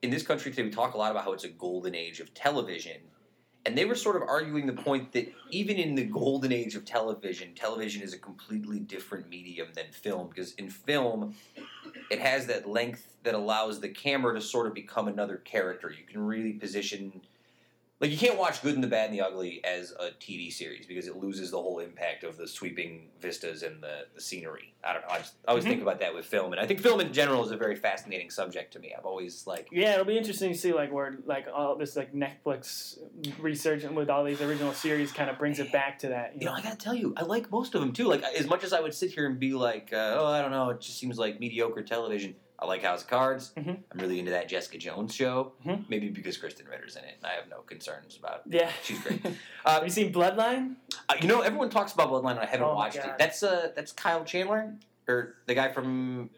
in 0.03 0.11
this 0.11 0.23
country 0.23 0.51
today 0.51 0.65
we 0.65 0.71
talk 0.71 0.95
a 0.95 0.99
lot 0.99 1.11
about 1.11 1.25
how 1.25 1.33
it's 1.33 1.45
a 1.45 1.49
golden 1.49 1.95
age 1.95 2.21
of 2.21 2.33
television. 2.35 2.97
And 3.67 3.77
they 3.77 3.85
were 3.85 3.97
sort 3.97 4.17
of 4.17 4.23
arguing 4.23 4.67
the 4.67 4.73
point 4.73 5.13
that 5.13 5.31
even 5.51 5.77
in 5.77 5.95
the 5.95 6.05
golden 6.05 6.53
age 6.53 6.75
of 6.75 6.87
television, 6.87 7.55
television 7.55 8.03
is 8.03 8.15
a 8.15 8.19
completely 8.19 8.79
different 8.79 9.29
medium 9.29 9.69
than 9.75 9.87
film 9.91 10.29
because 10.29 10.55
in 10.55 10.71
film, 10.71 11.35
it 12.11 12.21
has 12.21 12.47
that 12.47 12.69
length 12.69 13.17
that 13.25 13.35
allows 13.35 13.81
the 13.81 13.89
camera 13.89 14.33
to 14.35 14.41
sort 14.41 14.67
of 14.67 14.75
become 14.75 15.09
another 15.09 15.37
character. 15.37 15.91
You 15.91 16.05
can 16.11 16.25
really 16.25 16.53
position 16.53 17.21
like 18.01 18.13
you 18.13 18.17
can't 18.17 18.39
watch 18.39 18.63
Good 18.63 18.75
and 18.77 18.85
the 18.85 18.89
Bad 18.89 19.11
and 19.11 19.19
the 19.19 19.25
Ugly 19.25 19.61
as 19.65 19.93
a 19.99 20.11
TV 20.11 20.53
series 20.53 20.87
because 20.87 21.09
it 21.09 21.17
loses 21.17 21.51
the 21.51 21.57
whole 21.61 21.81
impact 21.81 22.23
of 22.23 22.37
the 22.37 22.47
sweeping 22.47 23.09
vistas 23.21 23.65
and 23.65 23.83
the, 23.83 24.07
the 24.15 24.21
scenery. 24.21 24.73
I 24.85 24.93
don't 24.93 25.03
know. 25.03 25.09
I, 25.11 25.19
just, 25.19 25.35
I 25.47 25.51
always 25.51 25.65
Mhm. 25.65 25.69
think 25.69 25.83
about 25.83 25.99
that 25.99 26.15
with 26.15 26.25
film, 26.25 26.53
and 26.53 26.61
I 26.61 26.67
think 26.67 26.81
film 26.81 27.01
in 27.01 27.13
general 27.13 27.45
is 27.45 27.51
a 27.51 27.57
very 27.57 27.75
fascinating 27.75 28.31
subject 28.31 28.73
to 28.75 28.79
me. 28.79 28.95
I've 28.97 29.05
always 29.05 29.49
like 29.49 29.67
Yeah, 29.73 29.95
it'll 29.95 30.05
be 30.05 30.17
interesting 30.17 30.53
to 30.53 30.59
see 30.59 30.73
like 30.73 30.93
where 30.93 31.19
like 31.27 31.47
all 31.53 31.75
this 31.75 31.97
like 31.97 32.15
Netflix 32.15 32.99
research 33.41 33.83
with 33.83 34.09
all 34.11 34.23
these 34.23 34.41
original 34.41 34.73
series 34.73 35.11
kind 35.11 35.29
of 35.29 35.37
brings 35.37 35.59
it 35.59 35.73
back 35.73 35.99
to 36.01 36.09
that. 36.11 36.35
You 36.35 36.41
You 36.43 36.47
know, 36.47 36.53
know? 36.53 36.59
I 36.59 36.63
gotta 36.63 36.77
tell 36.77 36.95
you, 36.95 37.15
I 37.17 37.25
like 37.25 37.51
most 37.51 37.75
of 37.75 37.81
them 37.81 37.93
too. 37.93 38.05
Like, 38.07 38.23
as 38.23 38.47
much 38.47 38.63
as 38.63 38.73
I 38.73 38.81
would 38.81 38.95
sit 38.95 39.11
here 39.11 39.27
and 39.27 39.41
be 39.41 39.55
like, 39.55 39.93
uh, 39.93 40.17
oh, 40.21 40.27
I 40.27 40.41
don't 40.41 40.53
know, 40.53 40.71
it 40.71 40.81
just 40.81 40.99
seems 40.99 41.19
like 41.19 41.41
mediocre 41.41 41.83
television. 41.83 42.37
I 42.61 42.67
like 42.67 42.83
House 42.83 43.03
of 43.03 43.09
Cards. 43.09 43.53
Mhm. 43.57 43.79
I'm 43.93 43.99
really 44.01 44.19
into 44.19 44.33
that 44.33 44.49
Jessica 44.49 44.79
Jones 44.79 45.15
show. 45.15 45.53
Mhm. 45.65 45.89
Maybe 45.89 46.09
because 46.09 46.37
Krysten 46.39 46.69
Ritter's 46.69 46.97
in 46.97 47.05
it, 47.05 47.15
and 47.19 47.27
I 47.27 47.35
have 47.35 47.49
no 47.49 47.61
concerns 47.61 48.17
about. 48.17 48.43
It. 48.47 48.55
Yeah, 48.55 48.71
She's 48.83 48.99
great. 49.01 49.21
Have 49.23 49.37
Uh, 49.65 49.81
you 49.85 49.91
seen 49.91 50.13
Bloodline? 50.13 50.75
uh, 51.09 51.15
you 51.21 51.29
know, 51.29 51.43
everyone 51.43 51.71
talks 51.71 51.93
about 51.93 52.09
Bloodline, 52.11 52.33
and 52.33 52.41
I 52.41 52.47
haven't 52.47 52.67
Oh 52.67 52.75
watched 52.75 52.97
it. 52.97 53.13
That's 53.19 53.43
uh, 53.43 53.71
that's 53.77 53.93
Kyle 53.93 54.25
Chandler, 54.25 54.75
or 55.07 55.37
the 55.47 55.55
guy 55.55 55.69
from. 55.71 56.31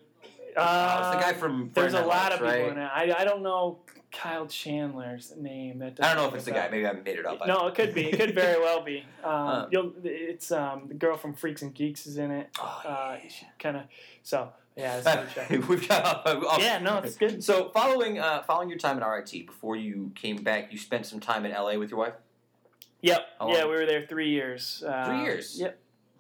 Uh, 0.57 0.61
Uh, 0.61 0.99
it's 1.03 1.16
the 1.16 1.23
guy 1.23 1.33
from. 1.39 1.71
There's 1.75 1.95
a 1.95 2.05
lot 2.05 2.33
of 2.33 2.41
people 2.41 2.53
right? 2.53 2.73
in 2.73 2.79
it. 2.79 2.91
I, 2.93 3.14
I 3.21 3.25
don't 3.25 3.43
know 3.43 3.79
Kyle 4.12 4.47
Chandler's 4.47 5.33
name. 5.39 5.79
That 5.79 5.99
I 6.03 6.09
don't 6.12 6.16
know 6.25 6.29
if 6.29 6.35
it's 6.35 6.45
the 6.45 6.51
guy. 6.51 6.68
Maybe 6.68 6.87
I 6.87 6.93
made 6.93 7.18
it 7.18 7.25
up. 7.25 7.47
No, 7.47 7.66
it 7.68 7.75
could 7.77 7.95
be. 7.95 8.09
It 8.11 8.18
could 8.18 8.35
very 8.35 8.61
well 8.66 8.83
be. 8.83 9.05
Um, 9.25 9.68
you'll, 9.71 9.93
it's 10.05 10.51
um, 10.53 10.89
the 10.89 10.95
girl 10.95 11.16
from 11.16 11.33
Freaks 11.35 11.62
and 11.62 11.73
Geeks 11.73 12.07
is 12.07 12.18
in 12.18 12.31
it. 12.31 12.51
Oh, 12.61 12.83
Uh, 12.85 13.18
she 13.29 13.47
kind 13.59 13.77
of. 13.79 13.85
So 14.25 14.53
yeah, 14.77 14.97
it's 14.99 15.07
a 15.07 15.29
good 15.49 15.61
show. 15.62 15.66
We've 15.68 15.89
got. 15.89 16.27
off- 16.27 16.61
Yeah, 16.61 16.79
no, 16.79 16.99
it's 16.99 17.16
good. 17.16 17.43
So 17.45 17.71
following 17.71 18.18
uh, 18.18 18.43
following 18.43 18.68
your 18.68 18.79
time 18.79 19.03
at 19.03 19.07
RIT, 19.07 19.47
before 19.47 19.77
you 19.77 20.12
came 20.14 20.37
back, 20.43 20.73
you 20.73 20.79
spent 20.79 21.07
some 21.07 21.21
time 21.21 21.45
in 21.45 21.53
LA 21.53 21.75
with 21.77 21.91
your 21.91 21.99
wife. 21.99 22.14
Yep. 23.03 23.27
Yeah, 23.49 23.64
we 23.64 23.71
were 23.71 23.87
there 23.87 24.07
three 24.07 24.31
years. 24.31 24.83
Uh, 24.87 25.07
Three 25.07 25.23
years? 25.23 25.59
Yep. 25.59 25.79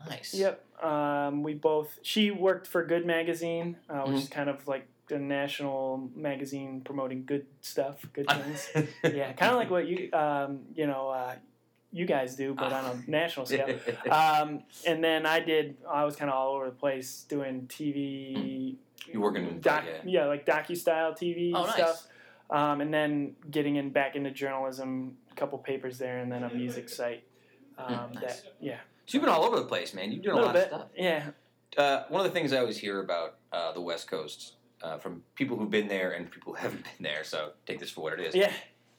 Nice. 0.08 0.32
Yep. 0.34 0.64
Um, 0.82 1.42
we 1.42 1.52
both. 1.54 1.98
She 2.02 2.30
worked 2.30 2.66
for 2.66 2.84
Good 2.86 3.04
Magazine, 3.04 3.76
uh, 3.90 4.02
which 4.04 4.16
Mhm. 4.16 4.22
is 4.22 4.28
kind 4.30 4.48
of 4.48 4.66
like 4.66 4.86
a 5.10 5.18
national 5.18 6.08
magazine 6.14 6.80
promoting 6.82 7.24
good 7.26 7.44
stuff, 7.60 7.96
good 8.14 8.26
things. 8.30 8.68
yeah, 9.02 9.32
kind 9.34 9.52
of 9.52 9.58
like 9.58 9.68
what 9.70 9.86
you 9.86 10.08
um, 10.12 10.60
you 10.74 10.86
know 10.86 11.08
uh, 11.10 11.34
you 11.92 12.06
guys 12.06 12.36
do, 12.36 12.54
but 12.54 12.72
on 12.72 12.84
a 12.84 13.10
national 13.10 13.46
scale. 13.46 13.78
Um, 14.10 14.62
and 14.86 15.02
then 15.02 15.26
I 15.26 15.40
did. 15.40 15.76
I 15.90 16.04
was 16.04 16.16
kind 16.16 16.30
of 16.30 16.36
all 16.36 16.54
over 16.54 16.66
the 16.66 16.72
place 16.72 17.24
doing 17.28 17.66
TV. 17.68 18.76
You 19.12 19.20
working 19.20 19.46
in 19.46 19.60
doc, 19.60 19.84
yeah. 19.86 20.22
yeah, 20.22 20.26
like 20.26 20.46
docu 20.46 20.76
style 20.76 21.12
TV 21.12 21.52
Oh, 21.54 21.64
nice. 21.64 21.74
stuff. 21.74 22.06
Um, 22.50 22.80
and 22.80 22.92
then 22.92 23.34
getting 23.50 23.76
in 23.76 23.90
back 23.90 24.16
into 24.16 24.30
journalism, 24.30 25.16
a 25.30 25.34
couple 25.34 25.56
papers 25.58 25.98
there, 25.98 26.18
and 26.18 26.30
then 26.30 26.42
a 26.44 26.52
music 26.54 26.88
site. 26.88 27.24
Um, 27.78 27.94
Hmm, 27.94 28.14
nice. 28.14 28.22
That 28.42 28.42
yeah, 28.60 28.78
So 29.06 29.16
you've 29.16 29.22
been 29.22 29.32
all 29.32 29.44
over 29.44 29.56
the 29.56 29.64
place, 29.66 29.94
man. 29.94 30.12
You've 30.12 30.20
a 30.20 30.26
done 30.28 30.32
a, 30.34 30.36
little 30.36 30.46
lot 30.48 30.54
bit. 30.54 30.72
of 30.72 30.78
stuff. 30.80 30.88
Yeah, 30.96 31.30
Uh, 31.78 32.04
one 32.08 32.24
of 32.24 32.32
the 32.32 32.38
things 32.38 32.52
I 32.52 32.58
always 32.58 32.76
hear 32.78 33.00
about 33.00 33.36
uh, 33.52 33.72
the 33.72 33.80
West 33.80 34.10
Coast 34.10 34.54
uh, 34.82 34.98
from 34.98 35.22
people 35.34 35.56
who've 35.56 35.70
been 35.70 35.88
there 35.88 36.12
and 36.12 36.30
people 36.30 36.52
who 36.54 36.58
haven't 36.60 36.82
been 36.84 37.02
there, 37.02 37.22
so 37.24 37.52
take 37.66 37.78
this 37.80 37.90
for 37.90 38.00
what 38.02 38.12
it 38.12 38.20
is, 38.20 38.34
yeah, 38.34 38.52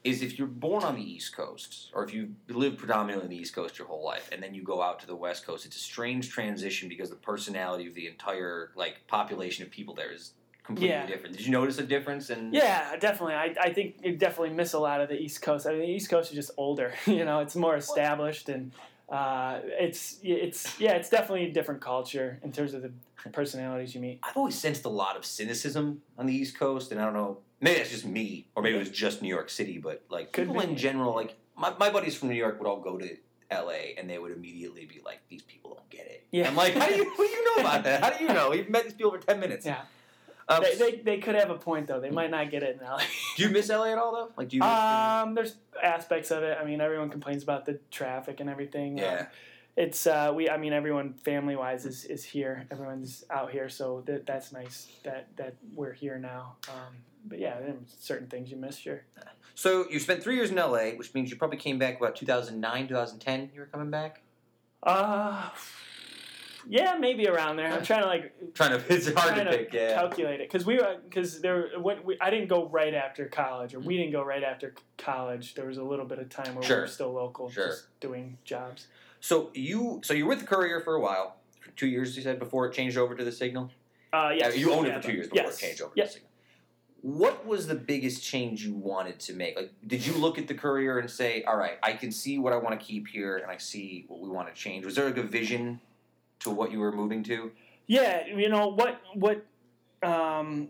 is 0.03 0.21
if 0.23 0.37
you're 0.39 0.47
born 0.47 0.83
on 0.83 0.95
the 0.95 1.01
East 1.03 1.35
Coast 1.35 1.91
or 1.93 2.03
if 2.03 2.13
you 2.13 2.29
live 2.49 2.77
predominantly 2.77 3.23
on 3.25 3.29
the 3.29 3.37
East 3.37 3.53
Coast 3.53 3.77
your 3.77 3.87
whole 3.87 4.03
life 4.03 4.29
and 4.31 4.41
then 4.41 4.53
you 4.53 4.63
go 4.63 4.81
out 4.81 4.99
to 5.01 5.07
the 5.07 5.15
West 5.15 5.45
Coast, 5.45 5.65
it's 5.65 5.75
a 5.75 5.79
strange 5.79 6.29
transition 6.29 6.89
because 6.89 7.09
the 7.09 7.15
personality 7.15 7.87
of 7.87 7.93
the 7.93 8.07
entire 8.07 8.71
like 8.75 9.05
population 9.07 9.63
of 9.63 9.69
people 9.71 9.93
there 9.93 10.11
is 10.11 10.33
completely 10.63 10.89
Yeah. 10.95 11.05
different. 11.05 11.37
Did 11.37 11.45
you 11.45 11.51
notice 11.51 11.77
a 11.77 11.83
difference? 11.83 12.29
In 12.31 12.51
yeah. 12.51 12.95
Definitely. 12.97 13.35
I, 13.35 13.55
I 13.61 13.73
think 13.73 13.97
you 14.03 14.15
definitely 14.15 14.55
miss 14.55 14.73
a 14.73 14.79
lot 14.79 15.01
of 15.01 15.09
the 15.09 15.19
East 15.19 15.41
Coast. 15.43 15.67
I 15.67 15.71
mean, 15.71 15.81
the 15.81 15.87
East 15.87 16.09
Coast 16.09 16.31
is 16.31 16.35
just 16.35 16.51
older. 16.57 16.93
You 17.05 17.25
know, 17.25 17.39
it's 17.39 17.55
more 17.55 17.75
established 17.75 18.49
and. 18.49 18.71
Uh, 19.09 19.59
it's 19.65 20.19
it's 20.23 20.79
yeah, 20.79 20.93
it's 20.93 21.09
definitely 21.09 21.45
a 21.45 21.51
different 21.51 21.81
culture 21.81 22.39
in 22.45 22.51
terms 22.53 22.73
of 22.73 22.81
the 22.81 22.93
personalities 23.33 23.93
you 23.93 23.99
meet. 23.99 24.21
I've 24.23 24.37
always 24.37 24.55
sensed 24.57 24.85
a 24.85 24.89
lot 24.89 25.17
of 25.17 25.25
cynicism 25.25 26.01
on 26.17 26.27
the 26.27 26.33
East 26.33 26.57
Coast, 26.57 26.93
and 26.93 27.01
I 27.01 27.03
don't 27.03 27.13
know, 27.13 27.39
maybe 27.61 27.77
that's 27.77 27.91
just 27.91 28.05
me, 28.05 28.47
or 28.55 28.63
maybe 28.63 28.75
it 28.75 28.79
was 28.79 28.89
just 28.89 29.21
New 29.21 29.29
York 29.29 29.49
City, 29.49 29.77
but 29.77 30.03
like 30.09 30.33
Could 30.33 30.47
people 30.47 30.61
be. 30.61 30.67
in 30.69 30.75
general, 30.75 31.13
like 31.15 31.35
my, 31.55 31.73
my 31.79 31.89
buddies 31.89 32.15
from 32.17 32.29
New 32.29 32.35
York 32.35 32.59
would 32.59 32.67
all 32.67 32.79
go 32.81 32.97
to 32.97 33.17
LA 33.51 33.93
and 33.97 34.09
they 34.09 34.17
would 34.17 34.31
immediately 34.31 34.85
be 34.85 35.01
like, 35.05 35.19
these 35.29 35.41
people 35.43 35.71
don't 35.75 35.89
get 35.89 36.05
it. 36.07 36.25
Yeah. 36.31 36.47
I'm 36.47 36.55
like, 36.55 36.73
how 36.73 36.87
do 36.87 36.95
you, 36.95 37.05
what 37.15 37.27
do 37.27 37.33
you 37.33 37.45
know 37.57 37.61
about 37.63 37.83
that? 37.83 38.01
How 38.03 38.09
do 38.09 38.23
you 38.23 38.29
know? 38.33 38.53
You've 38.53 38.69
met 38.69 38.83
these 38.85 38.93
people 38.93 39.11
for 39.11 39.19
10 39.19 39.39
minutes. 39.39 39.65
Yeah. 39.65 39.81
Um, 40.49 40.63
They, 40.63 40.75
they, 40.75 40.95
they 41.01 41.17
could 41.19 41.35
have 41.35 41.49
a 41.49 41.55
point 41.55 41.87
though. 41.87 41.99
They 41.99 42.09
might 42.09 42.31
not 42.31 42.49
get 42.49 42.63
it 42.63 42.79
in 42.81 42.85
LA. 42.85 43.01
do 43.37 43.43
you 43.43 43.49
miss 43.49 43.69
LA 43.69 43.91
at 43.91 43.97
all, 43.97 44.11
though? 44.13 44.31
Like, 44.37 44.49
do 44.49 44.57
you 44.57 44.61
miss 44.61 44.69
Um, 44.69 45.35
there's 45.35 45.55
aspects 45.83 46.31
of 46.31 46.43
it. 46.43 46.57
I 46.59 46.65
mean, 46.65 46.81
everyone 46.81 47.09
complains 47.09 47.43
about 47.43 47.65
the 47.65 47.79
traffic 47.91 48.39
and 48.39 48.49
everything. 48.49 48.93
Um, 48.99 49.05
Yeah. 49.05 49.25
it's 49.77 50.07
uh, 50.07 50.31
we. 50.35 50.49
I 50.49 50.57
mean, 50.57 50.73
everyone 50.73 51.13
family 51.13 51.55
wise 51.55 51.85
is, 51.85 52.05
is 52.05 52.23
here. 52.23 52.65
Everyone's 52.71 53.23
out 53.29 53.51
here, 53.51 53.69
so 53.69 54.01
that 54.07 54.25
that's 54.25 54.51
nice 54.51 54.87
that 55.03 55.27
that 55.37 55.55
we're 55.75 55.93
here 55.93 56.17
now. 56.17 56.55
Um, 56.67 56.95
but 57.25 57.39
yeah, 57.39 57.55
certain 57.99 58.27
things 58.27 58.49
you 58.51 58.57
miss. 58.57 58.77
Sure. 58.77 59.03
So 59.55 59.85
you 59.89 59.99
spent 59.99 60.23
three 60.23 60.35
years 60.35 60.49
in 60.49 60.55
LA, 60.57 60.91
which 60.91 61.13
means 61.13 61.29
you 61.29 61.35
probably 61.37 61.57
came 61.57 61.77
back 61.77 61.97
about 61.99 62.15
2009, 62.15 62.87
2010. 62.87 63.51
You 63.53 63.59
were 63.61 63.65
coming 63.67 63.89
back. 63.91 64.21
Uh, 64.83 65.49
yeah, 66.67 66.95
maybe 66.99 67.27
around 67.27 67.57
there. 67.57 67.71
I'm 67.71 67.83
trying 67.83 68.01
to 68.01 68.07
like 68.07 68.33
Trying 68.53 68.71
to, 68.79 68.93
it's 68.93 69.11
hard 69.13 69.35
to 69.35 69.45
pick. 69.45 69.73
Yeah. 69.73 69.93
calculate 69.95 70.41
it 70.41 70.49
because 70.51 70.65
we 70.65 70.77
were 70.77 70.97
because 71.03 71.41
there 71.41 71.69
when 71.79 72.03
we, 72.03 72.17
I 72.19 72.29
didn't 72.29 72.47
go 72.49 72.67
right 72.67 72.93
after 72.93 73.25
college 73.27 73.73
or 73.73 73.79
we 73.79 73.97
didn't 73.97 74.11
go 74.11 74.23
right 74.23 74.43
after 74.43 74.73
college. 74.97 75.53
There 75.55 75.65
was 75.65 75.77
a 75.77 75.83
little 75.83 76.05
bit 76.05 76.19
of 76.19 76.29
time 76.29 76.55
where 76.55 76.67
we 76.67 76.75
were 76.75 76.87
still 76.87 77.11
local, 77.11 77.49
Sure. 77.49 77.67
just 77.67 77.99
doing 77.99 78.37
jobs. 78.43 78.87
So 79.19 79.51
you, 79.53 80.01
so 80.03 80.13
you 80.15 80.25
were 80.25 80.29
with 80.29 80.39
the 80.41 80.47
Courier 80.47 80.81
for 80.81 80.95
a 80.95 80.99
while, 80.99 81.35
for 81.59 81.69
two 81.71 81.87
years. 81.87 82.15
You 82.17 82.23
said 82.23 82.39
before 82.39 82.65
it 82.67 82.73
changed 82.73 82.97
over 82.97 83.13
to 83.15 83.23
the 83.23 83.31
Signal. 83.31 83.69
Uh, 84.13 84.31
yes, 84.35 84.53
Yeah, 84.55 84.59
you 84.61 84.73
owned 84.73 84.87
yeah, 84.87 84.95
it 84.97 85.01
for 85.03 85.07
two 85.09 85.13
years 85.15 85.27
before 85.29 85.43
yes. 85.45 85.57
it 85.57 85.61
changed 85.65 85.81
over 85.81 85.91
Yep. 85.95 86.07
to 86.07 86.13
Signal. 86.13 86.30
What 87.01 87.45
was 87.47 87.67
the 87.67 87.75
biggest 87.75 88.23
change 88.23 88.63
you 88.63 88.73
wanted 88.73 89.19
to 89.21 89.33
make? 89.33 89.55
Like, 89.55 89.71
did 89.87 90.05
you 90.05 90.13
look 90.13 90.37
at 90.37 90.47
the 90.47 90.53
Courier 90.53 90.99
and 90.99 91.09
say, 91.09 91.43
"All 91.43 91.57
right, 91.57 91.77
I 91.81 91.93
can 91.93 92.11
see 92.11 92.37
what 92.37 92.53
I 92.53 92.57
want 92.57 92.79
to 92.79 92.85
keep 92.85 93.07
here, 93.07 93.37
and 93.37 93.49
I 93.49 93.57
see 93.57 94.05
what 94.07 94.19
we 94.19 94.29
want 94.29 94.47
to 94.49 94.53
change"? 94.53 94.85
Was 94.85 94.95
there 94.95 95.05
like 95.05 95.17
a 95.17 95.23
vision 95.23 95.79
to 96.39 96.51
what 96.51 96.71
you 96.71 96.79
were 96.79 96.91
moving 96.91 97.23
to? 97.23 97.51
Yeah, 97.87 98.27
you 98.27 98.49
know 98.49 98.67
what 98.67 99.01
what 99.15 99.45
um, 100.03 100.69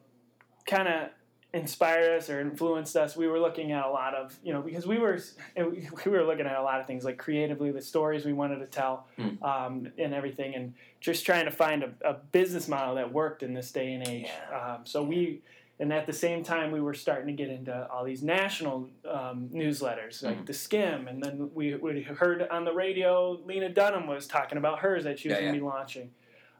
kind 0.65 0.87
of 0.87 1.09
inspired 1.53 2.17
us 2.17 2.29
or 2.29 2.39
influenced 2.39 2.95
us. 2.95 3.17
We 3.17 3.27
were 3.27 3.37
looking 3.39 3.73
at 3.73 3.85
a 3.85 3.89
lot 3.89 4.15
of 4.15 4.39
you 4.41 4.53
know 4.53 4.61
because 4.61 4.87
we 4.87 4.97
were 4.99 5.19
we 5.57 6.11
were 6.11 6.23
looking 6.23 6.45
at 6.45 6.55
a 6.55 6.63
lot 6.63 6.79
of 6.79 6.87
things 6.87 7.03
like 7.03 7.17
creatively 7.17 7.71
the 7.71 7.81
stories 7.81 8.25
we 8.25 8.33
wanted 8.33 8.59
to 8.59 8.67
tell 8.67 9.07
Hmm. 9.17 9.43
um, 9.43 9.91
and 9.97 10.13
everything, 10.13 10.55
and 10.55 10.73
just 11.01 11.25
trying 11.25 11.43
to 11.45 11.51
find 11.51 11.83
a, 11.83 11.91
a 12.05 12.13
business 12.13 12.69
model 12.69 12.95
that 12.95 13.11
worked 13.11 13.43
in 13.43 13.53
this 13.53 13.71
day 13.71 13.93
and 13.93 14.07
age. 14.07 14.29
Um, 14.53 14.85
so 14.85 15.03
we. 15.03 15.41
And 15.81 15.91
at 15.91 16.05
the 16.05 16.13
same 16.13 16.43
time, 16.43 16.71
we 16.71 16.79
were 16.79 16.93
starting 16.93 17.25
to 17.25 17.33
get 17.33 17.49
into 17.51 17.87
all 17.89 18.05
these 18.05 18.21
national 18.21 18.87
um, 19.03 19.49
newsletters, 19.51 20.21
like 20.21 20.37
Mhm. 20.41 20.45
the 20.45 20.53
Skimm, 20.53 21.09
and 21.09 21.23
then 21.23 21.49
we, 21.55 21.73
we 21.73 22.03
heard 22.03 22.47
on 22.49 22.65
the 22.65 22.71
radio 22.71 23.31
Lena 23.45 23.67
Dunham 23.67 24.05
was 24.05 24.27
talking 24.27 24.59
about 24.59 24.79
hers 24.79 25.05
that 25.05 25.17
she 25.17 25.27
was 25.29 25.37
Yeah, 25.37 25.41
going 25.41 25.53
to 25.53 25.59
be 25.59 25.65
launching. 25.65 26.11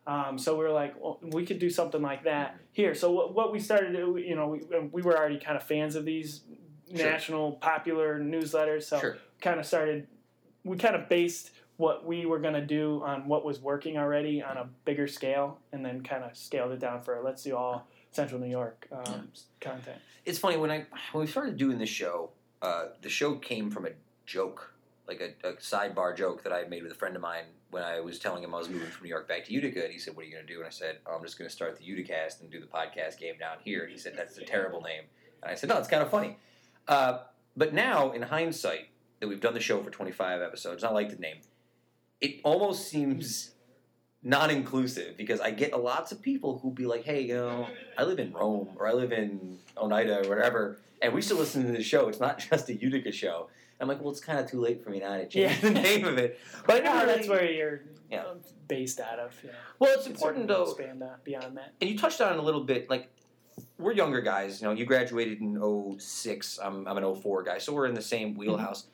Um, 0.07 0.39
so 0.39 0.57
we 0.57 0.63
were 0.63 0.72
like, 0.72 0.99
well, 0.99 1.19
we 1.22 1.45
could 1.45 1.59
do 1.59 1.69
something 1.69 2.01
like 2.01 2.24
that 2.24 2.57
here. 2.72 2.95
So 2.95 3.11
what, 3.11 3.36
what 3.36 3.51
we 3.51 3.59
started, 3.59 3.93
to, 3.93 4.17
you 4.17 4.36
know, 4.36 4.47
we, 4.47 4.61
we 4.91 5.03
were 5.03 5.15
already 5.15 5.38
kind 5.38 5.55
of 5.55 5.61
fans 5.63 5.95
of 5.95 6.03
these 6.03 6.41
Sure. 6.93 7.05
national 7.11 7.51
popular 7.53 8.19
newsletters. 8.19 8.84
So 8.84 8.99
Sure. 8.99 9.17
kind 9.39 9.59
of 9.59 9.67
started, 9.67 10.07
we 10.63 10.78
kind 10.78 10.95
of 10.95 11.07
based 11.07 11.51
what 11.78 12.05
we 12.07 12.26
were 12.26 12.39
going 12.39 12.55
to 12.55 12.65
do 12.65 13.03
on 13.05 13.28
what 13.28 13.45
was 13.45 13.59
working 13.61 13.97
already 13.99 14.41
on 14.41 14.57
a 14.57 14.67
bigger 14.84 15.07
scale, 15.07 15.59
and 15.72 15.86
then 15.86 16.01
kind 16.01 16.24
of 16.24 16.36
scaled 16.36 16.72
it 16.72 16.80
down 16.80 17.01
for 17.03 17.22
let's 17.24 17.43
do 17.43 17.55
all 17.55 17.88
Central 18.12 18.39
New 18.39 18.49
York 18.49 18.88
um, 18.91 19.30
content. 19.59 19.97
It's 20.26 20.38
funny 20.38 20.57
when 20.57 20.72
I 20.72 20.86
when 21.12 21.26
we 21.26 21.28
started 21.28 21.57
doing 21.57 21.78
this 21.78 21.89
show. 21.89 22.32
Uh, 22.62 22.88
the 23.01 23.09
show 23.09 23.36
came 23.36 23.72
from 23.72 23.86
a 23.86 23.91
joke, 24.26 24.74
like 25.07 25.20
a, 25.20 25.47
a 25.47 25.53
sidebar 25.53 26.16
joke 26.16 26.43
that 26.43 26.53
I 26.53 26.66
made 26.66 26.84
with 26.84 26.91
a 26.91 26.95
friend 26.95 27.16
of 27.16 27.22
mine 27.22 27.45
when 27.72 27.84
I 27.84 28.01
was 28.01 28.20
telling 28.20 28.43
him 28.43 28.53
I 28.53 28.59
was 28.59 28.70
moving 28.70 28.89
from 28.89 29.05
New 29.05 29.09
York 29.09 29.28
back 29.28 29.45
to 29.45 29.53
Utica, 29.53 29.84
and 29.84 29.91
he 29.91 29.97
said, 29.97 30.16
"What 30.16 30.24
are 30.24 30.28
you 30.28 30.34
going 30.34 30.45
to 30.45 30.53
do?" 30.53 30.59
And 30.59 30.68
I 30.68 30.72
said, 30.72 30.97
oh, 31.07 31.16
"I'm 31.16 31.24
just 31.24 31.38
going 31.38 31.49
to 31.49 31.55
start 31.55 31.78
the 31.78 31.86
Uticast 31.86 32.41
and 32.41 32.51
do 32.51 32.59
the 32.59 32.68
podcast 32.68 33.18
game 33.18 33.36
down 33.39 33.57
here." 33.64 33.84
And 33.84 33.91
he 33.91 33.97
said, 33.97 34.14
"That's 34.16 34.38
a 34.38 34.45
terrible 34.45 34.82
name." 34.82 35.03
And 35.41 35.51
I 35.51 35.55
said, 35.55 35.70
"No, 35.70 35.78
it's 35.78 35.88
kind 35.88 36.03
of 36.03 36.12
funny." 36.12 36.38
Uh, 36.88 37.20
but 37.55 37.74
now, 37.74 38.12
in 38.12 38.22
hindsight, 38.22 38.89
that 39.20 39.28
we've 39.28 39.39
done 39.39 39.53
the 39.53 39.59
show 39.59 39.82
for 39.82 39.89
25 39.89 40.41
episodes, 40.41 40.84
and 40.84 40.89
I 40.89 40.93
like 40.93 41.09
the 41.09 41.22
name. 41.22 41.38
It 42.20 42.41
almost 42.43 42.88
seems 42.88 43.51
non-inclusive 44.24 45.17
because 45.17 45.39
I 45.39 45.51
get 45.51 45.74
a 45.74 45.78
lots 45.78 46.11
of 46.11 46.22
people 46.22 46.59
who 46.59 46.72
be 46.72 46.86
like, 46.86 47.03
"Hey, 47.03 47.22
you 47.22 47.36
know, 47.36 47.67
I 47.97 48.03
live 48.03 48.19
in 48.19 48.32
Rome 48.34 48.69
or 48.78 48.88
I 48.88 48.93
live 48.93 49.11
in 49.11 49.57
Oneida 49.78 50.26
or 50.26 50.30
whatever, 50.30 50.78
and 51.01 51.13
we 51.13 51.22
still 51.22 51.38
listen 51.38 51.65
to 51.65 51.72
the 51.72 51.84
show. 51.84 52.07
It's 52.07 52.19
not 52.19 52.39
just 52.49 52.69
a 52.69 52.76
Utica 52.76 53.11
show." 53.11 53.49
I'm 53.80 53.88
like, 53.88 53.99
"Well, 54.01 54.11
it's 54.11 54.19
kind 54.19 54.39
of 54.39 54.49
too 54.49 54.59
late 54.59 54.84
for 54.84 54.91
me 54.91 54.99
now 54.99 55.17
to 55.17 55.28
change 55.28 55.34
Yeah. 55.34 55.59
the 55.61 55.72
name 55.72 56.05
of 56.05 56.17
it." 56.17 56.39
But 56.67 56.78
I 56.78 56.80
never 56.80 56.86
Yeah, 56.95 57.01
really- 57.03 57.15
that's 57.15 57.28
where 57.30 57.51
you're 57.51 57.82
Yeah. 58.11 58.22
uh, 58.24 58.36
based 58.67 58.99
out 58.99 59.17
of. 59.19 59.36
Yeah. 59.43 59.51
Well, 59.80 59.91
it's 59.95 60.03
Can 60.03 60.11
important 60.13 60.47
to 60.49 60.61
Expand 60.63 61.01
that 61.01 61.24
beyond 61.24 61.57
that. 61.57 61.74
and 61.82 61.89
you 61.89 61.97
touched 61.97 62.22
on 62.22 62.38
a 62.38 62.41
little 62.41 62.63
bit. 62.63 62.89
Like, 62.89 63.09
we're 63.80 63.93
younger 63.93 64.22
guys. 64.22 64.61
You 64.61 64.67
know, 64.67 64.74
you 64.74 64.86
graduated 64.86 65.41
in 65.41 65.57
06. 65.99 66.59
I'm 66.61 66.88
I'm 66.88 66.97
an 66.97 67.15
04 67.15 67.41
guy, 67.43 67.57
so 67.57 67.74
we're 67.74 67.88
in 67.88 67.95
the 67.95 68.01
same 68.03 68.36
wheelhouse. 68.36 68.86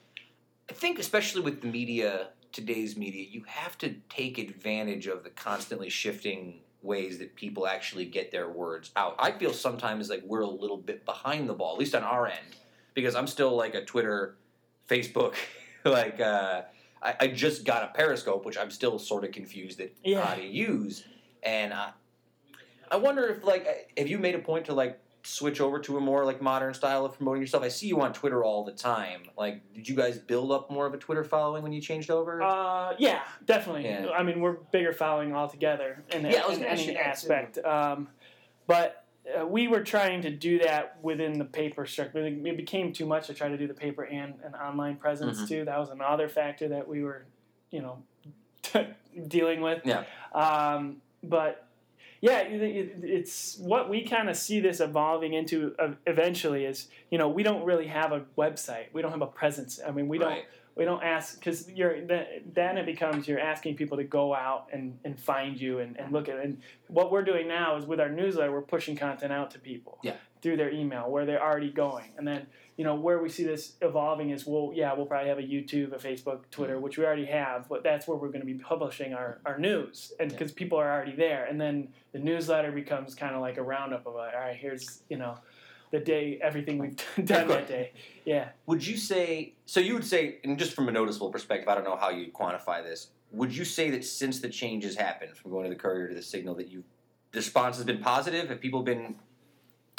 I 0.70 0.74
think, 0.74 1.00
especially 1.00 1.42
with 1.42 1.62
the 1.62 1.68
media, 1.68 2.30
today's 2.58 2.98
media, 2.98 3.24
you 3.30 3.44
have 3.46 3.78
to 3.78 3.94
take 4.10 4.40
advantage 4.40 5.06
of 5.06 5.24
the 5.24 5.30
constantly 5.30 5.90
shifting 5.90 6.60
ways 6.82 7.20
that 7.20 7.36
people 7.36 7.68
actually 7.68 8.06
get 8.06 8.32
their 8.32 8.50
words 8.50 8.90
out. 8.96 9.16
I 9.20 9.32
feel 9.32 9.54
sometimes 9.54 10.10
like 10.10 10.24
we're 10.26 10.42
a 10.42 10.50
little 10.50 10.78
bit 10.78 11.06
behind 11.06 11.48
the 11.48 11.54
ball, 11.54 11.74
at 11.74 11.80
least 11.80 11.94
on 11.94 12.02
our 12.02 12.26
end, 12.26 12.56
because 12.96 13.14
I'm 13.14 13.28
still 13.28 13.56
like 13.56 13.76
a 13.76 13.86
Twitter, 13.86 14.38
Facebook, 14.90 15.36
like. 15.86 16.20
uh 16.20 16.64
I, 17.00 17.14
I 17.20 17.28
just 17.28 17.64
got 17.64 17.84
a 17.84 17.88
Periscope, 17.94 18.44
which 18.44 18.58
I'm 18.58 18.72
still 18.72 18.98
sort 18.98 19.24
of 19.24 19.32
confused 19.32 19.80
at 19.80 19.92
Yeah. 20.04 20.26
how 20.26 20.34
to 20.34 20.44
use, 20.44 21.04
and 21.44 21.72
I, 21.72 21.92
I 22.90 22.96
wonder 22.96 23.28
if 23.28 23.44
like 23.44 23.92
have 23.96 24.08
you 24.08 24.18
made 24.18 24.34
a 24.34 24.40
point 24.40 24.66
to 24.66 24.74
like 24.74 25.00
switch 25.28 25.60
over 25.62 25.80
to 25.80 25.98
a 25.98 26.00
more 26.02 26.24
like 26.26 26.42
modern 26.42 26.74
style 26.74 27.06
of 27.06 27.16
promoting 27.18 27.42
yourself? 27.42 27.64
I 27.64 27.68
see 27.68 27.88
you 27.88 28.00
on 28.02 28.14
Twitter 28.14 28.44
all 28.44 28.64
the 28.64 28.72
time. 28.72 29.24
Like, 29.38 29.62
did 29.74 29.88
you 29.88 29.96
guys 29.96 30.18
build 30.18 30.52
up 30.52 30.72
more 30.72 30.86
of 30.86 30.94
a 30.94 30.98
Twitter 30.98 31.24
following 31.24 31.64
when 31.64 31.72
you 31.72 31.82
changed 31.82 32.10
over? 32.10 32.42
Uh, 32.42 32.94
yeah, 32.98 33.22
definitely. 33.46 33.86
Yeah. 33.86 34.10
I 34.10 34.24
mean, 34.24 34.40
we're 34.40 34.54
bigger 34.72 34.94
following 34.94 35.34
altogether 35.34 36.04
in, 36.12 36.24
Yeah, 36.26 36.48
in 36.48 36.54
gonna 36.60 36.66
any 36.66 36.96
aspect. 36.98 37.58
Um, 37.60 38.08
but 38.68 39.06
uh, 39.38 39.46
we 39.46 39.68
were 39.68 39.84
trying 39.84 40.22
to 40.22 40.30
do 40.30 40.60
that 40.60 40.98
within 41.02 41.38
the 41.38 41.46
paper 41.46 41.86
structure. 41.86 42.26
It 42.26 42.46
it 42.46 42.56
became 42.58 42.94
too 42.94 43.06
much 43.06 43.28
to 43.28 43.34
try 43.34 43.50
to 43.50 43.58
do 43.58 43.68
the 43.68 43.74
paper 43.74 44.04
and 44.06 44.36
an 44.44 44.56
online 44.56 44.96
presence 44.96 45.42
Mhm. 45.42 45.48
too. 45.50 45.66
That 45.66 45.78
was 45.80 45.90
another 45.90 46.30
factor 46.30 46.70
that 46.70 46.88
we 46.88 47.04
were, 47.04 47.26
you 47.70 47.82
know, 47.82 48.04
dealing 49.28 49.62
with. 49.62 49.82
Yeah. 49.86 50.04
Um, 50.34 51.02
but 51.24 51.67
yeah, 52.22 52.40
it, 52.40 52.62
it- 52.62 52.96
it's 53.04 53.58
what 53.60 53.90
we 53.90 54.04
kind 54.04 54.30
of 54.30 54.36
see 54.38 54.60
this 54.60 54.80
evolving 54.80 55.34
into 55.34 55.76
eventually 56.06 56.66
is 56.66 56.88
you 57.12 57.18
know 57.18 57.28
we 57.30 57.44
don't 57.44 57.64
really 57.64 57.88
have 57.88 58.12
a 58.12 58.26
website, 58.38 58.86
we 58.94 59.02
don't 59.02 59.12
have 59.12 59.22
a 59.22 59.28
presence. 59.28 59.80
I 59.86 59.92
mean, 59.92 60.08
we 60.08 60.18
don't 60.18 60.30
we 60.76 60.86
don't 60.86 61.04
ask 61.04 61.40
because 61.40 61.70
you're 61.72 62.06
then 62.06 62.26
then 62.54 62.78
it 62.78 62.86
becomes 62.86 63.28
you're 63.28 63.40
asking 63.40 63.76
people 63.76 63.98
to 63.98 64.04
go 64.04 64.36
out 64.36 64.68
and, 64.72 65.00
and 65.04 65.20
find 65.20 65.60
you 65.60 65.80
and, 65.80 65.98
and 66.00 66.12
look 66.14 66.30
at 66.30 66.38
it. 66.38 66.46
And 66.46 66.62
what 66.88 67.12
we're 67.12 67.24
doing 67.24 67.48
now 67.48 67.78
is 67.78 67.86
with 67.86 68.00
our 68.00 68.10
newsletter, 68.10 68.52
we're 68.52 68.62
pushing 68.62 68.96
content 68.96 69.34
out 69.34 69.50
to 69.52 69.60
people 69.60 69.98
Yeah. 70.04 70.16
Through 70.42 70.58
their 70.58 70.72
email 70.72 71.10
where 71.10 71.26
they're 71.26 71.44
already 71.44 71.72
going, 71.72 72.12
and 72.18 72.28
then 72.28 72.48
you 72.78 72.84
know 72.84 72.96
where 72.96 73.20
we 73.20 73.30
see 73.30 73.44
this 73.44 73.74
evolving 73.82 74.30
is 74.30 74.46
well 74.46 74.72
yeah 74.72 74.94
we'll 74.94 75.08
probably 75.08 75.28
have 75.28 75.40
a 75.40 75.42
youtube 75.42 75.94
a 75.94 75.98
facebook 75.98 76.42
twitter 76.52 76.76
mm-hmm. 76.76 76.84
which 76.84 76.98
we 77.00 77.04
already 77.04 77.26
have 77.26 77.68
but 77.68 77.82
that's 77.82 78.08
where 78.08 78.16
we're 78.16 78.28
going 78.28 78.40
to 78.40 78.46
be 78.46 78.54
publishing 78.54 79.16
our, 79.16 79.40
our 79.48 79.58
news 79.58 80.14
and 80.20 80.30
because 80.30 80.52
people 80.52 80.78
are 80.78 80.92
already 80.92 81.16
there 81.16 81.46
and 81.46 81.60
then 81.60 81.88
the 82.12 82.20
newsletter 82.20 82.72
becomes 82.72 83.16
kind 83.16 83.34
of 83.34 83.42
like 83.42 83.58
a 83.58 83.64
roundup 83.64 84.06
of 84.06 84.14
like, 84.14 84.32
all 84.36 84.40
right 84.40 84.56
here's 84.56 85.02
you 85.10 85.18
know 85.18 85.36
the 85.92 86.00
day 86.00 86.38
everything 86.42 86.78
we've 86.78 86.96
done 87.26 87.48
that 87.48 87.68
day 87.68 87.92
yeah 88.26 88.50
Would 88.68 88.86
you 88.86 88.96
say 88.96 89.54
so? 89.66 89.80
You 89.80 89.94
would 89.94 90.06
say, 90.06 90.38
and 90.44 90.58
just 90.58 90.74
from 90.74 90.88
a 90.88 90.92
noticeable 90.92 91.30
perspective, 91.30 91.68
I 91.68 91.76
don't 91.76 91.84
know 91.84 91.98
how 91.98 92.10
you 92.10 92.32
quantify 92.32 92.84
this. 92.84 93.10
Would 93.32 93.56
you 93.56 93.66
say 93.66 93.90
that 93.92 94.06
since 94.06 94.40
the 94.40 94.50
changes 94.50 94.96
happened 94.96 95.36
from 95.36 95.52
going 95.52 95.64
to 95.64 95.70
the 95.70 95.76
Courier 95.76 96.08
to 96.08 96.16
the 96.16 96.22
Signal, 96.22 96.56
that 96.56 96.70
you 96.70 96.84
the 97.32 97.40
response 97.40 97.76
has 97.76 97.86
been 97.86 98.00
positive? 98.00 98.50
Have 98.50 98.62
people 98.62 98.82
been 98.84 99.16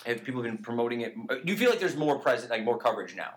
have 0.07 0.24
people 0.24 0.42
been 0.42 0.59
promoting 0.59 1.01
it? 1.03 1.14
Do 1.28 1.40
you 1.53 1.57
feel 1.57 1.70
like 1.70 1.80
there's 1.80 1.96
more 1.96 2.18
present, 2.18 2.51
like 2.51 2.64
more 2.64 2.78
coverage 2.78 3.14
now? 3.16 3.34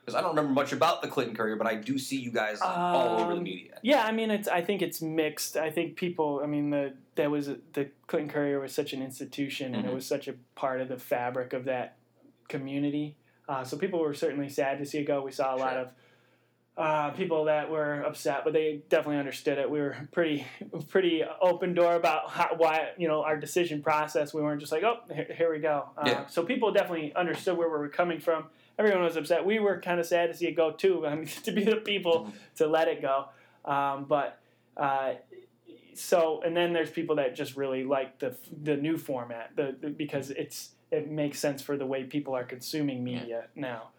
Because 0.00 0.14
I 0.14 0.20
don't 0.20 0.30
remember 0.30 0.52
much 0.52 0.72
about 0.72 1.00
the 1.00 1.08
Clinton 1.08 1.34
Courier, 1.34 1.56
but 1.56 1.66
I 1.66 1.76
do 1.76 1.98
see 1.98 2.18
you 2.20 2.30
guys 2.30 2.60
all 2.60 3.20
over 3.20 3.30
the 3.32 3.38
Um, 3.38 3.42
media. 3.42 3.78
Yeah, 3.82 4.04
I 4.04 4.12
mean, 4.12 4.30
it's. 4.30 4.48
I 4.48 4.60
think 4.60 4.82
it's 4.82 5.00
mixed. 5.00 5.56
I 5.56 5.70
think 5.70 5.96
people. 5.96 6.40
I 6.42 6.46
mean, 6.46 6.68
the 6.70 6.92
that 7.14 7.30
was 7.30 7.46
the 7.46 7.88
Clinton 8.06 8.30
Courier 8.30 8.60
was 8.60 8.74
such 8.74 8.92
an 8.92 9.02
institution, 9.02 9.74
and 9.74 9.86
it 9.86 9.90
Mhm. 9.90 9.94
was 9.94 10.06
such 10.06 10.28
a 10.28 10.34
part 10.56 10.82
of 10.82 10.88
the 10.88 10.98
fabric 10.98 11.54
of 11.54 11.64
that 11.64 11.96
community. 12.48 13.16
Uh, 13.48 13.64
so 13.64 13.78
people 13.78 13.98
were 13.98 14.12
certainly 14.14 14.48
sad 14.50 14.78
to 14.78 14.84
see 14.86 14.98
it 14.98 15.04
go. 15.04 15.22
We 15.22 15.32
saw 15.32 15.54
a 15.54 15.56
lot 15.56 15.76
of 15.78 15.88
uh, 16.76 17.10
people 17.10 17.44
that 17.44 17.70
were 17.70 18.02
upset, 18.02 18.42
but 18.42 18.52
they 18.52 18.82
definitely 18.88 19.18
understood 19.18 19.58
it. 19.58 19.70
We 19.70 19.80
were 19.80 19.96
pretty 20.10 20.44
pretty 20.88 21.22
open 21.40 21.72
door 21.74 21.94
about 21.94 22.30
how, 22.30 22.50
why 22.56 22.90
you 22.98 23.06
know 23.06 23.22
our 23.22 23.36
decision 23.36 23.82
process. 23.82 24.34
We 24.34 24.42
weren't 24.42 24.60
just 24.60 24.72
like, 24.72 24.82
oh, 24.82 24.98
here, 25.12 25.28
here 25.36 25.52
we 25.52 25.60
go. 25.60 25.88
Uh, 25.96 26.02
Yeah. 26.06 26.26
So 26.26 26.42
people 26.42 26.72
definitely 26.72 27.14
understood 27.14 27.56
where 27.56 27.68
we 27.68 27.78
were 27.78 27.88
coming 27.88 28.18
from. 28.18 28.46
Everyone 28.76 29.02
was 29.02 29.16
upset. 29.16 29.44
We 29.46 29.60
were 29.60 29.80
kind 29.80 30.00
of 30.00 30.06
sad 30.06 30.32
to 30.32 30.36
see 30.36 30.48
it 30.48 30.56
go 30.56 30.72
too. 30.72 31.06
I 31.06 31.14
mean, 31.14 31.26
to 31.26 31.52
be 31.52 31.64
the 31.64 31.76
people 31.76 32.32
to 32.56 32.66
let 32.66 32.88
it 32.88 33.00
go. 33.00 33.26
Um, 33.64 34.06
but 34.08 34.40
uh, 34.76 35.14
so, 35.94 36.42
and 36.44 36.56
then 36.56 36.72
there's 36.72 36.90
people 36.90 37.16
that 37.16 37.36
just 37.36 37.56
really 37.56 37.84
like 37.84 38.18
the 38.18 38.36
the 38.62 38.76
new 38.76 38.98
format, 38.98 39.52
the, 39.54 39.76
the 39.80 39.90
because 39.90 40.30
it's 40.30 40.70
it 40.90 41.08
makes 41.08 41.38
sense 41.38 41.62
for 41.62 41.76
the 41.76 41.86
way 41.86 42.02
people 42.04 42.34
are 42.34 42.44
consuming 42.44 43.04
media 43.04 43.44
now. 43.54 43.90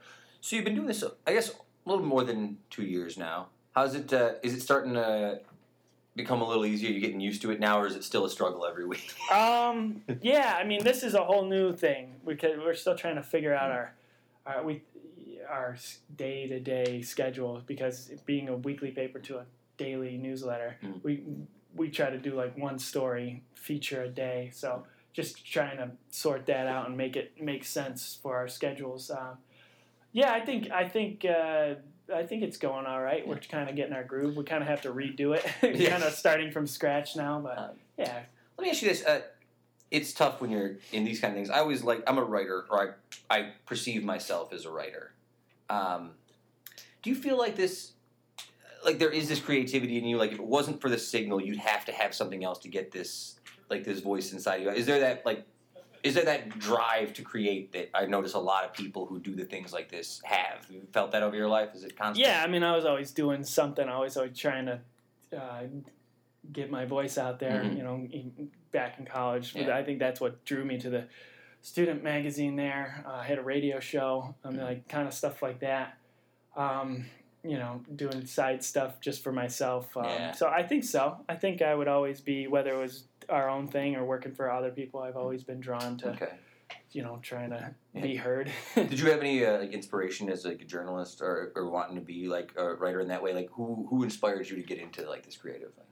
So 0.42 0.56
you've 0.56 0.66
been 0.66 0.76
doing 0.76 0.88
this, 0.88 1.04
I 1.26 1.34
guess, 1.34 1.52
a 1.86 1.90
little 1.90 2.06
more 2.06 2.24
than 2.24 2.58
two 2.70 2.84
years 2.84 3.18
now. 3.18 3.48
How's 3.74 3.96
it? 3.96 4.12
Uh, 4.12 4.34
is 4.42 4.54
it 4.54 4.62
starting 4.62 4.94
to 4.94 5.40
become 6.16 6.42
a 6.42 6.48
little 6.48 6.66
easier? 6.66 6.90
You're 6.90 7.02
getting 7.02 7.20
used 7.20 7.42
to 7.44 7.52
it 7.52 7.60
now, 7.60 7.80
or 7.80 7.88
is 7.88 7.96
it 7.96 8.04
still 8.04 8.26
a 8.26 8.30
struggle 8.30 8.66
every 8.66 8.86
week? 8.86 9.14
Um, 9.34 10.02
yeah, 10.22 10.56
I 10.58 10.64
mean, 10.64 10.84
this 10.84 11.04
is 11.04 11.14
a 11.14 11.24
whole 11.24 11.46
new 11.46 11.76
thing 11.76 12.16
because 12.26 12.58
we're 12.58 12.76
still 12.76 12.96
trying 12.96 13.16
to 13.16 13.24
figure 13.24 13.54
out 13.54 13.72
our, 13.72 13.94
our 14.46 14.64
we, 14.64 14.82
our 15.50 15.76
day 16.16 16.48
to 16.48 16.60
day 16.60 17.02
schedule 17.02 17.62
because 17.66 18.12
being 18.26 18.48
a 18.50 18.56
weekly 18.56 18.92
paper 18.92 19.20
to 19.20 19.40
a 19.40 19.46
daily 19.78 20.18
newsletter, 20.18 20.78
Mm. 20.84 21.04
we 21.04 21.24
we 21.76 21.90
try 21.90 22.10
to 22.10 22.18
do 22.18 22.34
like 22.34 22.58
one 22.58 22.80
story 22.80 23.44
feature 23.56 24.04
a 24.04 24.08
day. 24.08 24.50
So 24.54 24.86
just 25.12 25.46
trying 25.46 25.78
to 25.78 25.92
sort 26.10 26.46
that 26.46 26.68
out 26.68 26.88
and 26.88 26.96
make 26.96 27.18
it 27.18 27.34
make 27.42 27.66
sense 27.66 28.18
for 28.22 28.38
our 28.38 28.48
schedules. 28.48 29.12
Um, 29.12 29.38
yeah, 30.16 30.32
I 30.32 30.40
think 30.40 30.72
I 30.72 30.88
think. 30.88 31.26
Uh, 31.26 31.76
I 32.14 32.24
think 32.24 32.44
it's 32.44 32.58
going 32.58 32.86
all 32.86 33.02
right. 33.02 33.28
We're 33.28 33.40
kind 33.40 33.68
of 33.68 33.76
getting 33.76 33.94
our 33.94 34.04
groove. 34.04 34.38
We 34.38 34.44
kind 34.44 34.62
of 34.62 34.70
have 34.70 34.82
to 34.84 34.94
redo 34.94 35.36
it, 35.36 35.44
kind 35.90 36.04
of 36.04 36.14
starting 36.14 36.52
from 36.52 36.68
scratch 36.68 37.16
now. 37.16 37.40
But 37.40 37.58
Um, 37.58 37.70
yeah, 37.98 38.20
Let 38.58 38.64
me 38.64 38.70
ask 38.70 38.82
you 38.82 38.88
this: 38.88 39.04
uh, 39.04 39.22
It's 39.92 40.14
tough 40.14 40.40
when 40.40 40.52
you're 40.52 40.76
in 40.94 41.04
these 41.04 41.20
kind 41.20 41.34
of 41.34 41.36
things. 41.36 41.50
I 41.50 41.60
always 41.60 41.84
like 41.84 42.04
I'm 42.08 42.18
a 42.18 42.24
writer, 42.24 42.66
or 42.70 42.96
I 43.30 43.38
I 43.38 43.52
perceive 43.66 44.04
myself 44.04 44.54
as 44.54 44.66
a 44.66 44.70
writer. 44.70 45.14
Um, 45.70 46.12
do 47.02 47.10
you 47.10 47.16
feel 47.16 47.38
like 47.38 47.56
this? 47.56 47.94
Like 48.86 49.00
there 49.00 49.12
is 49.12 49.28
this 49.28 49.40
creativity 49.40 49.98
in 49.98 50.06
you. 50.06 50.18
Like 50.18 50.32
if 50.32 50.40
it 50.40 50.46
wasn't 50.46 50.80
for 50.80 50.90
the 50.90 51.00
signal, 51.00 51.42
you'd 51.42 51.58
have 51.58 51.86
to 51.86 51.92
have 51.92 52.14
something 52.14 52.44
else 52.44 52.60
to 52.60 52.70
get 52.70 52.92
this 52.92 53.40
like 53.70 53.84
this 53.84 54.00
voice 54.00 54.32
inside 54.32 54.62
you. 54.62 54.70
Is 54.70 54.86
there 54.86 55.00
that 55.02 55.26
like? 55.26 55.46
Is 56.06 56.14
there 56.14 56.26
that 56.26 56.60
drive 56.60 57.14
to 57.14 57.24
create 57.24 57.72
that 57.74 57.90
I 57.96 58.06
notice 58.06 58.36
a 58.36 58.40
lot 58.40 58.64
of 58.64 58.74
people 58.74 59.08
who 59.08 59.20
do 59.20 59.34
the 59.36 59.44
things 59.46 59.74
like 59.74 59.90
this 59.90 60.22
have? 60.24 60.66
You 60.70 60.84
felt 60.94 61.12
that 61.14 61.24
over 61.24 61.36
your 61.36 61.48
life? 61.48 61.70
Is 61.74 61.84
it 61.84 61.98
constant? 61.98 62.26
Yeah, 62.28 62.44
I 62.44 62.48
mean, 62.48 62.62
I 62.62 62.76
was 62.76 62.86
always 62.86 63.12
doing 63.12 63.44
something. 63.44 63.90
I 63.90 63.98
was 63.98 64.16
always 64.16 64.38
trying 64.38 64.68
to 64.68 64.80
uh, 65.36 65.64
get 66.52 66.70
my 66.70 66.86
voice 66.86 67.18
out 67.18 67.40
there. 67.40 67.64
Mhm. 67.64 67.78
You 67.78 67.84
know, 67.84 68.48
back 68.72 69.00
in 69.00 69.06
college, 69.06 69.56
Yeah. 69.56 69.76
I 69.76 69.84
think 69.84 69.98
that's 69.98 70.22
what 70.22 70.46
drew 70.46 70.64
me 70.64 70.78
to 70.80 70.92
the 70.92 71.08
student 71.62 72.04
magazine. 72.04 72.56
There, 72.56 73.04
uh, 73.08 73.14
I 73.14 73.24
had 73.26 73.40
a 73.40 73.44
radio 73.44 73.80
show, 73.80 74.36
I 74.44 74.50
mean, 74.52 74.62
like 74.62 74.88
kind 74.88 75.08
of 75.08 75.14
stuff 75.14 75.42
like 75.42 75.60
that. 75.62 75.98
Um, 76.56 77.06
you 77.48 77.58
know, 77.58 77.82
doing 77.96 78.26
side 78.26 78.64
stuff 78.64 79.00
just 79.00 79.24
for 79.24 79.32
myself. 79.32 79.96
Um, 79.96 80.04
Yeah. 80.06 80.32
So 80.32 80.48
I 80.48 80.64
think 80.64 80.84
so. 80.84 81.18
I 81.30 81.36
think 81.36 81.62
I 81.62 81.76
would 81.76 81.88
always 81.88 82.22
be, 82.22 82.48
whether 82.48 82.72
it 82.74 82.78
was 82.78 83.06
our 83.30 83.50
own 83.50 83.68
thing 83.68 83.96
or 83.96 84.04
working 84.06 84.34
for 84.34 84.52
other 84.52 84.72
people. 84.72 85.02
I've 85.02 85.18
always 85.18 85.44
been 85.44 85.60
drawn 85.60 85.98
to, 85.98 86.10
Okay. 86.12 86.34
you 86.92 87.04
know, 87.04 87.20
trying 87.22 87.52
to 87.52 87.74
be 88.02 88.16
heard. 88.16 88.52
Did 88.76 89.00
you 89.00 89.10
have 89.12 89.20
any 89.20 89.46
uh, 89.46 89.60
like 89.60 89.72
inspiration 89.74 90.30
as 90.30 90.46
like 90.46 90.62
a 90.62 90.66
journalist 90.66 91.22
or, 91.22 91.52
or 91.56 91.70
wanting 91.70 91.96
to 91.96 92.02
be 92.02 92.28
like 92.28 92.54
a 92.58 92.74
writer 92.76 93.00
in 93.02 93.08
that 93.10 93.22
way? 93.24 93.34
Like 93.34 93.50
who 93.52 93.86
who 93.90 94.04
inspired 94.04 94.50
you 94.50 94.56
to 94.58 94.64
get 94.64 94.80
into 94.80 95.08
like 95.10 95.24
this 95.26 95.38
creative 95.38 95.74
thing? 95.74 95.86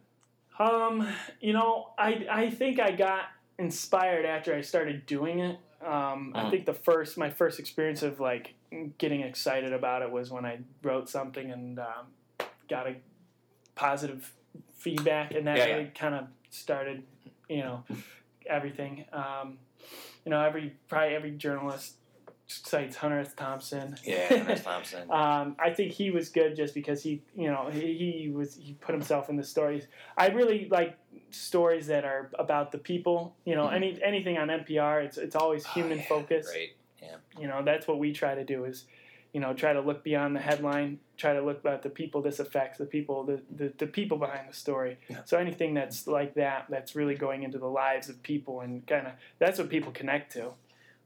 Um, 0.60 1.08
you 1.41 1.54
know, 1.54 1.89
I 1.97 2.26
I 2.30 2.49
think 2.49 2.80
I 2.80 2.91
got 2.91 3.26
inspired 3.60 4.26
after 4.26 4.54
I 4.54 4.62
started 4.62 5.06
doing 5.06 5.39
it. 5.39 5.58
Um, 5.86 6.32
I 6.36 6.43
Mhm. 6.45 6.49
think 6.51 6.66
the 6.66 6.74
first 6.74 7.18
my 7.18 7.30
first 7.30 7.60
experience 7.60 8.04
of 8.04 8.20
like 8.20 8.54
getting 8.97 9.21
excited 9.21 9.74
about 9.74 10.01
it 10.01 10.11
was 10.11 10.32
when 10.32 10.45
I 10.45 10.59
wrote 10.82 11.09
something 11.09 11.51
and 11.51 11.80
um, 11.80 12.07
got 12.69 12.88
a 12.88 12.95
positive 13.76 14.32
feedback, 14.76 15.34
and 15.34 15.47
that 15.47 15.57
Yeah, 15.57 15.65
yeah. 15.67 15.76
really 15.76 15.91
kind 15.95 16.15
of 16.15 16.26
started, 16.49 17.03
you 17.49 17.59
know, 17.59 17.84
everything. 18.45 19.05
Um, 19.13 19.57
you 20.26 20.30
know, 20.32 20.41
every 20.41 20.74
probably 20.88 21.15
every 21.15 21.32
journalist 21.32 21.95
cites 22.47 22.95
Hunter 22.97 23.19
S. 23.19 23.34
Thompson. 23.36 23.95
Yeah, 24.03 24.43
Miss 24.47 24.61
Thompson. 24.63 25.09
Um, 25.09 25.55
I 25.59 25.71
think 25.71 25.91
he 25.91 26.11
was 26.11 26.30
good 26.30 26.55
just 26.55 26.74
because 26.74 27.01
he, 27.01 27.21
you 27.36 27.47
know, 27.49 27.69
he, 27.71 28.21
he 28.21 28.30
was 28.30 28.55
he 28.55 28.74
put 28.74 28.93
himself 28.93 29.30
in 29.30 29.36
the 29.38 29.43
stories. 29.43 29.88
I 30.17 30.28
really 30.30 30.67
like 30.69 30.97
stories 31.32 31.88
that 31.88 32.05
are 32.05 32.30
about 32.38 32.71
the 32.71 32.78
people. 32.78 33.36
You 33.45 33.55
know, 33.55 33.65
Mhm. 33.67 33.76
any 33.76 33.99
anything 34.03 34.38
on 34.38 34.49
NPR, 34.49 35.03
it's 35.05 35.17
it's 35.17 35.36
always 35.36 35.65
human 35.65 35.93
Oh, 35.93 36.01
yeah, 36.01 36.07
focused. 36.07 36.49
Right. 36.53 36.76
You 37.39 37.47
know, 37.47 37.64
that's 37.64 37.88
what 37.88 37.99
we 37.99 38.12
try 38.14 38.36
to 38.36 38.43
do 38.43 38.66
is, 38.66 38.86
you 39.34 39.39
know, 39.39 39.54
try 39.54 39.74
to 39.74 39.82
look 39.82 40.04
beyond 40.04 40.36
the 40.36 40.39
headline, 40.39 40.99
try 41.18 41.34
to 41.34 41.41
look 41.41 41.66
at 41.66 41.82
the 41.82 41.89
people 41.89 42.22
this 42.22 42.39
affects, 42.39 42.78
the 42.78 42.86
people, 42.86 43.24
the 43.24 43.41
the, 43.56 43.74
the 43.78 43.88
people 43.88 44.18
behind 44.18 44.49
the 44.49 44.54
story. 44.54 44.97
Yeah. 45.10 45.22
So 45.26 45.38
anything 45.38 45.74
that's 45.74 46.08
like 46.08 46.36
that, 46.36 46.68
that's 46.70 46.95
really 46.95 47.16
going 47.16 47.43
into 47.43 47.58
the 47.58 47.68
lives 47.68 48.10
of 48.10 48.22
people 48.24 48.62
and 48.62 48.86
kind 48.88 49.08
of 49.08 49.14
that's 49.39 49.60
what 49.60 49.70
people 49.70 49.91
connect 49.91 50.34
to. 50.34 50.51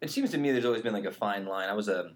It 0.01 0.11
seems 0.11 0.31
to 0.31 0.37
me 0.37 0.51
there's 0.51 0.65
always 0.65 0.81
been 0.81 0.93
like 0.93 1.05
a 1.05 1.11
fine 1.11 1.45
line. 1.45 1.69
I 1.69 1.73
was 1.73 1.87
a 1.87 2.11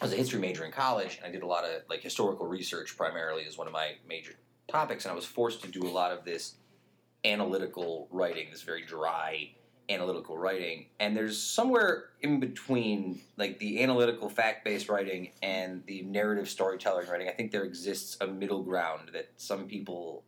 I 0.00 0.04
was 0.04 0.12
a 0.12 0.16
history 0.16 0.40
major 0.40 0.64
in 0.64 0.72
college, 0.72 1.16
and 1.16 1.26
I 1.26 1.30
did 1.30 1.42
a 1.42 1.46
lot 1.46 1.64
of 1.64 1.82
like 1.88 2.02
historical 2.02 2.46
research 2.46 2.96
primarily 2.96 3.44
as 3.46 3.56
one 3.56 3.66
of 3.66 3.72
my 3.72 3.92
major 4.08 4.32
topics, 4.68 5.04
and 5.04 5.12
I 5.12 5.14
was 5.14 5.24
forced 5.24 5.62
to 5.62 5.68
do 5.68 5.86
a 5.86 5.88
lot 5.88 6.12
of 6.12 6.24
this 6.24 6.56
analytical 7.24 8.08
writing, 8.10 8.48
this 8.50 8.62
very 8.62 8.84
dry 8.84 9.50
analytical 9.88 10.36
writing. 10.36 10.86
And 10.98 11.16
there's 11.16 11.40
somewhere 11.40 12.06
in 12.20 12.40
between 12.40 13.20
like 13.36 13.58
the 13.58 13.82
analytical 13.82 14.28
fact-based 14.28 14.88
writing 14.88 15.30
and 15.42 15.82
the 15.86 16.02
narrative 16.02 16.48
storytelling 16.48 17.08
writing. 17.08 17.28
I 17.28 17.32
think 17.32 17.52
there 17.52 17.64
exists 17.64 18.16
a 18.20 18.26
middle 18.26 18.62
ground 18.62 19.10
that 19.12 19.30
some 19.36 19.66
people 19.66 20.24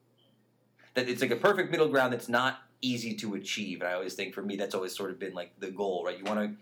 that 0.95 1.09
it's 1.09 1.23
like 1.23 1.31
a 1.31 1.37
perfect 1.37 1.71
middle 1.71 1.89
ground 1.89 2.13
that's 2.13 2.29
not 2.29 2.63
easy 2.83 3.15
to 3.15 3.35
achieve. 3.35 3.81
And 3.81 3.89
I 3.89 3.95
always 3.95 4.15
think 4.15 4.35
for 4.35 4.43
me 4.43 4.57
that's 4.57 4.75
always 4.75 4.95
sort 4.95 5.11
of 5.11 5.19
been 5.19 5.35
like 5.35 5.59
the 5.59 5.71
goal, 5.71 6.05
right? 6.05 6.19
You 6.19 6.25
want 6.25 6.41
to 6.41 6.57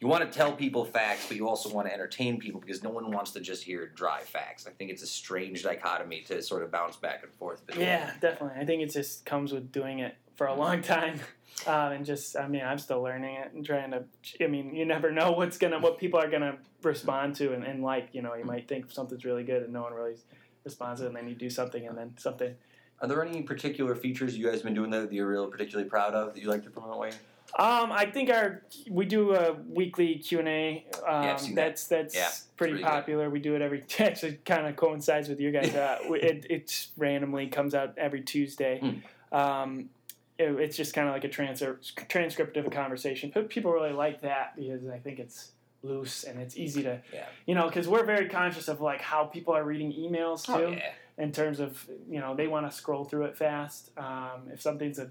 you 0.00 0.06
want 0.06 0.30
to 0.30 0.36
tell 0.36 0.52
people 0.52 0.84
facts, 0.84 1.26
but 1.26 1.36
you 1.36 1.48
also 1.48 1.68
want 1.70 1.88
to 1.88 1.92
entertain 1.92 2.38
people 2.38 2.60
because 2.60 2.84
no 2.84 2.90
one 2.90 3.10
wants 3.10 3.32
to 3.32 3.40
just 3.40 3.64
hear 3.64 3.88
dry 3.88 4.20
facts. 4.20 4.66
I 4.66 4.70
think 4.70 4.92
it's 4.92 5.02
a 5.02 5.08
strange 5.08 5.64
dichotomy 5.64 6.20
to 6.28 6.40
sort 6.40 6.62
of 6.62 6.70
bounce 6.70 6.94
back 6.96 7.24
and 7.24 7.32
forth. 7.34 7.66
between. 7.66 7.86
Yeah, 7.86 8.12
definitely. 8.20 8.60
I 8.60 8.64
think 8.64 8.82
it 8.82 8.92
just 8.92 9.24
comes 9.24 9.52
with 9.52 9.72
doing 9.72 9.98
it 9.98 10.14
for 10.36 10.46
a 10.46 10.54
long 10.54 10.82
time, 10.82 11.18
um, 11.66 11.92
and 11.92 12.04
just 12.06 12.36
I 12.36 12.46
mean 12.48 12.62
I'm 12.62 12.78
still 12.78 13.02
learning 13.02 13.36
it 13.36 13.52
and 13.52 13.64
trying 13.64 13.90
to. 13.92 14.04
I 14.40 14.46
mean 14.46 14.74
you 14.74 14.84
never 14.84 15.10
know 15.10 15.32
what's 15.32 15.58
gonna 15.58 15.78
what 15.78 15.98
people 15.98 16.20
are 16.20 16.28
gonna 16.30 16.58
respond 16.82 17.34
to 17.36 17.52
and, 17.52 17.64
and 17.64 17.82
like. 17.82 18.08
You 18.12 18.22
know 18.22 18.34
you 18.34 18.44
might 18.44 18.68
think 18.68 18.90
something's 18.90 19.24
really 19.24 19.44
good 19.44 19.62
and 19.62 19.72
no 19.72 19.82
one 19.82 19.92
really 19.92 20.16
responds 20.64 21.00
to 21.00 21.06
it, 21.06 21.08
and 21.08 21.16
then 21.16 21.28
you 21.28 21.34
do 21.34 21.50
something 21.50 21.86
and 21.86 21.96
then 21.96 22.14
something 22.18 22.54
Are 23.00 23.08
there 23.08 23.24
any 23.24 23.42
particular 23.42 23.94
features 23.94 24.36
you 24.36 24.44
guys 24.44 24.56
have 24.56 24.64
been 24.64 24.74
doing 24.74 24.90
that 24.90 25.12
you're 25.12 25.26
real 25.26 25.46
particularly 25.48 25.88
proud 25.88 26.14
of 26.14 26.34
that 26.34 26.40
you 26.42 26.48
like 26.48 26.64
to 26.64 26.70
promote? 26.70 26.98
Wayne? 26.98 27.12
Um, 27.58 27.90
I 27.92 28.04
think 28.04 28.28
our 28.28 28.62
we 28.90 29.06
do 29.06 29.34
a 29.34 29.54
weekly 29.70 30.16
Q 30.16 30.40
and 30.40 30.48
A. 30.48 30.86
Um, 31.06 31.22
Yeah, 31.24 31.36
seen 31.36 31.54
that. 31.54 31.68
that's 31.68 31.86
that's 31.86 32.14
Yeah, 32.14 32.28
pretty, 32.58 32.72
pretty 32.72 32.84
good. 32.84 32.90
popular. 32.90 33.30
We 33.30 33.40
do 33.40 33.54
it 33.54 33.62
every. 33.62 33.84
Actually, 33.98 34.38
kind 34.44 34.66
of 34.66 34.76
coincides 34.76 35.30
with 35.30 35.40
you 35.40 35.50
guys. 35.50 35.74
Uh, 35.74 35.98
it 36.10 36.44
it 36.50 36.88
randomly 36.98 37.46
comes 37.46 37.74
out 37.74 37.96
every 37.96 38.20
Tuesday. 38.20 38.80
Hmm. 38.80 39.34
Um, 39.34 39.90
it, 40.38 40.50
it's 40.60 40.76
just 40.76 40.94
kind 40.94 41.08
of 41.08 41.14
like 41.14 41.24
a 41.24 41.28
transfer 41.28 41.78
transcript 42.08 42.56
of 42.56 42.66
a 42.66 42.70
conversation. 42.70 43.30
But 43.34 43.48
people 43.50 43.72
really 43.72 43.92
like 43.92 44.20
that 44.22 44.56
because 44.56 44.86
I 44.88 44.98
think 44.98 45.18
it's 45.18 45.52
loose 45.82 46.24
and 46.24 46.40
it's 46.40 46.56
easy 46.56 46.82
to, 46.82 47.00
Yeah. 47.12 47.26
you 47.46 47.54
know, 47.54 47.66
because 47.68 47.86
we're 47.88 48.04
very 48.04 48.28
conscious 48.28 48.68
of 48.68 48.80
like 48.80 49.00
how 49.00 49.24
people 49.24 49.54
are 49.54 49.64
reading 49.64 49.92
emails 49.92 50.44
too 50.44 50.52
Oh, 50.52 50.70
yeah. 50.70 50.92
in 51.18 51.32
terms 51.32 51.60
of 51.60 51.88
you 52.08 52.20
know 52.20 52.34
they 52.34 52.46
want 52.48 52.70
to 52.70 52.76
scroll 52.76 53.04
through 53.04 53.24
it 53.26 53.36
fast. 53.36 53.90
Um, 53.96 54.48
if 54.52 54.60
something's 54.62 54.98
a 54.98 55.10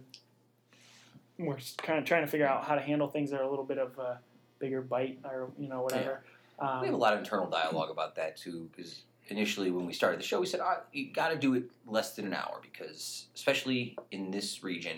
we're 1.38 1.58
kind 1.78 2.00
of 2.00 2.06
trying 2.06 2.24
to 2.24 2.28
figure 2.28 2.48
out 2.48 2.66
how 2.66 2.76
to 2.76 2.82
handle 2.82 3.08
things 3.08 3.30
that 3.32 3.40
are 3.40 3.44
a 3.44 3.50
little 3.50 3.66
bit 3.66 3.78
of 3.78 3.98
a 4.00 4.20
bigger 4.60 4.82
bite 4.82 5.20
or 5.24 5.52
you 5.60 5.68
know 5.70 5.82
whatever. 5.82 6.24
Um, 6.60 6.82
We 6.82 6.88
have 6.88 6.96
a 6.96 6.98
lot 6.98 7.14
of 7.14 7.20
internal 7.20 7.48
dialogue 7.48 7.92
about 7.92 8.16
that 8.16 8.38
too, 8.38 8.70
because 8.76 9.04
initially 9.28 9.70
when 9.72 9.86
we 9.86 9.94
started 9.94 10.20
the 10.20 10.24
show, 10.24 10.40
we 10.40 10.48
said 10.48 10.62
ah, 10.64 10.82
you 10.92 11.12
got 11.14 11.30
to 11.30 11.36
do 11.38 11.54
it 11.54 11.66
less 11.86 12.16
than 12.16 12.26
an 12.26 12.34
hour 12.34 12.60
because, 12.62 13.28
especially 13.36 13.96
in 14.10 14.32
this 14.32 14.64
region, 14.64 14.98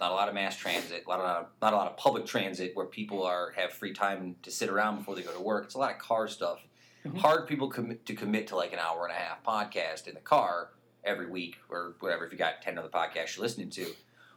not 0.00 0.12
a 0.12 0.14
lot 0.14 0.28
of 0.28 0.34
mass 0.34 0.56
transit, 0.56 1.04
a 1.06 1.08
lot 1.08 1.20
of 1.20 1.46
not 1.60 1.72
a 1.72 1.76
lot 1.76 1.88
of 1.90 1.96
public 1.96 2.26
transit 2.26 2.72
where 2.74 2.86
people 2.86 3.22
are 3.24 3.52
have 3.56 3.72
free 3.72 3.92
time 3.92 4.36
to 4.42 4.50
sit 4.50 4.68
around 4.68 4.96
before 4.98 5.14
they 5.14 5.22
go 5.22 5.32
to 5.32 5.40
work. 5.40 5.64
It's 5.64 5.74
a 5.74 5.78
lot 5.78 5.92
of 5.92 5.98
car 5.98 6.28
stuff. 6.28 6.60
Mhm. 7.04 7.18
Hard 7.18 7.46
people 7.46 7.68
commit 7.68 8.06
to 8.06 8.14
commit 8.14 8.46
to 8.48 8.56
like 8.56 8.72
an 8.72 8.78
hour 8.78 9.04
and 9.06 9.12
a 9.12 9.18
half 9.18 9.42
podcast 9.44 10.06
in 10.08 10.14
the 10.14 10.20
car 10.20 10.70
every 11.04 11.26
week 11.26 11.56
or 11.68 11.94
whatever. 12.00 12.24
If 12.26 12.32
you 12.32 12.38
got 12.38 12.62
ten 12.62 12.78
other 12.78 12.88
podcasts 12.88 13.36
you're 13.36 13.42
listening 13.44 13.70
to. 13.70 13.86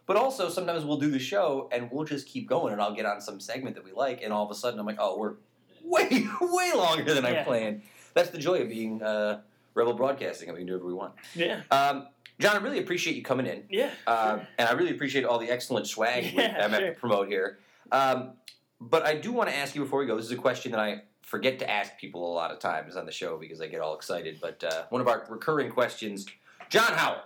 But 0.07 0.18
also, 0.18 0.49
sometimes 0.49 0.84
we'll 0.84 0.97
do 0.97 1.12
the 1.12 1.20
show 1.20 1.70
and 1.72 1.89
we'll 1.91 2.05
just 2.05 2.28
keep 2.28 2.47
going, 2.49 2.74
and 2.74 2.82
I'll 2.82 2.93
get 2.95 3.05
on 3.05 3.22
some 3.22 3.39
segment 3.39 3.76
that 3.76 3.86
we 3.86 3.91
like, 3.91 4.22
and 4.24 4.34
all 4.34 4.43
of 4.43 4.51
a 4.51 4.55
sudden 4.55 4.80
I'm 4.80 4.86
like, 4.86 4.97
oh, 4.99 5.18
we're 5.18 5.36
way, 5.84 6.28
way 6.41 6.72
longer 6.76 7.14
than 7.14 7.26
I 7.26 7.43
planned. 7.43 7.84
That's 8.14 8.30
the 8.30 8.38
joy 8.38 8.62
of 8.62 8.70
being 8.70 9.01
uh, 9.01 9.41
Rebel 9.74 9.93
Broadcasting, 9.93 10.49
and 10.49 10.55
we 10.55 10.61
can 10.61 10.67
do 10.67 10.74
whatever 10.74 10.88
we 10.88 10.93
want. 10.93 11.13
yeah, 11.36 11.61
Um, 11.72 12.07
John, 12.39 12.55
I 12.55 12.59
really 12.59 12.80
appreciate 12.80 13.15
you 13.15 13.24
coming 13.24 13.45
in, 13.45 13.63
yeah. 13.69 13.91
uh, 14.07 14.38
sure. 14.38 14.47
and 14.57 14.67
I 14.69 14.72
really 14.74 14.91
appreciate 14.91 15.26
all 15.26 15.38
the 15.39 15.49
excellent 15.49 15.88
swag 15.88 16.24
we- 16.36 16.41
Yeah, 16.43 16.63
I'm 16.65 16.72
sure. 16.72 16.80
to 16.80 16.91
promote 16.99 17.28
here. 17.28 17.59
Um, 17.91 18.34
but 18.80 19.05
I 19.05 19.15
do 19.15 19.32
want 19.32 19.49
to 19.49 19.55
ask 19.55 19.76
you 19.76 19.82
before 19.84 19.99
we 19.99 20.05
go. 20.07 20.15
This 20.17 20.26
is 20.26 20.32
a 20.32 20.36
question 20.38 20.72
that 20.72 20.80
I 20.82 21.03
forget 21.22 21.59
to 21.59 21.69
ask 21.69 21.97
people 21.97 22.30
a 22.32 22.34
lot 22.34 22.49
of 22.51 22.59
times 22.59 22.95
on 22.95 23.05
the 23.05 23.11
show 23.11 23.38
because 23.38 23.61
I 23.61 23.67
get 23.67 23.80
all 23.80 23.93
excited. 23.95 24.39
But 24.41 24.63
uh, 24.63 24.84
one 24.89 25.01
of 25.01 25.07
our 25.07 25.26
recurring 25.30 25.69
questions, 25.72 26.26
John 26.69 26.93
Howard, 26.93 27.22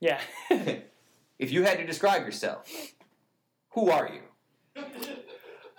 Yeah. 0.00 0.20
if 1.38 1.52
you 1.52 1.62
had 1.62 1.78
to 1.78 1.86
describe 1.86 2.24
yourself, 2.26 2.68
who 3.70 3.90
are 3.90 4.10
you? 4.12 4.82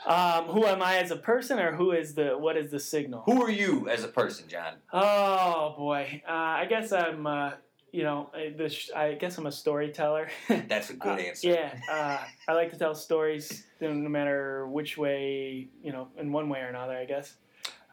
um, 0.06 0.46
who 0.46 0.66
am 0.66 0.82
I 0.82 0.98
as 0.98 1.12
a 1.12 1.16
person, 1.16 1.60
or 1.60 1.74
who 1.74 1.92
is 1.92 2.14
the 2.16 2.30
what 2.38 2.58
is 2.58 2.72
the 2.72 2.80
signal? 2.80 3.22
Who 3.26 3.42
are 3.44 3.52
you 3.52 3.90
as 3.90 4.04
a 4.04 4.08
person, 4.08 4.48
John? 4.48 4.76
Oh 4.94 5.74
boy, 5.78 6.22
uh, 6.28 6.32
I 6.32 6.66
guess 6.70 6.92
I'm. 6.92 7.26
Uh, 7.28 7.52
you 7.92 8.04
know, 8.04 8.30
sh- 8.68 8.92
I 8.96 9.14
guess 9.14 9.36
I'm 9.40 9.48
a 9.48 9.52
storyteller. 9.52 10.30
That's 10.68 10.92
a 10.92 10.94
good 10.94 11.18
Uh, 11.20 11.24
answer. 11.24 11.50
Yeah, 11.50 11.74
uh, 11.92 12.20
I 12.48 12.54
like 12.54 12.70
to 12.70 12.78
tell 12.78 12.94
stories, 12.94 13.66
no 13.82 13.92
matter 13.92 14.68
which 14.68 14.96
way, 14.96 15.70
you 15.84 15.92
know, 15.92 16.08
in 16.16 16.32
one 16.32 16.50
way 16.50 16.60
or 16.60 16.68
another. 16.68 16.96
I 16.96 17.06
guess. 17.06 17.34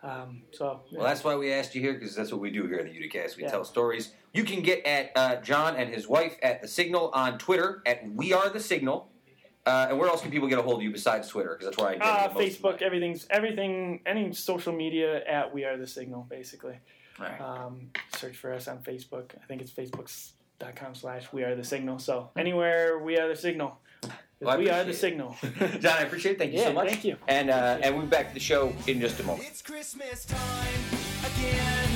Um, 0.02 0.42
so. 0.52 0.82
Well, 0.92 1.06
that's 1.06 1.24
why 1.24 1.34
we 1.34 1.50
asked 1.50 1.74
you 1.74 1.80
here 1.80 1.94
because 1.94 2.14
that's 2.14 2.30
what 2.30 2.42
we 2.42 2.50
do 2.50 2.66
here 2.66 2.76
in 2.78 2.86
the 2.86 2.92
Uticast. 2.92 3.36
We 3.38 3.44
Yeah. 3.44 3.50
tell 3.50 3.64
stories. 3.64 4.12
You 4.34 4.44
can 4.44 4.60
get 4.60 4.84
at 4.84 5.12
uh, 5.16 5.36
John 5.36 5.76
and 5.76 5.88
his 5.92 6.06
wife 6.06 6.36
at 6.42 6.60
the 6.60 6.68
Signal 6.68 7.10
on 7.14 7.38
Twitter 7.38 7.82
at 7.86 8.06
We 8.12 8.34
Are 8.34 8.50
the 8.50 8.60
Signal. 8.60 9.10
Uh, 9.66 9.88
and 9.90 9.98
where 9.98 10.08
else 10.08 10.22
can 10.22 10.30
people 10.30 10.46
get 10.48 10.58
a 10.58 10.62
hold 10.62 10.76
of 10.76 10.82
you 10.82 10.92
besides 10.92 11.28
Twitter? 11.28 11.50
Because 11.58 11.66
that's 11.66 11.78
where 11.78 11.88
I 11.90 11.92
get 11.94 12.02
Uh, 12.02 12.28
the 12.28 12.34
most 12.34 12.56
of 12.56 12.62
Facebook, 12.62 12.80
my- 12.80 12.86
everything's 12.86 13.26
everything, 13.30 14.00
any 14.06 14.32
social 14.32 14.72
media 14.72 15.24
at 15.26 15.52
We 15.52 15.64
Are 15.64 15.76
the 15.76 15.86
Signal, 15.88 16.26
basically. 16.30 16.78
Right. 17.18 17.40
Um, 17.40 17.90
search 18.16 18.36
for 18.36 18.52
us 18.52 18.68
on 18.68 18.78
Facebook. 18.78 19.32
I 19.42 19.46
think 19.46 19.60
it's 19.62 19.72
facebook's.com 19.72 20.94
slash 20.94 21.32
We 21.32 21.42
Are 21.44 21.54
the 21.56 21.64
Signal. 21.64 21.98
So 21.98 22.30
anywhere 22.36 22.98
We 22.98 23.18
Are 23.18 23.26
the 23.28 23.36
Signal. 23.36 23.78
Well, 24.38 24.58
we 24.58 24.68
are 24.68 24.84
the 24.84 24.90
appreciate 24.92 24.94
signal. 25.00 25.34
John, 25.80 25.96
I 25.96 26.02
appreciate 26.02 26.32
it. 26.32 26.38
Thank 26.38 26.52
you 26.52 26.58
Yeah, 26.58 26.66
so 26.66 26.72
much. 26.74 26.88
thank 26.90 27.04
you. 27.06 27.16
And 27.26 27.48
uh, 27.48 27.78
and 27.82 27.94
we'll 27.96 28.04
be 28.04 28.10
back 28.10 28.28
to 28.28 28.34
the 28.34 28.40
show 28.40 28.70
in 28.86 29.00
just 29.00 29.18
a 29.18 29.22
moment. 29.22 29.48
It's 29.48 29.62
Christmas 29.62 30.26
time 30.26 30.82
again. 31.24 31.88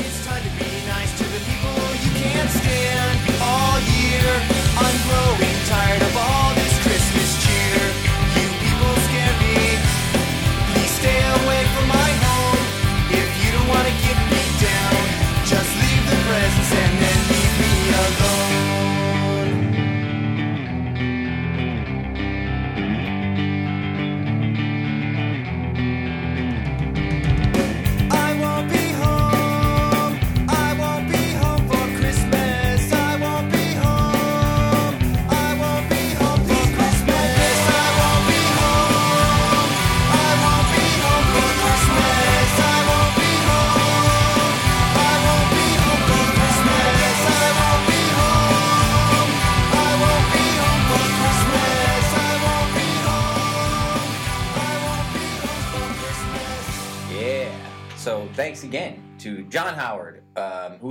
It's 0.00 0.24
time 0.24 0.42
to 0.42 0.52
be 0.56 0.70
nice 0.88 1.12
to 1.18 1.24
the 1.24 1.40
people 1.44 1.76
you 2.00 2.12
can't 2.16 2.48
stand 2.48 3.18
all 3.44 3.76
year. 3.92 4.24
I'm 4.80 4.96
growing 5.04 5.56
tired 5.68 6.00
of 6.00 6.16
all 6.16 6.41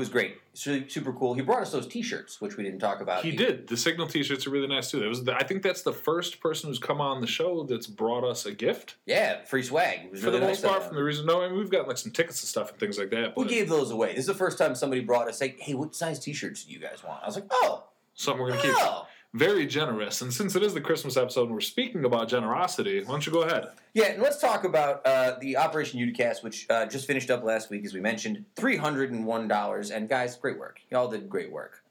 was 0.02 0.10
great. 0.10 0.38
Super 0.54 1.14
cool. 1.14 1.34
He 1.34 1.42
brought 1.42 1.62
us 1.62 1.72
those 1.72 1.88
T-shirts, 1.88 2.42
which 2.42 2.58
we 2.58 2.64
didn't 2.64 2.80
talk 2.80 3.00
about. 3.00 3.24
He 3.24 3.32
did. 3.32 3.68
The 3.68 3.78
Signal 3.78 4.08
T-shirts 4.08 4.46
are 4.46 4.50
really 4.50 4.68
nice 4.68 4.92
too. 4.92 5.00
That 5.00 5.08
was. 5.08 5.24
The, 5.24 5.34
I 5.34 5.44
think 5.44 5.64
that's 5.64 5.84
the 5.84 5.94
first 5.94 6.42
person 6.42 6.70
who's 6.70 6.80
come 6.80 7.00
on 7.00 7.22
the 7.22 7.28
show 7.28 7.64
that's 7.64 7.88
brought 7.88 8.24
us 8.24 8.46
a 8.46 8.52
gift. 8.52 8.96
Yeah, 9.06 9.44
free 9.46 9.64
swag. 9.64 10.12
Was 10.12 10.20
For 10.20 10.28
really 10.28 10.40
the 10.40 10.48
nice 10.48 10.62
most 10.62 10.70
part, 10.70 10.82
of 10.82 10.88
from 10.88 10.98
the 10.98 11.04
reason, 11.04 11.26
no, 11.26 11.42
I 11.42 11.48
mean, 11.48 11.58
we've 11.58 11.70
gotten 11.70 11.88
like 11.88 11.98
some 11.98 12.12
tickets 12.12 12.42
and 12.42 12.50
stuff 12.50 12.72
and 12.72 12.80
things 12.80 12.98
like 12.98 13.12
that. 13.12 13.36
But. 13.36 13.46
We 13.46 13.50
gave 13.50 13.70
those 13.70 13.92
away. 13.92 14.10
This 14.10 14.20
is 14.22 14.26
the 14.26 14.34
first 14.34 14.58
time 14.58 14.76
somebody 14.76 15.02
brought 15.02 15.30
us 15.30 15.40
like, 15.40 15.60
"Hey, 15.60 15.74
what 15.76 15.96
size 15.96 16.20
T-shirts 16.20 16.66
do 16.66 16.74
you 16.74 16.80
guys 16.80 17.04
want?" 17.04 17.24
I 17.24 17.28
was 17.28 17.36
like, 17.36 17.48
"Oh, 17.52 17.86
something 18.16 18.42
we're 18.42 18.50
gonna 18.50 18.62
keep. 18.62 18.74
Oh. 18.76 19.08
Oh." 19.34 19.38
Very 19.38 19.66
generous. 19.66 20.22
And 20.22 20.34
since 20.34 20.56
it 20.56 20.64
is 20.64 20.74
the 20.74 20.82
Christmas 20.82 21.16
episode 21.18 21.44
and 21.46 21.54
we're 21.54 21.62
speaking 21.62 22.04
about 22.06 22.28
generosity, 22.28 23.00
why 23.04 23.12
don't 23.14 23.26
you 23.26 23.32
go 23.32 23.44
ahead? 23.44 23.70
Yeah, 23.94 24.06
and 24.12 24.22
let's 24.22 24.40
talk 24.40 24.64
about 24.64 25.06
uh, 25.06 25.36
the 25.40 25.58
Operation 25.58 26.00
Uticast, 26.00 26.44
which 26.44 26.66
uh, 26.70 26.86
just 26.86 27.08
finished 27.08 27.30
up 27.30 27.44
last 27.44 27.70
week, 27.70 27.86
as 27.86 27.94
we 27.94 28.00
mentioned. 28.02 28.44
Three 28.56 28.78
hundred 28.78 29.12
and 29.12 29.26
one 29.26 29.48
dollars, 29.48 29.92
and 29.92 30.08
guys, 30.10 30.36
great 30.36 30.60
work. 30.60 30.80
Y'all 30.92 31.10
did 31.10 31.30
great 31.30 31.52
work. 31.52 31.84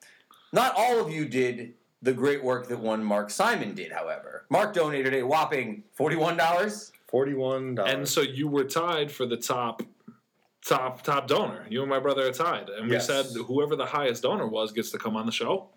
Not 0.53 0.75
all 0.77 0.99
of 0.99 1.11
you 1.11 1.27
did 1.27 1.75
the 2.03 2.13
great 2.13 2.43
work 2.43 2.67
that 2.69 2.81
one 2.81 3.05
Mark 3.05 3.31
Simon 3.31 3.75
did, 3.75 3.93
however. 3.93 4.47
Mark 4.49 4.73
donated 4.75 5.15
a 5.15 5.23
whopping 5.23 5.85
forty-one 5.93 6.37
dollars. 6.37 6.93
Forty-one 7.09 7.75
dollars. 7.75 7.93
And 7.93 8.09
so 8.09 8.21
you 8.23 8.49
were 8.49 8.65
tied 8.65 9.11
for 9.13 9.27
the 9.27 9.37
top, 9.37 9.83
top, 10.65 11.03
top 11.03 11.27
donor. 11.27 11.67
You 11.69 11.81
and 11.83 11.91
my 11.91 11.99
brother 12.01 12.27
are 12.29 12.33
tied, 12.33 12.69
and 12.69 12.87
we 12.87 12.93
Yes. 12.95 13.07
said 13.07 13.27
whoever 13.47 13.77
the 13.77 13.87
highest 13.87 14.23
donor 14.23 14.47
was 14.47 14.73
gets 14.73 14.91
to 14.93 14.99
come 14.99 15.17
on 15.17 15.27
the 15.27 15.33
show. 15.33 15.69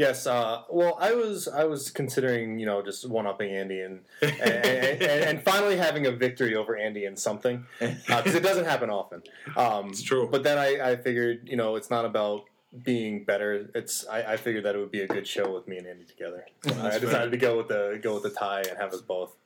Yes. 0.00 0.26
Uh, 0.26 0.62
well, 0.70 0.96
I 0.98 1.12
was 1.12 1.46
I 1.46 1.64
was 1.64 1.90
considering 1.90 2.58
you 2.58 2.64
know 2.64 2.80
just 2.80 3.06
one 3.06 3.26
upping 3.26 3.50
Andy 3.54 3.80
and 3.82 4.00
and, 4.22 4.40
and, 4.40 5.02
and 5.02 5.42
finally 5.42 5.76
having 5.76 6.06
a 6.06 6.10
victory 6.10 6.54
over 6.54 6.74
Andy 6.74 7.04
in 7.04 7.18
something 7.18 7.66
because 7.78 8.34
it 8.34 8.42
doesn't 8.42 8.64
happen 8.64 8.88
often. 8.88 9.22
Um, 9.58 9.90
It's 9.90 10.02
true. 10.02 10.26
But 10.32 10.42
then 10.42 10.56
I, 10.56 10.92
I 10.92 10.96
figured 10.96 11.46
you 11.50 11.58
know 11.58 11.76
it's 11.76 11.90
not 11.90 12.06
about 12.06 12.44
being 12.82 13.24
better. 13.24 13.68
It's 13.74 14.06
I, 14.06 14.22
I 14.32 14.36
figured 14.38 14.64
that 14.64 14.74
it 14.74 14.78
would 14.78 14.90
be 14.90 15.02
a 15.02 15.06
good 15.06 15.26
show 15.26 15.52
with 15.52 15.68
me 15.68 15.76
and 15.76 15.86
Andy 15.86 16.04
together. 16.04 16.46
So 16.64 16.70
I 16.80 16.98
decided 16.98 17.10
fair. 17.10 17.30
to 17.30 17.36
go 17.36 17.56
with 17.58 17.68
the 17.68 18.00
go 18.02 18.14
with 18.14 18.22
the 18.22 18.30
tie 18.30 18.62
and 18.62 18.78
have 18.78 18.94
us 18.94 19.02
both. 19.02 19.36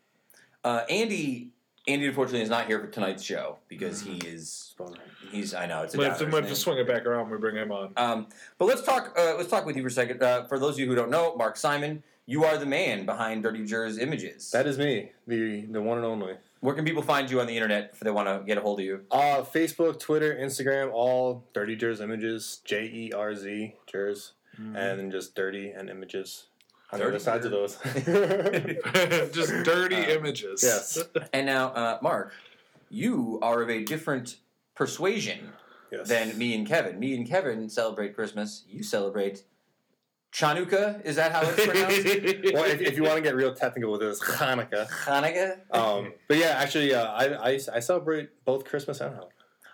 Uh, 0.62 0.84
Andy, 0.88 1.50
Andy, 1.86 2.06
unfortunately, 2.06 2.42
is 2.42 2.50
not 2.50 2.66
here 2.66 2.80
for 2.80 2.86
tonight's 2.86 3.22
show 3.22 3.58
because 3.68 4.00
he 4.00 4.16
is. 4.18 4.74
He's. 5.30 5.52
I 5.52 5.66
know 5.66 5.82
it's 5.82 5.94
a. 5.94 5.98
We 5.98 6.04
have, 6.04 6.18
to, 6.18 6.24
downer, 6.24 6.40
have 6.40 6.48
to 6.48 6.56
swing 6.56 6.78
it 6.78 6.86
back 6.86 7.04
around 7.04 7.24
when 7.24 7.32
we 7.32 7.38
bring 7.38 7.56
him 7.56 7.70
on. 7.70 7.92
Um, 7.96 8.26
but 8.58 8.66
let's 8.66 8.82
talk. 8.82 9.14
Uh, 9.18 9.34
let's 9.36 9.50
talk 9.50 9.66
with 9.66 9.76
you 9.76 9.82
for 9.82 9.88
a 9.88 9.90
second. 9.90 10.22
Uh, 10.22 10.44
for 10.44 10.58
those 10.58 10.74
of 10.74 10.80
you 10.80 10.86
who 10.86 10.94
don't 10.94 11.10
know, 11.10 11.34
Mark 11.36 11.56
Simon, 11.56 12.02
you 12.26 12.44
are 12.44 12.56
the 12.56 12.66
man 12.66 13.04
behind 13.04 13.42
Dirty 13.42 13.66
Jerz 13.66 14.00
Images. 14.00 14.50
That 14.50 14.66
is 14.66 14.78
me, 14.78 15.12
the 15.26 15.66
the 15.66 15.82
one 15.82 15.98
and 15.98 16.06
only. 16.06 16.34
Where 16.60 16.74
can 16.74 16.86
people 16.86 17.02
find 17.02 17.30
you 17.30 17.40
on 17.40 17.46
the 17.46 17.54
internet 17.54 17.90
if 17.92 18.00
they 18.00 18.10
want 18.10 18.26
to 18.28 18.42
get 18.46 18.56
a 18.56 18.62
hold 18.62 18.80
of 18.80 18.86
you? 18.86 19.02
Uh, 19.10 19.42
Facebook, 19.42 20.00
Twitter, 20.00 20.34
Instagram, 20.34 20.90
all 20.90 21.44
Dirty 21.52 21.76
Jerz 21.76 22.00
images. 22.00 22.60
J 22.64 22.84
E 22.84 23.12
R 23.14 23.34
Z 23.34 23.74
Jerz. 23.92 24.32
Mm-hmm. 24.60 24.76
and 24.76 25.10
just 25.10 25.34
dirty 25.34 25.70
and 25.70 25.90
images 25.90 26.44
on 26.94 27.00
the 27.00 27.04
Dirty 27.04 27.16
other 27.16 27.24
sides 27.24 27.44
of 27.44 27.50
those. 27.52 29.30
just 29.32 29.52
dirty 29.64 29.96
Uh, 29.96 30.16
images. 30.18 30.62
yes, 30.62 30.98
And 31.32 31.46
now, 31.46 31.68
uh, 31.68 31.98
Mark, 32.02 32.32
you 32.88 33.38
are 33.42 33.62
of 33.62 33.70
a 33.70 33.82
different 33.84 34.36
persuasion 34.74 35.52
yes. 35.90 36.08
than 36.08 36.36
me 36.38 36.54
and 36.54 36.66
Kevin. 36.66 36.98
Me 36.98 37.14
and 37.14 37.28
Kevin 37.28 37.68
celebrate 37.68 38.14
Christmas. 38.14 38.64
You 38.68 38.82
celebrate 38.82 39.44
Chanukah. 40.32 41.04
Is 41.04 41.16
that 41.16 41.32
how 41.32 41.42
it's 41.42 41.64
pronounced? 41.64 42.04
well, 42.54 42.64
if, 42.64 42.80
if 42.80 42.96
you 42.96 43.02
want 43.04 43.16
to 43.16 43.20
get 43.22 43.34
real 43.36 43.54
technical 43.54 43.92
with 43.92 44.02
it, 44.02 44.08
it's 44.08 44.22
Hanukkah. 44.22 44.88
Hanukkah. 44.88 45.58
Um, 45.70 46.12
but 46.28 46.38
yeah, 46.38 46.56
actually, 46.58 46.92
uh, 46.94 47.06
I, 47.06 47.52
I 47.52 47.60
I 47.72 47.80
celebrate 47.80 48.30
both 48.44 48.64
Christmas 48.64 49.00
and 49.00 49.14
Hanukkah. 49.14 49.28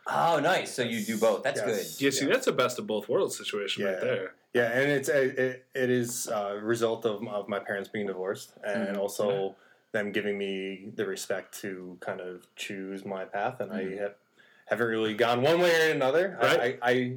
Oh, 0.07 0.41
nice. 0.41 0.75
So 0.75 0.83
you 0.83 1.05
do 1.05 1.17
both. 1.19 1.43
That's 1.45 1.61
Yes. 1.61 2.01
Yeah, 2.01 2.11
see, 2.11 2.27
that's 2.27 2.47
a 2.47 2.53
best 2.53 2.79
of 2.79 2.87
both 2.87 3.09
worlds 3.09 3.37
situation 3.39 3.85
right 3.85 4.01
there. 4.01 4.35
Yeah, 4.53 4.71
and 4.73 4.91
it's 4.91 5.09
it, 5.09 5.65
it, 5.75 5.91
is 5.91 6.27
a 6.27 6.59
result 6.61 7.05
of, 7.07 7.27
of 7.29 7.49
my 7.49 7.61
parents 7.61 7.89
being 7.89 8.07
divorced, 8.07 8.53
and 8.65 8.97
Mhm. 8.97 8.99
also 8.99 9.55
them 9.93 10.11
giving 10.13 10.37
me 10.39 10.91
the 10.97 11.07
respect 11.07 11.59
to 11.61 11.97
kind 12.01 12.21
of 12.21 12.47
choose 12.57 13.05
my 13.05 13.25
path, 13.25 13.61
and 13.61 13.71
Mhm. 13.71 13.99
I 13.99 14.03
have, 14.03 14.15
haven't 14.67 14.87
really 14.89 15.15
gone 15.15 15.43
one 15.43 15.61
way 15.61 15.89
or 15.89 15.93
another. 15.93 16.37
Right. 16.43 16.79
I, 16.83 16.91
I, 16.91 17.17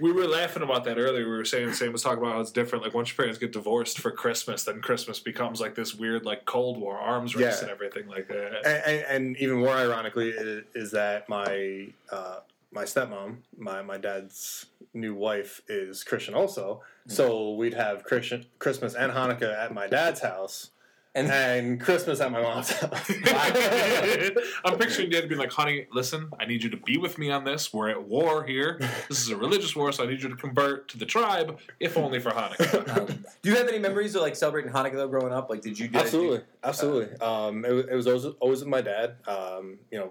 We 0.00 0.12
were 0.12 0.28
laughing 0.28 0.62
about 0.62 0.84
that 0.84 0.96
earlier. 0.96 1.24
We 1.24 1.36
were 1.36 1.44
saying 1.44 1.72
Sam 1.72 1.90
was 1.92 2.02
talking 2.04 2.18
about 2.22 2.34
how 2.34 2.40
it's 2.40 2.52
different. 2.52 2.84
Like 2.84 2.94
once 2.94 3.08
your 3.08 3.16
parents 3.16 3.36
get 3.36 3.50
divorced 3.50 3.98
for 3.98 4.12
Christmas, 4.12 4.62
then 4.62 4.80
Christmas 4.80 5.18
becomes 5.18 5.60
like 5.60 5.74
this 5.74 5.92
weird 5.92 6.24
like 6.24 6.44
Cold 6.44 6.78
War 6.80 6.96
arms 6.96 7.34
race 7.34 7.56
Yeah. 7.56 7.62
and 7.62 7.70
everything 7.70 8.06
like 8.06 8.28
that. 8.28 8.64
and, 8.64 8.84
and, 8.86 9.04
and 9.08 9.36
even 9.38 9.56
more 9.58 9.74
ironically 9.74 10.28
is, 10.28 10.62
is 10.76 10.90
that 10.92 11.28
my 11.28 11.88
uh, 12.12 12.38
my 12.72 12.84
stepmom, 12.84 13.38
my 13.56 13.82
my 13.82 13.98
dad's 13.98 14.66
new 14.94 15.14
wife, 15.14 15.62
is 15.68 16.04
Christian 16.04 16.34
also. 16.34 16.82
So 17.06 17.54
we'd 17.54 17.74
have 17.74 18.04
Christian 18.04 18.46
Christmas 18.58 18.94
and 18.94 19.12
Hanukkah 19.12 19.56
at 19.56 19.72
my 19.72 19.86
dad's 19.86 20.20
house, 20.20 20.70
And 21.14 21.28
and 21.32 21.80
Christmas 21.80 22.20
at 22.20 22.30
my 22.30 22.42
mom's 22.42 22.70
house. 22.70 23.10
I'm 24.64 24.76
picturing 24.78 25.08
dad 25.10 25.28
being 25.28 25.40
like, 25.40 25.52
"Honey, 25.52 25.86
listen, 25.92 26.28
I 26.38 26.44
need 26.44 26.62
you 26.62 26.68
to 26.70 26.76
be 26.76 26.98
with 26.98 27.16
me 27.16 27.30
on 27.30 27.44
this. 27.44 27.72
We're 27.72 27.88
at 27.88 28.02
war 28.06 28.44
here. 28.44 28.78
This 29.08 29.20
is 29.20 29.30
a 29.30 29.36
religious 29.36 29.74
war, 29.74 29.90
so 29.92 30.04
I 30.04 30.06
need 30.06 30.22
you 30.22 30.28
to 30.28 30.36
convert 30.36 30.88
to 30.88 30.98
the 30.98 31.06
tribe, 31.06 31.58
if 31.80 31.96
only 31.96 32.20
for 32.20 32.30
Hanukkah." 32.30 32.96
um, 32.98 33.24
do 33.42 33.50
you 33.50 33.56
have 33.56 33.68
any 33.68 33.78
memories 33.78 34.14
of 34.14 34.20
like 34.22 34.36
celebrating 34.36 34.70
Hanukkah 34.70 34.94
though 34.94 35.08
growing 35.08 35.32
up? 35.32 35.48
Like, 35.48 35.62
did 35.62 35.78
you 35.78 35.88
guys 35.88 36.10
do- 36.10 36.18
Absolutely, 36.18 36.40
absolutely. 36.62 37.20
Um, 37.20 37.64
it, 37.64 37.88
it 37.90 37.94
was 37.94 38.06
always, 38.06 38.24
always 38.40 38.60
with 38.60 38.68
my 38.68 38.82
dad. 38.82 39.16
Um, 39.26 39.78
you 39.90 39.98
know, 39.98 40.10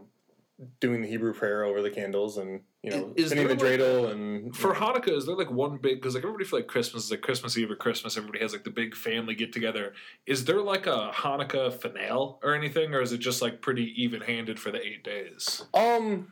doing 0.79 1.01
the 1.01 1.07
Hebrew 1.07 1.33
prayer 1.33 1.63
over 1.63 1.81
the 1.81 1.89
candles, 1.89 2.37
and 2.37 2.61
you 2.81 2.91
know, 2.91 3.13
Is 3.15 3.31
spinning 3.31 3.47
the 3.47 3.55
there, 3.55 3.71
like, 3.77 3.79
dreidel, 3.79 4.11
and 4.11 4.55
For 4.55 4.73
Hanukkah, 4.73 5.15
is 5.15 5.25
there 5.25 5.35
like 5.35 5.51
one 5.51 5.77
big? 5.77 6.01
Because 6.01 6.15
like 6.15 6.23
everybody 6.23 6.45
for 6.45 6.57
like 6.57 6.67
Christmas 6.67 7.05
is 7.05 7.11
like 7.11 7.21
Christmas 7.21 7.57
Eve 7.57 7.69
or 7.71 7.75
Christmas. 7.75 8.17
Everybody 8.17 8.39
has 8.39 8.53
like 8.53 8.63
the 8.63 8.69
big 8.69 8.95
family 8.95 9.35
get 9.35 9.51
together. 9.53 9.93
Is 10.25 10.45
there 10.45 10.61
like 10.61 10.87
a 10.87 11.11
Hanukkah 11.13 11.73
finale 11.73 12.35
or 12.41 12.55
anything, 12.55 12.93
or 12.93 13.01
is 13.01 13.11
it 13.11 13.19
just 13.19 13.41
like 13.41 13.61
pretty 13.61 13.93
even 14.01 14.21
handed 14.21 14.59
for 14.59 14.71
the 14.71 14.81
eight 14.85 15.03
days? 15.03 15.65
Um, 15.73 16.29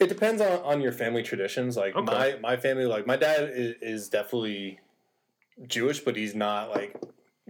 it 0.00 0.08
depends 0.08 0.42
on, 0.42 0.58
on 0.60 0.80
your 0.80 0.92
family 0.92 1.22
traditions. 1.22 1.76
Like 1.76 1.94
Okay. 1.94 2.04
my 2.04 2.38
my 2.40 2.56
family, 2.56 2.86
like 2.86 3.06
my 3.06 3.16
dad 3.16 3.50
is, 3.54 3.74
is 3.80 4.08
definitely 4.08 4.80
Jewish, 5.66 6.00
but 6.00 6.16
he's 6.16 6.34
not 6.34 6.70
like 6.70 6.96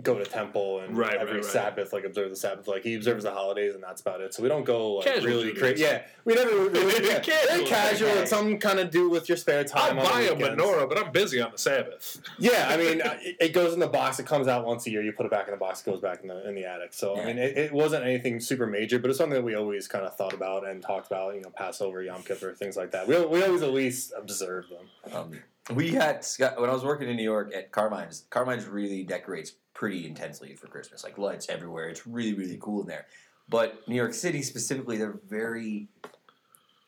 go 0.02 0.18
to 0.18 0.24
temple 0.24 0.80
and 0.80 0.96
Right, 0.96 1.14
every 1.14 1.34
right, 1.34 1.42
right. 1.44 1.44
Sabbath 1.44 1.92
like 1.92 2.04
observe 2.04 2.30
the 2.30 2.36
Sabbath. 2.36 2.66
Like 2.66 2.82
he 2.82 2.96
observes 2.96 3.22
the 3.22 3.30
holidays 3.30 3.74
and 3.74 3.82
that's 3.82 4.00
about 4.00 4.20
it. 4.20 4.34
So 4.34 4.42
we 4.42 4.48
don't 4.48 4.64
go 4.64 4.94
like 4.94 5.06
Casual 5.06 5.26
really 5.26 5.54
crazy. 5.54 5.82
Yeah, 5.82 6.02
we 6.24 6.34
never 6.34 6.50
really 6.50 7.08
yeah, 7.08 7.20
Casual. 7.20 7.66
casual. 7.66 8.08
It's 8.08 8.30
some 8.30 8.58
kind 8.58 8.80
of 8.80 8.90
do 8.90 9.08
with 9.08 9.28
your 9.28 9.36
spare 9.36 9.62
time. 9.62 9.98
on 9.98 10.04
buy 10.04 10.22
a 10.22 10.34
menorah, 10.34 10.88
but 10.88 10.98
I'm 10.98 11.12
busy 11.12 11.40
on 11.40 11.52
the 11.52 11.58
Sabbath. 11.58 12.20
Yeah, 12.38 12.66
I 12.68 12.76
mean, 12.76 13.00
it, 13.40 13.52
goes 13.54 13.72
in 13.74 13.80
the 13.80 13.86
box. 13.86 14.18
It 14.18 14.26
comes 14.26 14.48
out 14.48 14.66
once 14.66 14.86
a 14.86 14.90
year. 14.90 15.02
You 15.02 15.12
put 15.12 15.24
it 15.26 15.30
back 15.30 15.46
in 15.46 15.52
the 15.52 15.56
box. 15.56 15.80
It 15.80 15.86
goes 15.86 16.00
back 16.00 16.22
in 16.22 16.28
the 16.28 16.48
in 16.48 16.54
the 16.54 16.64
attic. 16.64 16.92
So 16.92 17.16
I 17.16 17.26
mean, 17.26 17.38
it, 17.38 17.56
it 17.56 17.72
wasn't 17.72 18.04
anything 18.04 18.40
super 18.40 18.66
major, 18.66 18.98
but 18.98 19.10
it's 19.10 19.18
something 19.18 19.34
that 19.34 19.44
we 19.44 19.54
always 19.54 19.86
kind 19.86 20.04
of 20.04 20.16
thought 20.16 20.32
about 20.32 20.66
and 20.66 20.82
talked 20.82 21.06
about. 21.06 21.34
You 21.34 21.42
know, 21.42 21.50
Passover, 21.50 22.02
Yom 22.02 22.22
Kippur, 22.22 22.52
things 22.54 22.76
like 22.76 22.90
that. 22.90 23.06
We 23.06 23.14
we 23.26 23.42
always 23.44 23.62
at 23.62 23.72
least 23.72 24.12
observe 24.16 24.66
them. 24.68 25.14
Um, 25.14 25.40
we 25.72 25.92
had 25.92 26.26
when 26.56 26.68
I 26.68 26.72
was 26.72 26.84
working 26.84 27.08
in 27.08 27.16
New 27.16 27.22
York 27.22 27.54
at 27.54 27.72
Carmine's. 27.72 28.26
Carmine's 28.30 28.66
really 28.66 29.02
decorates 29.02 29.52
pretty 29.72 30.06
intensely 30.06 30.54
for 30.54 30.66
Christmas, 30.66 31.04
like 31.04 31.18
lights 31.18 31.48
everywhere. 31.48 31.88
It's 31.88 32.06
really 32.06 32.34
really 32.34 32.58
cool 32.60 32.82
in 32.82 32.86
there. 32.86 33.06
But 33.48 33.86
New 33.88 33.96
York 33.96 34.14
City 34.14 34.42
specifically, 34.42 34.96
they're 34.96 35.20
very 35.26 35.88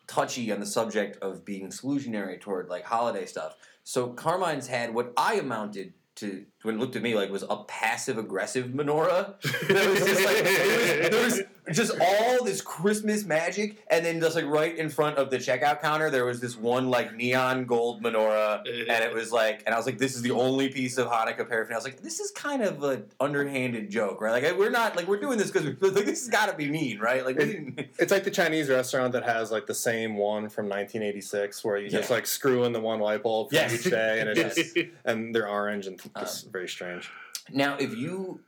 touchy 0.07 0.53
on 0.53 0.61
the 0.61 0.67
subject 0.67 1.19
of 1.23 1.45
being 1.45 1.69
exclusionary 1.69 2.41
toward 2.41 2.69
like 2.69 2.85
holiday 2.85 3.27
stuff. 3.27 3.57
So 3.85 4.09
Carmine's 4.09 4.69
had 4.69 4.95
what 4.95 5.13
I 5.17 5.35
amounted 5.35 5.95
to 6.17 6.45
when 6.67 6.75
it 6.77 6.79
looked 6.79 6.97
at 6.97 7.03
me 7.03 7.15
like 7.15 7.31
was 7.31 7.45
a 7.49 7.57
passive 7.69 8.19
aggressive 8.19 8.67
menorah. 8.67 9.41
That 9.69 9.89
was 9.89 10.05
just 10.05 10.25
like 10.25 10.37
it 10.45 11.13
was, 11.13 11.37
there 11.37 11.45
was 11.69 11.77
just 11.77 11.93
all 12.01 12.45
this 12.45 12.61
Christmas 12.61 13.25
magic, 13.25 13.83
and 13.89 14.05
then 14.05 14.21
just 14.21 14.37
like 14.37 14.45
right 14.47 14.77
in 14.77 14.89
front 14.89 15.17
of 15.19 15.31
the 15.31 15.39
checkout 15.39 15.81
counter, 15.81 16.11
there 16.11 16.25
was 16.25 16.41
this 16.41 16.57
one 16.57 16.91
like 16.91 17.15
neon 17.15 17.65
gold 17.65 18.03
menorah, 18.03 18.59
and 18.91 19.05
it 19.05 19.13
was 19.15 19.33
like, 19.33 19.63
and 19.67 19.75
I 19.75 19.79
was 19.79 19.87
like, 19.87 19.99
this 19.99 20.15
is 20.15 20.23
the 20.23 20.31
only 20.33 20.69
piece 20.69 20.99
of 20.99 21.09
Hanukkah 21.09 21.49
paraphernalia. 21.49 21.75
I 21.75 21.77
was 21.77 21.85
like, 21.85 22.03
this 22.03 22.21
is 22.21 22.31
kind 22.33 22.63
of 22.63 22.83
an 22.83 23.05
underhanded 23.21 23.91
joke, 23.91 24.21
right? 24.21 24.43
Like 24.43 24.59
we're 24.59 24.71
not 24.71 24.97
like 24.97 25.07
we're 25.09 25.21
doing 25.21 25.39
this 25.39 25.51
because 25.51 25.65
like 25.67 26.05
this 26.05 26.21
has 26.21 26.29
got 26.29 26.47
to 26.51 26.55
be 26.55 26.69
mean, 26.69 26.99
right? 26.99 27.25
Like 27.25 27.39
we 27.39 27.45
didn't. 27.47 27.81
It's 27.99 28.13
like 28.13 28.25
the 28.25 28.31
Chinese 28.31 28.69
restaurant 28.69 29.13
that 29.13 29.25
has 29.25 29.51
like 29.51 29.67
the 29.67 29.75
same 29.75 30.17
one 30.17 30.49
from 30.49 30.69
1986, 30.69 31.65
where 31.65 31.77
you 31.79 31.89
just 31.89 32.11
like 32.11 32.27
screw 32.27 32.65
in 32.65 32.73
the 32.73 32.81
one 32.81 33.01
light 33.01 33.23
bulb 33.23 33.49
for 33.51 33.55
Yes. 33.57 33.73
each 33.75 33.91
day, 33.91 34.21
and 34.21 34.29
it 34.29 34.35
just 34.55 34.77
and 35.05 35.35
they're 35.35 35.49
orange 35.49 35.87
and 35.87 36.01
it's 36.17 36.45
Um, 36.45 36.51
very 36.57 36.69
strange. 36.69 37.11
Now, 37.53 37.77
if 37.79 37.97
you 37.97 38.41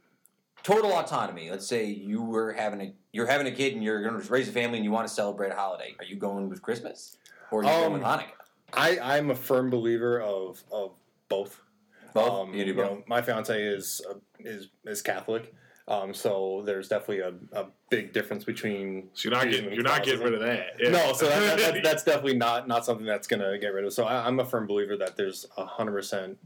total 0.62 0.92
autonomy, 0.92 1.50
let's 1.50 1.66
say 1.66 1.84
you 1.84 2.22
were 2.22 2.52
having 2.52 2.80
a 2.80 2.94
you're 3.12 3.26
having 3.26 3.46
a 3.46 3.52
kid 3.60 3.74
and 3.74 3.84
you're 3.84 4.02
going 4.02 4.20
to 4.20 4.32
raise 4.32 4.48
a 4.48 4.52
family 4.52 4.78
and 4.78 4.84
you 4.84 4.90
want 4.90 5.06
to 5.06 5.12
celebrate 5.12 5.50
a 5.50 5.54
holiday, 5.54 5.94
are 5.98 6.04
you 6.04 6.16
going 6.16 6.48
with 6.48 6.62
Christmas 6.62 7.18
or 7.50 7.60
are 7.60 7.64
you 7.64 7.68
going 7.68 7.92
with 7.92 8.02
Um, 8.02 8.20
Hanukkah? 8.20 8.32
I 8.72 9.16
I'm 9.16 9.30
a 9.30 9.34
firm 9.34 9.68
believer 9.70 10.20
of 10.20 10.62
of 10.72 10.92
both. 11.28 11.60
Both. 12.14 12.32
Um, 12.32 12.54
you 12.54 12.64
do 12.64 12.70
you 12.70 12.76
both. 12.76 12.90
know, 12.90 13.04
my 13.06 13.20
fiance 13.20 13.62
is 13.62 14.00
uh, 14.10 14.14
is 14.40 14.68
is 14.86 15.02
Catholic, 15.02 15.54
um, 15.86 16.14
so 16.14 16.62
there's 16.64 16.88
definitely 16.88 17.20
a, 17.20 17.32
a 17.52 17.66
big 17.90 18.12
difference 18.12 18.44
between. 18.44 19.10
So 19.12 19.28
you're 19.28 19.38
not 19.38 19.44
Jews 19.44 19.56
getting 19.56 19.72
you're 19.74 19.90
not 19.94 20.02
getting 20.02 20.22
rid 20.22 20.34
of 20.34 20.40
that. 20.40 20.60
Yeah. 20.80 20.90
No, 20.90 21.12
so 21.12 21.28
that, 21.28 21.40
that, 21.40 21.74
that, 21.74 21.82
that's 21.82 22.04
definitely 22.04 22.38
not 22.38 22.66
not 22.66 22.84
something 22.86 23.06
that's 23.06 23.26
gonna 23.26 23.58
get 23.58 23.74
rid 23.74 23.84
of. 23.84 23.92
So 23.92 24.04
I, 24.04 24.26
I'm 24.26 24.40
a 24.40 24.44
firm 24.44 24.66
believer 24.66 24.96
that 24.96 25.16
there's 25.16 25.46
hundred 25.56 25.92
percent 25.92 26.38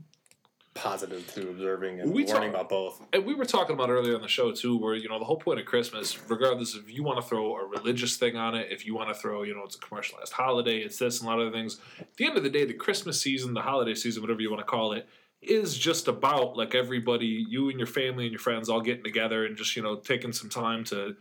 positive 0.74 1.26
to 1.34 1.50
observing 1.50 2.00
and 2.00 2.12
We 2.12 2.26
learning 2.26 2.50
about 2.50 2.68
both. 2.68 3.02
and 3.12 3.24
we 3.24 3.34
were 3.34 3.44
talking 3.44 3.74
about 3.74 3.90
earlier 3.90 4.14
on 4.14 4.22
the 4.22 4.28
show 4.28 4.52
too, 4.52 4.76
where 4.76 4.94
you 4.94 5.08
know 5.08 5.18
the 5.18 5.24
whole 5.24 5.36
point 5.36 5.60
of 5.60 5.66
Christmas, 5.66 6.18
regardless 6.28 6.74
if 6.74 6.90
you 6.92 7.02
want 7.02 7.20
to 7.20 7.26
throw 7.26 7.56
a 7.56 7.66
religious 7.66 8.16
thing 8.16 8.36
on 8.36 8.54
it, 8.54 8.68
if 8.70 8.86
you 8.86 8.94
want 8.94 9.08
to 9.08 9.14
throw, 9.14 9.42
you 9.42 9.54
know, 9.54 9.62
it's 9.64 9.76
a 9.76 9.78
commercialized 9.78 10.32
holiday, 10.32 10.78
it's 10.78 10.98
this 10.98 11.20
and 11.20 11.28
a 11.28 11.30
lot 11.30 11.40
of 11.40 11.48
other 11.48 11.56
things. 11.56 11.78
At 12.00 12.16
the 12.16 12.26
end 12.26 12.36
of 12.36 12.42
the 12.42 12.50
day, 12.50 12.64
the 12.64 12.72
Christmas 12.74 13.20
season, 13.20 13.54
the 13.54 13.60
holiday 13.62 13.94
season, 13.94 14.22
whatever 14.22 14.40
you 14.40 14.50
want 14.50 14.60
to 14.60 14.64
call 14.70 14.92
it, 14.92 15.06
is 15.42 15.76
just 15.76 16.08
about 16.08 16.56
like 16.56 16.74
everybody, 16.74 17.44
you 17.48 17.68
and 17.68 17.78
your 17.78 17.86
family 17.86 18.24
and 18.24 18.32
your 18.32 18.38
friends 18.38 18.68
all 18.68 18.80
getting 18.80 19.04
together 19.04 19.44
and 19.44 19.56
just 19.56 19.76
you 19.76 19.82
know 19.82 19.96
taking 19.96 20.32
some 20.32 20.48
time 20.48 20.84
to 20.84 21.16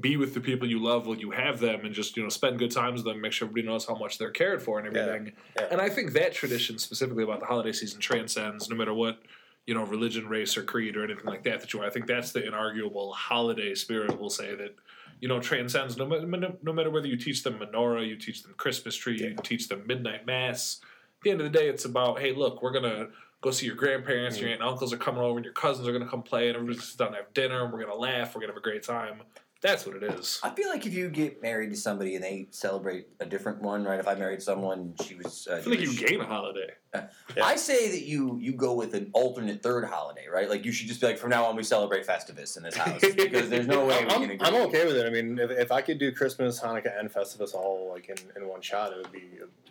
be 0.00 0.16
with 0.16 0.34
the 0.34 0.40
people 0.40 0.68
you 0.68 0.82
love 0.82 1.06
while 1.06 1.16
you 1.16 1.30
have 1.30 1.60
them 1.60 1.84
and 1.84 1.94
just 1.94 2.16
you 2.16 2.22
know 2.22 2.28
spend 2.28 2.58
good 2.58 2.70
times 2.70 3.02
with 3.02 3.12
them 3.12 3.20
make 3.20 3.32
sure 3.32 3.46
everybody 3.46 3.66
knows 3.66 3.86
how 3.86 3.94
much 3.94 4.18
they're 4.18 4.30
cared 4.30 4.62
for 4.62 4.78
and 4.78 4.86
everything. 4.86 5.32
yeah. 5.56 5.66
and 5.70 5.80
i 5.80 5.88
think 5.88 6.12
that 6.12 6.32
tradition 6.32 6.78
specifically 6.78 7.24
about 7.24 7.40
the 7.40 7.46
holiday 7.46 7.72
season 7.72 8.00
transcends 8.00 8.68
no 8.68 8.76
matter 8.76 8.94
what 8.94 9.20
you 9.66 9.74
know 9.74 9.84
religion 9.84 10.28
race 10.28 10.56
or 10.56 10.62
creed 10.62 10.96
or 10.96 11.04
anything 11.04 11.26
like 11.26 11.44
that 11.44 11.60
that 11.60 11.72
you 11.72 11.80
are. 11.80 11.86
I 11.86 11.90
think 11.90 12.06
that's 12.06 12.32
the 12.32 12.40
inarguable 12.40 13.14
holiday 13.14 13.74
spirit 13.74 14.18
we'll 14.18 14.30
say 14.30 14.54
that 14.54 14.74
you 15.20 15.28
know 15.28 15.40
transcends. 15.40 15.96
No, 15.96 16.06
no 16.06 16.72
matter 16.72 16.90
whether 16.90 17.06
you 17.06 17.16
teach 17.16 17.42
them 17.42 17.60
menorah 17.60 18.06
you 18.06 18.16
teach 18.16 18.42
them 18.42 18.54
christmas 18.56 18.96
tree 18.96 19.20
you 19.20 19.36
teach 19.42 19.68
them 19.68 19.84
midnight 19.86 20.26
mass 20.26 20.80
at 20.82 21.22
the 21.22 21.30
end 21.30 21.40
of 21.40 21.52
the 21.52 21.56
day 21.56 21.68
it's 21.68 21.84
about 21.84 22.18
hey 22.18 22.34
look 22.34 22.62
we're 22.62 22.72
gonna 22.72 23.08
go 23.42 23.50
see 23.50 23.66
your 23.66 23.76
grandparents 23.76 24.40
your 24.40 24.48
mm. 24.48 24.52
aunt 24.52 24.62
and 24.62 24.70
uncles 24.70 24.92
are 24.92 24.98
coming 24.98 25.20
over 25.20 25.36
and 25.36 25.44
your 25.44 25.54
cousins 25.54 25.86
are 25.86 25.92
gonna 25.92 26.08
come 26.08 26.22
play 26.22 26.48
and 26.48 26.56
everybody's 26.56 26.82
just 26.82 26.98
down 26.98 27.12
to 27.12 27.18
have 27.18 27.32
dinner 27.32 27.64
and 27.64 27.72
we're 27.72 27.80
gonna 27.80 27.94
laugh 27.94 28.34
we're 28.34 28.40
gonna 28.40 28.52
have 28.52 28.58
a 28.58 28.62
great 28.62 28.82
time 28.82 29.22
that's 29.60 29.86
what 29.86 29.96
it 29.96 30.02
is 30.02 30.40
I 30.42 30.50
feel 30.50 30.68
like 30.68 30.86
if 30.86 30.94
you 30.94 31.08
get 31.08 31.42
married 31.42 31.70
to 31.70 31.76
somebody 31.76 32.14
and 32.14 32.24
they 32.24 32.48
celebrate 32.50 33.06
a 33.20 33.26
different 33.26 33.62
one, 33.62 33.84
right? 33.84 34.00
If 34.00 34.08
I 34.08 34.14
married 34.14 34.42
someone, 34.42 34.94
she 35.04 35.14
was. 35.14 35.46
Uh, 35.50 35.56
I 35.56 35.60
feel 35.60 35.72
like 35.72 35.80
you 35.80 35.94
gain 35.94 36.20
a 36.20 36.24
holiday. 36.24 36.70
Yeah. 36.94 37.44
I 37.44 37.56
say 37.56 37.90
that 37.90 38.02
you 38.02 38.38
you 38.40 38.52
go 38.52 38.74
with 38.74 38.94
an 38.94 39.10
alternate 39.12 39.62
third 39.62 39.84
holiday, 39.84 40.26
right? 40.32 40.48
Like 40.48 40.64
you 40.64 40.72
should 40.72 40.88
just 40.88 41.00
be 41.00 41.06
like, 41.06 41.18
from 41.18 41.30
now 41.30 41.44
on, 41.44 41.56
we 41.56 41.62
celebrate 41.62 42.06
Festivus 42.06 42.56
in 42.56 42.62
this 42.62 42.76
house 42.76 43.00
because 43.16 43.48
there's 43.48 43.66
no 43.66 43.86
way 43.86 44.04
we 44.04 44.10
I'm, 44.10 44.22
can 44.22 44.30
agree. 44.30 44.38
I'm 44.40 44.54
okay 44.68 44.86
with 44.86 44.96
it. 44.96 45.06
I 45.06 45.10
mean, 45.10 45.38
if, 45.38 45.50
if 45.50 45.72
I 45.72 45.82
could 45.82 45.98
do 45.98 46.10
Christmas, 46.12 46.60
Hanukkah, 46.60 46.98
and 46.98 47.12
Festivus 47.12 47.54
all 47.54 47.90
like 47.92 48.08
in, 48.08 48.16
in 48.36 48.48
one 48.48 48.60
shot, 48.60 48.92
it 48.92 48.98
would 48.98 49.12
be. 49.12 49.24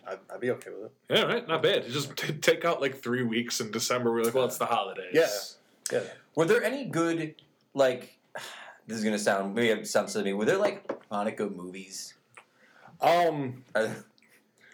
I'd, 0.06 0.18
I'd 0.32 0.40
be 0.40 0.50
okay 0.52 0.70
with 0.70 0.86
it. 0.86 0.92
Yeah, 1.10 1.22
right. 1.22 1.46
Not 1.46 1.62
bad. 1.62 1.84
You 1.84 1.92
just 1.92 2.16
t- 2.16 2.32
take 2.32 2.64
out 2.64 2.80
like 2.80 3.02
three 3.02 3.22
weeks 3.22 3.60
in 3.60 3.70
December. 3.70 4.12
We're 4.12 4.22
like, 4.22 4.34
well, 4.34 4.46
it's 4.46 4.58
the 4.58 4.66
holidays. 4.66 5.12
Yeah. 5.12 5.28
Yeah. 5.92 6.00
Were 6.34 6.46
there 6.46 6.62
any 6.62 6.86
good 6.86 7.34
like? 7.74 8.16
This 8.86 8.98
is 8.98 9.04
gonna 9.04 9.18
sound 9.18 9.54
maybe 9.54 9.68
it 9.68 9.86
sounds 9.86 10.12
silly. 10.12 10.24
me. 10.26 10.32
Were 10.34 10.44
there 10.44 10.56
like 10.58 10.86
Hanukkah 11.10 11.54
movies? 11.54 12.14
Um, 13.00 13.64
there- 13.74 14.04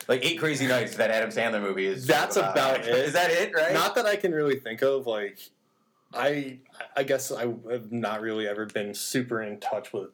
Like 0.08 0.24
Eight 0.24 0.38
Crazy 0.38 0.66
Nights, 0.68 0.94
that 0.96 1.10
Adam 1.10 1.30
Sandler 1.30 1.60
movie 1.60 1.86
is. 1.86 2.06
That's 2.06 2.36
about 2.36 2.80
it. 2.80 2.86
Is 2.94 3.12
that 3.14 3.30
it? 3.30 3.52
Right? 3.54 3.72
Not 3.72 3.94
that 3.96 4.06
I 4.06 4.14
can 4.16 4.30
really 4.32 4.58
think 4.60 4.80
of. 4.82 5.06
Like, 5.06 5.38
I 6.14 6.58
I 6.96 7.02
guess 7.02 7.32
I 7.32 7.46
have 7.70 7.90
not 7.90 8.20
really 8.20 8.46
ever 8.46 8.66
been 8.66 8.94
super 8.94 9.42
in 9.42 9.58
touch 9.58 9.92
with 9.92 10.10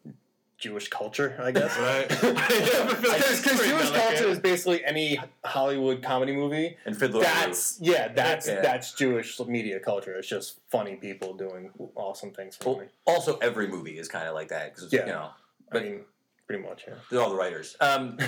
Jewish 0.62 0.89
culture. 0.89 1.36
I 1.43 1.51
guess. 1.59 1.76
Right. 1.76 2.09
Because 3.02 3.43
Jewish 3.66 3.90
culture 3.90 4.28
is 4.28 4.39
basically 4.39 4.84
any 4.84 5.18
Hollywood 5.44 6.02
comedy 6.02 6.32
movie. 6.32 6.76
and 6.86 6.97
Fiddler 6.97 7.18
on 7.18 7.22
the 7.24 7.28
Roof. 7.28 7.34
That's 7.47 7.78
yeah, 7.80 8.09
that's 8.09 8.47
Yeah. 8.48 8.60
that's 8.62 8.93
Jewish 8.94 9.39
media 9.40 9.80
culture. 9.80 10.14
It's 10.14 10.28
just 10.28 10.60
funny 10.70 10.97
people 10.97 11.34
doing 11.34 11.70
awesome 11.97 12.30
things 12.30 12.56
for 12.56 12.64
Well, 12.68 12.76
money. 12.76 12.89
also, 13.06 13.39
every 13.39 13.66
movie 13.66 13.98
is 13.98 14.09
kind 14.09 14.28
of 14.28 14.34
like 14.34 14.48
that 14.48 14.74
because 14.74 14.93
Yeah. 14.93 15.01
you 15.06 15.12
know 15.12 15.30
I 15.72 15.80
mean, 15.80 16.01
pretty 16.47 16.62
much. 16.62 16.84
Yeah. 16.86 16.94
they're 17.10 17.20
all 17.20 17.30
the 17.30 17.36
writers. 17.36 17.76
Um, 17.80 18.18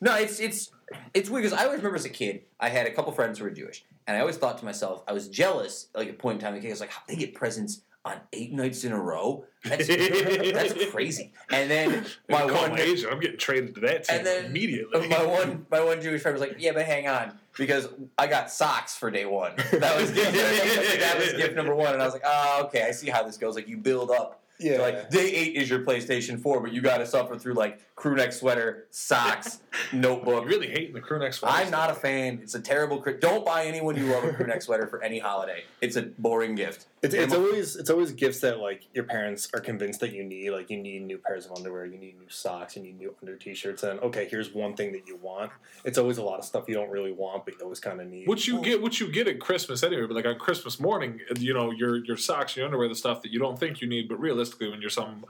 no, 0.00 0.14
it's 0.14 0.38
it's 0.40 0.70
it's 1.14 1.28
weird 1.28 1.44
because 1.44 1.58
I 1.58 1.64
always 1.64 1.78
remember 1.78 1.96
as 1.96 2.04
a 2.04 2.10
kid, 2.10 2.42
I 2.60 2.68
had 2.68 2.86
a 2.86 2.92
couple 2.92 3.10
friends 3.12 3.38
who 3.38 3.44
were 3.44 3.50
Jewish, 3.50 3.84
and 4.06 4.16
I 4.16 4.20
always 4.20 4.36
thought 4.36 4.58
to 4.58 4.64
myself, 4.64 5.02
I 5.08 5.12
was 5.12 5.28
jealous. 5.28 5.88
Like 5.94 6.08
at 6.08 6.14
a 6.14 6.16
point 6.16 6.36
in 6.36 6.40
time, 6.44 6.54
the 6.54 6.60
kid 6.60 6.68
I 6.68 6.70
was 6.70 6.80
like, 6.80 6.90
how 6.90 7.02
they 7.08 7.16
get 7.16 7.34
presents 7.34 7.82
on 8.04 8.16
eight 8.32 8.52
nights 8.52 8.84
in 8.84 8.92
a 8.92 8.98
row? 9.00 9.44
That's 9.64 9.86
that's 9.88 10.86
crazy. 10.90 11.32
And 11.50 11.70
then 11.70 12.06
my 12.28 12.44
My 12.46 12.52
one 12.52 12.70
one 12.70 12.80
Asian, 12.80 13.10
I'm 13.10 13.20
getting 13.20 13.36
traded 13.38 13.74
to 13.74 13.80
that 13.82 14.04
team 14.04 14.18
And 14.18 14.26
then 14.26 14.44
immediately. 14.46 15.08
my 15.08 15.24
one 15.24 15.66
my 15.70 15.82
one 15.82 16.00
Jewish 16.00 16.22
friend 16.22 16.34
was 16.38 16.40
like, 16.40 16.56
yeah, 16.58 16.72
but 16.72 16.86
hang 16.86 17.08
on, 17.08 17.38
because 17.56 17.88
I 18.16 18.26
got 18.26 18.50
socks 18.50 18.96
for 18.96 19.10
day 19.10 19.26
one. 19.26 19.52
That 19.72 20.00
was 20.00 20.10
gift, 20.10 20.32
that 20.32 21.16
was 21.18 21.32
gift 21.34 21.54
number 21.56 21.74
one, 21.74 21.92
and 21.92 22.00
I 22.02 22.04
was 22.06 22.14
like, 22.14 22.24
oh, 22.24 22.62
okay, 22.66 22.82
I 22.84 22.90
see 22.92 23.10
how 23.10 23.22
this 23.22 23.36
goes. 23.36 23.54
Like 23.54 23.68
you 23.68 23.76
build 23.76 24.10
up. 24.10 24.39
Yeah. 24.60 24.76
So 24.76 24.82
like 24.82 25.10
day 25.10 25.30
eight 25.32 25.56
is 25.56 25.68
your 25.70 25.80
PlayStation 25.80 26.40
Four, 26.40 26.60
but 26.60 26.72
you 26.72 26.80
got 26.80 26.98
to 26.98 27.06
suffer 27.06 27.36
through 27.38 27.54
like 27.54 27.80
crew 27.96 28.14
neck 28.16 28.32
sweater, 28.32 28.86
socks, 28.90 29.60
notebook. 29.92 30.44
You 30.44 30.48
really 30.50 30.68
hating 30.68 30.94
the 30.94 31.00
crew 31.00 31.18
neck 31.18 31.32
sweater. 31.32 31.56
I'm 31.56 31.70
not 31.70 31.90
a 31.90 31.94
fan. 31.94 32.40
It's 32.42 32.54
a 32.54 32.60
terrible. 32.60 33.00
Cri- 33.00 33.18
Don't 33.18 33.44
buy 33.44 33.64
anyone 33.64 33.96
you 33.96 34.04
love 34.06 34.24
a 34.24 34.32
crew 34.32 34.46
neck 34.46 34.62
sweater 34.62 34.86
for 34.86 35.02
any 35.02 35.18
holiday. 35.18 35.64
It's 35.80 35.96
a 35.96 36.02
boring 36.02 36.54
gift. 36.54 36.86
It's, 37.02 37.14
it's 37.14 37.32
always 37.32 37.76
it's 37.76 37.88
always 37.88 38.12
gifts 38.12 38.40
that 38.40 38.58
like 38.58 38.82
your 38.92 39.04
parents 39.04 39.48
are 39.54 39.60
convinced 39.60 40.00
that 40.00 40.12
you 40.12 40.22
need. 40.22 40.50
Like 40.50 40.68
you 40.68 40.76
need 40.76 41.02
new 41.06 41.16
pairs 41.16 41.46
of 41.46 41.52
underwear, 41.56 41.86
you 41.86 41.96
need 41.96 42.18
new 42.18 42.28
socks, 42.28 42.76
you 42.76 42.82
need 42.82 42.98
new 42.98 43.14
under 43.22 43.36
t-shirts. 43.36 43.82
And 43.84 43.98
okay, 44.00 44.28
here's 44.30 44.52
one 44.52 44.76
thing 44.76 44.92
that 44.92 45.06
you 45.08 45.16
want. 45.16 45.50
It's 45.84 45.96
always 45.96 46.18
a 46.18 46.22
lot 46.22 46.38
of 46.38 46.44
stuff 46.44 46.64
you 46.68 46.74
don't 46.74 46.90
really 46.90 47.12
want, 47.12 47.46
but 47.46 47.54
you 47.54 47.60
always 47.62 47.80
kind 47.80 48.02
of 48.02 48.06
need. 48.06 48.28
What 48.28 48.46
you 48.46 48.60
get, 48.60 48.82
what 48.82 49.00
you 49.00 49.10
get 49.10 49.28
at 49.28 49.40
Christmas 49.40 49.82
anyway. 49.82 50.04
But 50.06 50.14
like 50.14 50.26
on 50.26 50.38
Christmas 50.38 50.78
morning, 50.78 51.20
you 51.38 51.54
know, 51.54 51.70
your 51.70 52.04
your 52.04 52.18
socks, 52.18 52.54
your 52.54 52.66
underwear, 52.66 52.88
the 52.88 52.94
stuff 52.94 53.22
that 53.22 53.32
you 53.32 53.38
don't 53.38 53.58
think 53.58 53.80
you 53.80 53.88
need, 53.88 54.06
but 54.06 54.20
realistically, 54.20 54.49
when 54.58 54.80
you're 54.80 54.90
some, 54.90 55.24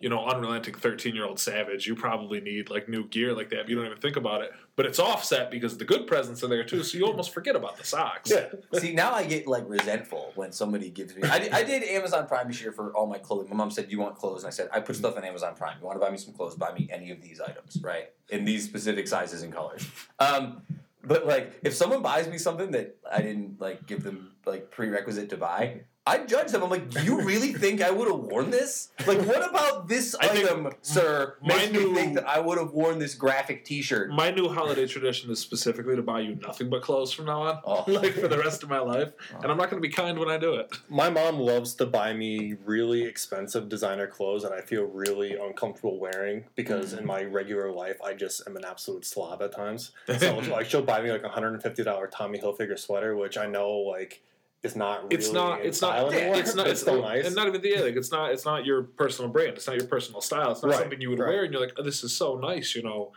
you 0.00 0.08
know, 0.08 0.24
unrelenting 0.24 0.74
thirteen 0.74 1.14
year 1.14 1.24
old 1.24 1.38
savage, 1.38 1.86
you 1.86 1.94
probably 1.94 2.40
need 2.40 2.70
like 2.70 2.88
new 2.88 3.06
gear 3.06 3.34
like 3.34 3.50
that. 3.50 3.60
But 3.62 3.68
you 3.68 3.76
don't 3.76 3.86
even 3.86 3.98
think 3.98 4.16
about 4.16 4.42
it. 4.42 4.52
But 4.74 4.86
it's 4.86 4.98
offset 4.98 5.50
because 5.50 5.78
the 5.78 5.84
good 5.84 6.06
presents 6.06 6.42
are 6.42 6.48
there 6.48 6.64
too, 6.64 6.82
so 6.82 6.98
you 6.98 7.06
almost 7.06 7.32
forget 7.32 7.54
about 7.54 7.76
the 7.76 7.84
socks. 7.84 8.30
yeah. 8.30 8.46
See, 8.80 8.92
now 8.94 9.12
I 9.12 9.24
get 9.24 9.46
like 9.46 9.64
resentful 9.68 10.32
when 10.34 10.50
somebody 10.50 10.90
gives 10.90 11.14
me. 11.14 11.22
I 11.24 11.38
did, 11.38 11.52
I 11.52 11.62
did 11.62 11.84
Amazon 11.84 12.26
Prime 12.26 12.48
this 12.48 12.60
year 12.60 12.72
for 12.72 12.92
all 12.94 13.06
my 13.06 13.18
clothing. 13.18 13.50
My 13.50 13.56
mom 13.56 13.70
said, 13.70 13.86
"Do 13.86 13.92
you 13.92 14.00
want 14.00 14.16
clothes?" 14.16 14.42
And 14.44 14.48
I 14.48 14.50
said, 14.50 14.68
"I 14.72 14.80
put 14.80 14.96
stuff 14.96 15.16
on 15.16 15.24
Amazon 15.24 15.54
Prime. 15.54 15.76
You 15.80 15.86
want 15.86 15.96
to 16.00 16.04
buy 16.04 16.10
me 16.10 16.18
some 16.18 16.34
clothes? 16.34 16.56
Buy 16.56 16.72
me 16.72 16.88
any 16.90 17.10
of 17.10 17.20
these 17.22 17.40
items, 17.40 17.78
right? 17.82 18.10
In 18.30 18.44
these 18.44 18.64
specific 18.64 19.06
sizes 19.06 19.42
and 19.42 19.52
colors." 19.52 19.86
Um, 20.18 20.62
but 21.04 21.26
like, 21.26 21.60
if 21.62 21.74
someone 21.74 22.00
buys 22.02 22.28
me 22.28 22.38
something 22.38 22.70
that 22.72 22.96
I 23.10 23.22
didn't 23.22 23.60
like 23.60 23.86
give 23.86 24.02
them 24.04 24.32
like 24.46 24.70
prerequisite 24.70 25.30
to 25.30 25.36
buy, 25.36 25.82
I 26.04 26.18
judge 26.18 26.50
them. 26.50 26.64
I'm 26.64 26.70
like, 26.70 26.90
"Do 26.90 27.02
you 27.04 27.20
really 27.22 27.52
think 27.64 27.80
I 27.80 27.90
would 27.90 28.08
have 28.08 28.18
worn 28.18 28.50
this? 28.50 28.90
Like, 29.06 29.20
what 29.20 29.48
about 29.48 29.86
this 29.86 30.16
I 30.20 30.30
item, 30.30 30.70
sir? 30.82 31.36
my 31.40 31.54
Makes 31.56 31.72
me 31.72 31.94
think 31.94 32.14
that 32.14 32.26
I 32.26 32.40
would 32.40 32.58
have 32.58 32.72
worn 32.72 32.98
this 32.98 33.14
graphic 33.14 33.64
T-shirt." 33.64 34.10
My 34.10 34.30
new 34.30 34.48
holiday 34.48 34.86
tradition 34.86 35.30
is 35.30 35.38
specifically 35.38 35.94
to 35.94 36.02
buy 36.02 36.20
you 36.20 36.34
nothing 36.36 36.70
but 36.70 36.82
clothes 36.82 37.12
from 37.12 37.26
now 37.26 37.42
on, 37.42 37.60
Oh. 37.64 37.84
like 37.92 38.14
for 38.14 38.26
the 38.26 38.38
rest 38.38 38.64
of 38.64 38.68
my 38.68 38.80
life, 38.80 39.12
oh. 39.32 39.40
and 39.42 39.52
I'm 39.52 39.56
not 39.56 39.70
going 39.70 39.80
to 39.80 39.88
be 39.88 39.94
kind 39.94 40.18
when 40.18 40.28
I 40.28 40.38
do 40.38 40.54
it. 40.54 40.74
My 40.88 41.08
mom 41.08 41.38
loves 41.38 41.74
to 41.74 41.86
buy 41.86 42.12
me 42.12 42.56
really 42.64 43.04
expensive 43.04 43.68
designer 43.68 44.08
clothes 44.08 44.42
that 44.42 44.52
I 44.52 44.60
feel 44.60 44.84
really 44.84 45.36
uncomfortable 45.36 46.00
wearing 46.00 46.44
because 46.56 46.94
mm. 46.94 46.98
in 46.98 47.06
my 47.06 47.22
regular 47.22 47.70
life 47.70 48.00
I 48.04 48.14
just 48.14 48.42
am 48.48 48.56
an 48.56 48.64
absolute 48.64 49.04
slob 49.04 49.42
at 49.42 49.52
times. 49.54 49.92
So 50.22 50.38
like 50.38 50.66
she'll 50.66 50.82
buy 50.82 51.02
me 51.02 51.10
like 51.10 51.24
a 51.24 51.28
hundred 51.28 51.54
and 51.54 51.62
fifty 51.62 51.82
dollar 51.82 52.06
Tommy 52.06 52.38
Hilfiger 52.38 52.78
sweater, 52.78 53.16
which 53.16 53.36
I 53.36 53.46
know 53.46 53.70
like 53.70 54.22
is 54.62 54.76
not 54.76 55.02
really 55.04 55.16
It's 55.16 55.32
not. 55.32 55.60
It's 55.64 55.80
not. 55.82 56.12
anymore, 56.12 56.36
It's 56.36 56.54
not. 56.54 56.64
but 56.64 56.70
It's 56.72 56.80
still 56.82 57.00
not. 57.02 57.08
nice. 57.14 57.26
And 57.26 57.34
not 57.34 57.48
even 57.48 57.60
the 57.60 57.68
yeah, 57.68 57.80
like 57.80 57.96
it's 57.96 58.12
not. 58.12 58.32
It's 58.32 58.44
not 58.44 58.64
your 58.64 58.82
personal 58.82 59.30
brand. 59.30 59.56
It's 59.56 59.66
not 59.66 59.76
your 59.76 59.86
personal 59.86 60.20
style. 60.20 60.52
It's 60.52 60.62
not 60.62 60.70
Right, 60.72 60.80
something 60.80 61.00
you 61.00 61.10
would 61.10 61.18
right. 61.18 61.28
wear, 61.28 61.44
and 61.44 61.52
you're 61.52 61.60
like, 61.62 61.72
oh, 61.78 61.82
this 61.82 62.04
is 62.04 62.14
so 62.14 62.36
nice. 62.38 62.74
You 62.76 62.82
know, 62.82 63.12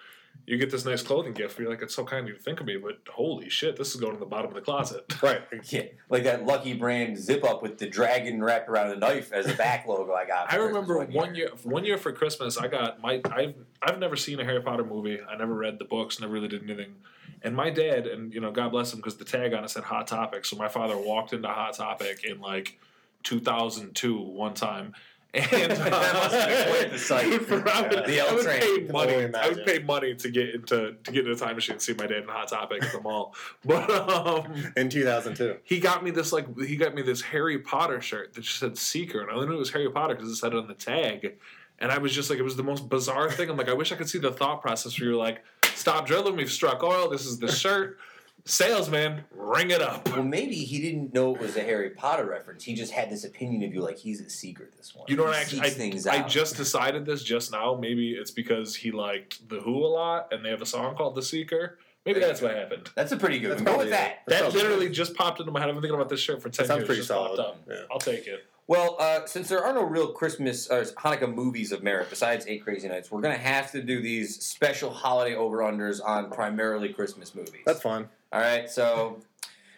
you 0.47 0.57
get 0.57 0.69
this 0.69 0.85
nice 0.85 1.01
clothing 1.01 1.33
gift. 1.33 1.57
You're 1.59 1.69
like, 1.69 1.81
it's 1.81 1.95
so 1.95 2.03
kind 2.03 2.23
of 2.23 2.27
you 2.27 2.35
to 2.35 2.41
think 2.41 2.59
of 2.59 2.67
me, 2.67 2.77
but 2.77 2.99
holy 3.09 3.49
shit, 3.49 3.75
this 3.75 3.95
is 3.95 4.01
going 4.01 4.13
to 4.13 4.19
the 4.19 4.25
bottom 4.25 4.49
of 4.49 4.53
the 4.53 4.61
closet. 4.61 5.03
right. 5.23 5.41
Yeah, 5.69 5.83
like 6.09 6.23
that 6.23 6.45
Lucky 6.45 6.73
Brand 6.73 7.17
zip 7.17 7.43
up 7.43 7.63
with 7.63 7.77
the 7.79 7.87
dragon 7.87 8.43
wrapped 8.43 8.69
around 8.69 8.89
the 8.89 8.95
knife 8.95 9.31
as 9.33 9.47
a 9.47 9.53
back 9.55 9.87
logo 9.87 10.13
I 10.13 10.25
got. 10.25 10.53
I 10.53 10.57
remember 10.57 10.97
Christmas 10.97 11.15
one 11.15 11.35
year. 11.35 11.49
One 11.63 11.85
year 11.85 11.97
for 11.97 12.11
Christmas, 12.11 12.57
I 12.57 12.67
got 12.67 13.01
my. 13.01 13.21
I've 13.31 13.55
I've 13.81 13.99
never 13.99 14.15
seen 14.15 14.39
a 14.39 14.43
Harry 14.43 14.61
Potter 14.61 14.83
movie. 14.83 15.19
I 15.27 15.35
never 15.35 15.53
read 15.53 15.79
the 15.79 15.85
books. 15.85 16.19
Never 16.19 16.33
really 16.33 16.47
did 16.47 16.63
anything. 16.63 16.95
And 17.41 17.55
my 17.55 17.69
dad, 17.69 18.07
and 18.07 18.33
you 18.33 18.41
know, 18.41 18.51
God 18.51 18.71
bless 18.71 18.93
him, 18.93 18.99
because 18.99 19.17
the 19.17 19.25
tag 19.25 19.53
on 19.53 19.63
it 19.63 19.69
said 19.69 19.83
Hot 19.83 20.07
Topic. 20.07 20.45
So 20.45 20.55
my 20.55 20.67
father 20.67 20.97
walked 20.97 21.33
into 21.33 21.47
Hot 21.47 21.73
Topic 21.73 22.23
in 22.23 22.39
like 22.39 22.79
2002 23.23 24.19
one 24.19 24.53
time. 24.53 24.93
And 25.35 25.71
That 25.71 26.13
must 26.13 26.35
have 26.35 26.47
been 26.49 26.67
quite 26.77 26.91
the 26.91 26.99
sight. 26.99 27.23
Dude, 27.29 27.41
for- 27.47 27.69
I 27.69 27.81
would, 27.81 28.05
The 28.05 28.19
L 28.19 28.27
I 28.29 28.33
would 28.35 28.43
train. 28.45 28.59
pay 28.61 28.91
money. 28.91 29.13
I 29.13 29.15
would 29.17 29.25
imagine. 29.25 29.63
pay 29.65 29.79
money 29.79 30.15
to 30.15 30.29
get 30.29 30.55
into 30.55 30.95
to 31.03 31.11
get 31.11 31.25
in 31.25 31.31
a 31.31 31.35
time 31.35 31.55
machine 31.55 31.73
and 31.73 31.81
see 31.81 31.93
my 31.93 32.07
dad 32.07 32.23
in 32.23 32.27
Hot 32.29 32.47
Topic 32.47 32.83
at 32.83 32.91
the 32.91 33.01
mall. 33.01 33.35
But 33.65 33.89
um, 33.91 34.73
In 34.77 34.89
two 34.89 35.03
thousand 35.03 35.35
two. 35.35 35.57
he 35.63 35.79
got 35.79 36.03
me 36.03 36.11
this 36.11 36.31
like 36.31 36.45
he 36.61 36.77
got 36.77 36.95
me 36.95 37.01
this 37.01 37.21
Harry 37.21 37.59
Potter 37.59 37.99
shirt 38.01 38.33
that 38.33 38.41
just 38.41 38.59
said 38.59 38.77
Seeker, 38.77 39.21
and 39.21 39.29
I 39.29 39.33
only 39.33 39.47
knew 39.47 39.55
it 39.55 39.59
was 39.59 39.71
Harry 39.71 39.89
Potter 39.89 40.15
because 40.15 40.29
it 40.29 40.35
said 40.35 40.53
it 40.53 40.57
on 40.57 40.67
the 40.67 40.73
tag. 40.73 41.35
And 41.79 41.91
I 41.91 41.97
was 41.97 42.13
just 42.15 42.29
like, 42.29 42.39
it 42.39 42.43
was 42.43 42.55
the 42.55 42.63
most 42.63 42.87
bizarre 42.87 43.29
thing. 43.29 43.49
I'm 43.49 43.57
like, 43.57 43.67
I 43.67 43.73
wish 43.73 43.91
I 43.91 43.95
could 43.97 44.07
see 44.07 44.17
the 44.19 44.31
thought 44.31 44.61
process 44.61 44.97
where 44.97 45.09
you're 45.09 45.17
like, 45.17 45.43
stop 45.73 46.05
drilling, 46.07 46.37
we've 46.37 46.49
struck 46.49 46.81
oil. 46.83 47.09
This 47.09 47.25
is 47.25 47.37
the 47.37 47.51
shirt. 47.51 47.97
Salesman, 48.45 49.23
ring 49.35 49.71
it 49.71 49.81
up. 49.81 50.07
Well, 50.09 50.21
maybe 50.23 50.55
he 50.55 50.79
didn't 50.79 51.13
know 51.15 51.33
it 51.33 51.41
was 51.41 51.57
a 51.57 51.61
Harry 51.61 51.89
Potter 51.89 52.25
reference. 52.25 52.63
He 52.63 52.75
just 52.75 52.91
had 52.91 53.09
this 53.09 53.23
opinion 53.23 53.63
of 53.63 53.73
you, 53.73 53.81
like 53.81 53.97
he's 53.97 54.21
a 54.21 54.29
seeker. 54.29 54.69
This 54.77 54.93
one. 54.93 55.05
You 55.09 55.17
know 55.17 55.23
what? 55.23 55.33
I 55.33 55.41
actually, 55.41 55.61
I, 56.09 56.17
I 56.17 56.21
just 56.27 56.55
decided 56.55 57.05
this 57.05 57.23
just 57.23 57.51
now. 57.51 57.75
Maybe 57.75 58.11
it's 58.11 58.29
because 58.31 58.75
he 58.75 58.91
liked 58.91 59.49
the 59.49 59.59
Who 59.61 59.83
a 59.83 59.87
lot, 59.87 60.27
and 60.31 60.45
they 60.45 60.49
have 60.51 60.61
a 60.61 60.65
song 60.65 60.95
called 60.95 61.15
"The 61.15 61.23
Seeker." 61.23 61.79
Maybe 62.05 62.19
that's 62.19 62.39
what 62.39 62.53
happened. 62.55 62.91
That's 62.93 63.11
a 63.13 63.17
pretty 63.17 63.39
good 63.39 63.51
That's 63.53 63.63
one. 63.63 63.73
Go 63.73 63.77
with 63.79 63.89
that. 63.89 64.11
it. 64.11 64.17
That 64.27 64.53
literally 64.53 64.85
good. 64.85 64.93
just 64.93 65.15
popped 65.15 65.39
into 65.39 65.51
my 65.51 65.59
head. 65.59 65.69
I've 65.69 65.73
been 65.75 65.81
thinking 65.81 65.95
about 65.99 66.09
this 66.09 66.19
shirt 66.19 66.39
for 66.39 66.49
ten 66.49 66.63
That 66.63 66.67
sounds 66.67 66.79
years. 66.81 66.87
pretty 66.87 66.99
just 67.01 67.09
popped 67.11 67.37
solid. 67.37 67.39
up. 67.49 67.61
Yeah. 67.67 67.75
I'll 67.91 67.97
take 67.97 68.27
it. 68.27 68.45
Well, 68.67 68.95
uh, 68.99 69.25
since 69.25 69.49
there 69.49 69.63
are 69.63 69.73
no 69.73 69.83
real 69.83 70.09
Christmas 70.11 70.67
or 70.67 70.83
Hanukkah 70.83 71.33
movies 71.33 71.71
of 71.71 71.81
merit 71.81 72.09
besides 72.11 72.45
Eight 72.47 72.63
Crazy 72.63 72.87
Nights, 72.87 73.09
we're 73.11 73.21
gonna 73.21 73.37
have 73.37 73.71
to 73.71 73.81
do 73.81 74.01
these 74.03 74.43
special 74.43 74.91
holiday 74.91 75.35
over 75.35 75.57
unders 75.59 75.99
on 76.03 76.29
primarily 76.29 76.89
Christmas 76.93 77.33
movies. 77.33 77.61
That's 77.65 77.81
fine. 77.81 78.07
All 78.31 78.39
right. 78.41 78.69
So, 78.69 79.19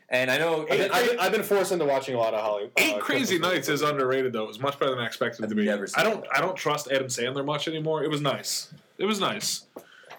and 0.09 0.31
I 0.31 0.37
know 0.37 0.61
I've 0.63 0.69
been, 0.69 0.91
I've, 0.91 1.09
been, 1.09 1.19
I've 1.19 1.31
been 1.31 1.43
forced 1.43 1.71
into 1.71 1.85
watching 1.85 2.15
a 2.15 2.17
lot 2.17 2.33
of 2.33 2.41
Hollywood. 2.41 2.71
Eight 2.77 2.95
uh, 2.95 2.99
Crazy 2.99 3.37
Nights 3.39 3.69
is 3.69 3.81
underrated 3.81 4.33
though. 4.33 4.43
It 4.43 4.47
was 4.47 4.59
much 4.59 4.79
better 4.79 4.91
than 4.91 4.99
I 4.99 5.05
expected 5.05 5.41
it 5.41 5.43
I've 5.45 5.49
to 5.49 5.55
be. 5.55 5.65
never 5.65 5.87
seen 5.87 5.99
I 5.99 6.03
don't 6.09 6.23
it. 6.23 6.29
I 6.33 6.41
don't 6.41 6.55
trust 6.55 6.91
Adam 6.91 7.07
Sandler 7.07 7.45
much 7.45 7.67
anymore. 7.67 8.03
It 8.03 8.09
was 8.09 8.21
nice. 8.21 8.73
It 8.97 9.05
was 9.05 9.19
nice. 9.19 9.65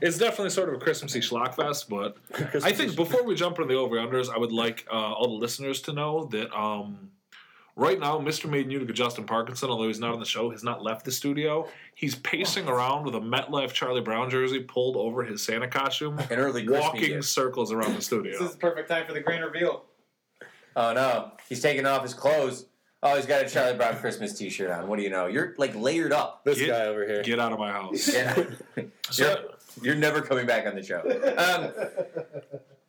It's 0.01 0.19
definitely 0.19 0.51
sort 0.51 0.69
of 0.69 0.77
a 0.77 0.79
Christmassy 0.79 1.21
schlock 1.21 1.55
fest, 1.57 1.89
but 1.89 2.17
I 2.63 2.73
think 2.73 2.95
before 2.95 3.25
we 3.25 3.35
jump 3.35 3.59
into 3.59 3.73
the 3.73 3.81
over 3.81 3.97
unders, 3.97 4.33
I 4.33 4.39
would 4.39 4.53
like 4.53 4.87
uh, 4.91 4.95
all 4.95 5.27
the 5.27 5.35
listeners 5.41 5.81
to 5.83 5.93
know 5.93 6.27
that 6.27 6.57
um, 6.57 7.11
right 7.79 7.99
now, 7.99 8.19
Mr. 8.19 8.51
Made 8.51 8.71
Utica 8.71 8.93
Justin 8.93 9.25
Parkinson, 9.25 9.71
although 9.71 9.87
he's 9.87 10.01
not 10.01 10.13
on 10.13 10.21
the 10.21 10.27
show, 10.27 10.51
has 10.51 10.63
not 10.63 10.83
left 10.83 11.07
the 11.07 11.13
studio. 11.13 11.67
He's 11.95 12.15
pacing 12.17 12.69
around 12.69 13.05
with 13.05 13.15
a 13.15 13.21
MetLife 13.21 13.73
Charlie 13.73 14.03
Brown 14.03 14.29
jersey 14.29 14.61
pulled 14.61 14.97
over 14.97 15.25
his 15.25 15.43
Santa 15.43 15.69
costume, 15.69 16.19
an 16.31 16.39
early 16.39 16.65
Christmas 16.67 16.85
walking 16.85 17.09
gift. 17.09 17.25
circles 17.29 17.73
around 17.73 17.95
the 17.95 18.03
studio. 18.03 18.33
This 18.33 18.43
is 18.43 18.53
the 18.53 18.59
perfect 18.59 18.91
time 18.91 19.07
for 19.07 19.15
the 19.15 19.21
grand 19.21 19.43
reveal. 19.45 19.85
Oh 20.77 20.93
no, 20.93 21.33
he's 21.49 21.61
taking 21.63 21.87
off 21.87 22.03
his 22.03 22.13
clothes. 22.15 22.67
Oh, 23.03 23.15
he's 23.17 23.27
got 23.27 23.45
a 23.45 23.49
Charlie 23.49 23.77
Brown 23.77 23.97
Christmas 23.97 24.37
T-shirt 24.37 24.71
on. 24.71 24.89
What 24.89 24.97
do 24.97 25.05
you 25.05 25.11
know? 25.11 25.27
You're 25.27 25.55
like 25.57 25.75
layered 25.77 26.13
up. 26.13 26.45
this 26.45 26.59
Get- 26.59 26.69
guy 26.69 26.85
over 26.87 27.07
here. 27.07 27.23
Get 27.23 27.39
out 27.39 27.53
of 27.53 27.59
my 27.59 27.71
house. 27.71 28.09
Yeah. 28.13 28.35
So, 29.11 29.25
you're, 29.25 29.87
you're 29.87 29.95
never 29.95 30.21
coming 30.21 30.47
back 30.47 30.67
on 30.67 30.75
the 30.75 30.83
show. 30.83 31.01
Um, 31.37 31.73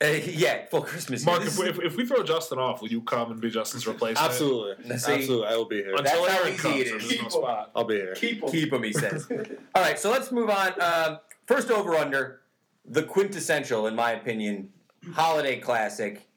uh, 0.02 0.08
yeah, 0.08 0.66
for 0.72 0.82
Christmas. 0.82 1.26
Mark, 1.26 1.44
if 1.44 1.58
we, 1.58 1.68
if, 1.70 1.80
if 1.80 1.98
we 1.98 2.06
throw 2.06 2.24
Justin 2.24 2.58
off, 2.58 2.82
will 2.82 2.90
you 2.90 3.02
come 3.02 3.32
and 3.32 3.42
be 3.42 3.50
Justin's 3.50 3.86
replacement? 3.86 4.26
Absolutely, 4.30 4.98
See? 4.98 5.14
absolutely. 5.14 5.48
I 5.48 5.56
will 5.58 5.66
be 5.68 5.78
here. 5.78 5.96
Until 5.96 6.04
That's 6.04 6.34
how 6.34 6.40
Aaron 6.40 6.54
easy 6.54 6.62
comes, 6.62 6.76
it 6.80 6.88
and 6.94 7.02
is. 7.02 7.10
there's 7.10 7.22
no 7.24 7.30
spot. 7.30 7.72
I'll 7.76 7.84
be 7.84 7.96
here. 7.96 8.16
Keep 8.16 8.44
'em. 8.44 8.50
Keep 8.52 8.74
him, 8.74 8.84
he 8.84 8.94
says. 8.94 9.28
All 9.76 9.82
right, 9.82 10.00
so 10.00 10.10
let's 10.10 10.32
move 10.32 10.50
on. 10.50 10.82
Um, 10.82 11.20
first 11.48 11.70
over 11.70 11.96
under, 11.96 12.42
the 12.86 13.04
quintessential, 13.04 13.88
in 13.88 13.96
my 13.96 14.12
opinion, 14.12 14.70
holiday 15.14 15.60
classic. 15.60 16.28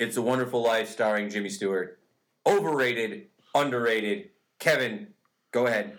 It's 0.00 0.16
a 0.16 0.22
Wonderful 0.22 0.62
Life, 0.62 0.88
starring 0.90 1.30
Jimmy 1.30 1.48
Stewart. 1.50 2.00
Overrated, 2.46 3.28
underrated. 3.54 4.30
Kevin, 4.58 5.08
go 5.52 5.66
ahead. 5.66 5.98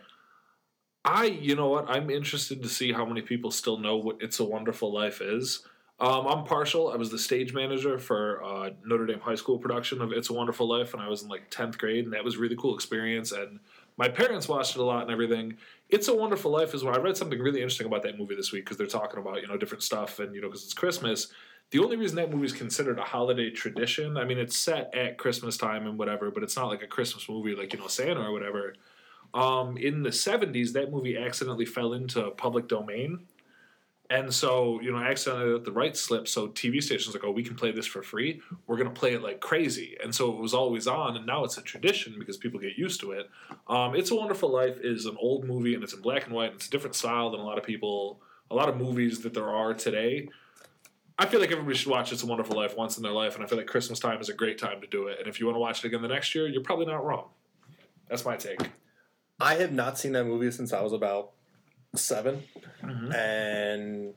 I, 1.06 1.26
you 1.26 1.56
know 1.56 1.70
what? 1.70 1.90
I'm 1.90 2.10
interested 2.10 2.62
to 2.64 2.70
see 2.70 2.92
how 2.92 3.06
many 3.06 3.22
people 3.22 3.52
still 3.52 3.78
know 3.78 3.96
what 3.96 4.18
"It's 4.20 4.40
a 4.40 4.44
Wonderful 4.44 4.92
Life" 4.94 5.22
is. 5.22 5.62
Um, 5.98 6.28
I'm 6.28 6.44
partial. 6.44 6.92
I 6.92 6.98
was 6.98 7.10
the 7.10 7.18
stage 7.18 7.54
manager 7.54 7.98
for 7.98 8.44
uh, 8.44 8.72
Notre 8.84 9.06
Dame 9.06 9.22
High 9.22 9.36
School 9.36 9.58
production 9.58 10.02
of 10.02 10.12
It's 10.12 10.30
a 10.30 10.34
Wonderful 10.34 10.68
Life 10.68 10.94
when 10.94 11.02
I 11.02 11.08
was 11.08 11.24
in 11.24 11.30
like 11.30 11.50
10th 11.50 11.78
grade, 11.78 12.04
and 12.04 12.14
that 12.14 12.24
was 12.24 12.36
really 12.36 12.58
cool 12.58 12.76
experience. 12.76 13.32
And 13.32 13.60
my 13.96 14.10
parents 14.10 14.50
watched 14.50 14.76
it 14.76 14.82
a 14.82 14.84
lot 14.84 15.04
and 15.04 15.12
everything. 15.12 15.56
It's 15.90 16.10
a 16.10 16.16
Wonderful 16.16 16.52
Life 16.52 16.74
is 16.74 16.84
what 16.84 16.98
I 16.98 17.02
read 17.02 17.16
something 17.16 17.40
really 17.40 17.62
interesting 17.62 17.88
about 17.88 18.04
that 18.04 18.18
movie 18.20 18.36
this 18.36 18.52
week 18.52 18.66
because 18.66 18.78
they're 18.78 18.88
talking 18.88 19.20
about 19.20 19.42
you 19.42 19.48
know 19.48 19.56
different 19.56 19.84
stuff 19.84 20.20
and 20.20 20.36
you 20.36 20.42
know 20.42 20.50
because 20.50 20.64
it's 20.66 20.74
Christmas. 20.74 21.28
The 21.72 21.80
only 21.80 21.96
reason 21.96 22.18
that 22.18 22.30
movie 22.30 22.46
is 22.46 22.54
considered 22.54 23.00
a 23.00 23.04
holiday 23.04 23.50
tradition, 23.50 24.18
I 24.18 24.26
mean, 24.26 24.38
it's 24.38 24.56
set 24.56 24.94
at 24.94 25.18
Christmas 25.18 25.58
time 25.58 25.88
and 25.88 25.98
whatever, 25.98 26.30
but 26.30 26.44
it's 26.44 26.56
not 26.56 26.68
like 26.68 26.84
a 26.84 26.88
Christmas 26.88 27.30
movie 27.30 27.56
like 27.56 27.72
you 27.72 27.80
know 27.80 27.88
Santa 27.88 28.22
or 28.22 28.34
whatever. 28.34 28.74
Um, 29.34 29.78
in 29.78 30.04
the 30.04 30.10
70s, 30.10 30.74
that 30.74 30.92
movie 30.92 31.18
accidentally 31.18 31.66
fell 31.66 31.94
into 31.94 32.32
public 32.32 32.68
domain. 32.68 33.20
And 34.10 34.32
so, 34.32 34.80
you 34.82 34.92
know, 34.92 34.98
I 34.98 35.10
accidentally 35.10 35.54
let 35.54 35.66
the 35.66 35.72
rights 35.72 36.00
slip. 36.00 36.28
So 36.28 36.50
TV 36.50 36.82
stations 36.82 37.16
like, 37.16 37.24
oh, 37.24 37.32
we 37.32 37.44
can 37.44 37.56
play 37.56 37.72
this 37.72 37.88
for 37.88 38.04
free. 38.04 38.40
We're 38.68 38.78
going 38.78 38.90
to 38.90 38.94
play 38.94 39.14
it 39.14 39.24
like 39.24 39.40
crazy. 39.40 39.98
And 40.04 40.14
so 40.14 40.32
it 40.32 40.40
was 40.40 40.54
always 40.54 40.86
on, 40.86 41.16
and 41.18 41.26
now 41.26 41.44
it's 41.44 41.58
a 41.58 41.62
tradition 41.62 42.16
because 42.20 42.38
people 42.38 42.60
get 42.60 42.78
used 42.78 43.00
to 43.02 43.14
it. 43.14 43.30
Um, 43.68 43.96
it's 43.96 44.12
a 44.12 44.16
Wonderful 44.16 44.50
Life 44.50 44.78
is 44.82 45.06
an 45.06 45.18
old 45.20 45.46
movie, 45.46 45.74
and 45.74 45.84
it's 45.84 45.94
in 45.94 46.02
black 46.02 46.26
and 46.26 46.36
white. 46.36 46.52
And 46.52 46.56
it's 46.56 46.68
a 46.68 46.70
different 46.70 46.96
style 46.96 47.32
than 47.32 47.40
a 47.40 47.44
lot 47.44 47.58
of 47.58 47.64
people, 47.64 48.22
a 48.52 48.56
lot 48.56 48.70
of 48.70 48.78
movies 48.78 49.22
that 49.22 49.34
there 49.34 49.50
are 49.50 49.74
today. 49.74 50.30
I 51.18 51.26
feel 51.26 51.40
like 51.40 51.52
everybody 51.52 51.78
should 51.78 51.92
watch 51.92 52.12
It's 52.12 52.24
a 52.24 52.28
Wonderful 52.28 52.58
Life 52.58 52.76
once 52.78 52.98
in 52.98 53.04
their 53.04 53.12
life, 53.12 53.36
and 53.36 53.44
I 53.44 53.48
feel 53.48 53.58
like 53.58 53.68
Christmas 53.68 54.00
time 54.00 54.20
is 54.20 54.30
a 54.30 54.34
great 54.34 54.58
time 54.58 54.82
to 54.82 54.88
do 54.88 55.08
it. 55.08 55.18
And 55.18 55.28
if 55.28 55.40
you 55.40 55.46
want 55.48 55.56
to 55.56 55.62
watch 55.62 55.84
it 55.84 55.88
again 55.88 56.02
the 56.02 56.10
next 56.10 56.36
year, 56.36 56.48
you're 56.48 56.62
probably 56.62 56.86
not 56.86 57.04
wrong. 57.04 57.30
That's 58.10 58.26
my 58.26 58.36
take. 58.36 58.60
I 59.40 59.56
have 59.56 59.72
not 59.72 59.98
seen 59.98 60.12
that 60.12 60.26
movie 60.26 60.52
since 60.52 60.72
I 60.74 60.82
was 60.82 60.94
about 60.94 61.32
7 61.98 62.44
Mhm. 62.84 63.14
and 63.16 64.14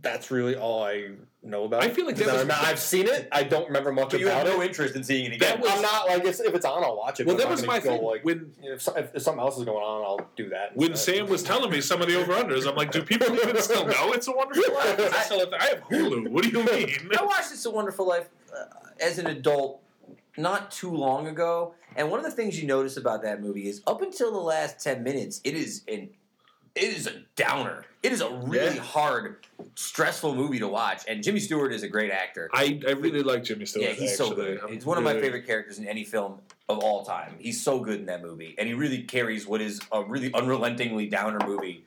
that's 0.00 0.30
really 0.30 0.56
all 0.56 0.82
I 0.82 1.10
know 1.42 1.64
about. 1.64 1.82
I 1.82 1.88
feel 1.90 2.06
like 2.06 2.16
that 2.16 2.26
was- 2.26 2.40
I'm 2.42 2.48
not- 2.48 2.62
I've 2.64 2.78
seen 2.78 3.06
it. 3.06 3.28
I 3.32 3.42
don't 3.42 3.66
remember 3.66 3.92
much 3.92 4.10
But 4.10 4.20
you 4.20 4.26
about 4.28 4.46
have 4.46 4.56
no 4.56 4.62
it. 4.62 4.66
interest 4.68 4.94
in 4.96 5.04
seeing 5.04 5.26
it 5.26 5.34
again. 5.34 5.60
was- 5.60 5.70
I'm 5.70 5.82
not 5.82 6.08
like 6.08 6.24
if, 6.24 6.40
if 6.40 6.54
it's 6.54 6.64
on, 6.64 6.82
I'll 6.84 6.96
watch 6.96 7.20
it. 7.20 7.26
Well, 7.26 7.36
but 7.36 7.42
that 7.42 7.46
I'm 7.48 7.52
was 7.52 7.66
my 7.66 7.78
gonna 7.80 7.98
thing. 7.98 8.06
Like, 8.06 8.24
when 8.24 8.52
if, 8.62 8.80
so- 8.82 8.94
if, 8.96 9.14
if 9.14 9.22
something 9.22 9.40
else 9.42 9.58
is 9.58 9.64
going 9.64 9.82
on, 9.84 10.02
I'll 10.04 10.30
do 10.36 10.48
that. 10.50 10.74
when 10.76 10.92
instead. 10.92 11.16
Sam 11.16 11.26
was 11.28 11.42
telling 11.42 11.70
me 11.70 11.80
some 11.82 12.00
of 12.02 12.08
the 12.08 12.16
over 12.18 12.32
unders, 12.34 12.66
I'm 12.66 12.76
like, 12.76 12.92
do 12.92 13.02
people 13.02 13.32
even 13.34 13.60
still 13.60 13.86
know 13.86 14.12
it's 14.12 14.26
a 14.28 14.32
wonderful 14.32 14.74
life? 14.74 14.98
Is 14.98 15.06
it 15.06 15.14
still 15.24 15.40
a 15.42 15.46
thing? 15.46 15.58
I 15.60 15.64
have 15.66 15.80
Hulu. 15.88 16.28
What 16.28 16.44
do 16.44 16.48
you 16.50 16.64
mean? 16.64 17.10
I 17.18 17.24
watched 17.24 17.52
It's 17.52 17.64
a 17.66 17.70
Wonderful 17.70 18.06
Life 18.06 18.28
uh, 18.54 18.64
as 19.00 19.18
an 19.18 19.26
adult 19.26 19.80
not 20.38 20.70
too 20.70 20.90
long 20.94 21.26
ago, 21.26 21.74
and 21.96 22.10
one 22.10 22.18
of 22.18 22.24
the 22.24 22.30
things 22.30 22.58
you 22.60 22.66
notice 22.66 22.96
about 22.96 23.22
that 23.22 23.42
movie 23.42 23.68
is 23.68 23.82
up 23.86 24.00
until 24.00 24.30
the 24.32 24.38
last 24.38 24.82
ten 24.82 25.02
minutes, 25.02 25.40
it 25.44 25.54
is 25.54 25.82
an 25.88 26.08
it 26.74 26.84
is 26.84 27.06
a 27.06 27.22
downer. 27.36 27.84
It 28.02 28.12
is 28.12 28.20
a 28.20 28.30
really 28.30 28.76
Yeah. 28.76 28.82
hard, 28.82 29.46
stressful 29.74 30.34
movie 30.34 30.58
to 30.60 30.68
watch, 30.68 31.02
and 31.06 31.22
Jimmy 31.22 31.40
Stewart 31.40 31.72
is 31.72 31.82
a 31.82 31.88
great 31.88 32.10
actor. 32.10 32.48
I, 32.52 32.80
I 32.86 32.92
really 32.92 33.22
like 33.22 33.44
Jimmy 33.44 33.66
Stewart. 33.66 33.86
yeah, 33.86 33.92
he's 33.92 34.16
so 34.16 34.34
good. 34.34 34.60
I'm 34.62 34.72
He's 34.72 34.86
one 34.86 34.96
of 34.98 35.04
my 35.04 35.18
favorite 35.20 35.46
characters 35.46 35.78
in 35.78 35.86
any 35.86 36.04
film 36.04 36.38
of 36.68 36.78
all 36.78 37.04
time. 37.04 37.34
He's 37.38 37.62
so 37.62 37.80
good 37.80 38.00
in 38.00 38.06
that 38.06 38.22
movie, 38.22 38.54
and 38.58 38.66
he 38.68 38.74
really 38.74 39.02
carries 39.02 39.46
what 39.46 39.60
is 39.60 39.80
a 39.92 40.02
really 40.02 40.32
unrelentingly 40.32 41.06
downer 41.08 41.44
movie. 41.46 41.84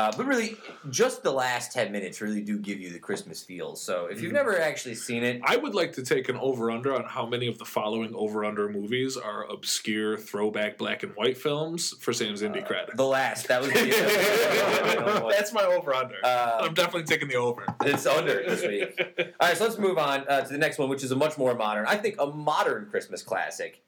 Uh, 0.00 0.10
but 0.16 0.24
really, 0.24 0.56
just 0.88 1.22
the 1.22 1.30
last 1.30 1.72
ten 1.72 1.92
minutes 1.92 2.22
really 2.22 2.40
do 2.40 2.58
give 2.58 2.80
you 2.80 2.90
the 2.90 2.98
Christmas 2.98 3.42
feel. 3.42 3.76
So 3.76 4.06
if 4.06 4.22
you've 4.22 4.30
Mhm. 4.30 4.36
never 4.36 4.58
actually 4.58 4.94
seen 4.94 5.22
it, 5.22 5.42
I 5.44 5.58
would 5.58 5.74
like 5.74 5.92
to 5.92 6.02
take 6.02 6.30
an 6.30 6.36
over 6.36 6.70
under 6.70 6.94
on 6.94 7.04
how 7.04 7.26
many 7.26 7.46
of 7.48 7.58
the 7.58 7.66
following 7.66 8.14
over 8.14 8.42
under 8.46 8.66
movies 8.70 9.18
are 9.18 9.44
obscure 9.44 10.16
throwback 10.16 10.78
black 10.78 11.02
and 11.02 11.12
white 11.16 11.36
films 11.36 11.92
for 12.00 12.14
Sam's 12.14 12.40
indie 12.40 12.66
cred. 12.66 12.96
the 12.96 13.04
last 13.06 13.48
that 13.48 13.60
was 13.60 13.70
the, 13.72 15.26
That's 15.36 15.52
my 15.52 15.64
over 15.64 15.92
under. 15.92 16.14
uh, 16.24 16.60
I'm 16.62 16.72
definitely 16.72 17.02
taking 17.04 17.28
the 17.28 17.36
over. 17.36 17.66
it's 17.82 18.06
under 18.06 18.42
this 18.42 18.62
week. 18.66 18.98
All 19.38 19.48
right, 19.48 19.54
so 19.56 19.64
let's 19.64 19.76
move 19.76 19.98
on 19.98 20.26
uh, 20.28 20.40
to 20.40 20.48
the 20.50 20.58
next 20.58 20.78
one, 20.78 20.88
which 20.88 21.04
is 21.04 21.10
a 21.10 21.16
much 21.16 21.36
more 21.36 21.54
modern, 21.54 21.84
I 21.86 21.96
think, 21.96 22.14
a 22.18 22.24
modern 22.26 22.86
Christmas 22.90 23.22
classic. 23.22 23.82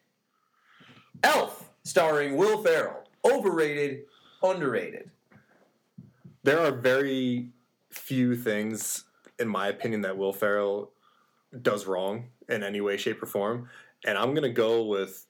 Elf, 1.23 1.71
starring 1.85 2.37
Will 2.37 2.63
Ferrell. 2.63 3.05
Overrated, 3.25 4.03
underrated. 4.43 5.11
There 6.43 6.61
are 6.61 6.73
very 6.73 7.49
few 7.91 8.37
things, 8.37 9.05
in 9.39 9.49
my 9.49 9.69
opinion, 9.69 10.03
that 10.03 10.17
Will 10.17 10.33
Ferrell 10.33 10.91
does 11.61 11.87
wrong 11.87 12.29
in 12.49 12.63
any 12.63 12.81
way, 12.81 12.97
shape, 12.97 13.23
or 13.23 13.27
form, 13.27 13.69
and 14.05 14.17
I'm 14.17 14.35
gonna 14.35 14.49
go 14.49 14.85
with 14.85 15.27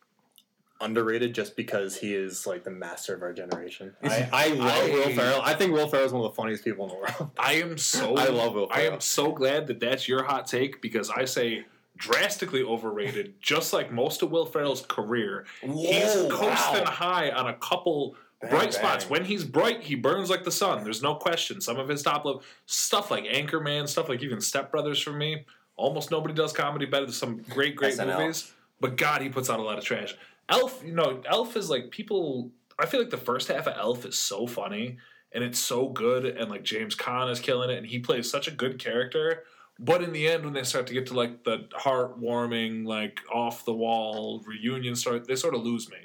underrated 0.83 1.33
just 1.33 1.57
because 1.57 1.97
he 1.97 2.13
is 2.13 2.47
like 2.47 2.65
the 2.65 2.71
master 2.71 3.15
of 3.15 3.23
our 3.23 3.33
generation. 3.33 3.95
I, 4.03 4.29
I 4.33 4.49
love 4.49 4.69
I- 4.69 4.91
Will 4.91 5.11
Ferrell. 5.11 5.41
I 5.43 5.55
think 5.55 5.73
Will 5.73 5.89
Ferrell 5.89 6.07
is 6.07 6.13
one 6.13 6.25
of 6.25 6.33
the 6.33 6.37
funniest 6.37 6.65
people 6.65 6.85
in 6.85 6.91
the 6.91 6.97
world. 6.97 7.31
I 7.39 7.55
am 7.55 7.79
so 7.79 8.17
I 8.17 8.27
love 8.27 8.55
Will 8.55 8.69
I 8.71 8.83
am 8.83 9.01
so 9.01 9.33
glad 9.33 9.67
that 9.69 9.81
that's 9.81 10.09
your 10.09 10.25
hot 10.25 10.47
take 10.47 10.83
because 10.83 11.09
I 11.09 11.25
say 11.25 11.65
drastically 11.97 12.63
overrated, 12.63 13.35
just 13.41 13.73
like 13.73 13.93
most 13.93 14.23
of 14.23 14.31
Will 14.31 14.47
Ferrell's 14.47 14.85
career. 14.85 15.47
He's 15.61 16.15
coasting 16.31 16.85
wow. 16.85 16.91
high 16.91 17.31
on 17.31 17.47
a 17.47 17.55
couple 17.55 18.17
Bang, 18.43 18.51
bright 18.51 18.75
spots. 18.75 19.09
When 19.09 19.25
he's 19.25 19.45
bright, 19.45 19.83
he 19.83 19.95
burns 19.95 20.29
like 20.29 20.45
the 20.45 20.51
sun. 20.51 20.85
There's 20.85 21.03
no 21.03 21.15
question. 21.15 21.61
Some 21.61 21.79
of 21.79 21.89
his 21.89 22.03
top 22.03 22.25
level 22.25 22.43
stuff 22.67 23.11
like 23.11 23.25
Anchorman, 23.25 23.89
stuff 23.89 24.09
like 24.09 24.23
even 24.23 24.41
Step 24.41 24.71
Brothers 24.71 25.01
for 25.01 25.13
me. 25.13 25.45
Almost 25.77 26.11
nobody 26.11 26.35
does 26.35 26.53
comedy 26.53 26.85
better 26.85 27.07
than 27.07 27.15
some 27.15 27.39
great, 27.49 27.77
great 27.77 27.95
SNL. 27.95 28.19
movies. 28.19 28.53
But 28.81 28.97
God, 28.97 29.23
he 29.23 29.29
puts 29.29 29.49
out 29.49 29.61
a 29.61 29.63
lot 29.63 29.79
of 29.79 29.85
trash. 29.85 30.15
Elf, 30.49 30.83
you 30.85 30.93
know, 30.93 31.23
Elf 31.25 31.57
is 31.57 31.71
like 31.71 31.91
people. 31.91 32.51
I 32.79 32.87
feel 32.87 33.01
like 33.01 33.11
the 33.11 33.17
first 33.17 33.49
half 33.49 33.67
of 33.67 33.77
Elf 33.77 34.05
is 34.05 34.19
so 34.19 34.47
funny 34.47 34.99
and 35.35 35.43
it's 35.43 35.59
so 35.59 35.89
good, 35.89 36.25
and 36.25 36.51
like 36.51 36.63
James 36.63 36.95
Caan 36.95 37.31
is 37.31 37.41
killing 37.41 37.71
it, 37.71 37.79
and 37.79 37.87
he 37.87 37.99
plays 37.99 38.31
such 38.31 38.49
a 38.49 38.51
good 38.51 38.79
character. 38.79 39.45
But 39.79 40.03
in 40.03 40.13
the 40.13 40.29
end, 40.29 40.45
when 40.45 40.53
they 40.55 40.63
start 40.63 40.87
to 40.89 40.95
get 40.95 41.07
to 41.07 41.15
like 41.15 41.45
the 41.45 41.67
heartwarming, 41.77 42.87
like 42.87 43.21
off 43.33 43.65
the 43.65 43.73
wall 43.73 44.43
reunion 44.47 44.95
start, 44.95 45.27
they 45.27 45.35
sort 45.35 45.55
of 45.55 45.63
lose 45.63 45.91
me. 45.91 45.97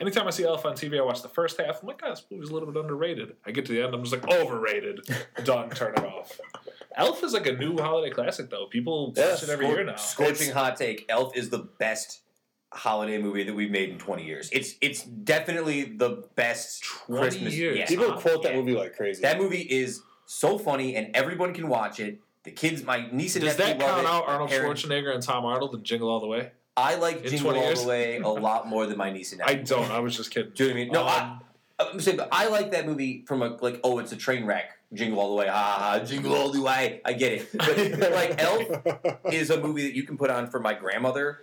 Anytime 0.00 0.26
I 0.26 0.30
see 0.30 0.44
Elf 0.44 0.64
on 0.64 0.72
TV, 0.74 0.98
I 0.98 1.02
watch 1.02 1.22
the 1.22 1.28
first 1.28 1.60
half. 1.60 1.82
I'm 1.82 1.88
like, 1.88 2.00
God, 2.00 2.12
this 2.12 2.24
movie's 2.30 2.48
a 2.50 2.54
little 2.54 2.70
bit 2.70 2.80
underrated. 2.80 3.36
I 3.44 3.50
get 3.50 3.66
to 3.66 3.72
the 3.72 3.82
end, 3.82 3.94
I'm 3.94 4.02
just 4.04 4.12
like, 4.14 4.30
overrated. 4.32 5.00
Done. 5.44 5.70
Turn 5.70 5.94
it 5.94 6.04
off. 6.04 6.38
Elf 6.96 7.22
is 7.24 7.32
like 7.34 7.46
a 7.46 7.52
new 7.52 7.76
holiday 7.76 8.10
classic, 8.10 8.48
though. 8.48 8.66
People 8.66 9.08
watch 9.08 9.42
it 9.42 9.48
every 9.50 9.66
Scor- 9.66 9.70
year 9.74 9.84
now. 9.84 9.96
Scorching 9.96 10.52
hot 10.52 10.76
take. 10.76 11.04
Elf 11.08 11.36
is 11.36 11.50
the 11.50 11.58
best 11.78 12.22
holiday 12.72 13.18
movie 13.18 13.42
that 13.44 13.54
we've 13.54 13.70
made 13.70 13.90
in 13.90 13.98
20 13.98 14.24
years. 14.24 14.48
It's 14.52 14.74
it's 14.80 15.02
definitely 15.02 15.84
the 15.84 16.24
best 16.36 16.84
20 17.06 17.20
Christmas. 17.22 17.54
years. 17.54 17.78
Yeah. 17.78 17.86
People 17.86 18.12
quote 18.14 18.42
that 18.44 18.52
Yeah. 18.54 18.60
movie 18.60 18.74
like 18.74 18.96
crazy. 18.96 19.20
That 19.22 19.38
movie 19.38 19.60
is 19.62 20.00
so 20.26 20.58
funny, 20.58 20.96
and 20.96 21.14
everyone 21.14 21.52
can 21.54 21.68
watch 21.68 22.00
it. 22.00 22.18
The 22.46 22.52
kids, 22.52 22.84
my 22.84 23.08
niece 23.10 23.34
and 23.34 23.44
Does 23.44 23.58
nephew 23.58 23.74
that 23.78 23.84
count 23.86 24.06
out 24.06 24.24
Arnold 24.28 24.50
Parents- 24.50 24.82
Schwarzenegger 24.84 25.12
and 25.12 25.20
Tom 25.22 25.44
Arnold 25.44 25.74
and 25.74 25.82
Jingle 25.84 26.08
All 26.08 26.20
the 26.20 26.28
Way? 26.28 26.52
I 26.76 26.94
like 26.94 27.24
in 27.24 27.30
Jingle 27.30 27.50
20 27.50 27.58
All 27.58 27.66
years? 27.66 27.82
the 27.82 27.88
Way 27.88 28.16
a 28.18 28.28
lot 28.48 28.68
more 28.68 28.86
than 28.86 28.96
my 28.96 29.10
niece 29.10 29.32
and 29.32 29.40
nephew. 29.40 29.58
I 29.58 29.62
don't. 29.62 29.90
I 29.90 29.98
was 29.98 30.16
just 30.16 30.30
kidding. 30.30 30.52
Do 30.54 30.68
you 30.68 30.70
know 30.70 30.74
what 30.74 30.80
I 30.80 30.84
mean? 30.84 30.92
No, 30.92 31.00
Um, 31.02 31.40
I, 31.80 31.90
I'm 31.92 32.00
saying, 32.00 32.16
but 32.18 32.28
I 32.30 32.46
like 32.48 32.70
that 32.70 32.86
movie 32.86 33.24
from 33.26 33.42
a 33.42 33.48
like, 33.60 33.80
oh, 33.82 33.98
it's 33.98 34.12
a 34.12 34.16
train 34.16 34.46
wreck. 34.46 34.70
Jingle 34.94 35.18
all 35.18 35.30
the 35.30 35.34
way, 35.34 35.48
ha 35.48 35.52
ha, 35.52 35.98
ha, 35.98 36.04
jingle 36.04 36.32
all 36.36 36.52
the 36.52 36.62
way. 36.62 37.00
I 37.04 37.12
get 37.14 37.32
it, 37.32 37.48
but 37.98 38.12
like 38.12 38.40
Elf 38.40 39.16
is 39.32 39.50
a 39.50 39.60
movie 39.60 39.82
that 39.82 39.96
you 39.96 40.04
can 40.04 40.16
put 40.16 40.30
on 40.30 40.46
for 40.48 40.60
my 40.60 40.74
grandmother 40.74 41.40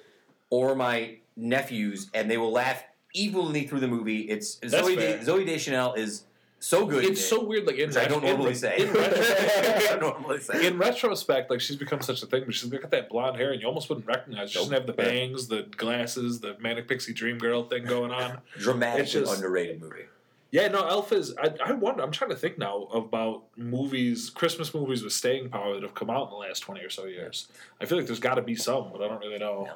or 0.50 0.76
my 0.76 1.18
nephews, 1.36 2.10
and 2.14 2.32
they 2.32 2.38
will 2.38 2.54
laugh 2.54 2.82
evenly 3.14 3.68
through 3.68 3.82
the 3.82 3.88
movie. 3.90 4.22
It's 4.22 4.56
Zooey, 4.62 4.96
fair. 4.96 5.18
De, 5.20 5.26
Zooey 5.26 5.46
Deschanel 5.46 5.94
is 5.96 6.24
so 6.64 6.85
good. 6.85 7.03
It's 7.03 7.23
so 7.23 7.44
weird. 7.44 7.68
Like 7.68 7.76
in 7.77 7.90
which 7.90 7.98
I 7.98 8.06
don't 8.06 8.22
ret- 8.23 8.31
in 8.31 8.38
normally 8.38 8.56
say. 8.56 8.77
In, 8.77 8.90
I 8.98 9.98
don't 9.99 10.22
normally 10.22 10.40
say. 10.40 10.65
in 10.65 10.77
retrospect, 10.77 11.49
like 11.52 11.60
she's 11.61 11.76
become 11.76 12.02
such 12.02 12.23
a 12.23 12.26
thing, 12.26 12.44
but 12.45 12.53
she's 12.56 12.69
got 12.69 12.90
that 12.91 13.10
blonde 13.10 13.38
hair, 13.38 13.52
and 13.52 13.61
you 13.61 13.68
almost 13.68 13.90
wouldn't 13.90 14.07
recognize. 14.07 14.44
her. 14.44 14.48
She 14.48 14.60
doesn't 14.60 14.73
have 14.73 14.88
the 14.88 14.94
bangs, 14.94 15.48
the 15.48 15.64
glasses, 15.76 16.40
the 16.40 16.56
manic 16.60 16.88
pixie 16.88 17.14
dream 17.14 17.38
girl 17.38 17.64
thing 17.64 17.84
going 17.85 18.11
on. 18.11 18.40
Dramatic, 18.57 19.07
just- 19.07 19.35
underrated 19.35 19.81
movie. 19.81 20.06
Yeah, 20.52 20.68
no, 20.68 20.88
Elf 20.88 21.11
is. 21.11 21.34
I, 21.35 21.52
I 21.65 21.72
wonder. 21.72 22.03
I'm 22.03 22.11
trying 22.11 22.30
to 22.30 22.35
think 22.35 22.60
now 22.60 22.84
about 22.94 23.41
movies, 23.57 24.30
Christmas 24.30 24.72
movies 24.72 25.03
with 25.03 25.11
staying 25.11 25.49
power 25.49 25.73
that 25.73 25.81
have 25.81 25.95
come 25.95 26.11
out 26.11 26.26
in 26.26 26.30
the 26.30 26.35
last 26.35 26.60
twenty 26.60 26.81
or 26.81 26.91
so 26.91 27.06
years. 27.06 27.48
I 27.81 27.85
feel 27.85 27.98
like 27.98 28.06
there's 28.06 28.19
got 28.19 28.35
to 28.35 28.44
be 28.44 28.56
some, 28.56 28.90
but 28.91 29.02
I 29.02 29.07
don't 29.07 29.19
really 29.19 29.40
know. 29.40 29.68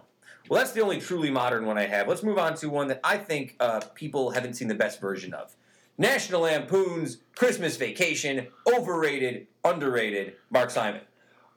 Well, 0.47 0.59
that's 0.59 0.73
the 0.73 0.81
only 0.81 1.01
truly 1.01 1.31
modern 1.31 1.65
one 1.65 1.77
I 1.79 1.87
have. 1.87 2.07
Let's 2.07 2.21
move 2.23 2.37
on 2.37 2.53
to 2.57 2.69
one 2.69 2.87
that 2.89 2.99
I 3.03 3.17
think 3.17 3.55
uh, 3.59 3.81
people 3.95 4.29
haven't 4.29 4.53
seen 4.53 4.67
the 4.67 4.75
best 4.75 5.01
version 5.01 5.33
of. 5.33 5.55
National 5.97 6.41
Lampoon's 6.41 7.17
Christmas 7.35 7.75
Vacation, 7.77 8.47
overrated, 8.71 9.47
underrated. 9.63 10.35
Mark 10.51 10.69
Simon. 10.69 11.01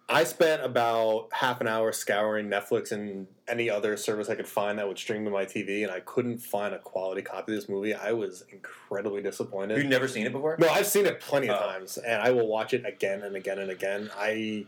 I 0.08 0.24
spent 0.24 0.64
about 0.64 1.28
half 1.30 1.60
an 1.60 1.68
hour 1.68 1.92
scouring 1.92 2.48
Netflix 2.48 2.90
and 2.90 3.28
any 3.46 3.70
other 3.70 3.96
service 3.96 4.28
I 4.28 4.34
could 4.34 4.48
find 4.48 4.76
that 4.80 4.88
would 4.88 4.98
stream 4.98 5.24
to 5.24 5.30
my 5.30 5.44
TV, 5.44 5.84
and 5.84 5.92
I 5.92 6.00
couldn't 6.00 6.38
find 6.38 6.74
a 6.74 6.78
quality 6.80 7.22
copy 7.22 7.52
of 7.52 7.60
this 7.60 7.68
movie. 7.68 7.94
I 7.94 8.10
was 8.12 8.42
incredibly 8.50 9.22
disappointed. 9.22 9.76
You've 9.78 9.86
never 9.86 10.08
seen 10.08 10.26
it 10.26 10.32
before? 10.32 10.56
No, 10.58 10.68
I've 10.68 10.86
seen 10.88 11.06
it 11.06 11.20
plenty 11.20 11.48
of 11.48 11.56
Oh. 11.60 11.66
times, 11.66 11.96
and 11.96 12.20
I 12.20 12.30
will 12.32 12.48
watch 12.48 12.74
it 12.74 12.84
again 12.84 13.22
and 13.22 13.36
again 13.36 13.60
and 13.60 13.70
again. 13.70 14.10
I, 14.18 14.66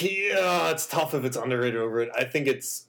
yeah, 0.00 0.38
uh, 0.38 0.70
it's 0.72 0.86
tough 0.86 1.14
if 1.14 1.24
it's 1.24 1.36
underrated 1.36 1.76
or 1.76 1.84
overrated. 1.84 2.14
I 2.16 2.24
think 2.24 2.48
it's 2.48 2.86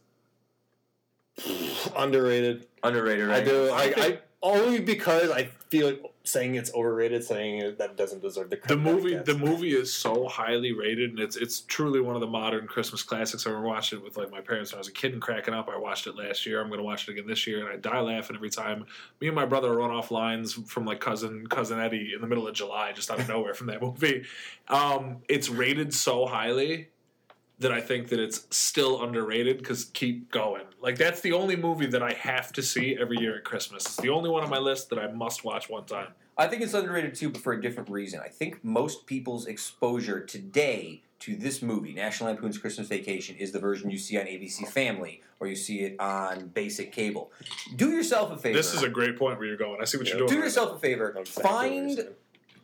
underrated. 1.95 2.65
Underrated, 2.83 3.27
right? 3.27 3.41
I 3.41 3.45
do. 3.45 3.69
I, 3.69 3.93
I 3.95 4.19
only 4.41 4.79
because 4.79 5.31
I 5.31 5.45
feel 5.69 5.87
like 5.87 6.03
saying 6.23 6.55
it's 6.55 6.73
overrated, 6.73 7.23
saying 7.23 7.59
it, 7.59 7.77
that 7.79 7.97
doesn't 7.97 8.21
deserve 8.21 8.49
the 8.49 8.55
The 8.55 8.61
credit. 8.61 8.79
it 8.79 8.93
movie, 8.93 9.15
the 9.15 9.37
movie 9.37 9.75
is 9.75 9.91
so 9.93 10.27
highly 10.27 10.71
rated, 10.71 11.09
and 11.11 11.19
it's 11.19 11.35
it's 11.35 11.61
truly 11.61 11.99
one 11.99 12.15
of 12.15 12.21
the 12.21 12.27
modern 12.27 12.67
Christmas 12.67 13.03
classics. 13.03 13.45
I 13.45 13.49
remember 13.49 13.67
watching 13.67 13.99
it 13.99 14.03
with 14.05 14.15
like 14.17 14.31
my 14.31 14.39
parents 14.41 14.71
when 14.71 14.77
I 14.77 14.79
was 14.79 14.87
a 14.87 14.93
kid 14.93 15.13
and 15.13 15.21
cracking 15.21 15.53
up. 15.53 15.67
I 15.69 15.77
watched 15.77 16.07
it 16.07 16.15
last 16.15 16.45
year. 16.45 16.61
I'm 16.61 16.67
going 16.67 16.79
to 16.79 16.83
watch 16.83 17.07
it 17.07 17.11
again 17.11 17.27
this 17.27 17.45
year, 17.47 17.59
and 17.59 17.69
I 17.69 17.75
die 17.77 17.99
laughing 17.99 18.35
every 18.35 18.49
time. 18.49 18.85
Me 19.19 19.27
and 19.27 19.35
my 19.35 19.45
brother 19.45 19.75
run 19.75 19.91
off 19.91 20.11
lines 20.11 20.53
from 20.53 20.85
like 20.85 20.99
cousin 20.99 21.45
cousin 21.47 21.79
Eddie 21.79 22.13
in 22.15 22.21
the 22.21 22.27
middle 22.27 22.47
of 22.47 22.53
July, 22.53 22.93
just 22.93 23.11
out 23.11 23.19
of 23.19 23.27
nowhere 23.27 23.53
from 23.53 23.67
that 23.67 23.81
movie. 23.81 24.23
Um, 24.69 25.17
it's 25.27 25.49
rated 25.49 25.93
so 25.93 26.25
highly 26.25 26.89
that 27.59 27.71
I 27.71 27.81
think 27.81 28.07
that 28.09 28.19
it's 28.19 28.47
still 28.49 29.03
underrated 29.03 29.57
because 29.57 29.85
keep 29.85 30.31
going. 30.31 30.63
Like 30.81 30.97
that's 30.97 31.21
the 31.21 31.33
only 31.33 31.55
movie 31.55 31.87
that 31.87 32.01
I 32.01 32.13
have 32.13 32.53
to 32.53 32.63
see 32.63 32.97
every 32.99 33.17
year 33.19 33.37
at 33.37 33.43
Christmas. 33.43 33.85
It's 33.85 33.97
the 33.97 34.09
only 34.09 34.29
one 34.29 34.43
on 34.43 34.49
my 34.49 34.59
list 34.59 34.89
that 34.89 34.99
I 34.99 35.07
must 35.11 35.43
watch 35.43 35.69
one 35.69 35.85
time. 35.85 36.07
I 36.37 36.47
think 36.47 36.61
it's 36.61 36.73
underrated 36.73 37.15
too, 37.15 37.29
but 37.29 37.41
for 37.41 37.51
a 37.51 37.61
different 37.61 37.89
reason. 37.89 38.21
I 38.23 38.29
think 38.29 38.63
most 38.63 39.05
people's 39.05 39.45
exposure 39.45 40.21
today 40.21 41.03
to 41.19 41.35
this 41.35 41.61
movie, 41.61 41.93
National 41.93 42.29
Lampoon's 42.29 42.57
Christmas 42.57 42.87
Vacation, 42.87 43.35
is 43.35 43.51
the 43.51 43.59
version 43.59 43.91
you 43.91 43.97
see 43.97 44.17
on 44.17 44.25
ABC 44.25 44.65
Family 44.69 45.21
or 45.41 45.47
you 45.47 45.55
see 45.57 45.81
it 45.81 45.99
on 45.99 46.47
basic 46.47 46.93
cable. 46.93 47.29
Do 47.75 47.91
yourself 47.91 48.31
a 48.31 48.37
favor. 48.37 48.57
This 48.57 48.73
is 48.73 48.83
a 48.83 48.89
great 48.89 49.17
point 49.17 49.37
where 49.37 49.47
you're 49.47 49.57
going. 49.57 49.81
I 49.81 49.83
see 49.83 49.97
what 49.97 50.07
you're 50.07 50.17
doing. 50.17 50.29
Do 50.29 50.37
yourself 50.37 50.77
a 50.77 50.79
favor. 50.79 51.11
Know 51.13 51.21
exactly 51.21 51.43
what 51.43 51.61
you're 51.61 51.81
Find 51.81 51.97
saying. 51.97 52.07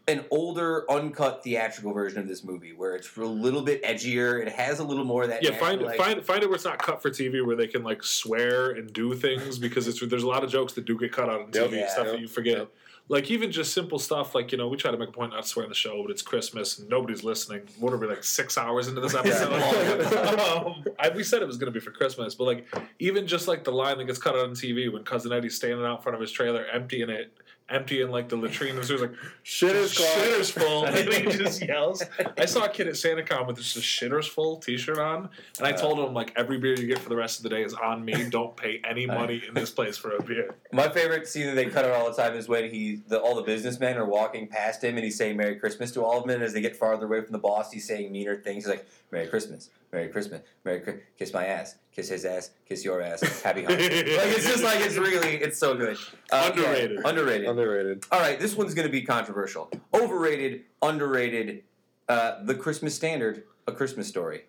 An 0.07 0.23
older, 0.30 0.90
uncut 0.91 1.44
theatrical 1.44 1.91
version 1.91 2.19
of 2.19 2.27
this 2.27 2.44
movie 2.44 2.73
where 2.73 2.95
it's 2.95 3.15
a 3.18 3.22
little 3.22 3.61
bit 3.64 3.84
edgier. 3.84 4.40
It 4.45 4.52
has 4.53 4.80
a 4.80 4.84
little 4.84 5.03
more 5.03 5.23
of 5.23 5.30
that. 5.30 5.41
Yeah, 5.44 5.57
find 5.57 5.82
it, 5.82 5.86
like- 5.86 5.98
find 5.98 6.23
find 6.23 6.44
it 6.44 6.48
where 6.48 6.56
it's 6.56 6.65
not 6.65 6.77
cut 6.80 7.02
for 7.02 7.10
TV, 7.10 7.44
where 7.45 7.56
they 7.56 7.68
can 7.68 7.84
like 7.84 8.03
swear 8.03 8.72
and 8.72 8.91
do 8.94 9.15
things 9.15 9.57
because 9.57 9.88
it's 9.88 9.99
there's 10.06 10.23
a 10.23 10.27
lot 10.27 10.44
of 10.44 10.52
jokes 10.52 10.73
that 10.73 10.86
do 10.86 10.98
get 10.98 11.11
cut 11.11 11.30
out 11.30 11.41
on 11.41 11.52
TV, 11.52 11.72
Yeah. 11.77 11.90
stuff 11.90 12.07
that 12.07 12.19
you 12.19 12.27
forget. 12.27 12.57
Yep. 12.60 12.72
Like 13.07 13.30
even 13.30 13.52
just 13.52 13.72
simple 13.73 13.99
stuff 13.99 14.34
like 14.34 14.52
you 14.52 14.57
know 14.57 14.68
we 14.68 14.77
try 14.77 14.90
to 14.91 14.98
make 14.98 15.10
a 15.10 15.11
point 15.11 15.32
not 15.32 15.44
to 15.44 15.48
swear 15.48 15.64
in 15.64 15.69
the 15.69 15.76
show, 15.76 16.02
but 16.02 16.10
it's 16.11 16.23
Christmas 16.23 16.80
and 16.80 16.90
nobody's 16.90 17.23
listening. 17.23 17.61
What 17.80 17.94
are 17.94 17.98
we 17.98 18.07
like 18.07 18.23
six 18.23 18.57
hours 18.57 18.88
into 18.88 18.99
this 19.02 19.14
episode? 19.14 19.53
um, 20.40 20.84
I, 20.99 21.10
we 21.10 21.23
said 21.23 21.41
it 21.44 21.45
was 21.45 21.57
going 21.57 21.72
to 21.72 21.80
be 21.80 21.84
for 21.84 21.91
Christmas, 21.91 22.34
but 22.36 22.45
like 22.45 22.68
even 22.99 23.27
just 23.27 23.48
like 23.48 23.64
the 23.64 23.72
line 23.72 23.98
that 23.99 24.06
gets 24.06 24.18
cut 24.19 24.36
out 24.36 24.45
on 24.45 24.52
TV 24.52 24.91
when 24.91 25.03
cousin 25.03 25.32
Eddie's 25.32 25.56
standing 25.56 25.86
out 25.86 25.98
in 25.98 26.02
front 26.03 26.15
of 26.15 26.22
his 26.22 26.32
trailer, 26.32 26.65
emptying 26.65 27.10
it, 27.11 27.32
emptying 27.70 28.10
like 28.10 28.30
the 28.30 28.36
latrine, 28.36 28.76
and 28.76 28.84
there's 28.84 29.02
like 29.02 29.14
Shitter's 29.44 29.94
shitter's 29.96 30.50
full, 30.50 30.86
and 30.86 30.98
he 30.98 31.38
just 31.38 31.62
yells. 31.62 32.04
I 32.38 32.46
saw 32.46 32.66
a 32.66 32.70
kid 32.70 32.88
at 32.88 32.94
SantaCon 32.94 33.48
with 33.48 33.58
just 33.58 33.76
a 33.76 33.80
shitter's 33.80 34.28
full 34.28 34.58
T-shirt 34.58 35.00
on, 35.00 35.30
and 35.58 35.68
I 35.68 35.72
told 35.72 36.00
him 36.00 36.14
like 36.14 36.34
every 36.36 36.58
beer 36.58 36.76
you 36.76 36.88
get 36.88 37.00
for 37.00 37.10
the 37.10 37.16
rest 37.16 37.40
of 37.40 37.44
the 37.44 37.50
day 37.50 37.64
is 37.64 37.74
on 37.74 38.04
me. 38.06 38.30
Don't 38.30 38.56
pay 38.56 38.82
any 38.88 39.06
money 39.08 39.42
in 39.48 39.54
this 39.54 39.72
place 39.72 39.98
for 39.98 40.16
a 40.16 40.24
beer. 40.24 40.56
My 40.72 40.90
favorite 40.90 41.28
scene 41.28 41.48
that 41.48 41.56
they 41.56 41.66
cut 41.66 41.86
out 41.86 41.92
all 41.92 42.10
the 42.10 42.16
time 42.16 42.36
is 42.36 42.48
when 42.48 42.70
he, 42.70 43.02
the, 43.08 43.20
all 43.20 43.36
the 43.36 43.44
businessmen 43.44 43.98
are 43.98 44.06
walking 44.06 44.48
past 44.48 44.84
him 44.84 44.96
and 44.96 45.04
he's 45.04 45.18
saying 45.18 45.38
"Merry 45.38 45.56
Christmas" 45.56 45.92
to 45.94 46.04
all 46.04 46.20
of 46.20 46.28
them. 46.28 46.36
And 46.36 46.44
as 46.44 46.54
they 46.54 46.62
get 46.62 46.76
farther 46.76 47.06
away 47.06 47.22
from 47.22 47.32
the 47.32 47.40
boss, 47.40 47.72
he's 47.72 47.88
saying 47.88 48.12
meaner 48.12 48.36
things. 48.36 48.66
He's 48.66 48.68
like 48.68 48.86
"Merry 49.12 49.28
Christmas, 49.28 49.70
Merry 49.96 50.10
Christmas, 50.10 50.42
Merry 50.66 50.82
Chri- 50.82 51.00
kiss 51.18 51.34
my 51.34 51.46
ass, 51.46 51.76
kiss 51.94 52.10
his 52.10 52.26
ass, 52.26 52.52
kiss 52.68 52.84
your 52.84 53.02
ass, 53.02 53.22
Happy 53.42 53.62
Hanukkah." 53.64 53.70
like 53.70 54.28
it's 54.36 54.46
just 54.46 54.62
like 54.62 54.82
it's 54.82 54.98
really, 54.98 55.36
it's 55.38 55.58
so 55.58 55.74
good. 55.74 55.96
Uh, 56.32 56.52
yeah, 56.54 56.64
Underrated. 56.64 57.00
underrated. 57.06 57.48
Underrated. 57.48 58.06
All 58.12 58.20
right, 58.20 58.38
this 58.38 58.56
one's 58.58 58.74
going 58.74 58.86
to 58.88 58.92
be 58.92 59.02
controversial. 59.04 59.72
Overrated, 59.94 60.64
underrated. 60.82 61.64
Uh, 62.10 62.44
the 62.44 62.54
Christmas 62.54 62.94
standard, 62.94 63.44
a 63.68 63.72
Christmas 63.72 64.08
story. 64.10 64.42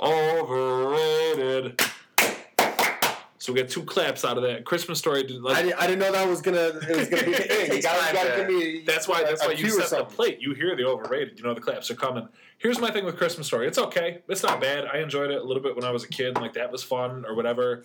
Overrated. 0.00 1.80
So 3.40 3.54
we 3.54 3.60
got 3.62 3.70
two 3.70 3.82
claps 3.84 4.22
out 4.22 4.36
of 4.36 4.42
that 4.42 4.66
Christmas 4.66 4.98
story. 4.98 5.22
did- 5.22 5.40
Like, 5.40 5.56
I, 5.56 5.62
didn't, 5.62 5.78
I 5.80 5.86
didn't 5.86 5.98
know 6.00 6.12
that 6.12 6.28
was 6.28 6.42
gonna 6.42 6.58
it 6.88 6.96
was 6.96 7.08
gonna 7.08 7.24
be 7.24 7.32
the 7.32 7.38
thing. 7.42 7.72
You 7.76 7.82
gotta, 7.82 8.06
you 8.08 8.12
gotta 8.12 8.36
give 8.36 8.48
me. 8.48 8.84
That's 8.86 9.08
why. 9.08 9.22
That's 9.24 9.42
a 9.42 9.48
why 9.48 9.52
you 9.54 9.70
set 9.70 9.88
the 9.98 10.04
plate. 10.04 10.38
You 10.40 10.52
hear 10.52 10.76
the 10.76 10.84
overrated. 10.84 11.38
You 11.38 11.44
know 11.44 11.54
the 11.54 11.60
claps 11.62 11.90
are 11.90 11.94
coming. 11.94 12.28
Here's 12.58 12.78
my 12.78 12.90
thing 12.90 13.06
with 13.06 13.16
Christmas 13.16 13.46
Story. 13.46 13.66
It's 13.66 13.78
okay. 13.78 14.18
It's 14.28 14.42
not 14.42 14.60
bad. 14.60 14.84
I 14.84 14.98
enjoyed 14.98 15.30
it 15.30 15.40
a 15.40 15.42
little 15.42 15.62
bit 15.62 15.74
when 15.74 15.84
I 15.84 15.90
was 15.90 16.04
a 16.04 16.08
kid. 16.08 16.36
Like 16.36 16.52
that 16.52 16.70
was 16.70 16.82
fun 16.82 17.24
or 17.26 17.34
whatever. 17.34 17.82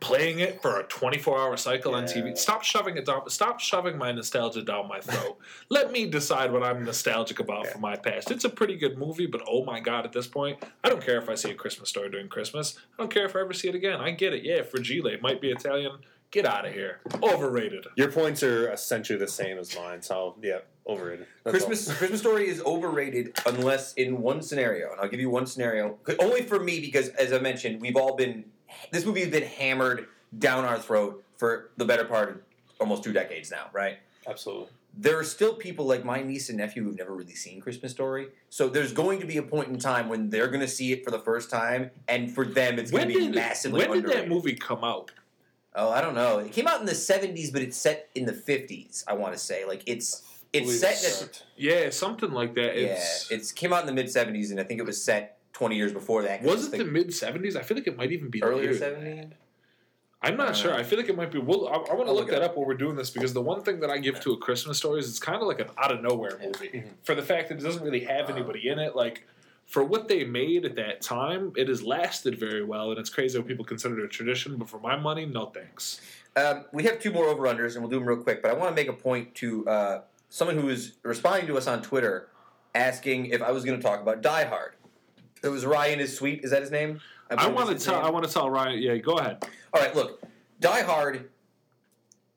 Playing 0.00 0.40
it 0.40 0.60
for 0.60 0.80
a 0.80 0.82
24 0.84 1.38
hour 1.38 1.56
cycle 1.56 1.94
on 1.94 2.04
TV. 2.04 2.36
Stop 2.36 2.62
shoving 2.64 2.96
it 2.96 3.06
down. 3.06 3.28
Stop 3.30 3.60
shoving 3.60 3.96
my 3.96 4.10
nostalgia 4.12 4.62
down 4.62 4.88
my 4.88 5.00
throat. 5.00 5.38
Let 5.68 5.92
me 5.92 6.06
decide 6.06 6.52
what 6.52 6.62
I'm 6.62 6.84
nostalgic 6.84 7.38
about 7.38 7.66
from 7.68 7.80
my 7.80 7.96
past. 7.96 8.30
It's 8.30 8.44
a 8.44 8.50
pretty 8.50 8.76
good 8.76 8.98
movie, 8.98 9.26
but 9.26 9.42
oh 9.48 9.64
my 9.64 9.80
god, 9.80 10.04
at 10.04 10.12
this 10.12 10.26
point, 10.26 10.62
I 10.82 10.88
don't 10.88 11.04
care 11.04 11.18
if 11.18 11.28
I 11.28 11.34
see 11.34 11.50
a 11.50 11.54
Christmas 11.54 11.88
Story 11.88 12.10
during 12.10 12.28
Christmas. 12.28 12.78
I 12.98 13.02
don't 13.02 13.12
care 13.12 13.26
if 13.26 13.36
I 13.36 13.40
ever 13.40 13.52
see 13.52 13.68
it 13.68 13.74
again. 13.74 14.00
I 14.00 14.10
get 14.10 14.32
it. 14.32 14.44
Yeah, 14.44 14.62
Fragile 14.62 15.06
it 15.06 15.22
might 15.22 15.40
be 15.40 15.50
Italian. 15.50 15.98
Get 16.32 16.46
out 16.46 16.64
of 16.64 16.72
here. 16.72 17.00
Overrated. 17.22 17.86
Your 17.94 18.10
points 18.10 18.42
are 18.42 18.72
essentially 18.72 19.18
the 19.18 19.28
same 19.28 19.58
as 19.58 19.76
mine, 19.76 20.00
so 20.00 20.34
yeah, 20.42 20.60
overrated. 20.86 21.26
That's 21.44 21.54
Christmas 21.54 21.92
Christmas 21.98 22.20
Story 22.20 22.48
is 22.48 22.62
overrated 22.62 23.36
unless 23.44 23.92
in 23.94 24.22
one 24.22 24.40
scenario, 24.40 24.92
and 24.92 25.00
I'll 25.00 25.08
give 25.08 25.20
you 25.20 25.28
one 25.28 25.44
scenario. 25.46 25.98
Only 26.18 26.42
for 26.42 26.58
me 26.58 26.80
because, 26.80 27.08
as 27.10 27.34
I 27.34 27.38
mentioned, 27.38 27.82
we've 27.82 27.96
all 27.96 28.16
been 28.16 28.46
this 28.90 29.04
movie 29.04 29.20
has 29.20 29.30
been 29.30 29.42
hammered 29.44 30.06
down 30.38 30.64
our 30.64 30.78
throat 30.78 31.24
for 31.36 31.70
the 31.76 31.84
better 31.84 32.04
part 32.04 32.28
of 32.30 32.40
almost 32.80 33.04
two 33.04 33.12
decades 33.12 33.50
now, 33.50 33.66
right? 33.72 33.98
Absolutely. 34.26 34.68
There 34.94 35.18
are 35.18 35.24
still 35.24 35.54
people 35.54 35.86
like 35.86 36.04
my 36.04 36.22
niece 36.22 36.50
and 36.50 36.58
nephew 36.58 36.84
who've 36.84 36.98
never 36.98 37.14
really 37.14 37.34
seen 37.34 37.60
Christmas 37.62 37.92
Story. 37.92 38.28
So 38.50 38.68
there's 38.68 38.92
going 38.92 39.20
to 39.20 39.26
be 39.26 39.38
a 39.38 39.42
point 39.42 39.68
in 39.68 39.78
time 39.78 40.08
when 40.08 40.28
they're 40.28 40.48
going 40.48 40.60
to 40.60 40.68
see 40.68 40.92
it 40.92 41.02
for 41.02 41.10
the 41.10 41.18
first 41.18 41.48
time, 41.48 41.90
and 42.08 42.30
for 42.30 42.44
them, 42.44 42.78
it's 42.78 42.90
going 42.90 43.08
to 43.08 43.14
be 43.14 43.28
massively 43.28 43.86
when 43.86 44.02
did 44.02 44.10
that 44.12 44.28
movie 44.28 44.54
come 44.54 44.84
out? 44.84 45.10
Oh, 45.74 45.88
I 45.90 46.02
don't 46.02 46.14
know. 46.14 46.38
It 46.38 46.52
came 46.52 46.66
out 46.66 46.80
in 46.80 46.86
the 46.86 46.92
'70s, 46.92 47.50
but 47.50 47.62
it's 47.62 47.78
set 47.78 48.10
in 48.14 48.26
the 48.26 48.32
'50s. 48.34 49.04
I 49.08 49.14
want 49.14 49.32
to 49.32 49.38
say, 49.38 49.64
like 49.64 49.82
it's 49.86 50.22
it's 50.52 50.80
set. 50.80 51.22
in 51.22 51.28
a- 51.28 51.32
Yeah, 51.84 51.88
something 51.90 52.30
like 52.30 52.54
that. 52.56 52.78
It's, 52.78 53.30
yeah, 53.30 53.36
it's 53.36 53.52
came 53.52 53.72
out 53.72 53.80
in 53.80 53.86
the 53.86 53.94
mid 53.94 54.06
'70s, 54.06 54.50
and 54.50 54.60
I 54.60 54.64
think 54.64 54.78
it 54.80 54.84
was 54.86 55.02
set 55.02 55.38
20 55.52 55.76
years 55.76 55.92
before 55.92 56.22
that. 56.22 56.42
was 56.42 56.72
it 56.72 56.78
the 56.78 56.84
mid 56.84 57.12
seventies? 57.14 57.56
I 57.56 57.62
feel 57.62 57.76
like 57.76 57.86
it 57.86 57.96
might 57.96 58.12
even 58.12 58.28
be 58.30 58.42
earlier 58.42 58.72
'70s? 58.74 59.32
I'm 60.24 60.36
not 60.36 60.50
Uh, 60.50 60.52
sure. 60.54 60.74
I 60.74 60.82
feel 60.84 60.98
like 60.98 61.08
it 61.08 61.16
might 61.16 61.32
be. 61.32 61.38
Well, 61.40 61.66
I, 61.68 61.72
I 61.72 61.94
want 61.94 62.06
to 62.06 62.12
look 62.12 62.26
look 62.26 62.28
that 62.30 62.42
up. 62.42 62.52
up 62.52 62.56
while 62.56 62.66
we're 62.66 62.74
doing 62.74 62.94
this 62.96 63.10
because 63.10 63.32
the 63.32 63.42
one 63.42 63.62
thing 63.62 63.80
that 63.80 63.90
I 63.90 63.98
give 63.98 64.20
to 64.20 64.32
a 64.32 64.36
Christmas 64.36 64.78
story 64.78 65.00
is 65.00 65.08
it's 65.08 65.18
kind 65.18 65.40
of 65.42 65.48
like 65.48 65.60
an 65.60 65.68
out 65.76 65.90
of 65.92 66.00
nowhere 66.00 66.38
movie 66.42 66.68
Mhm. 66.68 66.84
for 67.02 67.14
the 67.14 67.22
fact 67.22 67.48
that 67.48 67.58
it 67.58 67.62
doesn't 67.62 67.82
really 67.82 68.04
have 68.04 68.30
anybody 68.30 68.68
in 68.68 68.78
it. 68.78 68.94
Like 68.94 69.26
for 69.66 69.82
what 69.84 70.06
they 70.08 70.24
made 70.24 70.64
at 70.64 70.76
that 70.76 71.02
time, 71.02 71.52
it 71.56 71.68
has 71.68 71.82
lasted 71.82 72.38
very 72.38 72.64
well, 72.64 72.90
and 72.90 72.98
it's 73.00 73.10
crazy 73.10 73.36
how 73.38 73.44
people 73.44 73.64
consider 73.64 73.98
it 73.98 74.04
a 74.04 74.08
tradition. 74.08 74.56
But 74.56 74.68
for 74.68 74.78
my 74.78 74.96
money, 74.96 75.26
no 75.26 75.46
thanks. 75.46 76.00
Um, 76.36 76.64
we 76.72 76.84
have 76.84 76.98
two 77.00 77.10
more 77.10 77.26
over 77.26 77.42
unders, 77.42 77.74
and 77.74 77.82
we'll 77.82 77.90
do 77.90 77.98
them 77.98 78.08
real 78.08 78.16
quick. 78.22 78.42
But 78.42 78.52
I 78.52 78.54
want 78.54 78.70
to 78.70 78.80
make 78.80 78.88
a 78.88 78.92
point 78.94 79.34
to 79.36 79.68
uh, 79.68 80.00
someone 80.30 80.56
who 80.56 80.66
was 80.66 80.92
responding 81.02 81.46
to 81.48 81.58
us 81.58 81.66
on 81.66 81.82
Twitter, 81.82 82.28
asking 82.74 83.26
if 83.26 83.42
I 83.42 83.50
was 83.50 83.64
going 83.64 83.78
to 83.78 83.82
talk 83.82 84.00
about 84.00 84.22
Die 84.22 84.44
Hard. 84.44 84.72
It 85.42 85.48
was 85.48 85.66
Ryan 85.66 86.00
is 86.00 86.16
sweet. 86.16 86.44
Is 86.44 86.50
that 86.50 86.62
his 86.62 86.70
name? 86.70 87.00
I 87.30 87.36
believe 87.36 87.54
want 87.54 87.78
to 87.78 87.84
tell. 87.84 87.96
name. 87.96 88.04
I 88.04 88.10
want 88.10 88.26
to 88.26 88.32
tell 88.32 88.50
Ryan. 88.50 88.80
Yeah, 88.80 88.96
go 88.96 89.18
ahead. 89.18 89.44
All 89.72 89.80
right, 89.80 89.94
look, 89.94 90.22
Die 90.60 90.82
Hard 90.82 91.30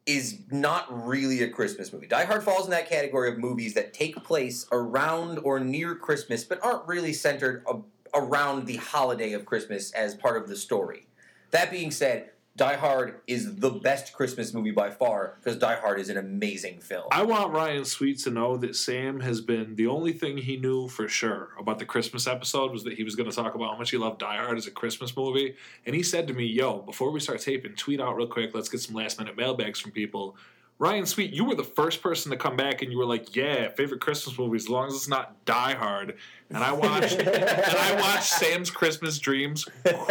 is 0.06 0.40
not 0.52 1.06
really 1.06 1.42
a 1.42 1.50
Christmas 1.50 1.92
movie. 1.92 2.08
Die 2.08 2.26
Hard 2.26 2.44
falls 2.44 2.66
in 2.66 2.72
that 2.72 2.88
category 2.88 3.30
of 3.30 3.38
movies 3.38 3.74
that 3.74 3.94
take 3.94 4.16
place 4.24 4.68
around 4.72 5.40
or 5.40 5.60
near 5.60 5.96
Christmas, 5.96 6.44
but 6.44 6.64
aren't 6.64 6.88
really 6.88 7.14
centered 7.14 7.66
around 8.14 8.66
the 8.66 8.78
holiday 8.78 9.34
of 9.34 9.46
Christmas 9.46 9.92
as 9.92 10.16
part 10.16 10.42
of 10.42 10.48
the 10.48 10.56
story. 10.56 11.08
That 11.52 11.72
being 11.72 11.92
said, 11.92 12.32
Die 12.58 12.76
Hard 12.78 13.20
is 13.28 13.58
the 13.58 13.70
best 13.70 14.14
Christmas 14.14 14.54
movie 14.54 14.72
by 14.72 14.90
far 14.90 15.36
because 15.44 15.60
Die 15.60 15.76
Hard 15.76 16.00
is 16.00 16.08
an 16.08 16.16
amazing 16.16 16.80
film. 16.80 17.04
I 17.12 17.24
want 17.24 17.52
Ryan 17.52 17.84
Sweet 17.84 18.20
to 18.20 18.30
know 18.30 18.56
that 18.56 18.78
Sam 18.78 19.20
has 19.20 19.42
been 19.42 19.76
the 19.76 19.88
only 19.88 20.14
thing 20.14 20.38
he 20.38 20.56
knew 20.56 20.88
for 20.88 21.10
sure 21.10 21.50
about 21.60 21.80
the 21.80 21.86
Christmas 21.86 22.28
episode 22.28 22.72
was 22.72 22.86
that 22.86 22.94
he 22.94 23.04
was 23.04 23.16
going 23.16 23.30
to 23.30 23.36
talk 23.36 23.56
about 23.56 23.74
how 23.74 23.78
much 23.78 23.92
he 23.92 23.98
loved 23.98 24.20
Die 24.20 24.38
Hard 24.38 24.58
as 24.58 24.68
a 24.68 24.72
Christmas 24.72 25.18
movie. 25.18 25.56
And 25.86 25.94
he 25.94 26.02
said 26.02 26.30
to 26.30 26.34
me, 26.34 26.46
Yo, 26.46 26.80
before 26.80 27.12
we 27.12 27.20
start 27.20 27.42
taping, 27.42 27.76
tweet 27.76 28.00
out 28.00 28.16
real 28.16 28.28
quick. 28.28 28.56
Let's 28.56 28.70
get 28.70 28.80
some 28.80 28.96
last 28.96 29.20
minute 29.20 29.36
mailbags 29.36 29.82
from 29.82 29.92
people. 29.92 30.38
Ryan 30.78 31.06
Sweet, 31.06 31.32
you 31.32 31.46
were 31.46 31.56
the 31.56 31.64
first 31.64 32.02
person 32.02 32.32
to 32.32 32.38
come 32.38 32.58
back 32.58 32.82
and 32.82 32.92
you 32.92 32.98
were 32.98 33.06
like, 33.06 33.36
Yeah, 33.36 33.70
favorite 33.70 34.02
Christmas 34.02 34.38
movie 34.38 34.58
as 34.58 34.68
long 34.68 34.88
as 34.88 34.94
it's 34.94 35.08
not 35.08 35.46
Die 35.46 35.74
Hard. 35.74 36.18
And 36.50 36.64
I 36.64 36.74
watched 36.74 37.20
and 37.20 37.30
I 37.30 37.96
watched 38.00 38.26
Sam's 38.26 38.70
Christmas 38.70 39.18
dreams 39.20 39.66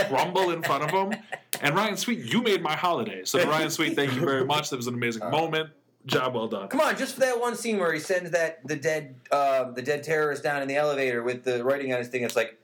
crumble 0.09 0.51
in 0.51 0.63
front 0.63 0.85
of 0.85 0.91
him. 0.91 1.21
And 1.61 1.75
Ryan 1.75 1.97
Sweet, 1.97 2.21
you 2.21 2.43
made 2.43 2.63
my 2.63 2.75
holiday. 2.75 3.25
So 3.25 3.45
Ryan 3.47 3.71
Sweet, 3.71 3.95
thank 3.95 4.15
you 4.15 4.21
very 4.21 4.45
much. 4.45 4.71
That 4.71 4.77
was 4.77 4.87
an 4.87 4.95
amazing 4.95 5.29
moment. 5.31 5.71
Job 6.07 6.35
well 6.35 6.49
done. 6.49 6.69
Come 6.69 6.81
on, 6.81 6.99
just 6.99 7.15
for 7.15 7.21
that 7.21 7.41
one 7.41 7.57
scene 7.57 7.79
where 7.79 7.93
he 7.93 7.99
sends 7.99 8.31
that 8.33 8.67
the 8.67 8.77
dead 8.77 9.15
uh, 9.31 9.71
the 9.71 9.81
dead 9.81 10.03
terrorist 10.03 10.43
down 10.43 10.61
in 10.61 10.69
the 10.69 10.77
elevator 10.77 11.23
with 11.23 11.45
the 11.45 11.65
writing 11.65 11.93
on 11.93 11.99
his 11.99 12.09
thing. 12.09 12.23
It's 12.23 12.37
like, 12.37 12.59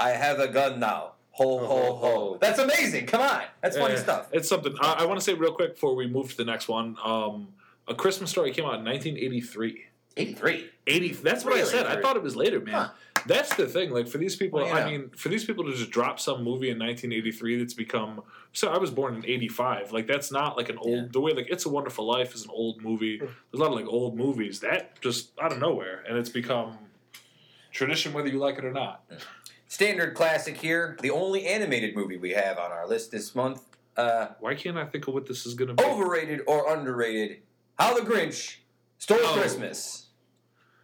I 0.00 0.10
have 0.10 0.38
a 0.38 0.48
gun 0.48 0.80
now. 0.80 1.12
Ho 1.38 1.58
ho 1.58 1.94
ho. 1.96 2.38
That's 2.40 2.58
amazing. 2.58 3.06
Come 3.06 3.20
on, 3.22 3.42
that's 3.62 3.76
funny 3.76 3.94
Yeah, 3.94 4.00
stuff. 4.00 4.28
It's 4.32 4.48
something. 4.48 4.74
I, 4.80 4.98
I 5.00 5.04
want 5.06 5.18
to 5.20 5.24
say 5.24 5.34
real 5.34 5.52
quick 5.52 5.74
before 5.74 5.94
we 5.94 6.06
move 6.08 6.30
to 6.30 6.36
the 6.36 6.44
next 6.44 6.68
one. 6.68 6.96
Um, 7.04 7.48
a 7.86 7.94
Christmas 7.94 8.30
Story 8.30 8.50
came 8.52 8.64
out 8.64 8.74
in 8.80 8.84
1983. 8.84 9.84
83. 10.16 10.68
80 10.88 11.08
that's 11.12 11.44
what 11.44 11.54
i 11.54 11.58
Really? 11.58 11.70
said 11.70 11.86
i 11.86 12.00
thought 12.00 12.16
it 12.16 12.22
was 12.24 12.34
later 12.34 12.58
man 12.58 12.74
Huh. 12.74 12.88
that's 13.26 13.54
the 13.54 13.68
thing 13.68 13.90
like 13.90 14.08
for 14.08 14.18
these 14.18 14.34
people 14.34 14.58
Well, 14.58 14.66
you 14.66 14.74
i 14.74 14.84
mean 14.84 15.10
for 15.10 15.28
these 15.28 15.44
people 15.44 15.64
to 15.66 15.72
just 15.72 15.90
drop 15.92 16.18
some 16.18 16.42
movie 16.42 16.70
in 16.70 16.78
1983 16.78 17.58
that's 17.60 17.74
become 17.74 18.22
so 18.52 18.68
i 18.72 18.78
was 18.78 18.90
born 18.90 19.14
in 19.14 19.24
85 19.24 19.92
like 19.92 20.08
that's 20.08 20.32
not 20.32 20.56
like 20.56 20.70
an 20.70 20.78
old 20.78 20.88
Yeah. 21.04 21.08
the 21.12 21.20
way 21.20 21.32
like 21.34 21.46
it's 21.50 21.66
a 21.66 21.68
wonderful 21.68 22.04
life 22.04 22.34
is 22.34 22.42
an 22.42 22.50
old 22.52 22.82
movie 22.82 23.18
there's 23.18 23.30
a 23.54 23.56
lot 23.58 23.68
of 23.68 23.74
like 23.74 23.86
old 23.86 24.16
movies 24.16 24.58
that 24.60 25.00
just 25.00 25.30
out 25.40 25.52
of 25.52 25.58
nowhere 25.60 26.02
and 26.08 26.18
it's 26.18 26.30
become 26.30 26.76
tradition 27.70 28.12
whether 28.12 28.28
you 28.28 28.38
like 28.38 28.58
it 28.58 28.64
or 28.64 28.72
not 28.72 29.04
Standard 29.68 30.14
classic 30.14 30.56
here. 30.56 30.96
The 31.02 31.10
only 31.10 31.46
animated 31.46 31.94
movie 31.94 32.16
we 32.16 32.30
have 32.30 32.58
on 32.58 32.72
our 32.72 32.88
list 32.88 33.10
this 33.10 33.34
month. 33.34 33.62
Uh, 33.96 34.28
why 34.40 34.54
can't 34.54 34.78
i 34.78 34.84
think 34.84 35.08
of 35.08 35.14
what 35.14 35.26
this 35.26 35.44
is 35.44 35.54
going 35.54 35.68
to 35.68 35.74
be 35.74 35.84
overrated 35.84 36.40
or 36.46 36.72
underrated? 36.74 37.42
How 37.78 37.94
the 37.94 38.00
Grinch 38.00 38.56
Stole 38.98 39.18
Oh. 39.20 39.34
Christmas. 39.38 40.06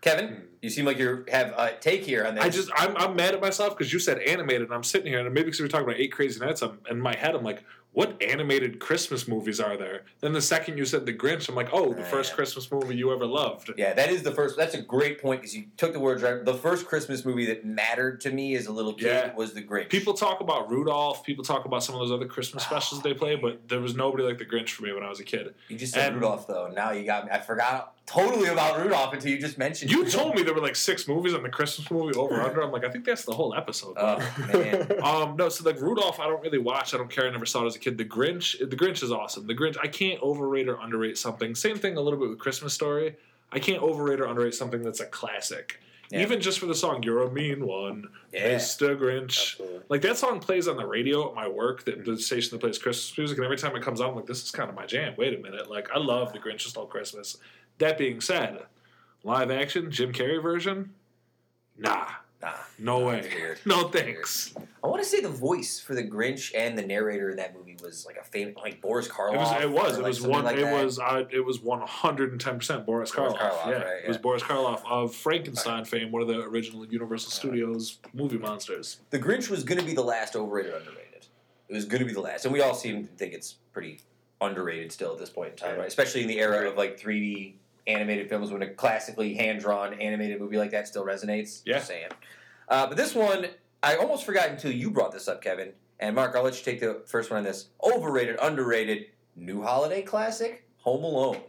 Kevin, 0.01 0.43
you 0.61 0.69
seem 0.69 0.85
like 0.85 0.98
you 0.98 1.24
have 1.31 1.55
a 1.56 1.77
take 1.81 2.05
here 2.05 2.27
on 2.27 2.35
this. 2.35 2.44
I 2.44 2.48
just 2.51 2.70
I'm, 2.77 2.94
I'm 2.98 3.16
mad 3.16 3.32
at 3.35 3.40
myself 3.40 3.77
because 3.77 3.90
you 3.90 3.98
said 3.98 4.19
animated 4.19 4.62
and 4.62 4.73
I'm 4.74 4.85
sitting 4.85 5.06
here 5.11 5.20
and 5.24 5.32
maybe 5.32 5.47
because 5.47 5.61
we 5.61 5.65
are 5.66 5.69
talking 5.69 5.86
about 5.86 5.98
eight 5.98 6.12
crazy 6.12 6.39
nights 6.40 6.61
I'm 6.61 6.78
in 6.90 7.01
my 7.01 7.16
head 7.16 7.35
I'm 7.35 7.43
like 7.43 7.65
what 7.94 8.20
animated 8.22 8.78
Christmas 8.80 9.26
movies 9.26 9.58
are 9.60 9.76
there 9.76 10.02
then 10.20 10.32
the 10.32 10.42
second 10.42 10.76
you 10.76 10.84
said 10.84 11.06
the 11.06 11.12
Grinch 11.12 11.48
I'm 11.48 11.54
like 11.54 11.70
oh 11.72 11.94
the 11.94 12.02
Ah, 12.02 12.10
first 12.10 12.30
yeah. 12.30 12.36
Christmas 12.36 12.70
movie 12.70 12.96
you 12.96 13.12
ever 13.12 13.26
loved 13.26 13.70
Yeah, 13.76 13.94
that 13.94 14.10
is 14.10 14.22
the 14.22 14.32
first. 14.32 14.56
That's 14.56 14.74
a 14.74 14.82
great 14.82 15.20
point 15.22 15.40
because 15.40 15.56
you 15.56 15.64
took 15.76 15.92
the 15.92 16.00
words 16.00 16.22
right. 16.22 16.44
The 16.44 16.54
first 16.54 16.86
Christmas 16.86 17.24
movie 17.24 17.46
that 17.46 17.64
mattered 17.64 18.20
to 18.22 18.30
me 18.30 18.54
as 18.56 18.66
a 18.66 18.72
little 18.72 18.92
kid 18.94 19.06
Yeah. 19.06 19.34
was 19.34 19.54
The 19.54 19.62
Grinch. 19.62 19.88
people 19.88 20.12
talk 20.14 20.40
about 20.40 20.70
Rudolph 20.70 21.24
people 21.24 21.44
talk 21.44 21.64
about 21.64 21.82
some 21.82 21.94
of 21.94 22.00
those 22.00 22.12
other 22.12 22.26
Christmas 22.26 22.64
specials 22.64 23.02
they 23.02 23.14
play 23.14 23.36
but 23.36 23.68
there 23.68 23.80
was 23.80 23.94
nobody 23.94 24.24
like 24.24 24.38
the 24.38 24.44
Grinch 24.46 24.70
for 24.70 24.82
me 24.82 24.92
when 24.92 25.02
I 25.02 25.08
was 25.08 25.20
a 25.20 25.24
kid 25.24 25.54
you 25.68 25.78
just 25.78 25.94
said 25.94 26.08
and- 26.08 26.16
Rudolph 26.16 26.46
though. 26.46 26.68
Now 26.74 26.90
you 26.92 27.04
got 27.04 27.24
me. 27.26 27.30
I 27.32 27.40
forgot 27.40 27.93
totally 28.06 28.48
about 28.48 28.78
Rudolph 28.81 29.12
until 29.14 29.31
you 29.31 29.39
just 29.39 29.56
mentioned. 29.59 29.90
you 29.90 30.05
it. 30.05 30.10
told 30.10 30.35
me 30.35 30.43
there 30.43 30.55
were 30.55 30.60
like 30.60 30.76
six 30.76 31.09
movies 31.09 31.35
on 31.35 31.43
the 31.43 31.48
Christmas 31.48 31.90
movie 31.90 32.14
over 32.18 32.40
under 32.40 32.62
I'm 32.62 32.70
like 32.70 32.85
I 32.85 32.90
think 32.90 33.05
that's 33.05 33.24
the 33.24 33.32
whole 33.32 33.55
episode 33.55 33.94
Oh 33.98 34.18
man. 34.52 34.90
Um, 35.02 35.36
no, 35.36 35.48
so 35.48 35.64
like 35.64 35.81
Rudolph, 35.81 36.20
I 36.20 36.26
don't 36.26 36.43
really 36.43 36.59
watch. 36.59 36.94
I 36.94 36.98
don't 36.98 37.10
care. 37.10 37.26
I 37.26 37.31
never 37.31 37.47
saw 37.47 37.62
it 37.64 37.66
as 37.66 37.76
a 37.76 37.78
kid. 37.78 37.98
The 37.98 38.05
Grinch, 38.05 38.59
the 38.59 38.76
Grinch 38.76 39.02
is 39.02 39.10
awesome. 39.12 39.47
The 39.47 39.55
Grinch, 39.55 39.76
I 39.82 39.86
can't 39.89 40.20
overrate 40.22 40.68
or 40.68 40.76
underrate 40.81 41.18
something. 41.18 41.55
Same 41.55 41.76
thing 41.78 41.97
a 41.97 42.01
little 42.01 42.18
bit 42.18 42.28
with 42.31 42.39
Christmas 42.39 42.72
Story. 42.74 43.16
I 43.52 43.59
can't 43.59 43.82
overrate 43.82 44.20
or 44.20 44.26
underrate 44.26 44.55
something 44.55 44.82
that's 44.82 45.01
a 45.01 45.06
classic. 45.06 45.81
Yeah. 46.10 46.20
Even 46.20 46.40
just 46.40 46.59
for 46.59 46.66
the 46.66 46.74
song 46.74 47.02
"You're 47.02 47.22
a 47.22 47.31
Mean 47.31 47.66
One," 47.66 48.09
Yeah. 48.32 48.55
Mr. 48.56 48.97
Grinch. 48.97 49.52
Absolutely. 49.52 49.81
Like 49.89 50.02
that 50.02 50.18
song 50.18 50.39
plays 50.39 50.68
on 50.68 50.76
the 50.76 50.86
radio 50.86 51.28
at 51.31 51.35
my 51.35 51.48
work, 51.48 51.85
that 51.86 52.05
the 52.05 52.18
station 52.18 52.51
that 52.52 52.60
plays 52.60 52.78
Christmas 52.78 53.16
music, 53.16 53.39
and 53.39 53.44
every 53.44 53.56
time 53.56 53.74
it 53.74 53.82
comes 53.82 54.01
on, 54.01 54.10
I'm 54.10 54.16
like, 54.16 54.26
this 54.26 54.43
is 54.44 54.51
kind 54.51 54.68
of 54.68 54.76
my 54.76 54.85
jam. 54.86 55.14
Wait 55.16 55.39
a 55.39 55.43
minute, 55.43 55.70
like 55.70 55.89
I 55.94 55.98
love 55.98 56.32
the 56.32 56.39
Grinch 56.39 56.60
Stole 56.62 56.86
Christmas. 56.86 57.39
That 57.78 57.98
being 57.98 58.20
said, 58.20 58.64
live 59.22 59.51
action 59.51 59.90
Jim 59.90 60.12
Carrey 60.12 60.42
version, 60.42 60.90
nah, 61.76 62.06
Nah, 62.44 62.52
no 62.78 63.01
Nah, 63.01 63.06
way, 63.06 63.55
no 63.64 63.88
thanks. 63.88 64.55
I 64.82 64.86
want 64.86 65.02
to 65.02 65.09
say 65.09 65.22
the 65.22 65.30
voice 65.30 65.80
for 65.80 65.94
the 65.94 66.05
Grinch 66.05 66.52
and 66.55 66.76
the 66.76 66.84
narrator 66.84 67.30
in 67.30 67.36
that 67.36 67.56
movie 67.56 67.74
was 67.82 68.05
like 68.05 68.18
a 68.18 68.22
famous, 68.22 68.55
like 68.56 68.82
Boris 68.82 69.09
Karloff. 69.09 69.32
It 69.32 69.38
was. 69.38 69.62
It 69.62 69.70
was. 69.70 69.98
It 69.98 70.02
like, 70.02 70.09
was 70.09 70.20
one. 70.20 70.44
like 70.44 70.59
it 70.59 70.70
was. 70.70 70.98
Uh, 70.98 71.24
it 71.30 71.40
was 71.40 71.60
one 71.62 71.80
hundred 71.80 72.32
and 72.32 72.40
ten 72.40 72.59
percent 72.59 72.84
Boris 72.84 73.10
Karloff. 73.10 73.38
Karloff, 73.38 73.66
yeah. 73.66 73.78
right, 73.78 74.05
it 74.05 74.09
was. 74.09 74.18
Boris 74.18 74.42
Karloff 74.42 74.82
of 74.86 75.14
Frankenstein 75.14 75.86
fame, 75.86 76.12
one 76.12 76.20
of 76.20 76.28
the 76.28 76.40
original 76.40 76.84
Universal 76.84 77.30
Studios 77.30 77.98
movie 78.12 78.36
monsters. 78.36 79.01
The 79.09 79.18
Grinch 79.18 79.48
was 79.48 79.64
going 79.64 79.78
to 79.78 79.86
be 79.86 79.94
the 79.94 80.05
last 80.05 80.36
overrated, 80.36 80.74
underrated. 80.74 81.26
It 81.70 81.74
was 81.74 81.86
going 81.86 82.01
to 82.01 82.06
be 82.06 82.12
the 82.12 82.20
last, 82.20 82.44
and 82.44 82.52
we 82.52 82.60
all 82.60 82.74
seem 82.74 83.06
to 83.06 83.12
think 83.14 83.32
it's 83.32 83.56
pretty 83.72 84.01
underrated 84.42 84.92
still 84.92 85.12
at 85.12 85.18
this 85.18 85.30
point 85.30 85.52
in 85.52 85.56
time, 85.56 85.78
right? 85.78 85.88
Especially 85.88 86.20
in 86.20 86.28
the 86.28 86.40
era 86.40 86.68
of 86.68 86.76
like 86.76 87.01
3D 87.01 87.55
animated 87.86 88.28
films, 88.28 88.51
when 88.51 88.62
a 88.62 88.69
classically 88.70 89.35
hand 89.35 89.61
drawn 89.61 89.94
animated 89.94 90.40
movie 90.40 90.56
like 90.59 90.70
that 90.70 90.89
still 90.89 91.05
resonates. 91.05 91.62
Yeah. 91.65 91.74
Just 91.77 91.89
saying. 91.89 92.09
Uh, 92.69 92.86
but 92.86 92.97
this 92.97 93.15
one, 93.15 93.47
I 93.82 93.97
almost 93.97 94.24
forgot 94.24 94.48
until 94.48 94.73
you 94.73 94.90
brought 94.90 95.12
this 95.12 95.28
up, 95.28 95.43
Kevin. 95.43 95.73
And 96.01 96.15
Mark, 96.16 96.35
I'll 96.35 96.43
let 96.43 96.59
you 96.59 96.65
take 96.65 96.81
the 96.81 97.02
first 97.06 97.31
one 97.31 97.39
on 97.39 97.44
this. 97.44 97.69
Overrated, 97.82 98.36
underrated, 98.40 99.06
new 99.36 99.62
holiday 99.62 100.02
classic, 100.02 100.66
Home 100.78 101.05
Alone. 101.05 101.40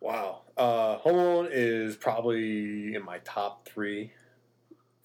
Wow. 0.00 0.42
Uh, 0.56 0.96
Home 0.98 1.16
Alone 1.18 1.48
is 1.50 1.96
probably 1.96 2.94
in 2.94 3.04
my 3.04 3.18
top 3.18 3.68
three 3.68 4.12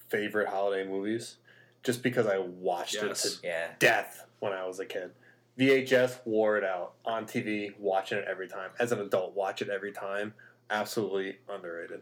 favorite 0.10 0.48
holiday 0.48 0.88
movies, 0.88 1.38
just 1.84 2.04
because 2.04 2.28
I 2.28 2.38
watched 2.38 2.95
Yes. 2.95 3.26
it 3.26 3.41
to 3.41 3.48
Yeah. 3.48 3.68
death 3.80 4.26
when 4.40 4.54
I 4.54 4.66
was 4.66 4.80
a 4.80 4.86
kid. 4.86 5.12
VHS 5.58 6.26
wore 6.26 6.58
it 6.58 6.64
out 6.64 6.94
on 7.06 7.26
TV, 7.26 7.78
watching 7.78 8.18
it 8.18 8.26
every 8.28 8.48
time. 8.48 8.72
As 8.80 8.92
an 8.92 9.00
adult, 9.00 9.36
watch 9.36 9.62
it 9.62 9.70
every 9.70 9.92
time. 9.92 10.34
Absolutely 10.70 11.38
underrated. 11.48 12.02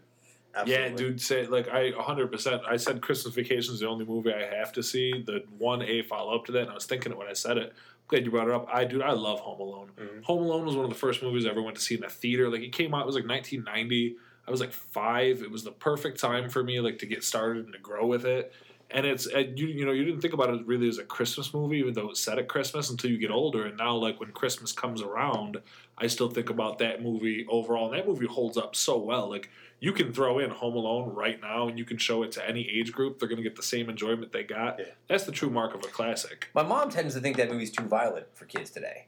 Absolutely. 0.56 0.90
Yeah, 0.92 0.96
dude. 0.96 1.22
Say 1.22 1.46
like 1.48 1.70
I 1.70 1.92
hundred 1.98 2.32
percent. 2.32 2.62
I 2.68 2.78
said 2.78 3.02
Christmas 3.02 3.34
Vacation 3.34 3.74
is 3.74 3.80
the 3.80 3.88
only 3.88 4.06
movie 4.06 4.34
I 4.34 4.54
have 4.56 4.72
to 4.74 4.84
see. 4.84 5.22
The 5.26 5.44
one 5.58 5.82
A 5.82 6.02
follow 6.04 6.36
up 6.36 6.46
to 6.46 6.52
that, 6.54 6.64
and 6.64 6.72
I 6.72 6.74
was 6.74 6.86
thinking 6.86 7.12
it 7.12 7.18
when 7.18 7.28
I 7.28 7.34
said 7.34 7.58
it. 7.58 7.74
Glad 8.08 8.26
you 8.26 8.32
brought 8.32 8.50
it 8.50 8.54
up. 8.54 8.68
I 8.72 8.84
dude, 8.84 9.02
I 9.02 9.12
love 9.12 9.40
Home 9.40 9.62
Alone. 9.62 9.92
Mhm. 9.98 10.24
Home 10.26 10.44
Alone 10.44 10.66
was 10.66 10.76
one 10.76 10.84
of 10.84 10.92
the 10.92 10.98
first 10.98 11.22
movies 11.24 11.46
I 11.46 11.50
ever 11.50 11.62
went 11.62 11.78
to 11.78 11.82
see 11.82 11.96
in 11.96 12.04
a 12.04 12.10
theater. 12.10 12.50
Like 12.50 12.62
it 12.62 12.74
came 12.74 12.94
out, 12.94 13.02
it 13.04 13.06
was 13.06 13.16
like 13.16 13.26
1990. 13.28 14.18
I 14.46 14.52
was 14.52 14.60
like 14.60 14.74
five. 14.74 15.42
It 15.42 15.52
was 15.52 15.64
the 15.64 15.72
perfect 15.72 16.20
time 16.20 16.50
for 16.50 16.64
me, 16.64 16.80
like 16.82 17.00
to 17.00 17.06
get 17.06 17.24
started 17.24 17.64
and 17.66 17.74
to 17.74 17.80
grow 17.80 18.06
with 18.06 18.26
it. 18.26 18.52
And 18.94 19.06
it's 19.06 19.26
and 19.26 19.58
you 19.58 19.68
you 19.68 19.86
know 19.86 19.92
you 19.92 20.04
didn't 20.04 20.22
think 20.22 20.34
about 20.34 20.54
it 20.54 20.66
really 20.66 20.88
as 20.88 20.98
a 20.98 21.04
Christmas 21.04 21.54
movie, 21.54 21.78
even 21.78 21.94
though 21.94 22.10
it's 22.10 22.20
set 22.20 22.38
at 22.38 22.48
Christmas 22.48 22.90
until 22.90 23.10
you 23.10 23.18
get 23.18 23.32
older. 23.32 23.66
And 23.66 23.78
now 23.78 23.96
like 23.96 24.20
when 24.20 24.32
Christmas 24.32 24.72
comes 24.72 25.02
around, 25.02 25.62
I 25.98 26.08
still 26.08 26.30
think 26.30 26.50
about 26.50 26.80
that 26.80 27.02
movie 27.02 27.46
overall. 27.50 27.92
And 27.92 27.98
that 27.98 28.08
movie 28.08 28.26
holds 28.26 28.58
up 28.58 28.76
so 28.76 28.98
well. 28.98 29.30
Like 29.30 29.50
you 29.80 29.94
can 29.94 30.14
throw 30.14 30.40
in 30.40 30.50
Home 30.50 30.76
Alone 30.76 31.14
right 31.14 31.42
now, 31.42 31.68
and 31.68 31.78
you 31.80 31.86
can 31.86 31.98
show 31.98 32.24
it 32.24 32.32
to 32.34 32.48
any 32.48 32.70
age 32.70 32.92
group. 32.92 33.20
They're 33.20 33.30
gonna 33.30 33.42
get 33.42 33.56
the 33.56 33.64
same 33.64 33.90
enjoyment 33.90 34.32
they 34.32 34.44
got. 34.44 34.80
Yeah. 34.80 34.86
That's 35.08 35.24
the 35.24 35.32
true 35.32 35.50
mark 35.50 35.74
of 35.74 35.84
a 35.84 35.88
classic. 35.88 36.50
My 36.54 36.64
mom 36.64 36.90
tends 36.90 37.14
to 37.16 37.22
think 37.22 37.38
that 37.38 37.50
movie's 37.50 37.72
too 37.72 37.84
violent 37.84 38.28
for 38.36 38.46
kids 38.46 38.70
today. 38.70 39.08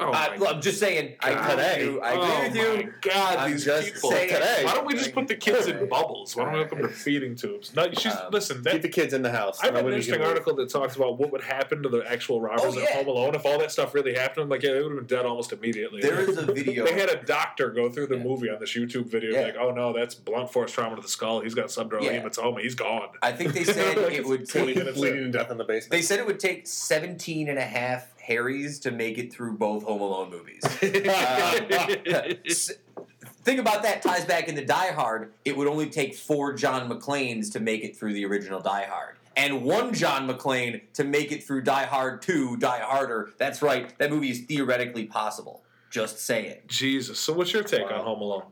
Oh 0.00 0.12
I, 0.12 0.36
my 0.36 0.50
am 0.50 0.60
just 0.60 0.78
saying. 0.78 1.14
I 1.20 1.30
agree 1.30 1.50
Today. 1.50 1.86
with 1.86 1.94
you. 1.94 2.00
I 2.00 2.10
agree 2.12 2.22
oh 2.22 2.42
with 2.42 2.54
my 2.54 2.82
you. 2.82 2.92
God, 3.02 3.36
I'm 3.38 3.50
these 3.52 3.64
just 3.64 3.94
people. 3.94 4.10
saying. 4.10 4.28
Today. 4.28 4.62
Why 4.64 4.74
don't 4.74 4.86
we 4.86 4.94
just 4.94 5.12
put 5.12 5.28
the 5.28 5.34
kids 5.34 5.66
in 5.66 5.88
bubbles? 5.90 6.36
Why 6.36 6.44
don't 6.44 6.54
we 6.54 6.64
put 6.64 6.78
them 6.78 6.88
to 6.88 6.94
feeding 6.94 7.34
tubes? 7.34 7.74
No, 7.74 7.90
she's 7.92 8.12
Um, 8.12 8.30
listen. 8.30 8.62
Keep 8.64 8.82
the 8.82 8.88
kids 8.88 9.12
in 9.14 9.22
the 9.22 9.30
house. 9.30 9.58
I 9.62 9.66
read 9.70 9.78
an 9.84 9.86
interesting 9.86 10.22
article 10.22 10.54
that 10.56 10.70
talks 10.70 10.96
about 10.96 11.18
what 11.18 11.32
would 11.32 11.42
happen 11.42 11.82
to 11.82 11.88
the 11.88 12.02
actual 12.10 12.40
robbers 12.40 12.76
Oh, 12.76 12.78
at 12.80 12.88
yeah. 12.90 12.96
Home 12.96 13.08
Alone 13.08 13.34
if 13.34 13.44
all 13.44 13.58
that 13.58 13.72
stuff 13.72 13.94
really 13.94 14.14
happened. 14.14 14.44
I'm 14.44 14.48
like, 14.48 14.62
yeah, 14.62 14.72
they 14.72 14.82
would 14.82 14.92
have 14.92 15.06
been 15.06 15.16
dead 15.18 15.26
almost 15.26 15.52
immediately. 15.52 16.00
There 16.00 16.20
is 16.20 16.36
a 16.38 16.46
video. 16.52 16.84
They 16.84 16.92
had 16.98 17.08
a 17.10 17.22
doctor 17.24 17.70
go 17.70 17.90
through 17.90 18.06
the 18.08 18.16
Yeah. 18.16 18.22
movie 18.24 18.50
on 18.50 18.60
this 18.60 18.74
YouTube 18.74 19.06
video, 19.06 19.32
Yeah. 19.32 19.40
like, 19.46 19.56
"Oh 19.58 19.70
no, 19.72 19.92
that's 19.92 20.14
blunt 20.14 20.52
force 20.52 20.72
trauma 20.72 20.96
to 20.96 21.02
the 21.02 21.08
skull. 21.08 21.40
He's 21.40 21.54
got 21.54 21.66
subdural 21.66 22.02
Yeah. 22.02 22.20
hematoma. 22.22 22.60
He's 22.60 22.74
gone." 22.74 23.08
I 23.22 23.32
think 23.32 23.52
they 23.52 23.64
said 23.64 23.96
it 24.12 24.24
would 24.26 24.48
take. 24.48 24.74
bleeding 24.94 25.24
to 25.24 25.30
death 25.30 25.50
in 25.50 25.58
the 25.58 25.64
basement. 25.64 25.90
They 25.90 26.02
said 26.02 26.18
it 26.18 26.26
would 26.26 26.40
take 26.40 26.66
17 26.66 27.48
and 27.48 27.58
a 27.58 27.62
half 27.64 28.06
Harrys 28.32 28.78
to 28.80 28.90
make 28.90 29.16
it 29.18 29.32
through 29.32 29.56
both 29.56 29.82
Home 29.84 30.00
Alone 30.02 30.30
movies. 30.30 30.62
Uh, 31.08 32.22
Think 33.44 33.60
about 33.60 33.82
that. 33.84 34.02
Ties 34.02 34.26
back 34.26 34.48
into 34.48 34.64
Die 34.64 34.92
Hard. 34.92 35.32
It 35.46 35.56
would 35.56 35.68
only 35.68 35.88
take 35.88 36.14
four 36.14 36.52
John 36.52 36.88
McClanes 36.90 37.50
to 37.52 37.60
make 37.60 37.82
it 37.82 37.96
through 37.96 38.12
the 38.12 38.26
original 38.26 38.60
Die 38.60 38.84
Hard, 38.90 39.16
and 39.38 39.62
one 39.62 39.94
John 39.94 40.28
McClane 40.28 40.82
to 40.94 41.04
make 41.04 41.32
it 41.32 41.42
through 41.44 41.62
Die 41.62 41.84
Hard 41.86 42.20
Two, 42.20 42.56
Die 42.58 42.80
Harder. 42.80 43.30
That's 43.38 43.62
right. 43.62 43.96
That 43.98 44.10
movie 44.10 44.30
is 44.30 44.40
theoretically 44.40 45.06
possible. 45.06 45.62
Just 45.90 46.18
saying. 46.20 46.58
Jesus. 46.66 47.18
So, 47.18 47.32
what's 47.32 47.52
your 47.54 47.62
take 47.62 47.88
Wow. 47.88 48.00
on 48.00 48.04
Home 48.04 48.20
Alone? 48.20 48.42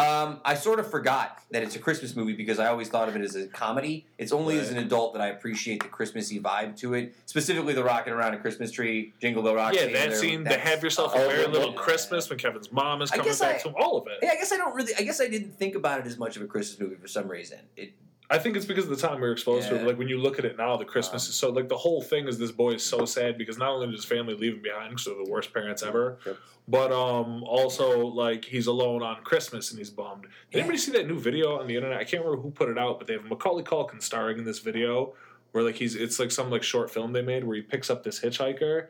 Um, 0.00 0.40
I 0.44 0.54
sort 0.54 0.80
of 0.80 0.90
forgot 0.90 1.38
that 1.50 1.62
it's 1.62 1.76
a 1.76 1.78
Christmas 1.78 2.16
movie 2.16 2.32
because 2.32 2.58
I 2.58 2.66
always 2.68 2.88
thought 2.88 3.08
of 3.08 3.16
it 3.16 3.22
as 3.22 3.34
a 3.36 3.46
comedy. 3.46 4.06
It's 4.18 4.32
only 4.32 4.58
as 4.58 4.70
an 4.70 4.78
adult 4.78 5.12
that 5.14 5.22
I 5.22 5.28
appreciate 5.28 5.82
the 5.82 5.88
Christmassy 5.88 6.40
vibe 6.40 6.76
to 6.78 6.94
it, 6.94 7.14
specifically 7.26 7.74
the 7.74 7.84
rocking 7.84 8.12
around 8.12 8.34
a 8.34 8.38
Christmas 8.38 8.70
tree, 8.70 9.12
Jingle 9.20 9.42
Bell 9.42 9.54
Rock. 9.56 9.74
Yeah, 9.74 9.82
scene 9.82 9.92
that 9.92 10.16
scene, 10.16 10.44
the 10.44 10.58
have 10.58 10.82
yourself 10.82 11.14
a 11.14 11.18
merry 11.18 11.46
little 11.46 11.72
Christmas 11.72 12.30
when 12.30 12.38
Kevin's 12.38 12.72
mom 12.72 13.02
is 13.02 13.10
coming 13.10 13.26
back 13.38 13.56
I- 13.56 13.58
to. 13.58 13.70
All 13.76 13.98
of 13.98 14.06
it. 14.06 14.18
Yeah, 14.22 14.30
I 14.30 14.36
guess 14.36 14.52
I 14.52 14.56
don't 14.56 14.74
really. 14.74 14.94
I 14.98 15.02
guess 15.02 15.20
I 15.20 15.28
didn't 15.28 15.58
think 15.58 15.74
about 15.74 16.00
it 16.00 16.06
as 16.06 16.18
much 16.18 16.36
of 16.36 16.42
a 16.42 16.46
Christmas 16.46 16.80
movie 16.80 16.96
for 16.96 17.08
some 17.08 17.28
reason. 17.28 17.58
It, 17.76 17.92
I 18.32 18.38
think 18.38 18.56
it's 18.56 18.64
because 18.64 18.84
of 18.84 18.90
the 18.90 18.96
time 19.08 19.16
we 19.16 19.22
were 19.22 19.32
exposed 19.32 19.68
to 19.70 19.74
it. 19.76 19.84
Like 19.84 19.98
when 19.98 20.08
you 20.08 20.16
look 20.18 20.38
at 20.38 20.44
it 20.44 20.56
now, 20.56 20.76
the 20.76 20.84
Christmas 20.84 21.26
Um, 21.26 21.30
is 21.30 21.34
so 21.34 21.50
like 21.50 21.68
the 21.68 21.76
whole 21.76 22.00
thing 22.00 22.28
is 22.28 22.38
this 22.38 22.52
boy 22.52 22.72
is 22.74 22.84
so 22.86 23.04
sad 23.04 23.36
because 23.36 23.58
not 23.58 23.70
only 23.70 23.86
did 23.86 23.96
his 23.96 24.04
family 24.04 24.34
leave 24.34 24.54
him 24.54 24.62
behind 24.62 24.90
because 24.90 25.06
they're 25.06 25.24
the 25.24 25.28
worst 25.30 25.52
parents 25.52 25.82
ever, 25.82 26.18
Yep. 26.24 26.36
but 26.68 26.92
um 26.92 27.42
also 27.42 28.06
like 28.06 28.44
he's 28.44 28.68
alone 28.68 29.02
on 29.02 29.22
Christmas 29.24 29.70
and 29.70 29.78
he's 29.78 29.90
bummed. 29.90 30.22
Did 30.22 30.30
Yeah. 30.52 30.58
anybody 30.60 30.78
see 30.78 30.92
that 30.92 31.08
new 31.08 31.18
video 31.18 31.58
on 31.58 31.66
the 31.66 31.74
internet? 31.74 31.98
I 31.98 32.04
can't 32.04 32.24
remember 32.24 32.40
who 32.42 32.52
put 32.52 32.68
it 32.68 32.78
out, 32.78 32.98
but 32.98 33.08
they 33.08 33.14
have 33.14 33.24
Macaulay 33.24 33.64
Culkin 33.64 34.00
starring 34.00 34.38
in 34.38 34.44
this 34.44 34.60
video 34.60 35.14
where 35.50 35.64
like 35.64 35.74
he's 35.74 35.96
it's 35.96 36.20
like 36.20 36.30
some 36.30 36.50
like 36.50 36.62
short 36.62 36.88
film 36.88 37.12
they 37.12 37.22
made 37.22 37.42
where 37.42 37.56
he 37.56 37.62
picks 37.62 37.90
up 37.90 38.04
this 38.04 38.20
hitchhiker 38.20 38.86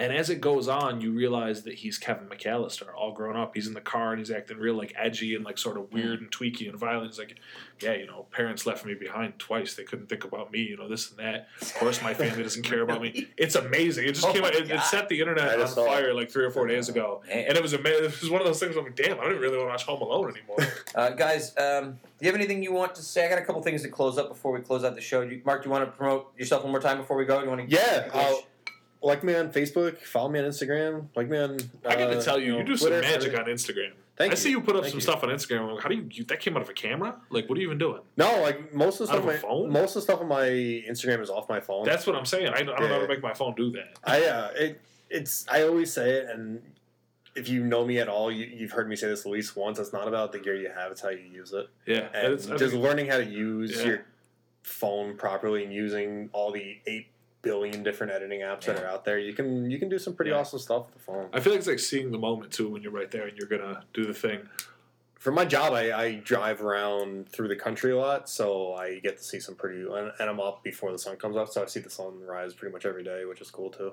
And 0.00 0.12
as 0.12 0.30
it 0.30 0.40
goes 0.40 0.68
on, 0.68 1.00
you 1.00 1.10
realize 1.10 1.64
that 1.64 1.74
he's 1.74 1.98
Kevin 1.98 2.28
McCallister, 2.28 2.86
all 2.96 3.12
grown 3.12 3.36
up. 3.36 3.52
He's 3.56 3.66
in 3.66 3.74
the 3.74 3.80
car 3.80 4.10
and 4.12 4.20
he's 4.20 4.30
acting 4.30 4.58
real 4.58 4.74
like 4.76 4.94
edgy 4.96 5.34
and 5.34 5.44
like 5.44 5.58
sort 5.58 5.76
of 5.76 5.92
weird 5.92 6.20
and 6.20 6.30
tweaky 6.30 6.68
and 6.68 6.78
violent. 6.78 7.10
He's 7.10 7.18
like, 7.18 7.36
yeah, 7.80 7.94
you 7.94 8.06
know, 8.06 8.26
parents 8.30 8.64
left 8.64 8.84
me 8.86 8.94
behind 8.94 9.38
twice. 9.40 9.74
They 9.74 9.82
couldn't 9.82 10.08
think 10.08 10.22
about 10.24 10.52
me, 10.52 10.60
you 10.60 10.76
know, 10.76 10.88
this 10.88 11.10
and 11.10 11.18
that. 11.18 11.48
Of 11.60 11.74
course, 11.74 12.00
my 12.00 12.14
family 12.14 12.44
doesn't 12.44 12.62
care 12.62 12.82
about 12.82 13.02
me. 13.02 13.26
It's 13.36 13.54
amazing. 13.54 14.04
It 14.06 14.12
just 14.14 14.26
Oh 14.26 14.32
came 14.32 14.44
out. 14.44 14.54
It, 14.54 14.70
it 14.70 14.80
set 14.82 15.08
the 15.08 15.20
internet 15.20 15.54
on 15.54 15.58
just 15.60 15.76
it. 15.78 15.84
fire 15.86 16.12
like 16.14 16.30
three 16.30 16.44
or 16.44 16.50
four 16.50 16.66
days 16.66 16.88
ago, 16.88 17.22
Man. 17.28 17.46
and 17.48 17.56
it 17.56 17.62
was 17.62 17.72
amazing. 17.72 18.04
It 18.04 18.20
was 18.20 18.30
one 18.30 18.40
of 18.40 18.46
those 18.46 18.58
things. 18.60 18.74
where 18.74 18.84
I'm 18.84 18.90
like, 18.90 18.96
damn, 18.96 19.18
I 19.20 19.24
don't 19.24 19.38
really 19.38 19.56
want 19.56 19.68
to 19.68 19.72
watch 19.72 19.84
Home 19.84 20.00
Alone 20.02 20.34
anymore. 20.36 20.58
Uh, 20.94 21.10
guys, 21.10 21.56
um, 21.58 21.92
do 21.92 21.98
you 22.20 22.26
have 22.26 22.34
anything 22.34 22.62
you 22.62 22.72
want 22.72 22.94
to 22.94 23.02
say? 23.02 23.24
I 23.26 23.28
got 23.28 23.38
a 23.38 23.44
couple 23.44 23.62
things 23.62 23.82
to 23.82 23.88
close 23.88 24.18
up 24.18 24.28
before 24.28 24.50
we 24.52 24.60
close 24.60 24.82
out 24.84 24.94
the 24.96 25.00
show. 25.00 25.20
You, 25.20 25.40
Mark, 25.44 25.62
do 25.62 25.68
you 25.68 25.72
want 25.72 25.84
to 25.84 25.90
promote 25.92 26.32
yourself 26.36 26.62
one 26.64 26.72
more 26.72 26.80
time 26.80 26.96
before 26.98 27.16
we 27.16 27.24
go? 27.24 27.40
You 27.42 27.48
want 27.48 27.68
to? 27.68 27.74
Yeah, 27.74 28.08
I'll, 28.12 28.42
like 29.02 29.22
me 29.24 29.34
on 29.34 29.50
Facebook, 29.50 29.98
follow 29.98 30.28
me 30.28 30.38
on 30.40 30.46
Instagram, 30.46 31.06
like 31.14 31.28
me 31.28 31.38
on. 31.38 31.58
I 31.86 31.96
got 31.96 32.06
to 32.08 32.18
uh, 32.18 32.22
tell 32.22 32.38
you, 32.38 32.52
know, 32.52 32.58
you 32.58 32.64
do 32.64 32.76
some 32.76 32.88
Twitter, 32.88 33.02
magic 33.02 33.32
everything. 33.32 33.40
on 33.40 33.46
Instagram. 33.46 33.92
Thank 34.16 34.32
I 34.32 34.34
you. 34.34 34.36
see 34.36 34.50
you 34.50 34.60
put 34.60 34.74
up 34.74 34.82
Thank 34.82 34.90
some 34.90 34.96
you. 34.98 35.02
stuff 35.02 35.22
on 35.22 35.28
Instagram. 35.28 35.60
I'm 35.60 35.70
like, 35.74 35.82
How 35.84 35.88
do 35.88 35.94
you, 35.94 36.08
you? 36.10 36.24
That 36.24 36.40
came 36.40 36.56
out 36.56 36.62
of 36.62 36.68
a 36.68 36.72
camera? 36.72 37.14
Like, 37.30 37.48
what 37.48 37.56
are 37.56 37.60
you 37.60 37.68
even 37.68 37.78
doing? 37.78 38.00
No, 38.16 38.40
like 38.42 38.74
most 38.74 39.00
of 39.00 39.06
the 39.06 39.12
Out 39.14 39.18
stuff. 39.22 39.24
of 39.24 39.28
a 39.28 39.32
My, 39.32 39.38
phone? 39.38 39.70
most 39.70 39.90
of 39.90 39.94
the 39.94 40.00
stuff 40.02 40.20
on 40.20 40.26
my 40.28 40.40
Instagram 40.48 41.20
is 41.22 41.30
off 41.30 41.48
my 41.48 41.60
phone. 41.60 41.84
That's 41.84 42.04
what 42.06 42.16
I'm 42.16 42.24
saying. 42.26 42.48
I, 42.48 42.56
I 42.58 42.62
don't 42.64 42.80
know 42.80 42.88
how 42.88 42.98
to 42.98 43.06
make 43.08 43.22
my 43.22 43.32
phone 43.34 43.54
do 43.54 43.70
that. 43.72 43.96
I 44.04 44.24
uh, 44.24 44.50
it 44.56 44.80
it's 45.08 45.46
I 45.48 45.62
always 45.62 45.92
say 45.92 46.10
it, 46.10 46.30
and 46.30 46.60
if 47.36 47.48
you 47.48 47.62
know 47.62 47.86
me 47.86 48.00
at 48.00 48.08
all, 48.08 48.32
you, 48.32 48.46
you've 48.46 48.72
heard 48.72 48.88
me 48.88 48.96
say 48.96 49.06
this 49.06 49.24
at 49.24 49.30
least 49.30 49.56
once. 49.56 49.78
It's 49.78 49.92
not 49.92 50.08
about 50.08 50.32
the 50.32 50.40
gear 50.40 50.56
you 50.56 50.70
have; 50.74 50.90
it's 50.90 51.00
how 51.00 51.10
you 51.10 51.20
use 51.32 51.52
it. 51.52 51.68
Yeah, 51.86 52.08
And 52.12 52.32
it's, 52.32 52.46
just 52.46 52.74
learning 52.74 53.06
how 53.06 53.18
to 53.18 53.24
use 53.24 53.78
Yeah. 53.78 53.86
your 53.86 54.04
phone 54.64 55.16
properly 55.16 55.62
and 55.64 55.72
using 55.72 56.28
all 56.32 56.50
the 56.50 56.78
eight 56.86 57.06
billion 57.42 57.82
different 57.82 58.12
editing 58.12 58.40
apps 58.40 58.62
that 58.64 58.82
are 58.82 58.86
out 58.86 59.04
there, 59.04 59.18
you 59.18 59.32
can 59.32 59.70
you 59.70 59.78
can 59.78 59.88
do 59.88 59.98
some 59.98 60.14
pretty 60.14 60.30
Yeah. 60.30 60.38
awesome 60.38 60.58
stuff 60.58 60.86
with 60.86 60.94
the 60.94 61.00
phone. 61.00 61.28
I 61.32 61.40
feel 61.40 61.52
like 61.52 61.58
it's 61.58 61.68
like 61.68 61.78
seeing 61.78 62.10
the 62.10 62.18
moment 62.18 62.52
too 62.52 62.68
when 62.68 62.82
you're 62.82 62.92
right 62.92 63.10
there 63.10 63.26
and 63.26 63.36
you're 63.38 63.48
gonna 63.48 63.82
do 63.94 64.04
the 64.04 64.14
thing. 64.14 64.48
For 65.18 65.32
my 65.32 65.44
job, 65.44 65.72
I, 65.72 65.92
I 65.92 66.14
drive 66.14 66.62
around 66.62 67.28
through 67.28 67.48
the 67.48 67.56
country 67.56 67.90
a 67.90 67.96
lot, 67.98 68.28
so 68.28 68.74
I 68.74 69.00
get 69.00 69.16
to 69.18 69.24
see 69.24 69.40
some 69.40 69.56
pretty. 69.56 69.80
And, 69.82 70.12
and 70.20 70.30
I'm 70.30 70.38
up 70.38 70.62
before 70.62 70.92
the 70.92 70.98
sun 70.98 71.16
comes 71.16 71.36
up, 71.36 71.48
so 71.48 71.62
I 71.62 71.66
see 71.66 71.80
the 71.80 71.90
sun 71.90 72.20
rise 72.24 72.54
pretty 72.54 72.72
much 72.72 72.86
every 72.86 73.02
day, 73.02 73.24
which 73.24 73.40
is 73.40 73.50
cool 73.50 73.70
too. 73.70 73.92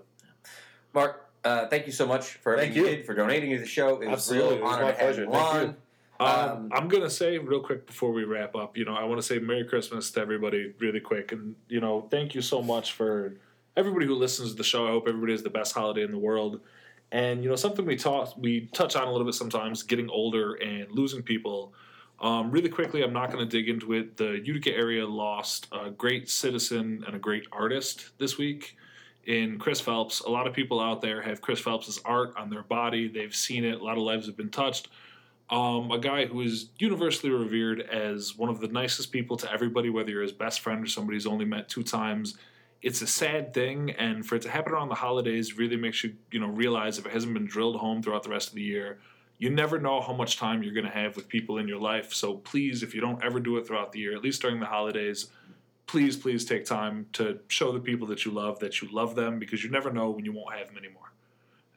Mark, 0.94 1.28
uh, 1.44 1.68
thank 1.68 1.88
you 1.88 1.92
so 1.92 2.06
much 2.06 2.34
for 2.36 2.54
everything 2.54 2.74
Thank 2.74 2.86
you. 2.86 2.92
you. 2.92 2.98
did 2.98 3.06
for 3.08 3.16
donating 3.16 3.52
to 3.52 3.60
the 3.60 3.66
show. 3.66 4.00
It 4.02 4.08
was 4.08 4.20
Absolutely. 4.32 4.50
a 4.50 4.52
It 4.52 4.56
real 4.58 4.64
was 4.66 4.74
honor 4.76 4.86
my 4.86 4.92
to 4.92 4.98
have 5.00 5.18
you 5.18 5.34
on. 5.34 5.76
Um, 6.20 6.28
Um, 6.28 6.70
I'm 6.72 6.88
gonna 6.88 7.10
say 7.10 7.38
real 7.38 7.60
quick 7.62 7.86
before 7.86 8.12
we 8.12 8.24
wrap 8.24 8.56
up. 8.56 8.78
You 8.78 8.86
know, 8.86 8.96
I 8.96 9.04
want 9.04 9.20
to 9.20 9.28
say 9.28 9.40
Merry 9.40 9.66
Christmas 9.66 10.12
to 10.12 10.22
everybody, 10.22 10.74
really 10.80 11.00
quick, 11.00 11.32
and 11.32 11.56
you 11.68 11.80
know, 11.82 12.08
thank 12.10 12.34
you 12.36 12.42
so 12.42 12.62
much 12.62 12.94
for 12.94 13.36
everybody 13.76 14.06
who 14.06 14.16
listens 14.16 14.52
to 14.52 14.56
the 14.56 14.64
show. 14.64 14.88
I 14.88 14.92
hope 14.92 15.08
everybody 15.08 15.34
has 15.34 15.44
the 15.44 15.50
best 15.50 15.74
holiday 15.74 16.04
in 16.04 16.12
the 16.12 16.18
world. 16.18 16.62
And 17.12 17.44
you 17.44 17.50
know, 17.50 17.56
something 17.56 17.86
we 17.86 17.96
talk 17.96 18.34
we 18.38 18.68
touch 18.74 18.96
on 18.96 19.08
a 19.08 19.12
little 19.12 19.26
bit 19.26 19.36
sometimes, 19.36 19.84
getting 19.84 20.10
older 20.10 20.54
and 20.56 20.92
losing 20.92 21.22
people. 21.22 21.74
Um, 22.22 22.50
really 22.50 22.70
quickly, 22.70 23.04
I'm 23.04 23.12
not 23.12 23.30
going 23.32 23.48
to 23.48 23.58
dig 23.58 23.68
into 23.68 23.92
it. 23.94 24.16
The 24.16 24.40
Utica 24.44 24.72
area 24.74 25.06
lost 25.06 25.68
a 25.74 25.90
great 25.92 26.30
citizen 26.30 27.04
and 27.06 27.14
a 27.16 27.20
great 27.20 27.46
artist 27.52 28.18
this 28.18 28.38
week 28.38 28.78
in 29.26 29.60
Chris 29.60 29.82
Phelps. 29.82 30.22
A 30.22 30.30
lot 30.30 30.48
of 30.48 30.54
people 30.54 30.80
out 30.80 31.02
there 31.02 31.22
have 31.22 31.42
Chris 31.42 31.60
Phelps's 31.60 32.00
art 32.06 32.34
on 32.38 32.50
their 32.50 32.64
body. 32.64 33.10
They've 33.10 33.36
seen 33.36 33.66
it. 33.66 33.82
A 33.82 33.84
lot 33.84 33.98
of 33.98 34.04
lives 34.04 34.28
have 34.28 34.38
been 34.38 34.50
touched. 34.50 34.88
Um, 35.50 35.92
a 35.92 36.00
guy 36.00 36.26
who 36.26 36.42
is 36.42 36.70
universally 36.80 37.32
revered 37.32 37.82
as 37.82 38.36
one 38.36 38.50
of 38.50 38.60
the 38.60 38.68
nicest 38.68 39.12
people 39.12 39.38
to 39.38 39.52
everybody, 39.52 39.90
whether 39.90 40.10
you're 40.10 40.24
his 40.24 40.32
best 40.32 40.62
friend 40.62 40.84
or 40.84 40.88
somebody 40.88 41.18
he's 41.18 41.28
only 41.28 41.46
met 41.46 41.70
two 41.70 41.84
times. 41.84 42.36
It's 42.82 43.02
a 43.02 43.08
sad 43.08 43.54
thing, 43.54 43.92
and 43.92 44.26
for 44.26 44.36
it 44.36 44.42
to 44.44 44.50
happen 44.50 44.74
around 44.74 44.90
the 44.90 44.96
holidays 44.96 45.58
really 45.58 45.78
makes 45.78 46.04
you, 46.04 46.16
you 46.32 46.40
know, 46.40 46.48
realize 46.48 46.98
if 46.98 47.06
it 47.06 47.12
hasn't 47.12 47.34
been 47.34 47.46
drilled 47.46 47.78
home 47.78 48.02
throughout 48.02 48.24
the 48.24 48.30
rest 48.30 48.50
of 48.50 48.56
the 48.56 48.62
year, 48.62 49.00
you 49.38 49.50
never 49.50 49.80
know 49.80 50.02
how 50.02 50.14
much 50.14 50.38
time 50.38 50.64
you're 50.64 50.74
going 50.74 50.86
to 50.86 50.92
have 50.92 51.16
with 51.16 51.28
people 51.28 51.58
in 51.58 51.68
your 51.68 51.80
life. 51.80 52.14
So 52.14 52.36
please, 52.36 52.84
if 52.84 52.96
you 52.96 53.02
don't 53.02 53.24
ever 53.24 53.40
do 53.40 53.58
it 53.58 53.68
throughout 53.68 53.92
the 53.92 54.00
year, 54.00 54.16
at 54.16 54.24
least 54.24 54.42
during 54.42 54.60
the 54.60 54.66
holidays, 54.66 55.28
please, 55.88 56.16
please 56.16 56.46
take 56.46 56.66
time 56.66 57.08
to 57.14 57.40
show 57.48 57.72
the 57.72 57.80
people 57.80 58.08
that 58.08 58.26
you 58.26 58.32
love 58.32 58.60
that 58.60 58.82
you 58.82 58.88
love 58.92 59.16
them 59.16 59.40
because 59.40 59.64
you 59.64 59.70
never 59.70 59.92
know 59.92 60.10
when 60.10 60.26
you 60.26 60.32
won't 60.32 60.56
have 60.56 60.68
them 60.68 60.78
anymore. 60.78 61.12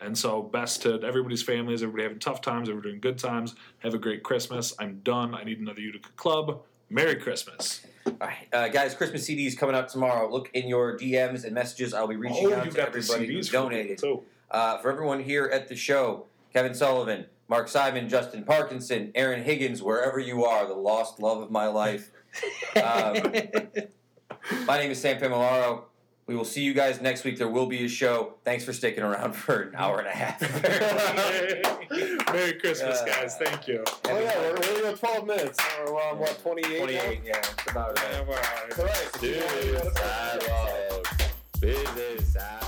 And 0.00 0.16
so, 0.16 0.42
best 0.42 0.82
to 0.82 1.00
everybody's 1.02 1.42
families, 1.42 1.82
everybody 1.82 2.04
having 2.04 2.18
tough 2.20 2.40
times, 2.40 2.68
everybody 2.68 2.90
doing 2.90 3.00
good 3.00 3.18
times. 3.18 3.54
Have 3.80 3.94
a 3.94 3.98
great 3.98 4.22
Christmas. 4.22 4.72
I'm 4.78 5.00
done. 5.02 5.34
I 5.34 5.42
need 5.44 5.58
another 5.58 5.80
Utica 5.80 6.10
Club. 6.16 6.60
Merry 6.90 7.16
Christmas. 7.16 7.82
All 8.06 8.14
right, 8.20 8.48
uh, 8.52 8.68
guys, 8.68 8.94
Christmas 8.94 9.28
CDs 9.28 9.56
coming 9.58 9.74
out 9.74 9.88
tomorrow. 9.88 10.30
Look 10.30 10.50
in 10.54 10.68
your 10.68 10.96
DMs 10.96 11.44
and 11.44 11.52
messages. 11.52 11.92
I'll 11.92 12.08
be 12.08 12.16
reaching 12.16 12.46
out 12.52 12.60
Oh, 12.60 12.64
you 12.64 12.70
to 12.70 12.76
got 12.76 12.88
everybody 12.88 13.26
who 13.26 13.38
CDs 13.40 13.46
for 13.48 13.52
donated. 13.52 13.98
too. 13.98 14.22
Uh, 14.50 14.78
for 14.78 14.90
everyone 14.90 15.22
here 15.22 15.46
at 15.52 15.68
the 15.68 15.76
show, 15.76 16.24
Kevin 16.54 16.72
Sullivan, 16.72 17.26
Mark 17.48 17.68
Simon, 17.68 18.08
Justin 18.08 18.44
Parkinson, 18.44 19.10
Aaron 19.14 19.42
Higgins, 19.42 19.82
wherever 19.82 20.18
you 20.18 20.44
are, 20.46 20.66
the 20.66 20.74
lost 20.74 21.20
love 21.20 21.42
of 21.42 21.50
my 21.50 21.66
life. 21.66 22.10
Um, 22.76 23.14
my 24.66 24.78
name 24.78 24.90
is 24.90 25.00
Sam 25.00 25.18
Pamilaro. 25.20 25.82
We 26.28 26.36
will 26.36 26.44
see 26.44 26.60
you 26.60 26.74
guys 26.74 27.00
next 27.00 27.24
week. 27.24 27.38
There 27.38 27.48
will 27.48 27.64
be 27.66 27.86
a 27.86 27.88
show. 27.88 28.34
Thanks 28.44 28.62
for 28.62 28.74
sticking 28.74 29.02
around 29.02 29.32
for 29.32 29.62
an 29.62 29.74
hour 29.74 29.98
and 29.98 30.06
a 30.09 30.10
half. 30.10 30.40
Merry 32.34 32.52
Christmas, 32.60 33.00
Uh, 33.00 33.06
guys. 33.06 33.36
Thank 33.36 33.66
you. 33.66 33.82
Oh 34.05 34.20
yeah, 34.20 34.38
we're, 34.38 34.82
we're 34.82 34.88
at 34.90 34.98
12 34.98 35.26
minutes. 35.26 35.59
We're 35.86 35.94
on 36.02 36.18
what 36.18 36.38
28? 36.42 36.78
28, 36.80 37.20
yeah, 37.24 37.38
it's 37.38 37.70
about 37.70 37.98
right. 37.98 38.28
All 38.78 38.84
right. 38.84 39.10
Dude, 39.20 39.42
sidewalks. 39.96 41.10
Business 41.60 42.32
sidewalks. 42.34 42.67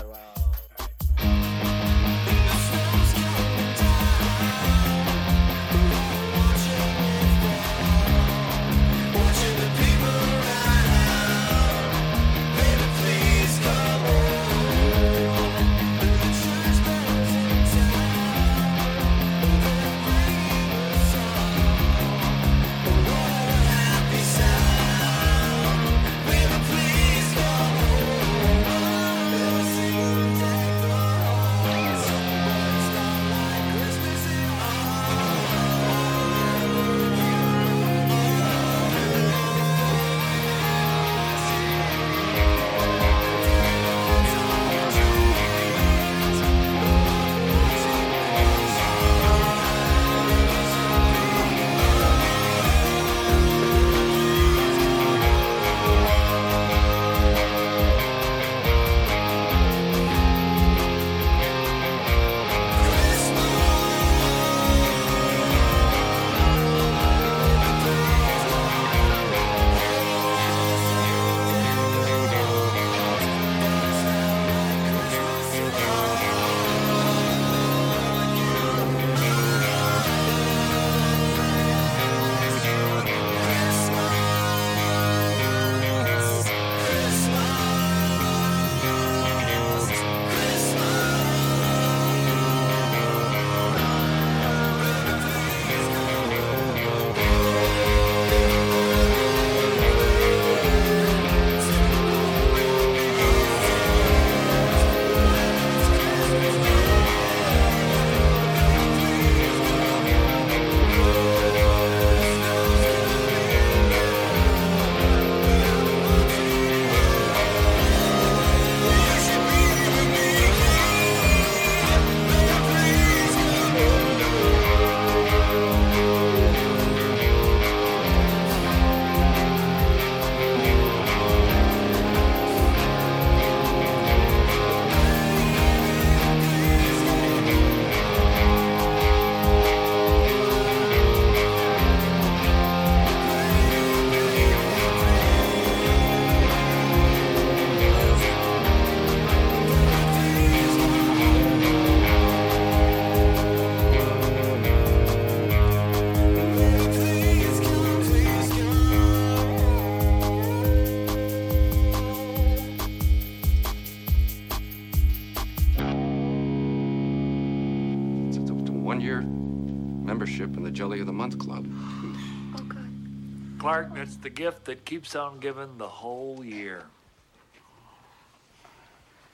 Clark, 173.71 173.95
that's 173.95 174.17
the 174.17 174.31
gift 174.31 174.65
that 174.65 174.85
keeps 174.85 175.15
on 175.15 175.39
giving 175.39 175.79
the 175.79 175.87
whole 175.87 176.45
year. 176.45 176.83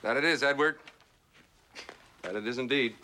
That 0.02 0.18
it 0.18 0.24
is, 0.24 0.42
Edward. 0.42 0.78
That 2.20 2.36
it 2.36 2.46
is 2.46 2.58
indeed. 2.58 2.95